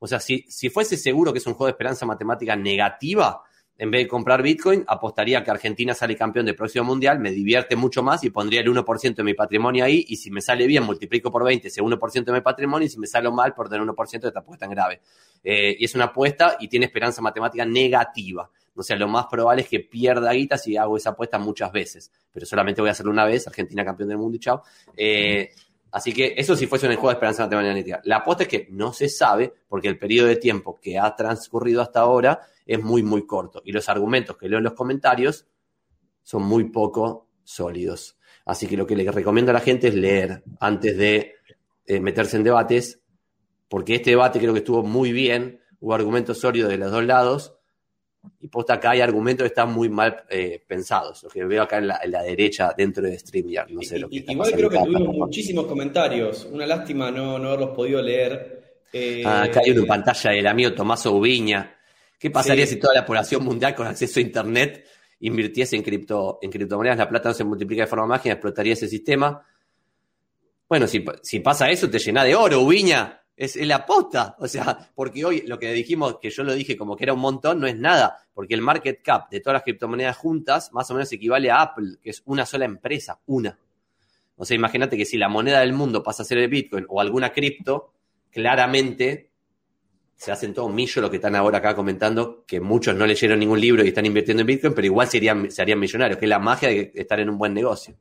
O 0.00 0.06
sea, 0.06 0.20
si, 0.20 0.44
si 0.48 0.70
fuese 0.70 0.96
seguro 0.96 1.32
que 1.32 1.38
es 1.38 1.46
un 1.46 1.54
juego 1.54 1.66
de 1.66 1.72
esperanza 1.72 2.06
matemática 2.06 2.56
negativa, 2.56 3.42
en 3.80 3.92
vez 3.92 4.02
de 4.02 4.08
comprar 4.08 4.42
Bitcoin, 4.42 4.84
apostaría 4.88 5.44
que 5.44 5.52
Argentina 5.52 5.94
sale 5.94 6.16
campeón 6.16 6.46
del 6.46 6.56
próximo 6.56 6.84
mundial, 6.84 7.20
me 7.20 7.30
divierte 7.30 7.76
mucho 7.76 8.02
más 8.02 8.24
y 8.24 8.30
pondría 8.30 8.60
el 8.60 8.66
1% 8.66 9.14
de 9.14 9.22
mi 9.22 9.34
patrimonio 9.34 9.84
ahí. 9.84 10.04
Y 10.08 10.16
si 10.16 10.32
me 10.32 10.40
sale 10.40 10.66
bien, 10.66 10.82
multiplico 10.82 11.30
por 11.30 11.44
20 11.44 11.68
ese 11.68 11.80
1% 11.80 12.24
de 12.24 12.32
mi 12.32 12.40
patrimonio. 12.40 12.86
Y 12.86 12.88
si 12.88 12.98
me 12.98 13.06
sale 13.06 13.30
mal, 13.30 13.54
por 13.54 13.68
tener 13.68 13.86
1% 13.86 14.20
de 14.20 14.28
esta 14.28 14.40
apuesta 14.40 14.66
tan 14.66 14.74
grave. 14.74 15.00
Eh, 15.44 15.76
y 15.78 15.84
es 15.84 15.94
una 15.94 16.06
apuesta 16.06 16.56
y 16.58 16.66
tiene 16.66 16.86
esperanza 16.86 17.22
matemática 17.22 17.64
negativa. 17.64 18.50
O 18.74 18.82
sea, 18.82 18.96
lo 18.96 19.06
más 19.06 19.26
probable 19.26 19.62
es 19.62 19.68
que 19.68 19.78
pierda 19.80 20.32
guita 20.32 20.58
si 20.58 20.76
hago 20.76 20.96
esa 20.96 21.10
apuesta 21.10 21.38
muchas 21.38 21.70
veces. 21.70 22.10
Pero 22.32 22.46
solamente 22.46 22.80
voy 22.80 22.88
a 22.88 22.92
hacerlo 22.92 23.12
una 23.12 23.26
vez, 23.26 23.46
Argentina 23.46 23.84
campeón 23.84 24.08
del 24.08 24.18
mundo 24.18 24.36
y 24.36 24.40
chao. 24.40 24.62
Eh, 24.96 25.50
Así 25.90 26.12
que 26.12 26.34
eso 26.36 26.54
si 26.54 26.66
fuese 26.66 26.86
un 26.86 26.94
juego 26.94 27.08
de 27.08 27.14
esperanza 27.14 27.44
matemática. 27.44 28.00
La 28.04 28.16
apuesta 28.16 28.42
es 28.42 28.48
que 28.48 28.66
no 28.70 28.92
se 28.92 29.08
sabe, 29.08 29.54
porque 29.68 29.88
el 29.88 29.98
periodo 29.98 30.28
de 30.28 30.36
tiempo 30.36 30.78
que 30.80 30.98
ha 30.98 31.16
transcurrido 31.16 31.80
hasta 31.80 32.00
ahora 32.00 32.40
es 32.68 32.80
muy, 32.80 33.02
muy 33.02 33.26
corto. 33.26 33.62
Y 33.64 33.72
los 33.72 33.88
argumentos 33.88 34.36
que 34.36 34.48
leo 34.48 34.58
en 34.58 34.64
los 34.64 34.74
comentarios 34.74 35.46
son 36.22 36.42
muy 36.42 36.64
poco 36.64 37.30
sólidos. 37.42 38.18
Así 38.44 38.66
que 38.66 38.76
lo 38.76 38.86
que 38.86 38.94
le 38.94 39.10
recomiendo 39.10 39.50
a 39.50 39.54
la 39.54 39.60
gente 39.60 39.88
es 39.88 39.94
leer 39.94 40.42
antes 40.60 40.96
de 40.96 41.32
eh, 41.86 41.98
meterse 41.98 42.36
en 42.36 42.44
debates, 42.44 43.00
porque 43.68 43.94
este 43.96 44.10
debate 44.10 44.38
creo 44.38 44.52
que 44.52 44.58
estuvo 44.58 44.82
muy 44.82 45.12
bien, 45.12 45.60
hubo 45.80 45.94
argumentos 45.94 46.38
sólidos 46.38 46.70
de 46.70 46.76
los 46.76 46.90
dos 46.90 47.04
lados, 47.04 47.54
y 48.40 48.48
posta 48.48 48.74
acá 48.74 48.90
hay 48.90 49.00
argumentos 49.00 49.44
que 49.44 49.48
están 49.48 49.72
muy 49.72 49.88
mal 49.88 50.24
eh, 50.28 50.62
pensados, 50.66 51.22
lo 51.22 51.30
que 51.30 51.44
veo 51.44 51.62
acá 51.62 51.78
en 51.78 51.86
la, 51.88 52.22
derecha 52.22 52.74
dentro 52.76 53.02
de 53.02 53.18
StreamYard, 53.18 53.70
no 53.70 53.80
sé 53.80 53.98
lo 53.98 54.10
que 54.10 54.24
Igual 54.28 54.52
creo 54.52 54.68
que 54.68 54.78
tuvimos 54.78 55.16
muchísimos 55.16 55.66
comentarios, 55.66 56.46
una 56.50 56.66
lástima 56.66 57.10
no, 57.10 57.38
no 57.38 57.48
haberlos 57.48 57.70
podido 57.70 58.02
leer. 58.02 58.82
Eh, 58.92 59.22
ah, 59.24 59.44
acá 59.44 59.60
hay 59.64 59.70
uno 59.70 59.82
en 59.82 59.86
pantalla 59.86 60.30
del 60.32 60.46
amigo 60.46 60.74
Tomaso 60.74 61.12
Ubiña. 61.12 61.77
¿Qué 62.18 62.30
pasaría 62.30 62.66
si 62.66 62.76
toda 62.76 62.94
la 62.94 63.06
población 63.06 63.44
mundial 63.44 63.74
con 63.74 63.86
acceso 63.86 64.18
a 64.18 64.22
Internet 64.22 64.84
invirtiese 65.20 65.76
en, 65.76 65.82
cripto, 65.82 66.38
en 66.42 66.50
criptomonedas? 66.50 66.98
La 66.98 67.08
plata 67.08 67.28
no 67.28 67.34
se 67.34 67.44
multiplica 67.44 67.82
de 67.82 67.86
forma 67.86 68.06
mágica, 68.06 68.32
explotaría 68.32 68.72
ese 68.72 68.88
sistema. 68.88 69.46
Bueno, 70.68 70.86
si, 70.86 71.04
si 71.22 71.40
pasa 71.40 71.70
eso, 71.70 71.88
te 71.88 71.98
llena 71.98 72.24
de 72.24 72.34
oro, 72.34 72.60
Ubiña 72.60 73.22
es, 73.38 73.56
la 73.56 73.86
posta. 73.86 74.36
O 74.40 74.48
sea, 74.48 74.90
porque 74.94 75.24
hoy 75.24 75.42
lo 75.46 75.58
que 75.58 75.72
dijimos, 75.72 76.18
que 76.20 76.30
yo 76.30 76.42
lo 76.42 76.54
dije 76.54 76.76
como 76.76 76.96
que 76.96 77.04
era 77.04 77.14
un 77.14 77.20
montón, 77.20 77.60
no 77.60 77.66
es 77.66 77.76
nada. 77.76 78.18
Porque 78.34 78.54
el 78.54 78.62
market 78.62 79.00
cap 79.02 79.30
de 79.30 79.40
todas 79.40 79.54
las 79.54 79.62
criptomonedas 79.62 80.16
juntas 80.16 80.72
más 80.72 80.90
o 80.90 80.94
menos 80.94 81.10
equivale 81.12 81.50
a 81.50 81.62
Apple, 81.62 81.98
que 82.02 82.10
es 82.10 82.22
una 82.26 82.44
sola 82.44 82.64
empresa, 82.64 83.20
una. 83.26 83.58
O 84.36 84.44
sea, 84.44 84.54
imagínate 84.56 84.96
que 84.96 85.04
si 85.04 85.16
la 85.16 85.28
moneda 85.28 85.60
del 85.60 85.72
mundo 85.72 86.02
pasa 86.02 86.22
a 86.22 86.26
ser 86.26 86.38
el 86.38 86.48
Bitcoin 86.48 86.84
o 86.88 87.00
alguna 87.00 87.32
cripto, 87.32 87.92
claramente 88.30 89.27
se 90.18 90.32
hacen 90.32 90.52
todo 90.52 90.68
millo 90.68 91.00
lo 91.00 91.08
que 91.08 91.16
están 91.16 91.36
ahora 91.36 91.58
acá 91.58 91.76
comentando, 91.76 92.42
que 92.44 92.58
muchos 92.60 92.94
no 92.96 93.06
leyeron 93.06 93.38
ningún 93.38 93.60
libro 93.60 93.84
y 93.84 93.88
están 93.88 94.04
invirtiendo 94.04 94.40
en 94.40 94.48
Bitcoin, 94.48 94.74
pero 94.74 94.84
igual 94.84 95.06
serían, 95.06 95.48
se 95.48 95.62
harían 95.62 95.78
millonarios, 95.78 96.18
que 96.18 96.24
es 96.24 96.28
la 96.28 96.40
magia 96.40 96.68
de 96.68 96.90
estar 96.92 97.20
en 97.20 97.30
un 97.30 97.38
buen 97.38 97.54
negocio. 97.54 97.94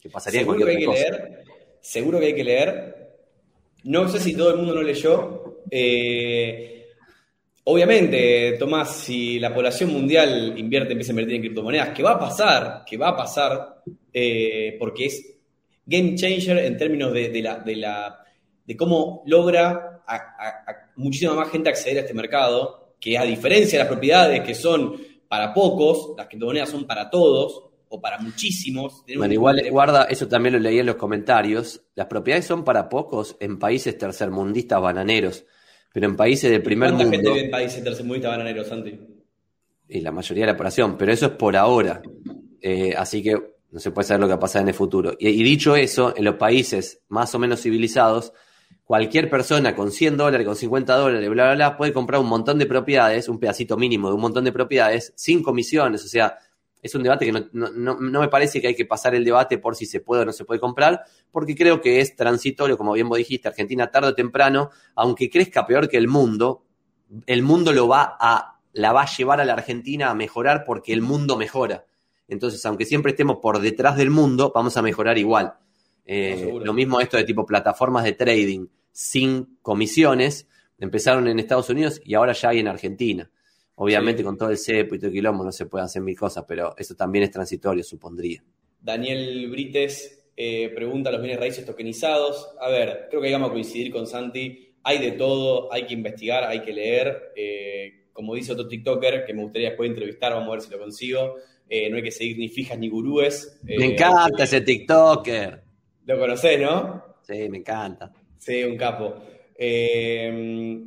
Que 0.00 0.08
pasaría 0.08 0.40
seguro 0.40 0.64
que 0.64 0.70
hay 0.70 0.78
que 0.78 0.84
cosa. 0.84 1.00
leer. 1.00 1.44
Seguro 1.80 2.20
que 2.20 2.26
hay 2.26 2.34
que 2.36 2.44
leer. 2.44 3.08
No 3.82 4.08
sé 4.08 4.20
si 4.20 4.36
todo 4.36 4.52
el 4.52 4.58
mundo 4.58 4.72
lo 4.72 4.82
leyó. 4.84 5.62
Eh, 5.68 6.86
obviamente, 7.64 8.54
Tomás, 8.56 8.94
si 8.94 9.40
la 9.40 9.52
población 9.52 9.92
mundial 9.92 10.54
invierte, 10.56 10.92
empieza 10.92 11.10
a 11.10 11.14
invertir 11.14 11.34
en 11.34 11.42
criptomonedas, 11.42 11.88
que 11.88 12.04
va 12.04 12.12
a 12.12 12.20
pasar, 12.20 12.84
que 12.86 12.96
va 12.96 13.08
a 13.08 13.16
pasar, 13.16 13.82
eh, 14.12 14.76
porque 14.78 15.06
es 15.06 15.38
game 15.84 16.14
changer 16.14 16.58
en 16.58 16.76
términos 16.76 17.12
de, 17.12 17.30
de 17.30 17.42
la, 17.42 17.58
de, 17.58 17.74
la, 17.74 18.24
de 18.64 18.76
cómo 18.76 19.24
logra 19.26 20.02
a 20.06 20.87
muchísima 20.98 21.34
más 21.34 21.50
gente 21.50 21.70
acceder 21.70 21.98
a 21.98 22.00
este 22.02 22.14
mercado, 22.14 22.94
que 23.00 23.16
a 23.16 23.24
diferencia 23.24 23.78
de 23.78 23.84
las 23.84 23.92
propiedades 23.92 24.42
que 24.42 24.54
son 24.54 25.00
para 25.28 25.54
pocos, 25.54 26.14
las 26.16 26.26
criptomonedas 26.26 26.68
son 26.68 26.86
para 26.86 27.08
todos 27.08 27.64
o 27.88 28.00
para 28.00 28.18
muchísimos. 28.18 29.04
Bueno, 29.16 29.32
igual 29.32 29.62
guarda, 29.70 30.04
eso 30.04 30.28
también 30.28 30.54
lo 30.54 30.58
leí 30.58 30.78
en 30.78 30.86
los 30.86 30.96
comentarios. 30.96 31.82
Las 31.94 32.06
propiedades 32.06 32.44
son 32.44 32.64
para 32.64 32.88
pocos 32.88 33.36
en 33.40 33.58
países 33.58 33.96
tercermundistas 33.96 34.80
bananeros, 34.80 35.46
pero 35.92 36.06
en 36.06 36.16
países 36.16 36.50
del 36.50 36.62
primer 36.62 36.90
¿Cuánta 36.90 37.04
mundo, 37.04 37.16
gente 37.16 37.30
vive 37.30 37.44
en 37.46 37.50
países 37.50 37.82
tercermundistas 37.82 38.32
bananeros, 38.32 38.66
Santi? 38.66 38.98
y 39.88 40.00
la 40.00 40.12
mayoría 40.12 40.44
de 40.44 40.52
la 40.52 40.56
población, 40.56 40.96
pero 40.98 41.12
eso 41.12 41.26
es 41.26 41.32
por 41.32 41.56
ahora. 41.56 42.02
Eh, 42.60 42.94
así 42.96 43.22
que 43.22 43.36
no 43.70 43.80
se 43.80 43.90
puede 43.90 44.06
saber 44.06 44.20
lo 44.20 44.26
que 44.26 44.32
va 44.32 44.36
a 44.36 44.40
pasar 44.40 44.62
en 44.62 44.68
el 44.68 44.74
futuro. 44.74 45.14
Y, 45.18 45.28
y 45.28 45.42
dicho 45.42 45.76
eso, 45.76 46.14
en 46.16 46.24
los 46.24 46.34
países 46.34 47.02
más 47.08 47.34
o 47.34 47.38
menos 47.38 47.62
civilizados, 47.62 48.32
cualquier 48.88 49.28
persona 49.28 49.76
con 49.76 49.92
100 49.92 50.16
dólares, 50.16 50.46
con 50.46 50.56
50 50.56 50.96
dólares, 50.96 51.28
bla, 51.28 51.44
bla, 51.44 51.54
bla, 51.54 51.76
puede 51.76 51.92
comprar 51.92 52.22
un 52.22 52.26
montón 52.26 52.58
de 52.58 52.64
propiedades, 52.64 53.28
un 53.28 53.38
pedacito 53.38 53.76
mínimo 53.76 54.08
de 54.08 54.14
un 54.14 54.20
montón 54.22 54.44
de 54.44 54.50
propiedades, 54.52 55.12
sin 55.14 55.42
comisiones. 55.42 56.02
O 56.06 56.08
sea, 56.08 56.38
es 56.80 56.94
un 56.94 57.02
debate 57.02 57.26
que 57.26 57.32
no, 57.32 57.44
no- 57.52 57.70
no- 58.00 58.20
me 58.20 58.28
parece 58.28 58.62
que 58.62 58.68
hay 58.68 58.74
que 58.74 58.86
pasar 58.86 59.14
el 59.14 59.26
debate 59.26 59.58
por 59.58 59.76
si 59.76 59.84
se 59.84 60.00
puede 60.00 60.22
o 60.22 60.24
no 60.24 60.32
se 60.32 60.46
puede 60.46 60.58
comprar, 60.58 61.02
porque 61.30 61.54
creo 61.54 61.82
que 61.82 62.00
es 62.00 62.16
transitorio, 62.16 62.78
como 62.78 62.94
bien 62.94 63.10
vos 63.10 63.18
dijiste, 63.18 63.46
Argentina 63.48 63.90
tarde 63.90 64.08
o 64.08 64.14
temprano, 64.14 64.70
aunque 64.94 65.28
crezca 65.28 65.66
peor 65.66 65.86
que 65.86 65.98
el 65.98 66.08
mundo, 66.08 66.64
el 67.26 67.42
mundo 67.42 67.74
lo 67.74 67.88
va 67.88 68.16
a, 68.18 68.58
la 68.72 68.92
va 68.94 69.02
a 69.02 69.06
llevar 69.14 69.40
a 69.42 69.44
la 69.44 69.52
Argentina 69.52 70.08
a 70.08 70.14
mejorar 70.14 70.64
porque 70.64 70.94
el 70.94 71.02
mundo 71.02 71.36
mejora. 71.36 71.84
Entonces, 72.26 72.64
aunque 72.64 72.86
siempre 72.86 73.10
estemos 73.12 73.36
por 73.42 73.60
detrás 73.60 73.98
del 73.98 74.08
mundo, 74.08 74.50
vamos 74.54 74.76
a 74.78 74.82
mejorar 74.82 75.18
igual. 75.18 75.54
Eh, 76.06 76.48
No, 76.54 76.64
lo 76.64 76.72
mismo 76.72 77.00
esto 77.02 77.18
de 77.18 77.24
tipo 77.24 77.44
plataformas 77.44 78.04
de 78.04 78.12
trading 78.12 78.66
sin 78.98 79.58
comisiones, 79.62 80.48
empezaron 80.80 81.28
en 81.28 81.38
Estados 81.38 81.70
Unidos 81.70 82.00
y 82.04 82.14
ahora 82.14 82.32
ya 82.32 82.48
hay 82.48 82.58
en 82.58 82.66
Argentina. 82.66 83.30
Obviamente 83.76 84.22
Sí. 84.22 84.24
con 84.24 84.36
todo 84.36 84.50
el 84.50 84.58
cepo 84.58 84.96
y 84.96 84.98
todo 84.98 85.06
el 85.06 85.12
quilombo 85.12 85.44
no 85.44 85.52
se 85.52 85.66
pueden 85.66 85.84
hacer 85.84 86.02
mil 86.02 86.18
cosas, 86.18 86.44
pero 86.48 86.74
eso 86.76 86.96
también 86.96 87.22
es 87.22 87.30
transitorio, 87.30 87.84
supondría. 87.84 88.42
Daniel 88.80 89.48
Brites 89.52 90.24
eh, 90.36 90.70
pregunta 90.74 91.12
los 91.12 91.20
bienes 91.22 91.38
raíces 91.38 91.64
tokenizados. 91.64 92.48
A 92.60 92.68
ver, 92.70 93.06
creo 93.08 93.20
que 93.20 93.28
ahí 93.28 93.32
vamos 93.32 93.50
a 93.50 93.52
coincidir 93.52 93.92
con 93.92 94.08
Santi. 94.08 94.74
Hay 94.82 94.98
de 94.98 95.12
todo, 95.12 95.72
hay 95.72 95.86
que 95.86 95.94
investigar, 95.94 96.42
hay 96.42 96.62
que 96.62 96.72
leer. 96.72 97.32
Eh, 97.36 98.08
como 98.12 98.34
dice 98.34 98.50
otro 98.52 98.66
TikToker 98.66 99.24
que 99.24 99.32
me 99.32 99.44
gustaría 99.44 99.68
después 99.68 99.90
entrevistar, 99.90 100.32
vamos 100.32 100.48
a 100.48 100.52
ver 100.52 100.60
si 100.62 100.70
lo 100.72 100.78
consigo. 100.80 101.36
Eh, 101.68 101.88
no 101.88 101.98
hay 101.98 102.02
que 102.02 102.10
seguir 102.10 102.36
ni 102.36 102.48
fijas 102.48 102.76
ni 102.76 102.88
gurúes. 102.88 103.60
Me 103.62 103.92
encanta 103.92 104.42
ese 104.42 104.60
TikToker. 104.60 105.62
Lo 106.04 106.18
conocés, 106.18 106.60
¿no? 106.60 107.04
Sí, 107.22 107.48
me 107.48 107.58
encanta. 107.58 108.10
Sí, 108.38 108.62
un 108.64 108.76
capo. 108.76 109.16
Eh, 109.56 110.80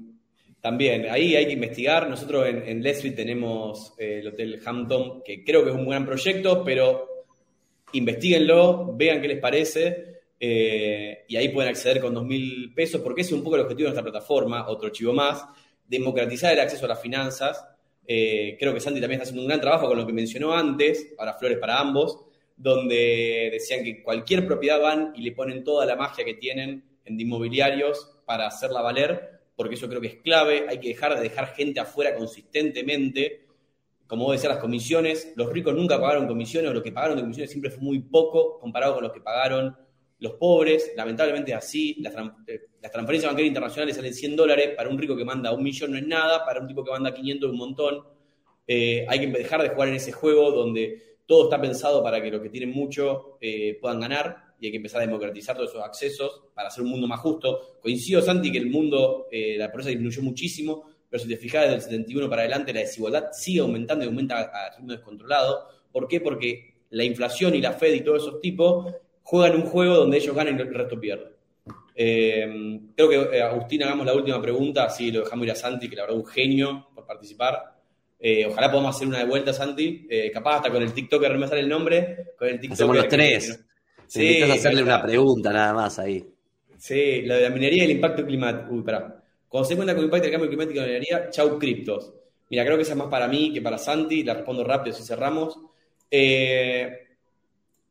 también, 0.62 1.08
ahí 1.10 1.36
hay 1.36 1.45
que 1.45 1.54
investigar. 1.54 2.10
Nosotros 2.10 2.47
en, 2.47 2.68
en 2.68 2.82
Leslie 2.82 3.12
tenemos 3.12 3.93
eh, 3.97 4.20
el 4.20 4.28
Hotel 4.28 4.60
Hampton, 4.66 5.22
que 5.24 5.43
creo 5.43 5.64
que 5.64 5.72
es 5.72 5.76
un 5.76 5.86
buen 5.86 6.06
proyecto, 6.06 6.64
pero 6.64 7.08
investiguenlo, 7.93 8.93
vean 8.95 9.22
qué 9.22 9.28
les 9.28 9.39
parece, 9.39 10.22
eh, 10.39 11.26
y 11.28 11.36
ahí 11.36 11.49
pueden 11.49 11.70
acceder 11.70 11.99
con 11.99 12.14
dos 12.14 12.24
mil 12.24 12.74
pesos, 12.74 13.02
porque 13.02 13.22
ese 13.22 13.32
es 13.32 13.38
un 13.38 13.43
poco 13.43 13.58
el 13.58 13.64
objetivo 13.64 13.89
de 13.89 13.93
nuestra 13.93 14.12
plataforma, 14.12 14.70
otro 14.70 14.89
chivo 14.89 15.14
más, 15.14 15.45
democratizar 15.86 16.54
el 16.54 16.62
acceso 16.62 16.86
a 16.86 16.89
las 16.89 17.02
finanzas. 17.02 17.66
Creo 18.08 18.74
que 18.74 18.82
Santi 18.82 18.99
también 18.99 19.22
está 19.22 19.24
haciendo 19.24 19.43
un 19.43 19.47
gran 19.47 19.62
trabajo 19.62 19.88
con 19.88 19.97
lo 19.97 20.06
que 20.06 20.12
mencionó 20.12 20.54
antes, 20.54 21.14
ahora 21.18 21.34
flores 21.34 21.60
para 21.60 21.80
ambos, 21.80 22.20
donde 22.58 23.49
decían 23.54 23.84
que 23.84 24.04
cualquier 24.04 24.45
propiedad 24.45 24.82
van 24.82 25.14
y 25.16 25.22
le 25.22 25.32
ponen 25.32 25.64
toda 25.64 25.86
la 25.86 25.95
magia 25.95 26.26
que 26.26 26.34
tienen 26.34 26.70
en 26.70 26.90
de 27.06 27.24
inmobiliarios 27.24 28.20
para 28.26 28.47
hacerla 28.47 28.82
valer, 28.82 29.41
porque 29.56 29.76
eso 29.76 29.88
creo 29.88 30.02
que 30.02 30.08
es 30.08 30.16
clave, 30.18 30.66
hay 30.70 30.80
que 30.80 30.89
dejar 30.89 31.16
de 31.16 31.22
dejar 31.22 31.54
gente 31.54 31.80
afuera 31.80 32.16
consistentemente, 32.16 33.45
como 34.08 34.26
vos 34.26 34.34
decías, 34.34 34.54
las 34.54 34.62
comisiones, 34.62 35.34
los 35.36 35.52
ricos 35.52 35.74
nunca 35.74 35.99
pagaron 35.99 36.28
comisiones, 36.28 36.72
o 36.72 36.74
lo 36.74 36.84
que 36.84 36.91
pagaron 36.91 37.16
de 37.18 37.24
comisiones 37.24 37.49
siempre 37.49 37.72
fue 37.72 37.84
muy 37.84 37.99
poco 37.99 38.60
comparado 38.60 38.95
con 38.95 39.04
los 39.04 39.14
que 39.14 39.22
pagaron 39.22 39.76
los 40.20 40.34
pobres, 40.34 40.91
lamentablemente 40.95 41.52
es 41.52 41.58
así, 41.58 42.04
eh, 42.47 42.62
las 42.82 42.91
transferencias 42.91 43.32
bancarias 43.32 43.47
internacionales 43.47 43.95
salen 43.95 44.14
100 44.14 44.36
dólares, 44.36 44.70
para 44.76 44.89
un 44.89 44.97
rico 44.97 45.16
que 45.16 45.26
manda 45.26 45.52
un 45.52 45.64
millón 45.64 45.91
no 45.91 45.97
es 45.97 46.06
nada, 46.06 46.45
para 46.45 46.60
un 46.62 46.68
tipo 46.68 46.84
que 46.84 46.91
manda 46.91 47.14
500 47.14 47.47
es 47.47 47.52
un 47.52 47.58
montón, 47.58 48.04
Eh, 48.68 49.06
hay 49.10 49.20
que 49.20 49.28
dejar 49.28 49.62
de 49.64 49.70
jugar 49.70 49.89
en 49.89 49.95
ese 49.95 50.12
juego 50.12 50.52
donde 50.52 51.18
todo 51.26 51.45
está 51.45 51.60
pensado 51.60 52.02
para 52.04 52.22
que 52.22 52.32
los 52.32 52.41
que 52.41 52.49
tienen 52.49 52.72
mucho 52.72 53.38
eh, 53.41 53.78
puedan 53.82 53.99
ganar 53.99 54.51
y 54.62 54.68
hay 54.68 54.72
que 54.72 54.78
empezar 54.78 55.01
a 55.01 55.05
democratizar 55.05 55.57
todos 55.57 55.72
esos 55.72 55.84
accesos 55.84 56.43
para 56.53 56.68
hacer 56.70 56.84
un 56.84 56.91
mundo 56.91 57.07
más 57.07 57.20
justo. 57.20 57.80
Coincido, 57.82 58.22
Santi, 58.22 58.51
que 58.51 58.59
el 58.59 58.70
mundo, 58.70 59.28
eh, 59.32 59.57
la 59.57 59.72
pobreza 59.72 59.89
disminuyó 59.89 60.22
muchísimo, 60.22 60.86
pero 61.09 61.22
si 61.22 61.28
te 61.28 61.36
fijas 61.36 61.64
desde 61.64 61.76
el 61.76 61.82
71 61.82 62.30
para 62.30 62.43
adelante, 62.43 62.72
la 62.72 62.82
desigualdad 62.82 63.32
sigue 63.34 63.59
aumentando 63.59 64.05
y 64.05 64.07
aumenta 64.07 64.38
a, 64.38 64.68
a 64.68 64.78
ritmo 64.78 64.91
descontrolado. 64.91 65.68
¿Por 65.91 66.07
qué? 66.07 66.22
Porque 66.22 66.76
la 66.91 67.03
inflación 67.03 67.55
y 67.55 67.62
la 67.62 67.74
Fed 67.74 67.93
y 67.95 68.01
todos 68.01 68.22
esos 68.22 68.39
tipos 68.39 68.93
juegan 69.24 69.55
un 69.55 69.64
juego 69.64 69.95
donde 69.95 70.18
ellos 70.18 70.36
ganan 70.36 70.57
y 70.57 70.62
el 70.62 70.74
resto 70.74 70.99
pierde. 70.99 71.32
Eh, 71.95 72.80
creo 72.95 73.09
que, 73.09 73.38
eh, 73.38 73.41
Agustín, 73.41 73.84
hagamos 73.84 74.05
la 74.05 74.14
última 74.14 74.41
pregunta, 74.41 74.86
así 74.86 75.12
lo 75.12 75.22
dejamos 75.22 75.45
ir 75.45 75.51
a 75.51 75.55
Santi, 75.55 75.89
que 75.89 75.95
la 75.95 76.03
verdad 76.03 76.18
un 76.18 76.26
genio 76.26 76.88
por 76.93 77.05
participar. 77.05 77.76
Eh, 78.20 78.45
ojalá 78.45 78.70
podamos 78.70 78.95
hacer 78.95 79.07
una 79.07 79.18
de 79.18 79.26
vuelta, 79.26 79.51
Santi. 79.51 80.07
Capaz 80.32 80.57
hasta 80.57 80.70
con 80.70 80.84
el 80.84 80.93
TikToker, 80.93 81.32
no 81.32 81.39
me 81.39 81.47
sale 81.47 81.62
el 81.62 81.70
nombre, 81.70 82.34
con 82.38 82.47
el 82.47 82.59
TikToker. 82.59 82.74
Hacemos 82.74 82.95
los 82.95 83.07
tres. 83.07 83.66
Sí, 84.12 84.20
Necesitas 84.20 84.57
hacerle 84.57 84.84
una 84.84 85.01
pregunta 85.01 85.53
nada 85.53 85.74
más 85.74 85.97
ahí. 85.97 86.22
Sí, 86.78 87.22
lo 87.22 87.36
de 87.36 87.43
la 87.43 87.49
minería 87.49 87.84
y 87.84 87.86
el 87.86 87.91
impacto 87.91 88.26
climático. 88.26 88.74
Uy, 88.74 88.84
pará. 88.84 89.24
Cuando 89.47 89.70
se 89.70 89.78
cuenta 89.78 89.93
con 89.93 89.99
el 89.99 90.05
impacto 90.07 90.24
del 90.24 90.32
cambio 90.34 90.49
climático 90.49 90.80
en 90.80 90.86
la 90.86 90.88
minería, 90.88 91.30
chau 91.30 91.57
criptos. 91.57 92.12
Mira, 92.49 92.66
creo 92.66 92.76
que 92.76 92.84
esa 92.84 92.91
es 92.91 92.97
más 92.97 93.07
para 93.07 93.30
mí 93.30 93.53
que 93.53 93.62
para 93.62 93.77
Santi. 93.77 94.22
La 94.26 94.34
respondo 94.34 94.65
rápido 94.65 94.94
si 94.94 95.03
cerramos. 95.03 95.57
Eh, 96.11 96.90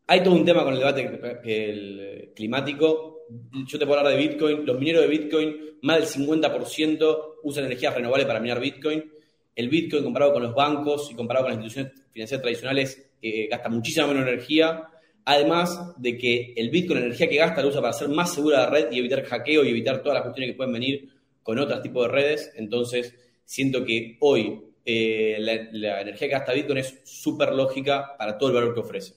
hay 0.08 0.22
todo 0.22 0.34
un 0.34 0.44
tema 0.44 0.62
con 0.62 0.74
el 0.74 0.80
debate 0.80 1.40
el 1.42 2.32
climático. 2.36 3.20
Yo 3.66 3.78
te 3.78 3.86
puedo 3.86 4.00
hablar 4.00 4.14
de 4.14 4.20
Bitcoin. 4.20 4.66
Los 4.66 4.78
mineros 4.78 5.00
de 5.00 5.08
Bitcoin, 5.08 5.78
más 5.80 5.96
del 5.96 6.26
50% 6.26 7.36
usan 7.44 7.64
energías 7.64 7.94
renovables 7.94 8.26
para 8.26 8.40
minar 8.40 8.60
Bitcoin. 8.60 9.10
El 9.56 9.70
Bitcoin 9.70 10.04
comparado 10.04 10.34
con 10.34 10.42
los 10.42 10.54
bancos 10.54 11.10
y 11.10 11.14
comparado 11.14 11.46
con 11.46 11.54
las 11.54 11.64
instituciones 11.64 12.10
financieras 12.12 12.42
tradicionales 12.42 13.10
eh, 13.22 13.48
gasta 13.50 13.70
muchísima 13.70 14.06
menos 14.06 14.28
energía. 14.28 14.86
Además 15.24 15.92
de 15.96 16.16
que 16.18 16.54
el 16.56 16.70
Bitcoin, 16.70 17.00
la 17.00 17.06
energía 17.06 17.28
que 17.28 17.36
gasta, 17.36 17.60
la 17.62 17.68
usa 17.68 17.80
para 17.80 17.90
hacer 17.90 18.08
más 18.08 18.34
segura 18.34 18.58
la 18.58 18.70
red 18.70 18.90
y 18.90 18.98
evitar 18.98 19.22
hackeo 19.24 19.64
y 19.64 19.68
evitar 19.68 20.02
todas 20.02 20.14
las 20.14 20.22
cuestiones 20.22 20.52
que 20.52 20.56
pueden 20.56 20.72
venir 20.72 21.08
con 21.42 21.58
otros 21.58 21.82
tipos 21.82 22.06
de 22.06 22.12
redes. 22.12 22.52
Entonces, 22.56 23.14
siento 23.44 23.84
que 23.84 24.16
hoy 24.20 24.60
eh, 24.84 25.36
la, 25.38 25.68
la 25.72 26.00
energía 26.00 26.28
que 26.28 26.32
gasta 26.34 26.52
Bitcoin 26.52 26.78
es 26.78 27.00
súper 27.04 27.52
lógica 27.52 28.16
para 28.18 28.36
todo 28.38 28.48
el 28.48 28.54
valor 28.56 28.74
que 28.74 28.80
ofrece. 28.80 29.14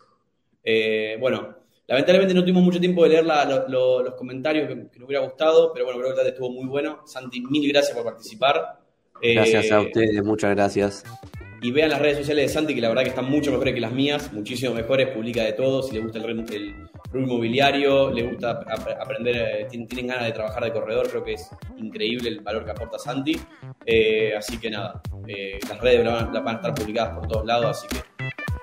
Eh, 0.64 1.18
bueno, 1.20 1.56
lamentablemente 1.88 2.34
no 2.34 2.42
tuvimos 2.42 2.64
mucho 2.64 2.80
tiempo 2.80 3.04
de 3.04 3.10
leer 3.10 3.26
la- 3.26 3.46
lo- 3.46 3.68
lo- 3.68 4.04
los 4.04 4.14
comentarios 4.16 4.68
que, 4.68 4.74
que 4.92 5.00
nos 5.00 5.08
hubiera 5.08 5.24
gustado, 5.24 5.72
pero 5.74 5.86
bueno, 5.86 6.00
creo 6.00 6.10
que 6.14 6.20
el 6.20 6.26
debate 6.26 6.36
estuvo 6.36 6.52
muy 6.52 6.68
bueno. 6.68 7.02
Santi, 7.06 7.42
mil 7.42 7.68
gracias 7.72 7.96
por 7.96 8.06
participar. 8.06 8.80
Eh, 9.22 9.34
Gracias 9.36 9.72
a 9.72 9.82
ustedes, 9.82 10.24
muchas 10.24 10.52
gracias. 10.56 11.04
Y 11.64 11.72
vean 11.72 11.90
las 11.90 12.00
redes 12.00 12.18
sociales 12.18 12.48
de 12.48 12.54
Santi, 12.54 12.76
que 12.76 12.82
la 12.82 12.90
verdad 12.90 13.04
que 13.04 13.10
están 13.10 13.26
mucho 13.26 13.50
mejores 13.50 13.74
que 13.74 13.80
las 13.80 13.94
mías, 13.94 14.32
muchísimo 14.34 14.74
mejores, 14.74 15.08
publica 15.08 15.42
de 15.44 15.54
todo, 15.54 15.82
si 15.82 15.94
les 15.94 16.04
gusta 16.04 16.20
el, 16.20 16.46
el 16.52 16.76
inmobiliario, 17.14 18.12
les 18.12 18.30
gusta 18.30 18.52
ap- 18.52 19.02
aprender, 19.02 19.36
eh, 19.36 19.68
tienen, 19.70 19.88
tienen 19.88 20.08
ganas 20.08 20.26
de 20.26 20.34
trabajar 20.34 20.66
de 20.66 20.74
corredor, 20.74 21.10
creo 21.10 21.24
que 21.24 21.34
es 21.34 21.50
increíble 21.78 22.28
el 22.28 22.42
valor 22.42 22.66
que 22.66 22.72
aporta 22.72 23.00
Santi. 23.00 23.40
Eh, 23.86 24.36
así 24.38 24.60
que 24.60 24.70
nada, 24.70 25.02
eh, 25.26 25.58
las 25.70 25.80
redes 25.80 26.06
van, 26.06 26.48
a 26.48 26.52
estar 26.52 26.76
publicadas 26.76 27.18
por 27.18 27.28
todos 27.30 27.46
lados, 27.46 27.78
así 27.78 27.88
que 27.88 28.04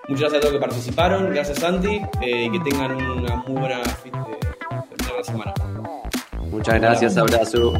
muchas 0.08 0.30
gracias 0.30 0.34
a 0.34 0.40
todos 0.40 0.52
que 0.52 0.60
participaron, 0.60 1.32
gracias 1.32 1.58
Santi, 1.58 2.02
y 2.20 2.50
que 2.50 2.70
tengan 2.70 2.92
una 3.02 3.36
muy 3.36 3.60
buena 3.60 3.82
fin 4.02 4.12
de, 4.12 5.16
la 5.16 5.24
semana. 5.24 5.54
Muchas 6.50 6.78
gracias, 6.78 7.16
abrazo. 7.16 7.72